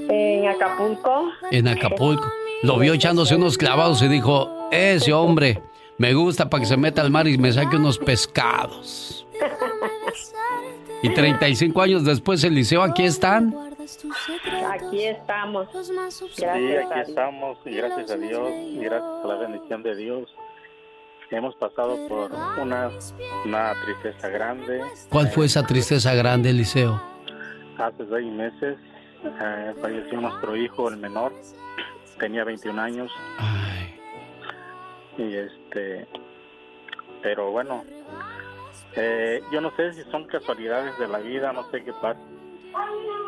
En 0.08 0.48
Acapulco. 0.48 1.30
En 1.50 1.68
Acapulco. 1.68 2.26
Lo 2.62 2.78
vio 2.78 2.94
echándose 2.94 3.36
unos 3.36 3.58
clavados 3.58 4.02
y 4.02 4.08
dijo, 4.08 4.61
ese 4.72 5.12
hombre 5.12 5.62
me 5.98 6.14
gusta 6.14 6.48
para 6.48 6.62
que 6.62 6.66
se 6.66 6.76
meta 6.76 7.02
al 7.02 7.10
mar 7.10 7.28
y 7.28 7.38
me 7.38 7.52
saque 7.52 7.76
unos 7.76 7.98
pescados. 7.98 9.26
Y 11.02 11.10
35 11.10 11.82
años 11.82 12.04
después, 12.04 12.42
Eliseo, 12.44 12.82
aquí 12.82 13.04
están. 13.04 13.54
Aquí 14.70 15.04
estamos. 15.04 15.68
Gracias 15.72 16.30
sí, 16.34 16.44
aquí 16.44 17.00
estamos 17.10 17.58
y 17.64 17.70
gracias 17.74 18.10
a 18.10 18.16
Dios 18.16 18.50
y 18.50 18.78
gracias 18.78 19.24
a 19.24 19.26
la 19.26 19.36
bendición 19.36 19.82
de 19.82 19.96
Dios. 19.96 20.28
Hemos 21.30 21.54
pasado 21.56 21.96
por 22.08 22.30
una, 22.60 22.90
una 23.44 23.72
tristeza 23.84 24.28
grande. 24.28 24.82
¿Cuál 25.08 25.28
fue 25.28 25.46
esa 25.46 25.66
tristeza 25.66 26.14
grande, 26.14 26.50
Eliseo? 26.50 27.00
Hace 27.78 28.06
seis 28.10 28.32
meses 28.32 28.76
eh, 29.24 29.74
falleció 29.80 30.20
nuestro 30.20 30.56
hijo, 30.56 30.88
el 30.88 30.98
menor. 30.98 31.32
Tenía 32.18 32.44
21 32.44 32.80
años. 32.80 33.10
Ay. 33.38 34.01
Y 35.18 35.36
este. 35.36 36.06
Pero 37.22 37.50
bueno, 37.50 37.84
eh, 38.96 39.40
yo 39.52 39.60
no 39.60 39.74
sé 39.76 39.94
si 39.94 40.02
son 40.10 40.24
casualidades 40.24 40.98
de 40.98 41.08
la 41.08 41.18
vida, 41.18 41.52
no 41.52 41.70
sé 41.70 41.82
qué 41.84 41.92
pasa. 41.92 42.20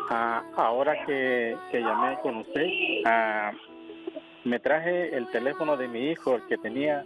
Ah, 0.09 0.43
ahora 0.55 1.05
que, 1.05 1.55
que, 1.71 1.79
llamé 1.79 2.19
con 2.21 2.37
usted, 2.37 2.67
ah, 3.05 3.51
me 4.43 4.59
traje 4.59 5.15
el 5.15 5.27
teléfono 5.31 5.77
de 5.77 5.87
mi 5.87 6.11
hijo, 6.11 6.35
el 6.35 6.45
que 6.47 6.57
tenía 6.57 7.05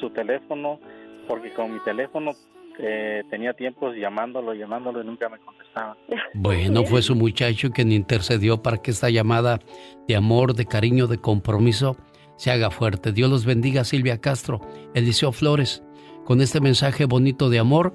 su 0.00 0.10
teléfono, 0.10 0.80
porque 1.26 1.52
con 1.52 1.72
mi 1.72 1.80
teléfono 1.80 2.32
eh, 2.78 3.24
tenía 3.30 3.54
tiempos 3.54 3.96
llamándolo, 3.96 4.54
llamándolo 4.54 5.02
y 5.02 5.06
nunca 5.06 5.28
me 5.28 5.38
contestaba. 5.38 5.96
Bueno, 6.34 6.84
fue 6.84 7.02
su 7.02 7.14
muchacho 7.14 7.70
quien 7.70 7.90
intercedió 7.90 8.62
para 8.62 8.76
que 8.78 8.90
esta 8.90 9.10
llamada 9.10 9.58
de 10.06 10.14
amor, 10.14 10.54
de 10.54 10.66
cariño, 10.66 11.06
de 11.06 11.18
compromiso 11.18 11.96
se 12.38 12.50
haga 12.50 12.70
fuerte. 12.70 13.12
Dios 13.12 13.28
los 13.30 13.44
bendiga, 13.44 13.84
Silvia 13.84 14.18
Castro, 14.18 14.62
Eliseo 14.94 15.32
Flores. 15.32 15.82
Con 16.24 16.40
este 16.40 16.60
mensaje 16.60 17.04
bonito 17.04 17.50
de 17.50 17.58
amor, 17.58 17.94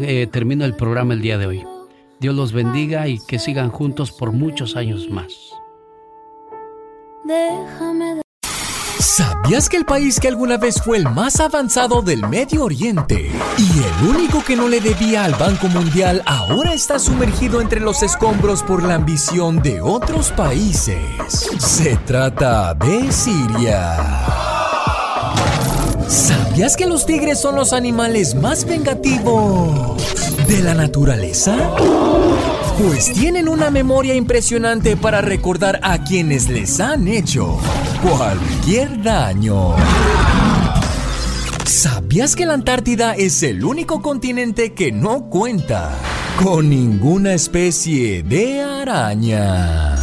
eh, 0.00 0.26
termino 0.32 0.64
el 0.64 0.74
programa 0.74 1.14
el 1.14 1.22
día 1.22 1.38
de 1.38 1.46
hoy. 1.46 1.64
Dios 2.18 2.34
los 2.34 2.52
bendiga 2.52 3.06
y 3.06 3.18
que 3.28 3.38
sigan 3.38 3.70
juntos 3.70 4.10
por 4.10 4.32
muchos 4.32 4.76
años 4.76 5.08
más. 5.10 5.52
¿Sabías 9.16 9.68
que 9.68 9.76
el 9.76 9.84
país 9.84 10.18
que 10.18 10.26
alguna 10.26 10.56
vez 10.56 10.82
fue 10.82 10.96
el 10.96 11.08
más 11.08 11.38
avanzado 11.38 12.02
del 12.02 12.26
Medio 12.28 12.64
Oriente 12.64 13.30
y 13.56 13.62
el 13.78 14.08
único 14.08 14.42
que 14.42 14.56
no 14.56 14.66
le 14.66 14.80
debía 14.80 15.24
al 15.24 15.36
Banco 15.36 15.68
Mundial 15.68 16.20
ahora 16.26 16.74
está 16.74 16.98
sumergido 16.98 17.60
entre 17.60 17.78
los 17.78 18.02
escombros 18.02 18.64
por 18.64 18.82
la 18.82 18.96
ambición 18.96 19.62
de 19.62 19.80
otros 19.80 20.32
países? 20.32 20.98
Se 21.58 21.94
trata 21.98 22.74
de 22.74 23.12
Siria. 23.12 23.96
¿Sabías 26.08 26.76
que 26.76 26.86
los 26.86 27.06
tigres 27.06 27.40
son 27.40 27.54
los 27.54 27.72
animales 27.72 28.34
más 28.34 28.64
vengativos 28.64 29.96
de 30.48 30.60
la 30.60 30.74
naturaleza? 30.74 31.56
Pues 32.78 33.12
tienen 33.12 33.48
una 33.48 33.70
memoria 33.70 34.14
impresionante 34.14 34.96
para 34.96 35.20
recordar 35.20 35.78
a 35.82 36.02
quienes 36.02 36.48
les 36.48 36.80
han 36.80 37.06
hecho 37.06 37.58
cualquier 38.02 39.00
daño. 39.02 39.76
¿Sabías 41.64 42.34
que 42.34 42.46
la 42.46 42.54
Antártida 42.54 43.14
es 43.14 43.42
el 43.44 43.64
único 43.64 44.02
continente 44.02 44.74
que 44.74 44.90
no 44.90 45.30
cuenta 45.30 45.92
con 46.42 46.68
ninguna 46.68 47.34
especie 47.34 48.24
de 48.24 48.62
araña? 48.62 49.96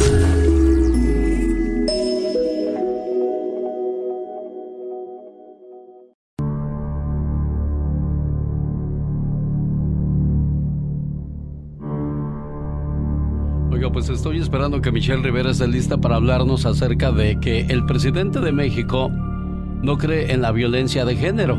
Pues 14.06 14.18
estoy 14.18 14.38
esperando 14.40 14.82
que 14.82 14.90
Michelle 14.90 15.22
Rivera 15.22 15.52
esté 15.52 15.68
lista 15.68 15.96
para 15.96 16.16
hablarnos 16.16 16.66
acerca 16.66 17.12
de 17.12 17.38
que 17.38 17.60
el 17.68 17.86
presidente 17.86 18.40
de 18.40 18.50
México 18.50 19.08
no 19.10 19.96
cree 19.96 20.32
en 20.32 20.42
la 20.42 20.50
violencia 20.50 21.04
de 21.04 21.14
género. 21.14 21.56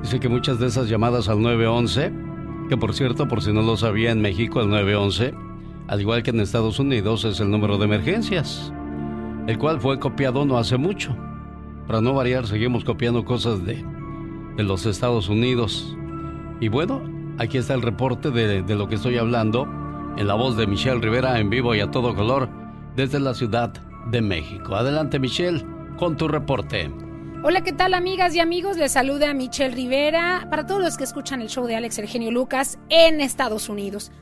Dice 0.00 0.20
que 0.20 0.28
muchas 0.28 0.60
de 0.60 0.68
esas 0.68 0.88
llamadas 0.88 1.28
al 1.28 1.42
911, 1.42 2.12
que 2.68 2.76
por 2.76 2.94
cierto, 2.94 3.26
por 3.26 3.42
si 3.42 3.52
no 3.52 3.62
lo 3.62 3.76
sabía, 3.76 4.12
en 4.12 4.20
México 4.20 4.60
el 4.60 4.70
911, 4.70 5.34
al 5.88 6.00
igual 6.00 6.22
que 6.22 6.30
en 6.30 6.38
Estados 6.38 6.78
Unidos, 6.78 7.24
es 7.24 7.40
el 7.40 7.50
número 7.50 7.78
de 7.78 7.86
emergencias, 7.86 8.72
el 9.48 9.58
cual 9.58 9.80
fue 9.80 9.98
copiado 9.98 10.44
no 10.44 10.56
hace 10.56 10.76
mucho. 10.76 11.16
Para 11.88 12.00
no 12.00 12.14
variar, 12.14 12.46
seguimos 12.46 12.84
copiando 12.84 13.24
cosas 13.24 13.64
de, 13.64 13.84
de 14.56 14.62
los 14.62 14.86
Estados 14.86 15.28
Unidos. 15.28 15.96
Y 16.60 16.68
bueno, 16.68 17.02
aquí 17.38 17.58
está 17.58 17.74
el 17.74 17.82
reporte 17.82 18.30
de, 18.30 18.62
de 18.62 18.74
lo 18.76 18.86
que 18.86 18.94
estoy 18.94 19.18
hablando 19.18 19.79
en 20.16 20.26
la 20.26 20.34
voz 20.34 20.56
de 20.56 20.66
Michelle 20.66 21.00
Rivera 21.00 21.38
en 21.38 21.50
vivo 21.50 21.74
y 21.74 21.80
a 21.80 21.90
todo 21.90 22.14
color 22.14 22.48
desde 22.96 23.20
la 23.20 23.34
Ciudad 23.34 23.72
de 24.10 24.20
México. 24.20 24.74
Adelante 24.74 25.18
Michelle 25.18 25.64
con 25.98 26.16
tu 26.16 26.28
reporte. 26.28 26.90
Hola, 27.42 27.62
¿qué 27.62 27.72
tal 27.72 27.94
amigas 27.94 28.34
y 28.34 28.40
amigos? 28.40 28.76
Les 28.76 28.92
saluda 28.92 29.32
Michelle 29.32 29.74
Rivera 29.74 30.46
para 30.50 30.66
todos 30.66 30.82
los 30.82 30.96
que 30.96 31.04
escuchan 31.04 31.40
el 31.40 31.48
show 31.48 31.66
de 31.66 31.76
Alex 31.76 31.98
Eugenio 31.98 32.30
Lucas 32.30 32.78
en 32.88 33.20
Estados 33.20 33.68
Unidos. 33.68 34.12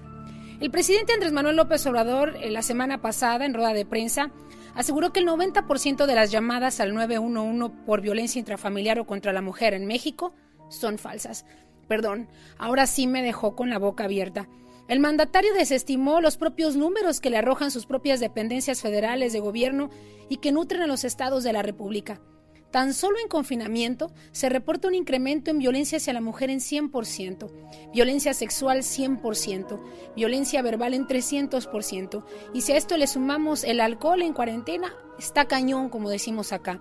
El 0.60 0.70
presidente 0.70 1.12
Andrés 1.12 1.32
Manuel 1.32 1.56
López 1.56 1.86
Obrador 1.86 2.36
eh, 2.36 2.50
la 2.50 2.62
semana 2.62 3.00
pasada 3.00 3.44
en 3.44 3.54
rueda 3.54 3.72
de 3.72 3.86
prensa 3.86 4.30
aseguró 4.74 5.12
que 5.12 5.20
el 5.20 5.26
90% 5.26 6.06
de 6.06 6.14
las 6.14 6.30
llamadas 6.30 6.80
al 6.80 6.94
911 6.94 7.74
por 7.86 8.00
violencia 8.00 8.38
intrafamiliar 8.38 8.98
o 8.98 9.06
contra 9.06 9.32
la 9.32 9.42
mujer 9.42 9.74
en 9.74 9.86
México 9.86 10.34
son 10.68 10.98
falsas. 10.98 11.44
Perdón, 11.88 12.28
ahora 12.58 12.86
sí 12.86 13.06
me 13.06 13.22
dejó 13.22 13.56
con 13.56 13.70
la 13.70 13.78
boca 13.78 14.04
abierta. 14.04 14.48
El 14.88 15.00
mandatario 15.00 15.52
desestimó 15.52 16.22
los 16.22 16.38
propios 16.38 16.74
números 16.74 17.20
que 17.20 17.28
le 17.28 17.36
arrojan 17.36 17.70
sus 17.70 17.84
propias 17.84 18.20
dependencias 18.20 18.80
federales 18.80 19.34
de 19.34 19.40
gobierno 19.40 19.90
y 20.30 20.38
que 20.38 20.50
nutren 20.50 20.80
a 20.80 20.86
los 20.86 21.04
estados 21.04 21.44
de 21.44 21.52
la 21.52 21.62
República. 21.62 22.22
Tan 22.70 22.94
solo 22.94 23.18
en 23.22 23.28
confinamiento 23.28 24.10
se 24.32 24.48
reporta 24.48 24.88
un 24.88 24.94
incremento 24.94 25.50
en 25.50 25.58
violencia 25.58 25.98
hacia 25.98 26.14
la 26.14 26.22
mujer 26.22 26.48
en 26.48 26.60
100%, 26.60 27.50
violencia 27.92 28.32
sexual 28.32 28.78
100%, 28.78 29.78
violencia 30.16 30.62
verbal 30.62 30.94
en 30.94 31.06
300%, 31.06 32.24
y 32.54 32.62
si 32.62 32.72
a 32.72 32.76
esto 32.78 32.96
le 32.96 33.06
sumamos 33.06 33.64
el 33.64 33.80
alcohol 33.80 34.22
en 34.22 34.32
cuarentena, 34.32 34.94
está 35.18 35.44
cañón, 35.44 35.90
como 35.90 36.08
decimos 36.08 36.52
acá. 36.52 36.80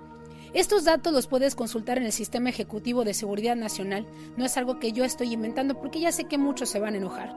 Estos 0.54 0.86
datos 0.86 1.14
los 1.14 1.28
puedes 1.28 1.56
consultar 1.56 1.98
en 1.98 2.06
el 2.06 2.14
Sistema 2.14 2.50
Ejecutivo 2.50 3.04
de 3.04 3.14
Seguridad 3.14 3.56
Nacional. 3.56 4.08
No 4.38 4.46
es 4.46 4.58
algo 4.58 4.80
que 4.80 4.94
yo 4.94 5.04
estoy 5.04 5.34
inventando 5.34 5.78
porque 5.78 6.00
ya 6.00 6.12
sé 6.12 6.24
que 6.24 6.38
muchos 6.38 6.70
se 6.70 6.80
van 6.80 6.94
a 6.94 6.98
enojar. 6.98 7.36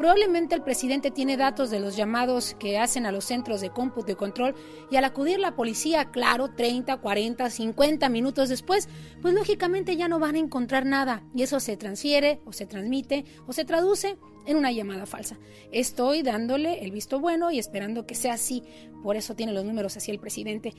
Probablemente 0.00 0.54
el 0.54 0.62
presidente 0.62 1.10
tiene 1.10 1.36
datos 1.36 1.68
de 1.68 1.78
los 1.78 1.94
llamados 1.94 2.56
que 2.58 2.78
hacen 2.78 3.04
a 3.04 3.12
los 3.12 3.26
centros 3.26 3.60
de 3.60 3.68
cómputo 3.68 4.10
y 4.10 4.14
control 4.14 4.54
y 4.90 4.96
al 4.96 5.04
acudir 5.04 5.38
la 5.38 5.54
policía, 5.54 6.06
claro, 6.06 6.54
30, 6.54 6.96
40, 6.96 7.50
50 7.50 8.08
minutos 8.08 8.48
después, 8.48 8.88
pues 9.20 9.34
lógicamente 9.34 9.98
ya 9.98 10.08
no 10.08 10.18
van 10.18 10.36
a 10.36 10.38
encontrar 10.38 10.86
nada 10.86 11.22
y 11.34 11.42
eso 11.42 11.60
se 11.60 11.76
transfiere 11.76 12.40
o 12.46 12.54
se 12.54 12.64
transmite 12.64 13.26
o 13.46 13.52
se 13.52 13.66
traduce 13.66 14.16
en 14.46 14.56
una 14.56 14.72
llamada 14.72 15.04
falsa. 15.04 15.36
Estoy 15.70 16.22
dándole 16.22 16.82
el 16.82 16.92
visto 16.92 17.20
bueno 17.20 17.50
y 17.50 17.58
esperando 17.58 18.06
que 18.06 18.14
sea 18.14 18.32
así, 18.32 18.62
por 19.02 19.16
eso 19.16 19.36
tiene 19.36 19.52
los 19.52 19.66
números 19.66 19.98
así 19.98 20.10
el 20.10 20.18
presidente. 20.18 20.72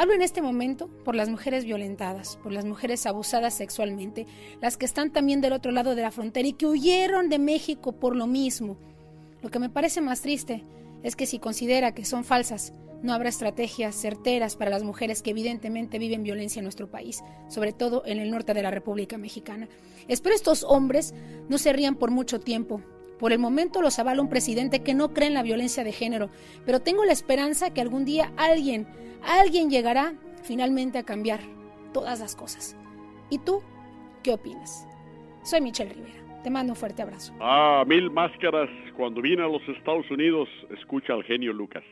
Hablo 0.00 0.14
en 0.14 0.22
este 0.22 0.40
momento 0.40 0.88
por 1.04 1.14
las 1.14 1.28
mujeres 1.28 1.66
violentadas, 1.66 2.38
por 2.42 2.52
las 2.52 2.64
mujeres 2.64 3.04
abusadas 3.04 3.52
sexualmente, 3.52 4.26
las 4.62 4.78
que 4.78 4.86
están 4.86 5.12
también 5.12 5.42
del 5.42 5.52
otro 5.52 5.72
lado 5.72 5.94
de 5.94 6.00
la 6.00 6.10
frontera 6.10 6.48
y 6.48 6.54
que 6.54 6.64
huyeron 6.64 7.28
de 7.28 7.38
México 7.38 7.92
por 7.92 8.16
lo 8.16 8.26
mismo. 8.26 8.78
Lo 9.42 9.50
que 9.50 9.58
me 9.58 9.68
parece 9.68 10.00
más 10.00 10.22
triste 10.22 10.64
es 11.02 11.16
que 11.16 11.26
si 11.26 11.38
considera 11.38 11.92
que 11.92 12.06
son 12.06 12.24
falsas, 12.24 12.72
no 13.02 13.12
habrá 13.12 13.28
estrategias 13.28 13.94
certeras 13.94 14.56
para 14.56 14.70
las 14.70 14.84
mujeres 14.84 15.20
que 15.20 15.32
evidentemente 15.32 15.98
viven 15.98 16.22
violencia 16.22 16.60
en 16.60 16.64
nuestro 16.64 16.90
país, 16.90 17.22
sobre 17.48 17.74
todo 17.74 18.02
en 18.06 18.20
el 18.20 18.30
norte 18.30 18.54
de 18.54 18.62
la 18.62 18.70
República 18.70 19.18
Mexicana. 19.18 19.68
Espero 20.08 20.34
estos 20.34 20.64
hombres 20.64 21.12
no 21.50 21.58
se 21.58 21.74
rían 21.74 21.94
por 21.94 22.10
mucho 22.10 22.40
tiempo. 22.40 22.80
Por 23.18 23.32
el 23.32 23.38
momento 23.38 23.82
los 23.82 23.98
avala 23.98 24.22
un 24.22 24.30
presidente 24.30 24.80
que 24.80 24.94
no 24.94 25.12
cree 25.12 25.28
en 25.28 25.34
la 25.34 25.42
violencia 25.42 25.84
de 25.84 25.92
género, 25.92 26.30
pero 26.64 26.80
tengo 26.80 27.04
la 27.04 27.12
esperanza 27.12 27.68
que 27.68 27.82
algún 27.82 28.06
día 28.06 28.32
alguien 28.38 28.86
Alguien 29.22 29.70
llegará 29.70 30.14
finalmente 30.42 30.98
a 30.98 31.02
cambiar 31.04 31.40
todas 31.92 32.20
las 32.20 32.36
cosas. 32.36 32.76
¿Y 33.28 33.38
tú 33.38 33.62
qué 34.22 34.32
opinas? 34.32 34.86
Soy 35.42 35.60
Michelle 35.60 35.92
Rivera. 35.92 36.20
Te 36.42 36.50
mando 36.50 36.72
un 36.72 36.76
fuerte 36.76 37.02
abrazo. 37.02 37.34
Ah, 37.40 37.84
mil 37.86 38.10
máscaras. 38.10 38.68
Cuando 38.96 39.20
vine 39.20 39.42
a 39.42 39.46
los 39.46 39.62
Estados 39.76 40.10
Unidos, 40.10 40.48
escucha 40.78 41.12
al 41.12 41.22
genio 41.24 41.52
Lucas. 41.52 41.84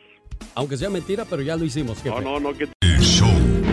Aunque 0.54 0.76
sea 0.76 0.90
mentira, 0.90 1.24
pero 1.28 1.42
ya 1.42 1.56
lo 1.56 1.64
hicimos. 1.64 2.04
No, 2.04 2.20
no, 2.20 2.40
no, 2.40 2.52
que... 2.52 2.66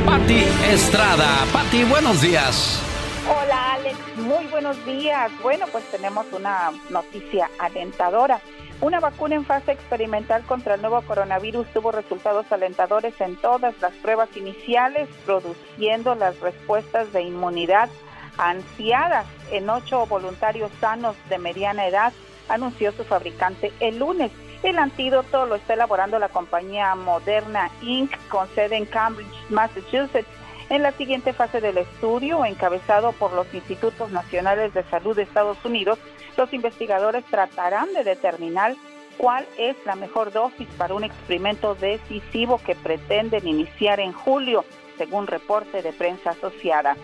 Pati 0.06 0.44
Estrada. 0.72 1.46
Pati, 1.52 1.84
buenos 1.86 2.22
días. 2.22 2.82
Hola, 3.28 3.74
Alex. 3.74 3.98
Muy 4.18 4.46
buenos 4.48 4.86
días. 4.86 5.32
Bueno, 5.42 5.66
pues 5.72 5.84
tenemos 5.90 6.26
una 6.32 6.72
noticia 6.90 7.50
alentadora. 7.58 8.40
Una 8.86 9.00
vacuna 9.00 9.34
en 9.34 9.46
fase 9.46 9.72
experimental 9.72 10.44
contra 10.44 10.76
el 10.76 10.82
nuevo 10.82 11.02
coronavirus 11.02 11.66
tuvo 11.74 11.92
resultados 11.92 12.52
alentadores 12.52 13.20
en 13.20 13.36
todas 13.36 13.74
las 13.82 13.92
pruebas 13.94 14.30
iniciales, 14.38 15.10
produciendo 15.26 16.14
las 16.14 16.40
respuestas 16.40 17.12
de 17.12 17.24
inmunidad 17.24 17.90
ansiadas 18.38 19.26
en 19.50 19.72
ocho 19.72 20.06
voluntarios 20.06 20.70
sanos 20.80 21.16
de 21.30 21.40
mediana 21.40 21.88
edad, 21.88 22.14
anunció 22.48 22.92
su 22.92 23.04
fabricante 23.04 23.74
el 23.80 23.98
lunes. 23.98 24.32
El 24.62 24.78
antídoto 24.78 25.48
lo 25.48 25.56
está 25.56 25.74
elaborando 25.74 26.20
la 26.20 26.30
compañía 26.30 26.94
Moderna 26.94 27.72
Inc., 27.82 28.16
con 28.28 28.48
sede 28.54 28.78
en 28.78 28.86
Cambridge, 28.86 29.50
Massachusetts. 29.50 30.30
En 30.70 30.84
la 30.84 30.92
siguiente 30.92 31.34
fase 31.34 31.60
del 31.60 31.80
estudio, 31.80 32.46
encabezado 32.46 33.14
por 33.14 33.34
los 33.34 33.52
Institutos 33.52 34.12
Nacionales 34.12 34.76
de 34.76 34.84
Salud 34.84 35.16
de 35.16 35.24
Estados 35.24 35.58
Unidos, 35.66 35.98
los 36.38 36.54
investigadores 36.54 37.24
tratarán 37.26 37.94
de 37.94 38.04
determinar 38.04 38.76
cuál 39.18 39.48
es 39.58 39.76
la 39.86 39.96
mejor 39.96 40.32
dosis 40.32 40.68
para 40.78 40.94
un 40.94 41.04
experimento 41.04 41.76
decisivo 41.76 42.60
que 42.66 42.76
pretenden 42.76 43.48
iniciar 43.48 44.00
en 44.00 44.14
julio, 44.14 44.66
según 44.98 45.28
reporte 45.28 45.82
de 45.82 45.94
prensa 45.94 46.32
asociada. 46.32 46.98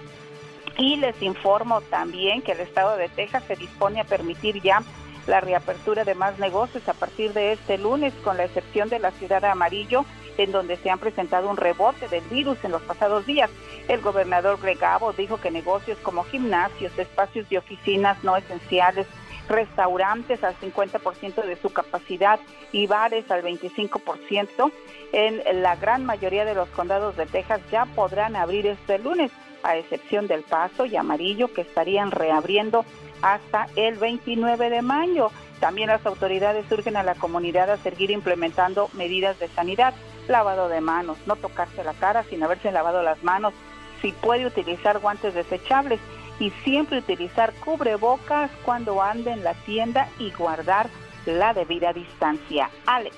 Y 0.77 0.97
les 0.97 1.21
informo 1.21 1.81
también 1.81 2.41
que 2.41 2.53
el 2.53 2.61
estado 2.61 2.97
de 2.97 3.09
Texas 3.09 3.43
se 3.47 3.55
dispone 3.55 4.01
a 4.01 4.05
permitir 4.05 4.61
ya 4.61 4.83
la 5.27 5.39
reapertura 5.39 6.03
de 6.03 6.15
más 6.15 6.39
negocios 6.39 6.87
a 6.87 6.93
partir 6.93 7.33
de 7.33 7.53
este 7.53 7.77
lunes, 7.77 8.13
con 8.23 8.37
la 8.37 8.45
excepción 8.45 8.89
de 8.89 8.99
la 8.99 9.11
ciudad 9.11 9.41
de 9.41 9.47
Amarillo, 9.47 10.05
en 10.37 10.51
donde 10.51 10.77
se 10.77 10.89
han 10.89 10.99
presentado 10.99 11.49
un 11.49 11.57
rebote 11.57 12.07
del 12.07 12.23
virus 12.25 12.57
en 12.63 12.71
los 12.71 12.81
pasados 12.81 13.25
días. 13.25 13.49
El 13.87 14.01
gobernador 14.01 14.59
Greg 14.59 14.79
dijo 15.17 15.39
que 15.39 15.51
negocios 15.51 15.97
como 15.99 16.23
gimnasios, 16.23 16.97
espacios 16.97 17.47
de 17.49 17.57
oficinas 17.57 18.23
no 18.23 18.35
esenciales, 18.35 19.07
restaurantes 19.47 20.43
al 20.43 20.55
50% 20.59 21.45
de 21.45 21.55
su 21.57 21.71
capacidad 21.71 22.39
y 22.71 22.87
bares 22.87 23.29
al 23.31 23.43
25%. 23.43 24.71
En 25.11 25.61
la 25.61 25.75
gran 25.75 26.05
mayoría 26.05 26.45
de 26.45 26.55
los 26.55 26.69
condados 26.69 27.15
de 27.17 27.25
Texas 27.25 27.61
ya 27.71 27.85
podrán 27.85 28.35
abrir 28.35 28.67
este 28.67 28.99
lunes, 28.99 29.31
a 29.63 29.75
excepción 29.75 30.27
del 30.27 30.43
Paso 30.43 30.85
y 30.85 30.95
Amarillo, 30.95 31.53
que 31.53 31.61
estarían 31.61 32.11
reabriendo 32.11 32.85
hasta 33.21 33.67
el 33.75 33.95
29 33.97 34.69
de 34.69 34.81
mayo. 34.81 35.31
También 35.59 35.89
las 35.89 36.05
autoridades 36.05 36.71
urgen 36.71 36.97
a 36.97 37.03
la 37.03 37.13
comunidad 37.13 37.69
a 37.69 37.77
seguir 37.77 38.09
implementando 38.09 38.89
medidas 38.93 39.37
de 39.39 39.47
sanidad, 39.49 39.93
lavado 40.27 40.69
de 40.69 40.81
manos, 40.81 41.17
no 41.27 41.35
tocarse 41.35 41.83
la 41.83 41.93
cara 41.93 42.23
sin 42.23 42.41
haberse 42.41 42.71
lavado 42.71 43.03
las 43.03 43.23
manos, 43.23 43.53
si 44.01 44.11
puede 44.11 44.47
utilizar 44.47 44.99
guantes 44.99 45.35
desechables 45.35 45.99
y 46.41 46.51
siempre 46.63 46.97
utilizar 46.99 47.53
cubrebocas 47.63 48.49
cuando 48.65 49.01
ande 49.01 49.31
en 49.31 49.43
la 49.43 49.53
tienda 49.53 50.09
y 50.19 50.31
guardar 50.31 50.89
la 51.25 51.53
debida 51.53 51.93
distancia. 51.93 52.69
Alex. 52.85 53.15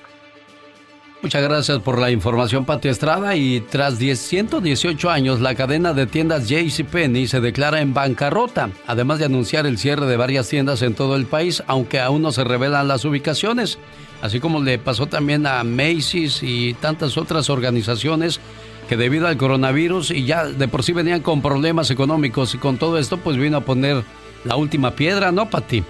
Muchas 1.22 1.42
gracias 1.42 1.78
por 1.78 1.98
la 1.98 2.10
información, 2.10 2.66
Pati 2.66 2.88
Estrada. 2.88 3.34
Y 3.34 3.62
tras 3.62 3.96
118 3.96 5.10
años, 5.10 5.40
la 5.40 5.54
cadena 5.54 5.94
de 5.94 6.06
tiendas 6.06 6.50
JCPenney 6.50 7.26
se 7.26 7.40
declara 7.40 7.80
en 7.80 7.94
bancarrota, 7.94 8.68
además 8.86 9.20
de 9.20 9.24
anunciar 9.24 9.66
el 9.66 9.78
cierre 9.78 10.04
de 10.04 10.18
varias 10.18 10.50
tiendas 10.50 10.82
en 10.82 10.94
todo 10.94 11.16
el 11.16 11.24
país, 11.24 11.62
aunque 11.66 11.98
aún 11.98 12.20
no 12.20 12.30
se 12.30 12.44
revelan 12.44 12.88
las 12.88 13.06
ubicaciones. 13.06 13.78
Así 14.20 14.38
como 14.38 14.60
le 14.60 14.78
pasó 14.78 15.06
también 15.06 15.46
a 15.46 15.64
Macy's 15.64 16.42
y 16.42 16.74
tantas 16.74 17.16
otras 17.16 17.48
organizaciones 17.48 18.38
que 18.88 18.96
debido 18.96 19.26
al 19.26 19.36
coronavirus 19.36 20.10
y 20.10 20.24
ya 20.24 20.44
de 20.44 20.68
por 20.68 20.82
sí 20.82 20.92
venían 20.92 21.20
con 21.20 21.42
problemas 21.42 21.90
económicos 21.90 22.54
y 22.54 22.58
con 22.58 22.78
todo 22.78 22.98
esto 22.98 23.18
pues 23.18 23.36
vino 23.36 23.58
a 23.58 23.60
poner 23.60 24.02
la 24.44 24.56
última 24.56 24.92
piedra, 24.92 25.32
¿no, 25.32 25.48
Pati? 25.48 25.82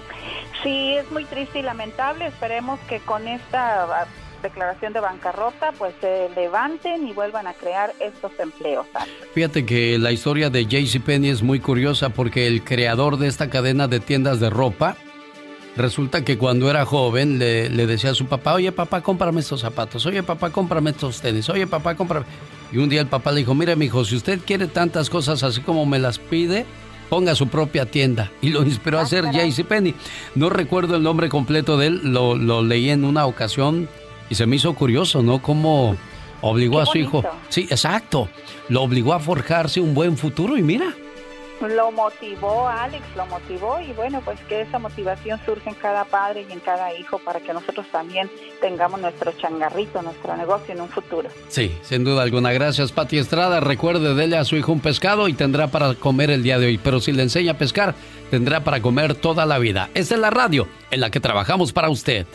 Sí, 0.63 0.93
es 0.95 1.09
muy 1.11 1.25
triste 1.25 1.59
y 1.59 1.61
lamentable. 1.61 2.27
Esperemos 2.27 2.79
que 2.89 2.99
con 2.99 3.27
esta 3.27 3.83
ah, 3.83 4.07
declaración 4.41 4.93
de 4.93 4.99
bancarrota 4.99 5.73
pues 5.77 5.93
se 6.01 6.29
levanten 6.35 7.07
y 7.07 7.13
vuelvan 7.13 7.47
a 7.47 7.53
crear 7.53 7.93
estos 7.99 8.31
empleos. 8.39 8.87
Fíjate 9.33 9.65
que 9.65 9.97
la 9.99 10.11
historia 10.11 10.49
de 10.49 10.65
JCPenney 10.65 11.29
es 11.29 11.43
muy 11.43 11.59
curiosa 11.59 12.09
porque 12.09 12.47
el 12.47 12.63
creador 12.63 13.17
de 13.17 13.27
esta 13.27 13.49
cadena 13.49 13.87
de 13.87 13.99
tiendas 13.99 14.39
de 14.39 14.49
ropa 14.49 14.97
Resulta 15.75 16.23
que 16.23 16.37
cuando 16.37 16.69
era 16.69 16.85
joven 16.85 17.37
le, 17.37 17.69
decía 17.69 18.11
a 18.11 18.15
su 18.15 18.27
papá, 18.27 18.53
oye 18.53 18.71
papá, 18.71 19.01
cómprame 19.01 19.41
estos 19.41 19.59
zapatos, 19.59 20.05
oye 20.05 20.23
papá, 20.23 20.49
cómprame 20.49 20.91
estos 20.91 21.19
tenis, 21.21 21.49
oye 21.49 21.67
papá, 21.67 21.95
cómprame... 21.95 22.25
Y 22.75 22.77
un 22.77 22.89
día 22.89 22.99
el 22.99 23.07
papá 23.07 23.31
le 23.31 23.37
dijo, 23.37 23.55
mire 23.55 23.77
mi 23.77 23.85
hijo, 23.85 24.03
si 24.03 24.17
usted 24.17 24.41
quiere 24.45 24.67
tantas 24.67 25.09
cosas 25.09 25.43
así 25.43 25.61
como 25.61 25.85
me 25.85 25.97
las 25.97 26.19
pide, 26.19 26.65
ponga 27.09 27.33
su 27.33 27.47
propia 27.47 27.85
tienda. 27.85 28.29
Y 28.41 28.49
lo 28.49 28.63
inspiró 28.63 28.97
a 28.97 29.01
ah, 29.01 29.03
hacer 29.05 29.23
Penny. 29.69 29.95
No 30.35 30.49
recuerdo 30.49 30.97
el 30.97 31.03
nombre 31.03 31.29
completo 31.29 31.77
de 31.77 31.87
él, 31.87 32.01
lo, 32.03 32.35
lo, 32.35 32.61
leí 32.61 32.89
en 32.89 33.05
una 33.05 33.27
ocasión 33.27 33.87
y 34.29 34.35
se 34.35 34.45
me 34.45 34.57
hizo 34.57 34.73
curioso, 34.73 35.23
¿no? 35.23 35.41
Cómo 35.41 35.95
obligó 36.41 36.81
a 36.81 36.85
su 36.85 36.97
hijo. 36.97 37.23
Sí, 37.47 37.61
exacto. 37.69 38.27
Lo 38.67 38.81
obligó 38.81 39.13
a 39.13 39.21
forjarse 39.21 39.79
un 39.79 39.93
buen 39.93 40.17
futuro 40.17 40.57
y 40.57 40.61
mira. 40.61 40.93
Lo 41.61 41.91
motivó, 41.91 42.67
Alex, 42.67 43.03
lo 43.15 43.25
motivó 43.27 43.79
y 43.79 43.93
bueno, 43.93 44.21
pues 44.23 44.39
que 44.41 44.61
esa 44.61 44.77
motivación 44.77 45.39
surge 45.45 45.69
en 45.69 45.75
cada 45.75 46.03
padre 46.03 46.45
y 46.47 46.51
en 46.51 46.59
cada 46.59 46.93
hijo 46.93 47.17
para 47.19 47.39
que 47.39 47.53
nosotros 47.53 47.85
también 47.91 48.29
tengamos 48.61 48.99
nuestro 48.99 49.31
changarrito, 49.31 50.01
nuestro 50.01 50.35
negocio 50.35 50.73
en 50.73 50.81
un 50.81 50.89
futuro. 50.89 51.29
Sí, 51.47 51.75
sin 51.81 52.03
duda 52.03 52.23
alguna. 52.23 52.51
Gracias, 52.51 52.91
Pati 52.91 53.17
Estrada. 53.17 53.61
Recuerde, 53.61 54.13
dele 54.15 54.37
a 54.37 54.43
su 54.43 54.57
hijo 54.57 54.71
un 54.71 54.81
pescado 54.81 55.27
y 55.27 55.33
tendrá 55.33 55.67
para 55.67 55.95
comer 55.95 56.29
el 56.29 56.43
día 56.43 56.59
de 56.59 56.67
hoy. 56.67 56.77
Pero 56.77 56.99
si 56.99 57.13
le 57.13 57.23
enseña 57.23 57.53
a 57.53 57.57
pescar, 57.57 57.95
tendrá 58.29 58.63
para 58.63 58.81
comer 58.81 59.15
toda 59.15 59.45
la 59.45 59.57
vida. 59.57 59.89
Esta 59.93 60.15
es 60.15 60.21
la 60.21 60.29
radio 60.29 60.67
en 60.91 60.99
la 60.99 61.09
que 61.09 61.19
trabajamos 61.19 61.71
para 61.71 61.89
usted. 61.89 62.25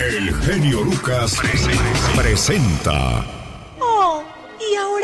El 0.00 0.34
genio 0.42 0.82
Lucas 0.82 1.38
presenta. 2.16 3.37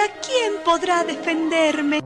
Oh 0.05 0.06
¿Y 0.06 0.10
ahora 0.10 0.20
quién 0.26 0.52
podrá 0.64 1.05
defenderme? 1.05 2.01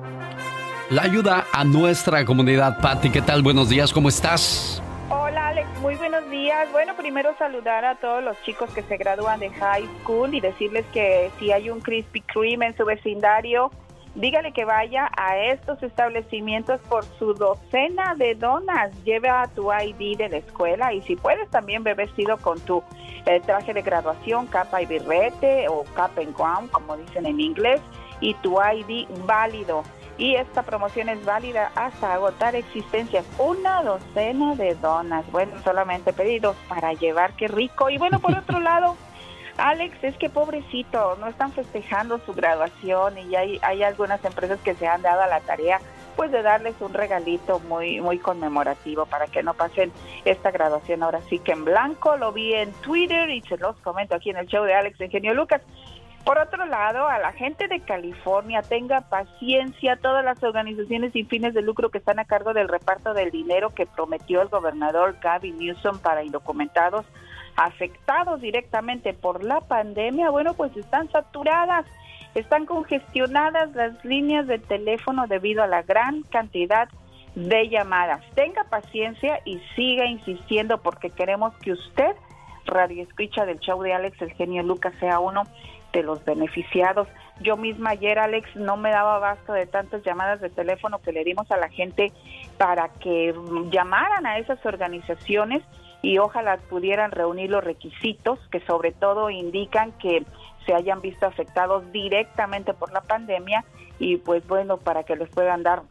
La 0.90 1.02
ayuda 1.02 1.46
a 1.52 1.64
nuestra 1.64 2.24
comunidad. 2.24 2.80
Patti, 2.80 3.10
¿qué 3.10 3.20
tal? 3.22 3.42
Buenos 3.42 3.68
días, 3.68 3.92
¿cómo 3.92 4.08
estás? 4.08 4.82
Hola 5.10 5.48
Alex, 5.48 5.68
muy 5.80 5.96
buenos 5.96 6.28
días. 6.30 6.70
Bueno, 6.70 6.94
primero 6.96 7.34
saludar 7.38 7.84
a 7.84 7.96
todos 7.96 8.22
los 8.22 8.40
chicos 8.42 8.70
que 8.70 8.82
se 8.82 8.96
gradúan 8.96 9.40
de 9.40 9.50
high 9.50 9.88
school 10.00 10.34
y 10.34 10.40
decirles 10.40 10.84
que 10.92 11.30
si 11.38 11.50
hay 11.50 11.70
un 11.70 11.80
Krispy 11.80 12.20
Kreme 12.20 12.66
en 12.66 12.76
su 12.76 12.84
vecindario, 12.84 13.70
dígale 14.14 14.52
que 14.52 14.64
vaya 14.64 15.10
a 15.16 15.38
estos 15.38 15.82
establecimientos 15.82 16.80
por 16.88 17.04
su 17.18 17.34
docena 17.34 18.14
de 18.16 18.34
donas. 18.34 18.92
Lleva 19.04 19.48
tu 19.54 19.72
ID 19.72 20.16
de 20.16 20.28
la 20.28 20.36
escuela 20.38 20.92
y 20.92 21.02
si 21.02 21.16
puedes 21.16 21.48
también 21.50 21.84
ve 21.84 21.94
vestido 21.94 22.36
con 22.38 22.60
tu 22.60 22.82
eh, 23.26 23.40
traje 23.40 23.74
de 23.74 23.82
graduación, 23.82 24.46
capa 24.46 24.82
y 24.82 24.86
birrete 24.86 25.68
o 25.68 25.84
cap 25.94 26.18
and 26.18 26.36
gown, 26.36 26.68
como 26.68 26.96
dicen 26.96 27.26
en 27.26 27.40
inglés, 27.40 27.80
y 28.20 28.34
tu 28.34 28.58
ID 28.60 29.06
válido. 29.26 29.82
Y 30.18 30.34
esta 30.34 30.64
promoción 30.64 31.08
es 31.08 31.24
válida 31.24 31.70
hasta 31.76 32.12
agotar 32.12 32.56
existencias. 32.56 33.24
Una 33.38 33.84
docena 33.84 34.56
de 34.56 34.74
donas. 34.74 35.24
Bueno, 35.30 35.52
solamente 35.62 36.12
pedidos 36.12 36.56
para 36.68 36.92
llevar, 36.92 37.34
qué 37.34 37.46
rico. 37.46 37.88
Y 37.88 37.98
bueno, 37.98 38.18
por 38.18 38.36
otro 38.36 38.58
lado, 38.60 38.96
Alex, 39.58 39.96
es 40.02 40.16
que 40.16 40.30
pobrecito, 40.30 41.16
no 41.16 41.26
están 41.26 41.52
festejando 41.52 42.20
su 42.24 42.32
graduación 42.32 43.18
y 43.18 43.34
hay, 43.34 43.58
hay 43.62 43.82
algunas 43.82 44.24
empresas 44.24 44.60
que 44.60 44.74
se 44.74 44.86
han 44.86 45.02
dado 45.02 45.22
a 45.22 45.26
la 45.26 45.40
tarea 45.40 45.80
pues 46.14 46.30
de 46.32 46.42
darles 46.42 46.74
un 46.80 46.94
regalito 46.94 47.60
muy 47.60 48.00
muy 48.00 48.18
conmemorativo 48.18 49.06
para 49.06 49.26
que 49.26 49.42
no 49.42 49.54
pasen 49.54 49.92
esta 50.24 50.50
graduación 50.50 51.02
ahora 51.02 51.20
sí 51.28 51.38
que 51.38 51.52
en 51.52 51.64
blanco. 51.64 52.16
Lo 52.16 52.32
vi 52.32 52.54
en 52.54 52.72
Twitter 52.82 53.30
y 53.30 53.40
se 53.42 53.56
los 53.56 53.76
comento 53.76 54.14
aquí 54.14 54.30
en 54.30 54.36
el 54.36 54.46
show 54.46 54.64
de 54.64 54.74
Alex 54.74 55.00
Eugenio 55.00 55.34
Lucas. 55.34 55.60
Por 56.24 56.38
otro 56.38 56.66
lado, 56.66 57.06
a 57.06 57.18
la 57.18 57.32
gente 57.32 57.68
de 57.68 57.80
California, 57.80 58.62
tenga 58.62 59.00
paciencia, 59.02 59.96
todas 59.96 60.24
las 60.24 60.42
organizaciones 60.42 61.12
sin 61.12 61.26
fines 61.26 61.54
de 61.54 61.62
lucro 61.62 61.90
que 61.90 61.98
están 61.98 62.18
a 62.18 62.24
cargo 62.24 62.52
del 62.52 62.68
reparto 62.68 63.14
del 63.14 63.30
dinero 63.30 63.70
que 63.70 63.86
prometió 63.86 64.42
el 64.42 64.48
gobernador 64.48 65.16
Gavin 65.20 65.56
Newsom 65.56 66.00
para 66.00 66.24
indocumentados 66.24 67.06
afectados 67.58 68.40
directamente 68.40 69.12
por 69.12 69.42
la 69.42 69.60
pandemia, 69.60 70.30
bueno, 70.30 70.54
pues 70.54 70.74
están 70.76 71.10
saturadas, 71.10 71.84
están 72.36 72.66
congestionadas 72.66 73.74
las 73.74 74.04
líneas 74.04 74.46
de 74.46 74.60
teléfono 74.60 75.26
debido 75.26 75.64
a 75.64 75.66
la 75.66 75.82
gran 75.82 76.22
cantidad 76.22 76.88
de 77.34 77.68
llamadas. 77.68 78.24
Tenga 78.36 78.62
paciencia 78.64 79.40
y 79.44 79.60
siga 79.74 80.06
insistiendo 80.06 80.78
porque 80.78 81.10
queremos 81.10 81.52
que 81.56 81.72
usted, 81.72 82.14
radio 82.64 83.02
escucha 83.02 83.44
del 83.44 83.58
show 83.58 83.82
de 83.82 83.92
Alex 83.92 84.22
El 84.22 84.32
Genio 84.34 84.62
Lucas, 84.62 84.94
sea 85.00 85.18
uno 85.18 85.42
de 85.92 86.04
los 86.04 86.24
beneficiados. 86.24 87.08
Yo 87.40 87.56
misma 87.56 87.90
ayer, 87.90 88.20
Alex, 88.20 88.54
no 88.54 88.76
me 88.76 88.90
daba 88.90 89.16
abasto 89.16 89.52
de 89.52 89.66
tantas 89.66 90.04
llamadas 90.04 90.40
de 90.40 90.50
teléfono 90.50 91.00
que 91.00 91.10
le 91.10 91.24
dimos 91.24 91.50
a 91.50 91.56
la 91.56 91.68
gente 91.70 92.12
para 92.56 92.88
que 93.00 93.34
llamaran 93.72 94.26
a 94.26 94.38
esas 94.38 94.64
organizaciones 94.64 95.64
y 96.02 96.18
ojalá 96.18 96.58
pudieran 96.68 97.10
reunir 97.10 97.50
los 97.50 97.64
requisitos 97.64 98.38
que 98.50 98.60
sobre 98.60 98.92
todo 98.92 99.30
indican 99.30 99.92
que 99.92 100.24
se 100.66 100.74
hayan 100.74 101.00
visto 101.00 101.26
afectados 101.26 101.90
directamente 101.92 102.74
por 102.74 102.92
la 102.92 103.00
pandemia 103.00 103.64
y 103.98 104.16
pues 104.18 104.46
bueno, 104.46 104.76
para 104.76 105.04
que 105.04 105.16
les 105.16 105.28
puedan 105.30 105.62
dar 105.62 105.82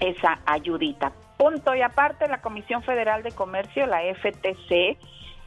esa 0.00 0.40
ayudita. 0.46 1.12
Punto 1.36 1.74
y 1.74 1.82
aparte, 1.82 2.28
la 2.28 2.40
Comisión 2.40 2.82
Federal 2.82 3.22
de 3.22 3.32
Comercio, 3.32 3.86
la 3.86 4.02
FTC, 4.02 4.96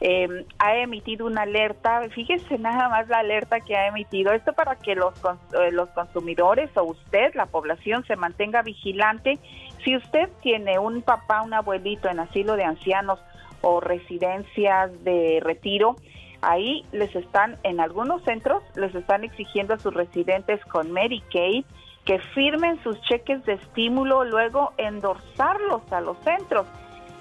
em, 0.00 0.44
ha 0.58 0.76
emitido 0.76 1.26
una 1.26 1.42
alerta, 1.42 2.02
fíjese 2.14 2.58
nada 2.58 2.88
más 2.88 3.08
la 3.08 3.18
alerta 3.18 3.60
que 3.60 3.74
ha 3.74 3.88
emitido, 3.88 4.32
esto 4.32 4.52
para 4.52 4.76
que 4.76 4.94
los, 4.94 5.14
eh, 5.58 5.72
los 5.72 5.88
consumidores 5.90 6.70
o 6.76 6.84
usted, 6.84 7.34
la 7.34 7.46
población, 7.46 8.04
se 8.04 8.16
mantenga 8.16 8.62
vigilante. 8.62 9.38
Si 9.82 9.96
usted 9.96 10.28
tiene 10.42 10.78
un 10.78 11.02
papá, 11.02 11.42
un 11.42 11.54
abuelito 11.54 12.08
en 12.08 12.20
asilo 12.20 12.54
de 12.54 12.64
ancianos 12.64 13.18
o 13.62 13.80
residencias 13.80 14.92
de 15.04 15.40
retiro, 15.42 15.96
ahí 16.42 16.84
les 16.92 17.14
están, 17.14 17.56
en 17.62 17.80
algunos 17.80 18.22
centros, 18.22 18.62
les 18.76 18.94
están 18.94 19.24
exigiendo 19.24 19.74
a 19.74 19.78
sus 19.78 19.94
residentes 19.94 20.64
con 20.66 20.92
Medicaid 20.92 21.64
que 22.04 22.18
firmen 22.34 22.82
sus 22.82 22.98
cheques 23.02 23.44
de 23.44 23.54
estímulo, 23.54 24.24
luego 24.24 24.72
endorsarlos 24.78 25.82
a 25.92 26.00
los 26.00 26.16
centros. 26.20 26.66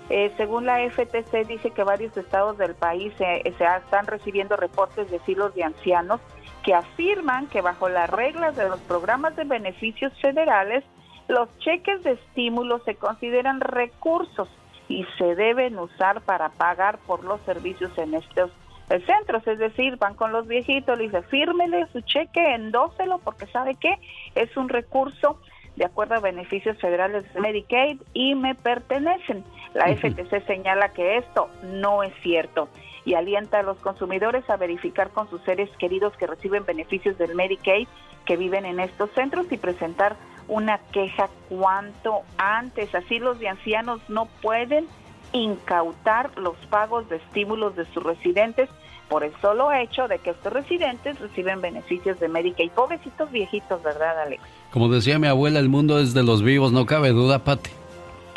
Eh, 0.10 0.32
según 0.38 0.66
la 0.66 0.80
FTC, 0.90 1.46
dice 1.46 1.72
que 1.72 1.84
varios 1.84 2.16
estados 2.16 2.58
del 2.58 2.74
país 2.74 3.14
se 3.18 3.42
están 3.46 4.08
recibiendo 4.08 4.56
reportes 4.56 5.12
de 5.12 5.18
asilos 5.18 5.54
de 5.56 5.66
ancianos 5.66 6.22
que 6.64 6.74
afirman 6.74 7.48
que 7.48 7.60
bajo 7.60 7.90
las 7.90 8.10
reglas 8.10 8.56
de 8.56 8.70
los 8.70 8.80
programas 8.82 9.36
de 9.36 9.44
beneficios 9.44 10.14
federales, 10.22 10.86
los 11.28 11.50
cheques 11.60 12.04
de 12.04 12.12
estímulo 12.12 12.80
se 12.86 12.96
consideran 12.96 13.60
recursos 13.60 14.48
y 14.88 15.06
se 15.18 15.36
deben 15.36 15.78
usar 15.78 16.22
para 16.22 16.50
pagar 16.50 16.98
por 17.00 17.24
los 17.24 17.42
servicios 17.42 17.96
en 17.98 18.14
estos 18.14 18.52
eh, 18.90 19.02
centros, 19.06 19.46
es 19.48 19.60
decir, 19.60 19.98
van 19.98 20.16
con 20.16 20.32
los 20.32 20.48
viejitos, 20.48 20.98
le 20.98 21.06
dice, 21.06 21.22
fírmele 21.24 21.88
su 21.92 22.02
cheque, 22.02 22.56
endóselo, 22.56 23.20
porque 23.20 23.46
sabe 23.48 23.76
que 23.76 23.94
es 24.36 24.56
un 24.56 24.70
recurso 24.70 25.40
de 25.76 25.86
acuerdo 25.86 26.16
a 26.16 26.20
beneficios 26.20 26.78
federales 26.80 27.32
de 27.34 27.40
Medicaid 27.40 28.02
y 28.14 28.34
me 28.36 28.56
pertenecen. 28.56 29.44
La 29.74 29.96
FTC 29.96 30.46
señala 30.48 30.90
que 30.90 31.18
esto 31.18 31.50
no 31.64 32.02
es 32.02 32.14
cierto 32.24 32.68
y 33.06 33.14
alienta 33.14 33.60
a 33.60 33.64
los 33.64 33.78
consumidores 33.78 34.50
a 34.50 34.58
verificar 34.58 35.12
con 35.12 35.30
sus 35.30 35.42
seres 35.44 35.70
queridos 35.78 36.16
que 36.18 36.28
reciben 36.28 36.66
beneficios 36.66 37.18
del 37.18 37.36
Medicaid 37.36 37.88
que 38.26 38.38
viven 38.38 38.66
en 38.66 38.80
estos 38.80 39.10
centros 39.12 39.52
y 39.52 39.58
presentar 39.58 40.18
una 40.48 40.80
queja 40.92 41.30
cuanto 41.50 42.22
antes. 42.38 42.94
Así 42.96 43.20
los 43.20 43.40
de 43.40 43.50
ancianos 43.50 44.02
no 44.08 44.28
pueden 44.42 44.88
incautar 45.34 46.32
los 46.38 46.56
pagos 46.70 47.10
de 47.10 47.18
estímulos 47.18 47.76
de 47.76 47.86
sus 47.94 48.04
residentes 48.04 48.70
por 49.10 49.24
el 49.24 49.32
solo 49.42 49.72
hecho 49.72 50.08
de 50.08 50.20
que 50.20 50.32
estos 50.32 50.52
residentes 50.52 51.20
reciben 51.20 51.62
beneficios 51.62 52.20
de 52.20 52.28
Medicaid. 52.28 52.72
Pobrecitos 52.72 53.32
viejitos, 53.32 53.82
¿verdad, 53.84 54.22
Alex? 54.22 54.42
Como 54.72 54.90
decía 54.90 55.18
mi 55.20 55.28
abuela, 55.28 55.60
el 55.60 55.70
mundo 55.70 56.00
es 56.00 56.14
de 56.14 56.24
los 56.24 56.44
vivos, 56.44 56.72
no 56.72 56.86
cabe 56.86 57.10
duda, 57.10 57.40
Pati. 57.40 57.72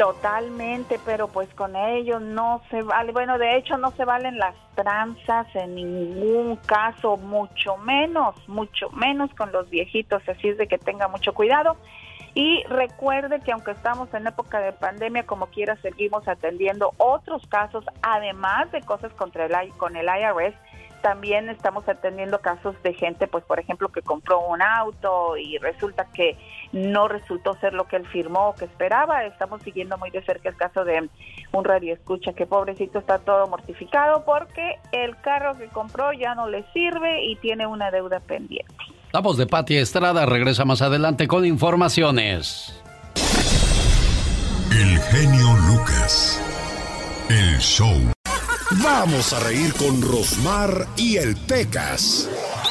Totalmente, 0.01 0.99
pero 1.05 1.29
pues 1.29 1.53
con 1.53 1.77
ellos 1.77 2.23
no 2.23 2.63
se 2.71 2.81
vale, 2.81 3.13
bueno, 3.13 3.37
de 3.37 3.59
hecho 3.59 3.77
no 3.77 3.91
se 3.91 4.07
valen 4.07 4.39
las 4.39 4.55
tranzas 4.75 5.47
en 5.55 5.75
ningún 5.75 6.57
caso, 6.57 7.19
mucho 7.19 7.77
menos, 7.77 8.35
mucho 8.49 8.89
menos 8.93 9.31
con 9.35 9.53
los 9.53 9.69
viejitos, 9.69 10.27
así 10.27 10.49
es 10.49 10.57
de 10.57 10.69
que 10.69 10.79
tenga 10.79 11.09
mucho 11.09 11.35
cuidado. 11.35 11.77
Y 12.33 12.63
recuerde 12.65 13.41
que 13.41 13.53
aunque 13.53 13.73
estamos 13.73 14.09
en 14.15 14.27
época 14.27 14.61
de 14.61 14.73
pandemia, 14.73 15.27
como 15.27 15.49
quiera, 15.49 15.77
seguimos 15.83 16.27
atendiendo 16.27 16.95
otros 16.97 17.47
casos, 17.49 17.85
además 18.01 18.73
de 18.73 18.81
cosas 18.81 19.13
contra 19.13 19.45
el, 19.45 19.69
con 19.75 19.97
el 19.97 20.07
IRS, 20.07 20.55
también 21.03 21.49
estamos 21.49 21.89
atendiendo 21.89 22.41
casos 22.41 22.75
de 22.83 22.95
gente, 22.95 23.27
pues 23.27 23.45
por 23.45 23.59
ejemplo, 23.59 23.89
que 23.89 24.03
compró 24.03 24.41
un 24.41 24.63
auto 24.63 25.37
y 25.37 25.59
resulta 25.59 26.07
que 26.13 26.37
no 26.73 27.09
resultó 27.09 27.55
ser 27.57 27.73
lo 27.75 27.85
que 27.85 27.97
él 27.97 28.07
firmó 28.07 28.51
o 28.51 28.55
que 28.55 28.65
esperaba. 28.65 29.25
Estamos 29.25 29.63
siguiendo 29.63 29.99
muy 29.99 30.11
de 30.11 30.23
cerca 30.23 30.49
el 30.49 30.57
caso 30.57 30.85
de 30.85 31.09
un 31.53 31.65
radio 31.65 31.95
escucha 31.95 32.33
que 32.33 32.47
pobrecito 32.47 32.99
está 32.99 33.19
todo 33.19 33.47
mortificado 33.47 34.25
porque 34.25 34.77
el 34.93 35.17
carro 35.21 35.57
que 35.57 35.69
compró 35.69 36.13
ya 36.13 36.35
no 36.35 36.49
le 36.49 36.65
sirve 36.73 37.25
y 37.25 37.37
tiene 37.37 37.67
una 37.67 37.91
deuda 37.91 38.21
pendiente. 38.21 38.75
La 39.13 39.21
voz 39.21 39.37
de 39.37 39.47
Patti 39.47 39.77
Estrada 39.77 40.25
regresa 40.27 40.65
más 40.65 40.83
adelante 40.83 41.27
con 41.27 41.45
informaciones. 41.45 42.81
El 44.71 44.99
genio 44.99 45.57
Lucas. 45.69 46.41
El 47.29 47.59
show. 47.59 48.20
Vamos 48.73 49.33
a 49.33 49.41
reír 49.41 49.75
con 49.75 50.01
Rosmar 50.01 50.87
y 50.97 51.17
el 51.17 51.37
Pecas. 51.37 52.29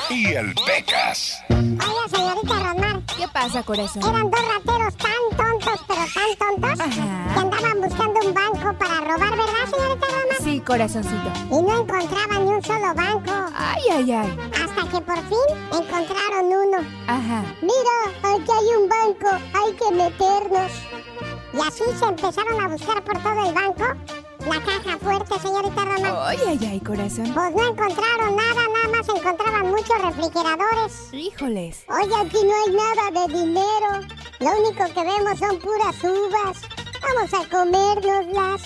Y 0.10 0.28
el 0.28 0.56
Pecas. 0.56 1.44
Oiga, 1.50 2.08
señorita 2.10 2.54
Rosmar. 2.54 3.02
¿Qué 3.18 3.28
pasa, 3.28 3.64
corazón? 3.64 4.04
Eran 4.04 4.32
dos 4.32 4.40
rateros 4.42 4.96
tan 4.96 5.12
tontos, 5.38 5.86
pero 5.88 6.02
tan 6.16 6.62
tontos, 6.62 6.96
que 6.96 7.40
andaban 7.40 7.82
buscando 7.82 8.20
un 8.26 8.34
banco 8.34 8.78
para 8.80 9.00
robar, 9.02 9.32
¿verdad, 9.32 9.66
señorita 9.70 10.08
Rosmar? 10.08 10.42
Sí, 10.42 10.62
corazoncito. 10.62 11.32
Y 11.52 11.62
no 11.62 11.82
encontraban 11.82 12.46
ni 12.46 12.52
un 12.52 12.64
solo 12.64 12.94
banco. 12.96 13.32
Ay, 13.54 13.82
ay, 13.92 14.12
ay. 14.14 14.38
Hasta 14.54 14.90
que 14.90 15.02
por 15.02 15.18
fin 15.28 15.58
encontraron 15.74 16.46
uno. 16.46 16.78
Ajá. 17.08 17.44
Mira, 17.62 18.34
aquí 18.34 18.52
hay 18.52 18.82
un 18.82 18.88
banco, 18.88 19.30
hay 19.54 19.74
que 19.74 19.96
meternos. 19.96 20.72
Y 21.54 21.62
así 21.62 21.84
se 21.98 22.06
empezaron 22.06 22.62
a 22.62 22.68
buscar 22.68 23.04
por 23.04 23.22
todo 23.22 23.48
el 23.48 23.54
banco 23.54 23.86
la 24.50 24.60
caja 24.64 24.98
fuerte, 24.98 25.40
señorita 25.40 25.86
Roma. 25.86 26.28
Ay, 26.28 26.40
ay, 26.48 26.60
ay, 26.72 26.80
corazón. 26.80 27.32
Pues 27.34 27.56
no 27.56 27.68
encontraron 27.68 28.36
nada, 28.36 28.64
nada 28.74 28.88
más 28.96 29.10
encontraban 29.10 29.70
muchos 29.70 30.02
refrigeradores. 30.02 31.14
Híjoles. 31.14 31.86
Oye, 31.88 32.16
aquí 32.16 32.38
no 32.44 32.54
hay 32.64 32.72
nada 32.74 33.12
de 33.12 33.28
dinero. 33.34 34.02
Lo 34.40 34.52
único 34.52 34.86
que 34.86 35.04
vemos 35.04 35.40
son 35.40 35.60
puras 35.60 36.04
uvas. 36.04 36.62
Vamos 37.02 37.34
a 37.34 37.44
comérnoslas. 37.50 38.62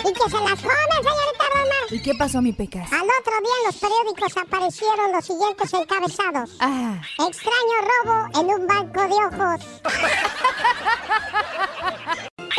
Y 0.00 0.12
que 0.12 0.30
se 0.30 0.38
las 0.38 0.60
comen, 0.60 1.02
señorita 1.02 1.44
Roma. 1.54 1.78
¿Y 1.90 2.02
qué 2.02 2.14
pasó, 2.14 2.42
mi 2.42 2.52
pecas? 2.52 2.92
Al 2.92 3.02
otro 3.02 3.40
día 3.40 3.56
en 3.60 3.66
los 3.66 3.76
periódicos 3.76 4.36
aparecieron 4.36 5.12
los 5.12 5.24
siguientes 5.24 5.72
encabezados. 5.72 6.56
Ah. 6.60 7.00
Extraño 7.26 7.80
robo 8.04 8.28
en 8.40 8.50
un 8.60 8.66
banco 8.66 9.02
de 9.02 9.14
ojos. 9.14 9.60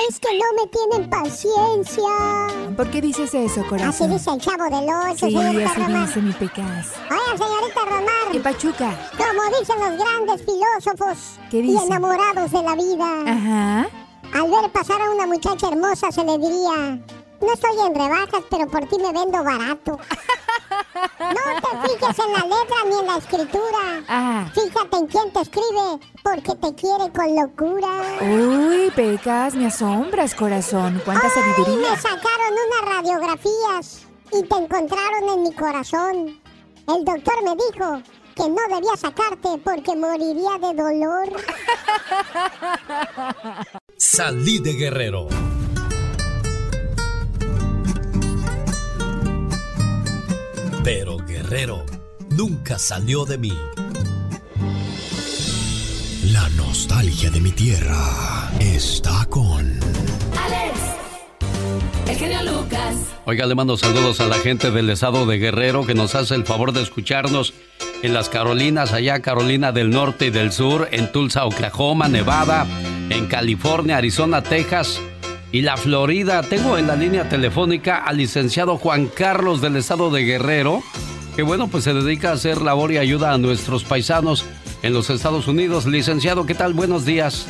Es 0.08 0.20
que 0.20 0.28
no 0.38 0.46
me 0.62 0.68
tienen 0.68 1.10
paciencia. 1.10 2.76
¿Por 2.76 2.92
qué 2.92 3.02
dices 3.02 3.34
eso, 3.34 3.66
corazón? 3.68 3.90
Así 3.90 4.08
dice 4.08 4.30
el 4.32 4.42
chavo 4.42 4.64
del 4.66 4.90
ocho, 4.90 5.26
Sí, 5.26 5.32
señorita 5.36 5.72
así 5.72 5.94
dice 5.94 6.22
mi 6.22 6.32
pecas. 6.34 6.94
Oiga, 7.10 7.46
señorita 7.46 7.82
Romar. 7.86 8.32
¿Qué 8.32 8.40
pachuca? 8.40 9.10
Como 9.18 9.60
dicen 9.60 9.80
los 9.80 9.98
grandes 9.98 10.46
filósofos 10.46 11.40
¿Qué 11.50 11.58
y 11.60 11.78
enamorados 11.78 12.52
de 12.52 12.62
la 12.62 12.76
vida. 12.76 13.24
Ajá. 13.26 13.90
Al 14.34 14.52
ver 14.52 14.72
pasar 14.72 15.02
a 15.02 15.10
una 15.10 15.26
muchacha 15.26 15.68
hermosa 15.70 16.12
se 16.12 16.24
le 16.24 16.38
diría, 16.38 17.00
no 17.42 17.54
estoy 17.54 17.86
en 17.86 17.96
rebajas, 17.96 18.44
pero 18.50 18.68
por 18.68 18.88
ti 18.88 18.98
me 18.98 19.12
vendo 19.12 19.44
barato. 19.44 20.00
No 21.20 21.44
te 21.62 21.88
fijes 21.90 22.20
en 22.20 22.34
la 22.34 22.40
letra 22.40 22.78
ni 22.90 23.00
en 23.00 23.08
la 23.08 23.18
escritura. 23.18 24.04
Ah. 24.08 24.52
Fíjate 24.54 24.98
en 24.98 25.08
quién 25.08 25.32
te 25.34 25.42
escribe, 25.42 26.00
porque 26.24 26.56
te 26.56 26.76
quiere 26.76 27.12
con 27.12 27.36
locura. 27.36 27.88
Uy, 28.22 28.92
pecas, 28.96 29.56
me 29.56 29.68
asombras, 29.68 30.34
corazón. 30.36 31.02
¿Cuánta 31.06 31.28
Ay, 31.28 31.32
sabiduría? 31.32 31.92
me 31.92 31.98
sacaron 31.98 32.54
unas 32.68 32.96
radiografías 32.96 34.08
y 34.32 34.44
te 34.44 34.56
encontraron 34.56 35.30
en 35.34 35.44
mi 35.44 35.54
corazón. 35.54 36.42
El 36.88 37.06
doctor 37.06 37.44
me 37.44 37.56
dijo 37.56 38.02
que 38.36 38.50
no 38.50 38.62
debía 38.76 38.96
sacarte 38.98 39.50
porque 39.64 39.96
moriría 39.96 40.58
de 40.60 40.74
dolor. 40.74 41.44
Salí 43.98 44.60
de 44.60 44.74
Guerrero. 44.74 45.28
Pero 50.88 51.18
Guerrero 51.18 51.84
nunca 52.30 52.80
salió 52.80 53.26
de 53.26 53.38
mí. 53.38 53.52
La 56.32 56.48
nostalgia 56.56 57.30
de 57.30 57.42
mi 57.42 57.52
tierra 57.52 58.50
está 58.62 59.26
con... 59.26 59.66
Alex, 59.66 60.80
el 62.08 62.16
genio 62.16 62.42
Lucas. 62.44 62.96
Oiga, 63.26 63.46
le 63.46 63.56
mando 63.56 63.76
saludos 63.76 64.22
a 64.22 64.28
la 64.28 64.38
gente 64.38 64.72
del 64.72 64.90
estado 64.90 65.26
de 65.26 65.38
Guerrero 65.40 65.86
que 65.86 65.94
nos 65.94 66.16
hace 66.16 66.36
el 66.36 66.46
favor 66.46 66.72
de 66.72 66.84
escucharnos 66.84 67.54
en 68.02 68.14
las 68.14 68.30
Carolinas, 68.30 68.94
allá 68.94 69.22
Carolina 69.22 69.74
del 69.74 69.90
Norte 69.90 70.28
y 70.28 70.30
del 70.30 70.54
Sur, 70.54 70.88
en 70.94 71.12
Tulsa, 71.12 71.44
Oklahoma, 71.44 72.08
Nevada, 72.08 72.66
en 73.10 73.28
California, 73.28 73.98
Arizona, 73.98 74.42
Texas 74.42 75.02
y 75.52 75.62
la 75.62 75.78
Florida. 75.78 76.44
Tengo 76.44 76.78
en 76.78 76.88
la 76.88 76.96
línea 76.96 77.30
telefónica 77.30 77.98
al 77.98 78.18
licenciado 78.18 78.78
Juan 78.78 79.08
Carlos 79.08 79.62
del 79.62 79.76
estado 79.76 80.10
de 80.10 80.24
Guerrero, 80.24 80.82
que 81.36 81.44
bueno, 81.44 81.68
pues 81.68 81.84
se 81.84 81.94
dedica 81.94 82.30
a 82.30 82.34
hacer 82.34 82.62
labor 82.62 82.92
y 82.92 82.98
ayuda 82.98 83.34
a 83.34 83.38
nuestros 83.38 83.84
paisanos 83.84 84.46
en 84.84 84.94
los 84.94 85.10
Estados 85.10 85.48
Unidos. 85.48 85.86
Licenciado, 85.86 86.46
¿qué 86.46 86.56
tal? 86.56 86.74
Buenos 86.74 87.06
días. 87.06 87.48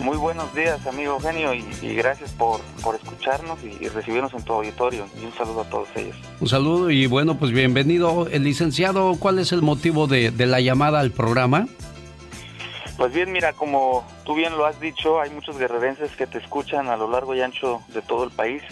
Muy 0.00 0.16
buenos 0.16 0.54
días, 0.54 0.86
amigo 0.86 1.16
Eugenio, 1.16 1.52
y, 1.52 1.62
y 1.82 1.94
gracias 1.94 2.30
por, 2.30 2.62
por 2.82 2.94
escucharnos 2.94 3.58
y, 3.62 3.84
y 3.84 3.88
recibirnos 3.88 4.32
en 4.32 4.42
tu 4.42 4.54
auditorio. 4.54 5.04
Y 5.20 5.26
un 5.26 5.34
saludo 5.34 5.60
a 5.60 5.64
todos 5.64 5.88
ellos. 5.94 6.16
Un 6.40 6.48
saludo 6.48 6.90
y 6.90 7.04
bueno, 7.06 7.36
pues 7.38 7.52
bienvenido. 7.52 8.26
El 8.28 8.44
licenciado, 8.44 9.16
¿cuál 9.18 9.38
es 9.38 9.52
el 9.52 9.60
motivo 9.60 10.06
de, 10.06 10.30
de 10.30 10.46
la 10.46 10.60
llamada 10.60 11.00
al 11.00 11.10
programa? 11.10 11.66
Pues 13.00 13.14
bien, 13.14 13.32
mira, 13.32 13.54
como 13.54 14.06
tú 14.26 14.34
bien 14.34 14.58
lo 14.58 14.66
has 14.66 14.78
dicho, 14.78 15.22
hay 15.22 15.30
muchos 15.30 15.56
guerrerenses 15.56 16.14
que 16.16 16.26
te 16.26 16.36
escuchan 16.36 16.88
a 16.88 16.98
lo 16.98 17.10
largo 17.10 17.34
y 17.34 17.40
ancho 17.40 17.80
de 17.88 18.02
todo 18.02 18.24
el 18.24 18.30
país. 18.30 18.62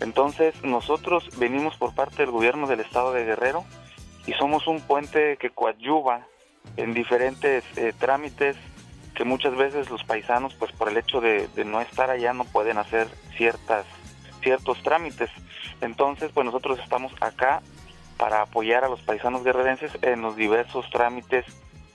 Entonces, 0.00 0.54
nosotros 0.64 1.28
venimos 1.36 1.76
por 1.76 1.94
parte 1.94 2.22
del 2.22 2.30
gobierno 2.30 2.66
del 2.66 2.80
estado 2.80 3.12
de 3.12 3.26
Guerrero 3.26 3.66
y 4.26 4.32
somos 4.32 4.66
un 4.66 4.80
puente 4.80 5.36
que 5.36 5.50
coadyuva 5.50 6.26
en 6.78 6.94
diferentes 6.94 7.62
eh, 7.76 7.92
trámites 7.98 8.56
que 9.14 9.24
muchas 9.24 9.54
veces 9.54 9.90
los 9.90 10.02
paisanos, 10.02 10.54
pues 10.54 10.72
por 10.72 10.88
el 10.88 10.96
hecho 10.96 11.20
de, 11.20 11.46
de 11.48 11.66
no 11.66 11.82
estar 11.82 12.08
allá, 12.08 12.32
no 12.32 12.44
pueden 12.44 12.78
hacer 12.78 13.06
ciertas 13.36 13.84
ciertos 14.40 14.82
trámites. 14.82 15.28
Entonces, 15.82 16.30
pues 16.32 16.46
nosotros 16.46 16.78
estamos 16.78 17.12
acá 17.20 17.60
para 18.16 18.40
apoyar 18.40 18.82
a 18.82 18.88
los 18.88 19.02
paisanos 19.02 19.44
guerrerenses 19.44 19.92
en 20.00 20.22
los 20.22 20.36
diversos 20.36 20.88
trámites 20.88 21.44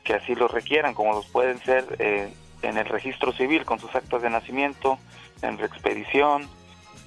que 0.07 0.13
así 0.13 0.33
los 0.35 0.49
requieran, 0.49 0.93
como 0.93 1.11
los 1.11 1.25
pueden 1.27 1.59
ser 1.59 1.83
eh, 1.99 2.33
en 2.61 2.77
el 2.77 2.85
registro 2.85 3.33
civil 3.33 3.65
con 3.65 3.77
sus 3.77 3.93
actas 3.93 4.21
de 4.21 4.29
nacimiento, 4.29 4.97
en 5.41 5.57
reexpedición, 5.57 6.47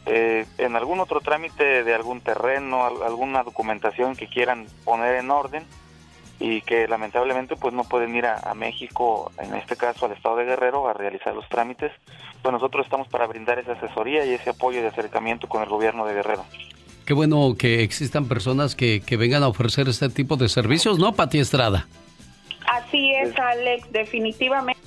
eh, 0.05 0.45
en 0.59 0.77
algún 0.77 1.01
otro 1.01 1.21
trámite 1.21 1.83
de 1.83 1.95
algún 1.95 2.21
terreno, 2.21 2.85
al- 2.85 3.03
alguna 3.03 3.43
documentación 3.43 4.17
que 4.17 4.29
quieran 4.29 4.67
poner 4.85 5.15
en 5.15 5.31
orden 5.31 5.65
y 6.39 6.61
que 6.63 6.87
lamentablemente 6.89 7.57
pues 7.57 7.73
no 7.73 7.85
pueden 7.85 8.15
ir 8.15 8.27
a, 8.27 8.37
a 8.39 8.55
México, 8.55 9.33
en 9.39 9.55
este 9.55 9.77
caso 9.77 10.05
al 10.07 10.13
estado 10.13 10.37
de 10.37 10.45
Guerrero, 10.45 10.87
a 10.89 10.93
realizar 10.93 11.35
los 11.35 11.49
trámites, 11.49 11.93
pues 12.43 12.53
nosotros 12.53 12.85
estamos 12.87 13.09
para 13.09 13.27
brindar 13.27 13.59
esa 13.59 13.73
asesoría 13.73 14.25
y 14.27 14.35
ese 14.35 14.51
apoyo 14.51 14.83
de 14.83 14.89
acercamiento 14.89 15.49
con 15.49 15.63
el 15.63 15.69
gobierno 15.71 16.05
de 16.07 16.15
Guerrero. 16.15 16.45
Qué 17.07 17.15
bueno 17.15 17.55
que 17.59 17.83
existan 17.83 18.27
personas 18.27 18.75
que, 18.77 19.01
que 19.01 19.17
vengan 19.17 19.43
a 19.43 19.49
ofrecer 19.49 19.89
este 19.89 20.09
tipo 20.11 20.37
de 20.37 20.49
servicios, 20.49 20.99
¿no, 20.99 21.13
Pati 21.13 21.41
Estrada? 21.41 21.87
Así 22.71 23.13
es, 23.15 23.37
Alex, 23.37 23.91
definitivamente. 23.91 24.81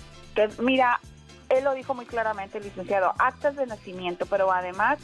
Mira, 0.60 1.02
él 1.50 1.66
lo 1.66 1.74
dijo 1.74 1.94
muy 1.94 2.06
claramente, 2.06 2.62
licenciado, 2.62 3.14
actas 3.20 3.58
de 3.58 3.66
nacimiento, 3.66 4.26
pero 4.26 4.50
además 4.54 5.00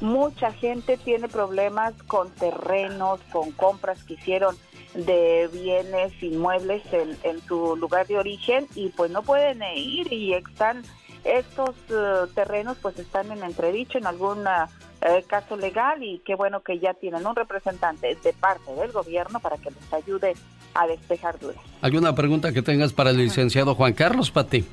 mucha 0.00 0.50
gente 0.50 0.96
tiene 0.96 1.28
problemas 1.28 1.94
con 2.08 2.32
terrenos, 2.32 3.20
con 3.30 3.52
compras 3.52 4.02
que 4.02 4.14
hicieron 4.14 4.56
de 4.94 5.48
bienes 5.52 6.20
inmuebles 6.20 6.82
en, 6.92 7.16
en 7.22 7.40
su 7.46 7.76
lugar 7.76 8.08
de 8.08 8.18
origen 8.18 8.66
y 8.74 8.88
pues 8.88 9.12
no 9.12 9.22
pueden 9.22 9.62
ir 9.76 10.12
y 10.12 10.34
están 10.34 10.82
estos 11.26 11.70
eh, 11.90 12.30
terrenos 12.34 12.76
pues 12.80 12.98
están 12.98 13.32
en 13.32 13.42
entredicho 13.42 13.98
en 13.98 14.06
algún 14.06 14.44
eh, 14.46 15.24
caso 15.26 15.56
legal 15.56 16.02
y 16.02 16.20
qué 16.20 16.34
bueno 16.34 16.60
que 16.60 16.78
ya 16.78 16.94
tienen 16.94 17.26
un 17.26 17.34
representante 17.34 18.16
de 18.22 18.32
parte 18.32 18.72
del 18.74 18.92
gobierno 18.92 19.40
para 19.40 19.56
que 19.58 19.70
les 19.70 19.92
ayude 19.92 20.34
a 20.74 20.86
despejar 20.86 21.38
dudas. 21.38 21.56
¿Alguna 21.80 22.14
pregunta 22.14 22.52
que 22.52 22.62
tengas 22.62 22.92
para 22.92 23.10
el 23.10 23.16
licenciado 23.16 23.74
Juan 23.74 23.92
Carlos, 23.92 24.30
Pati? 24.30 24.64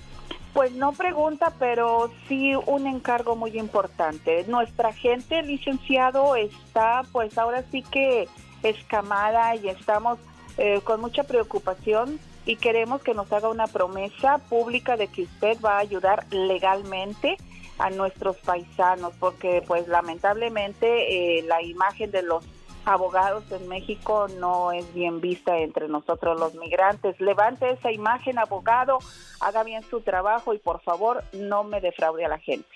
Pues 0.54 0.72
no 0.74 0.92
pregunta, 0.92 1.54
pero 1.58 2.12
sí 2.28 2.54
un 2.68 2.86
encargo 2.86 3.36
muy 3.36 3.58
importante. 3.58 4.46
Nuestra 4.48 4.94
gente, 4.94 5.42
licenciado, 5.42 6.36
está 6.36 7.04
pues 7.12 7.38
ahora 7.38 7.64
sí 7.72 7.82
que 7.82 8.28
escamada 8.62 9.56
y 9.56 9.70
estamos 9.70 10.20
eh, 10.58 10.82
con 10.84 11.02
mucha 11.02 11.24
preocupación 11.24 12.20
y 12.46 12.58
queremos 12.58 13.02
que 13.02 13.14
nos 13.14 13.32
haga 13.32 13.50
una 13.50 13.68
promesa 13.68 14.38
pública 14.38 14.98
de 14.98 15.08
que 15.08 15.24
usted 15.24 15.58
va 15.64 15.78
a 15.78 15.80
ayudar 15.80 16.26
legalmente 16.32 17.38
a 17.80 17.90
nuestros 17.90 18.38
paisanos, 18.38 19.14
porque 19.20 19.64
pues 19.66 19.88
lamentablemente 19.88 21.38
eh, 21.38 21.44
la 21.44 21.62
imagen 21.62 22.12
de 22.12 22.24
los 22.24 22.46
abogados 22.86 23.50
en 23.52 23.68
México 23.68 24.28
no 24.40 24.72
es 24.72 24.94
bien 24.94 25.22
vista 25.22 25.58
entre 25.58 25.88
nosotros 25.88 26.40
los 26.40 26.54
migrantes. 26.56 27.20
Levante 27.20 27.70
esa 27.72 27.92
imagen, 27.92 28.38
abogado, 28.38 29.00
haga 29.40 29.64
bien 29.64 29.84
su 29.84 30.02
trabajo 30.02 30.54
y 30.54 30.60
por 30.60 30.82
favor 30.82 31.24
no 31.34 31.64
me 31.64 31.82
defraude 31.82 32.26
a 32.26 32.30
la 32.30 32.40
gente. 32.40 32.70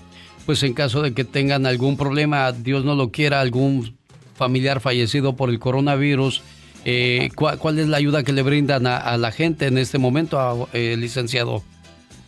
pues 0.45 0.63
en 0.63 0.73
caso 0.73 1.01
de 1.01 1.13
que 1.13 1.23
tengan 1.23 1.65
algún 1.65 1.97
problema, 1.97 2.51
Dios 2.51 2.85
no 2.85 2.95
lo 2.95 3.11
quiera, 3.11 3.41
algún 3.41 3.97
familiar 4.35 4.80
fallecido 4.81 5.35
por 5.35 5.49
el 5.49 5.59
coronavirus 5.59 6.43
eh, 6.88 7.31
¿cuál, 7.35 7.80
es 7.80 7.88
la 7.88 7.97
ayuda 7.97 8.23
que 8.23 8.31
le 8.31 8.43
brindan 8.43 8.85
a, 8.85 9.17
la 9.17 9.31
gente 9.31 9.65
en 9.65 9.80
este 9.80 9.97
momento, 9.97 10.69
eh, 10.72 10.95
licenciado? 10.95 11.63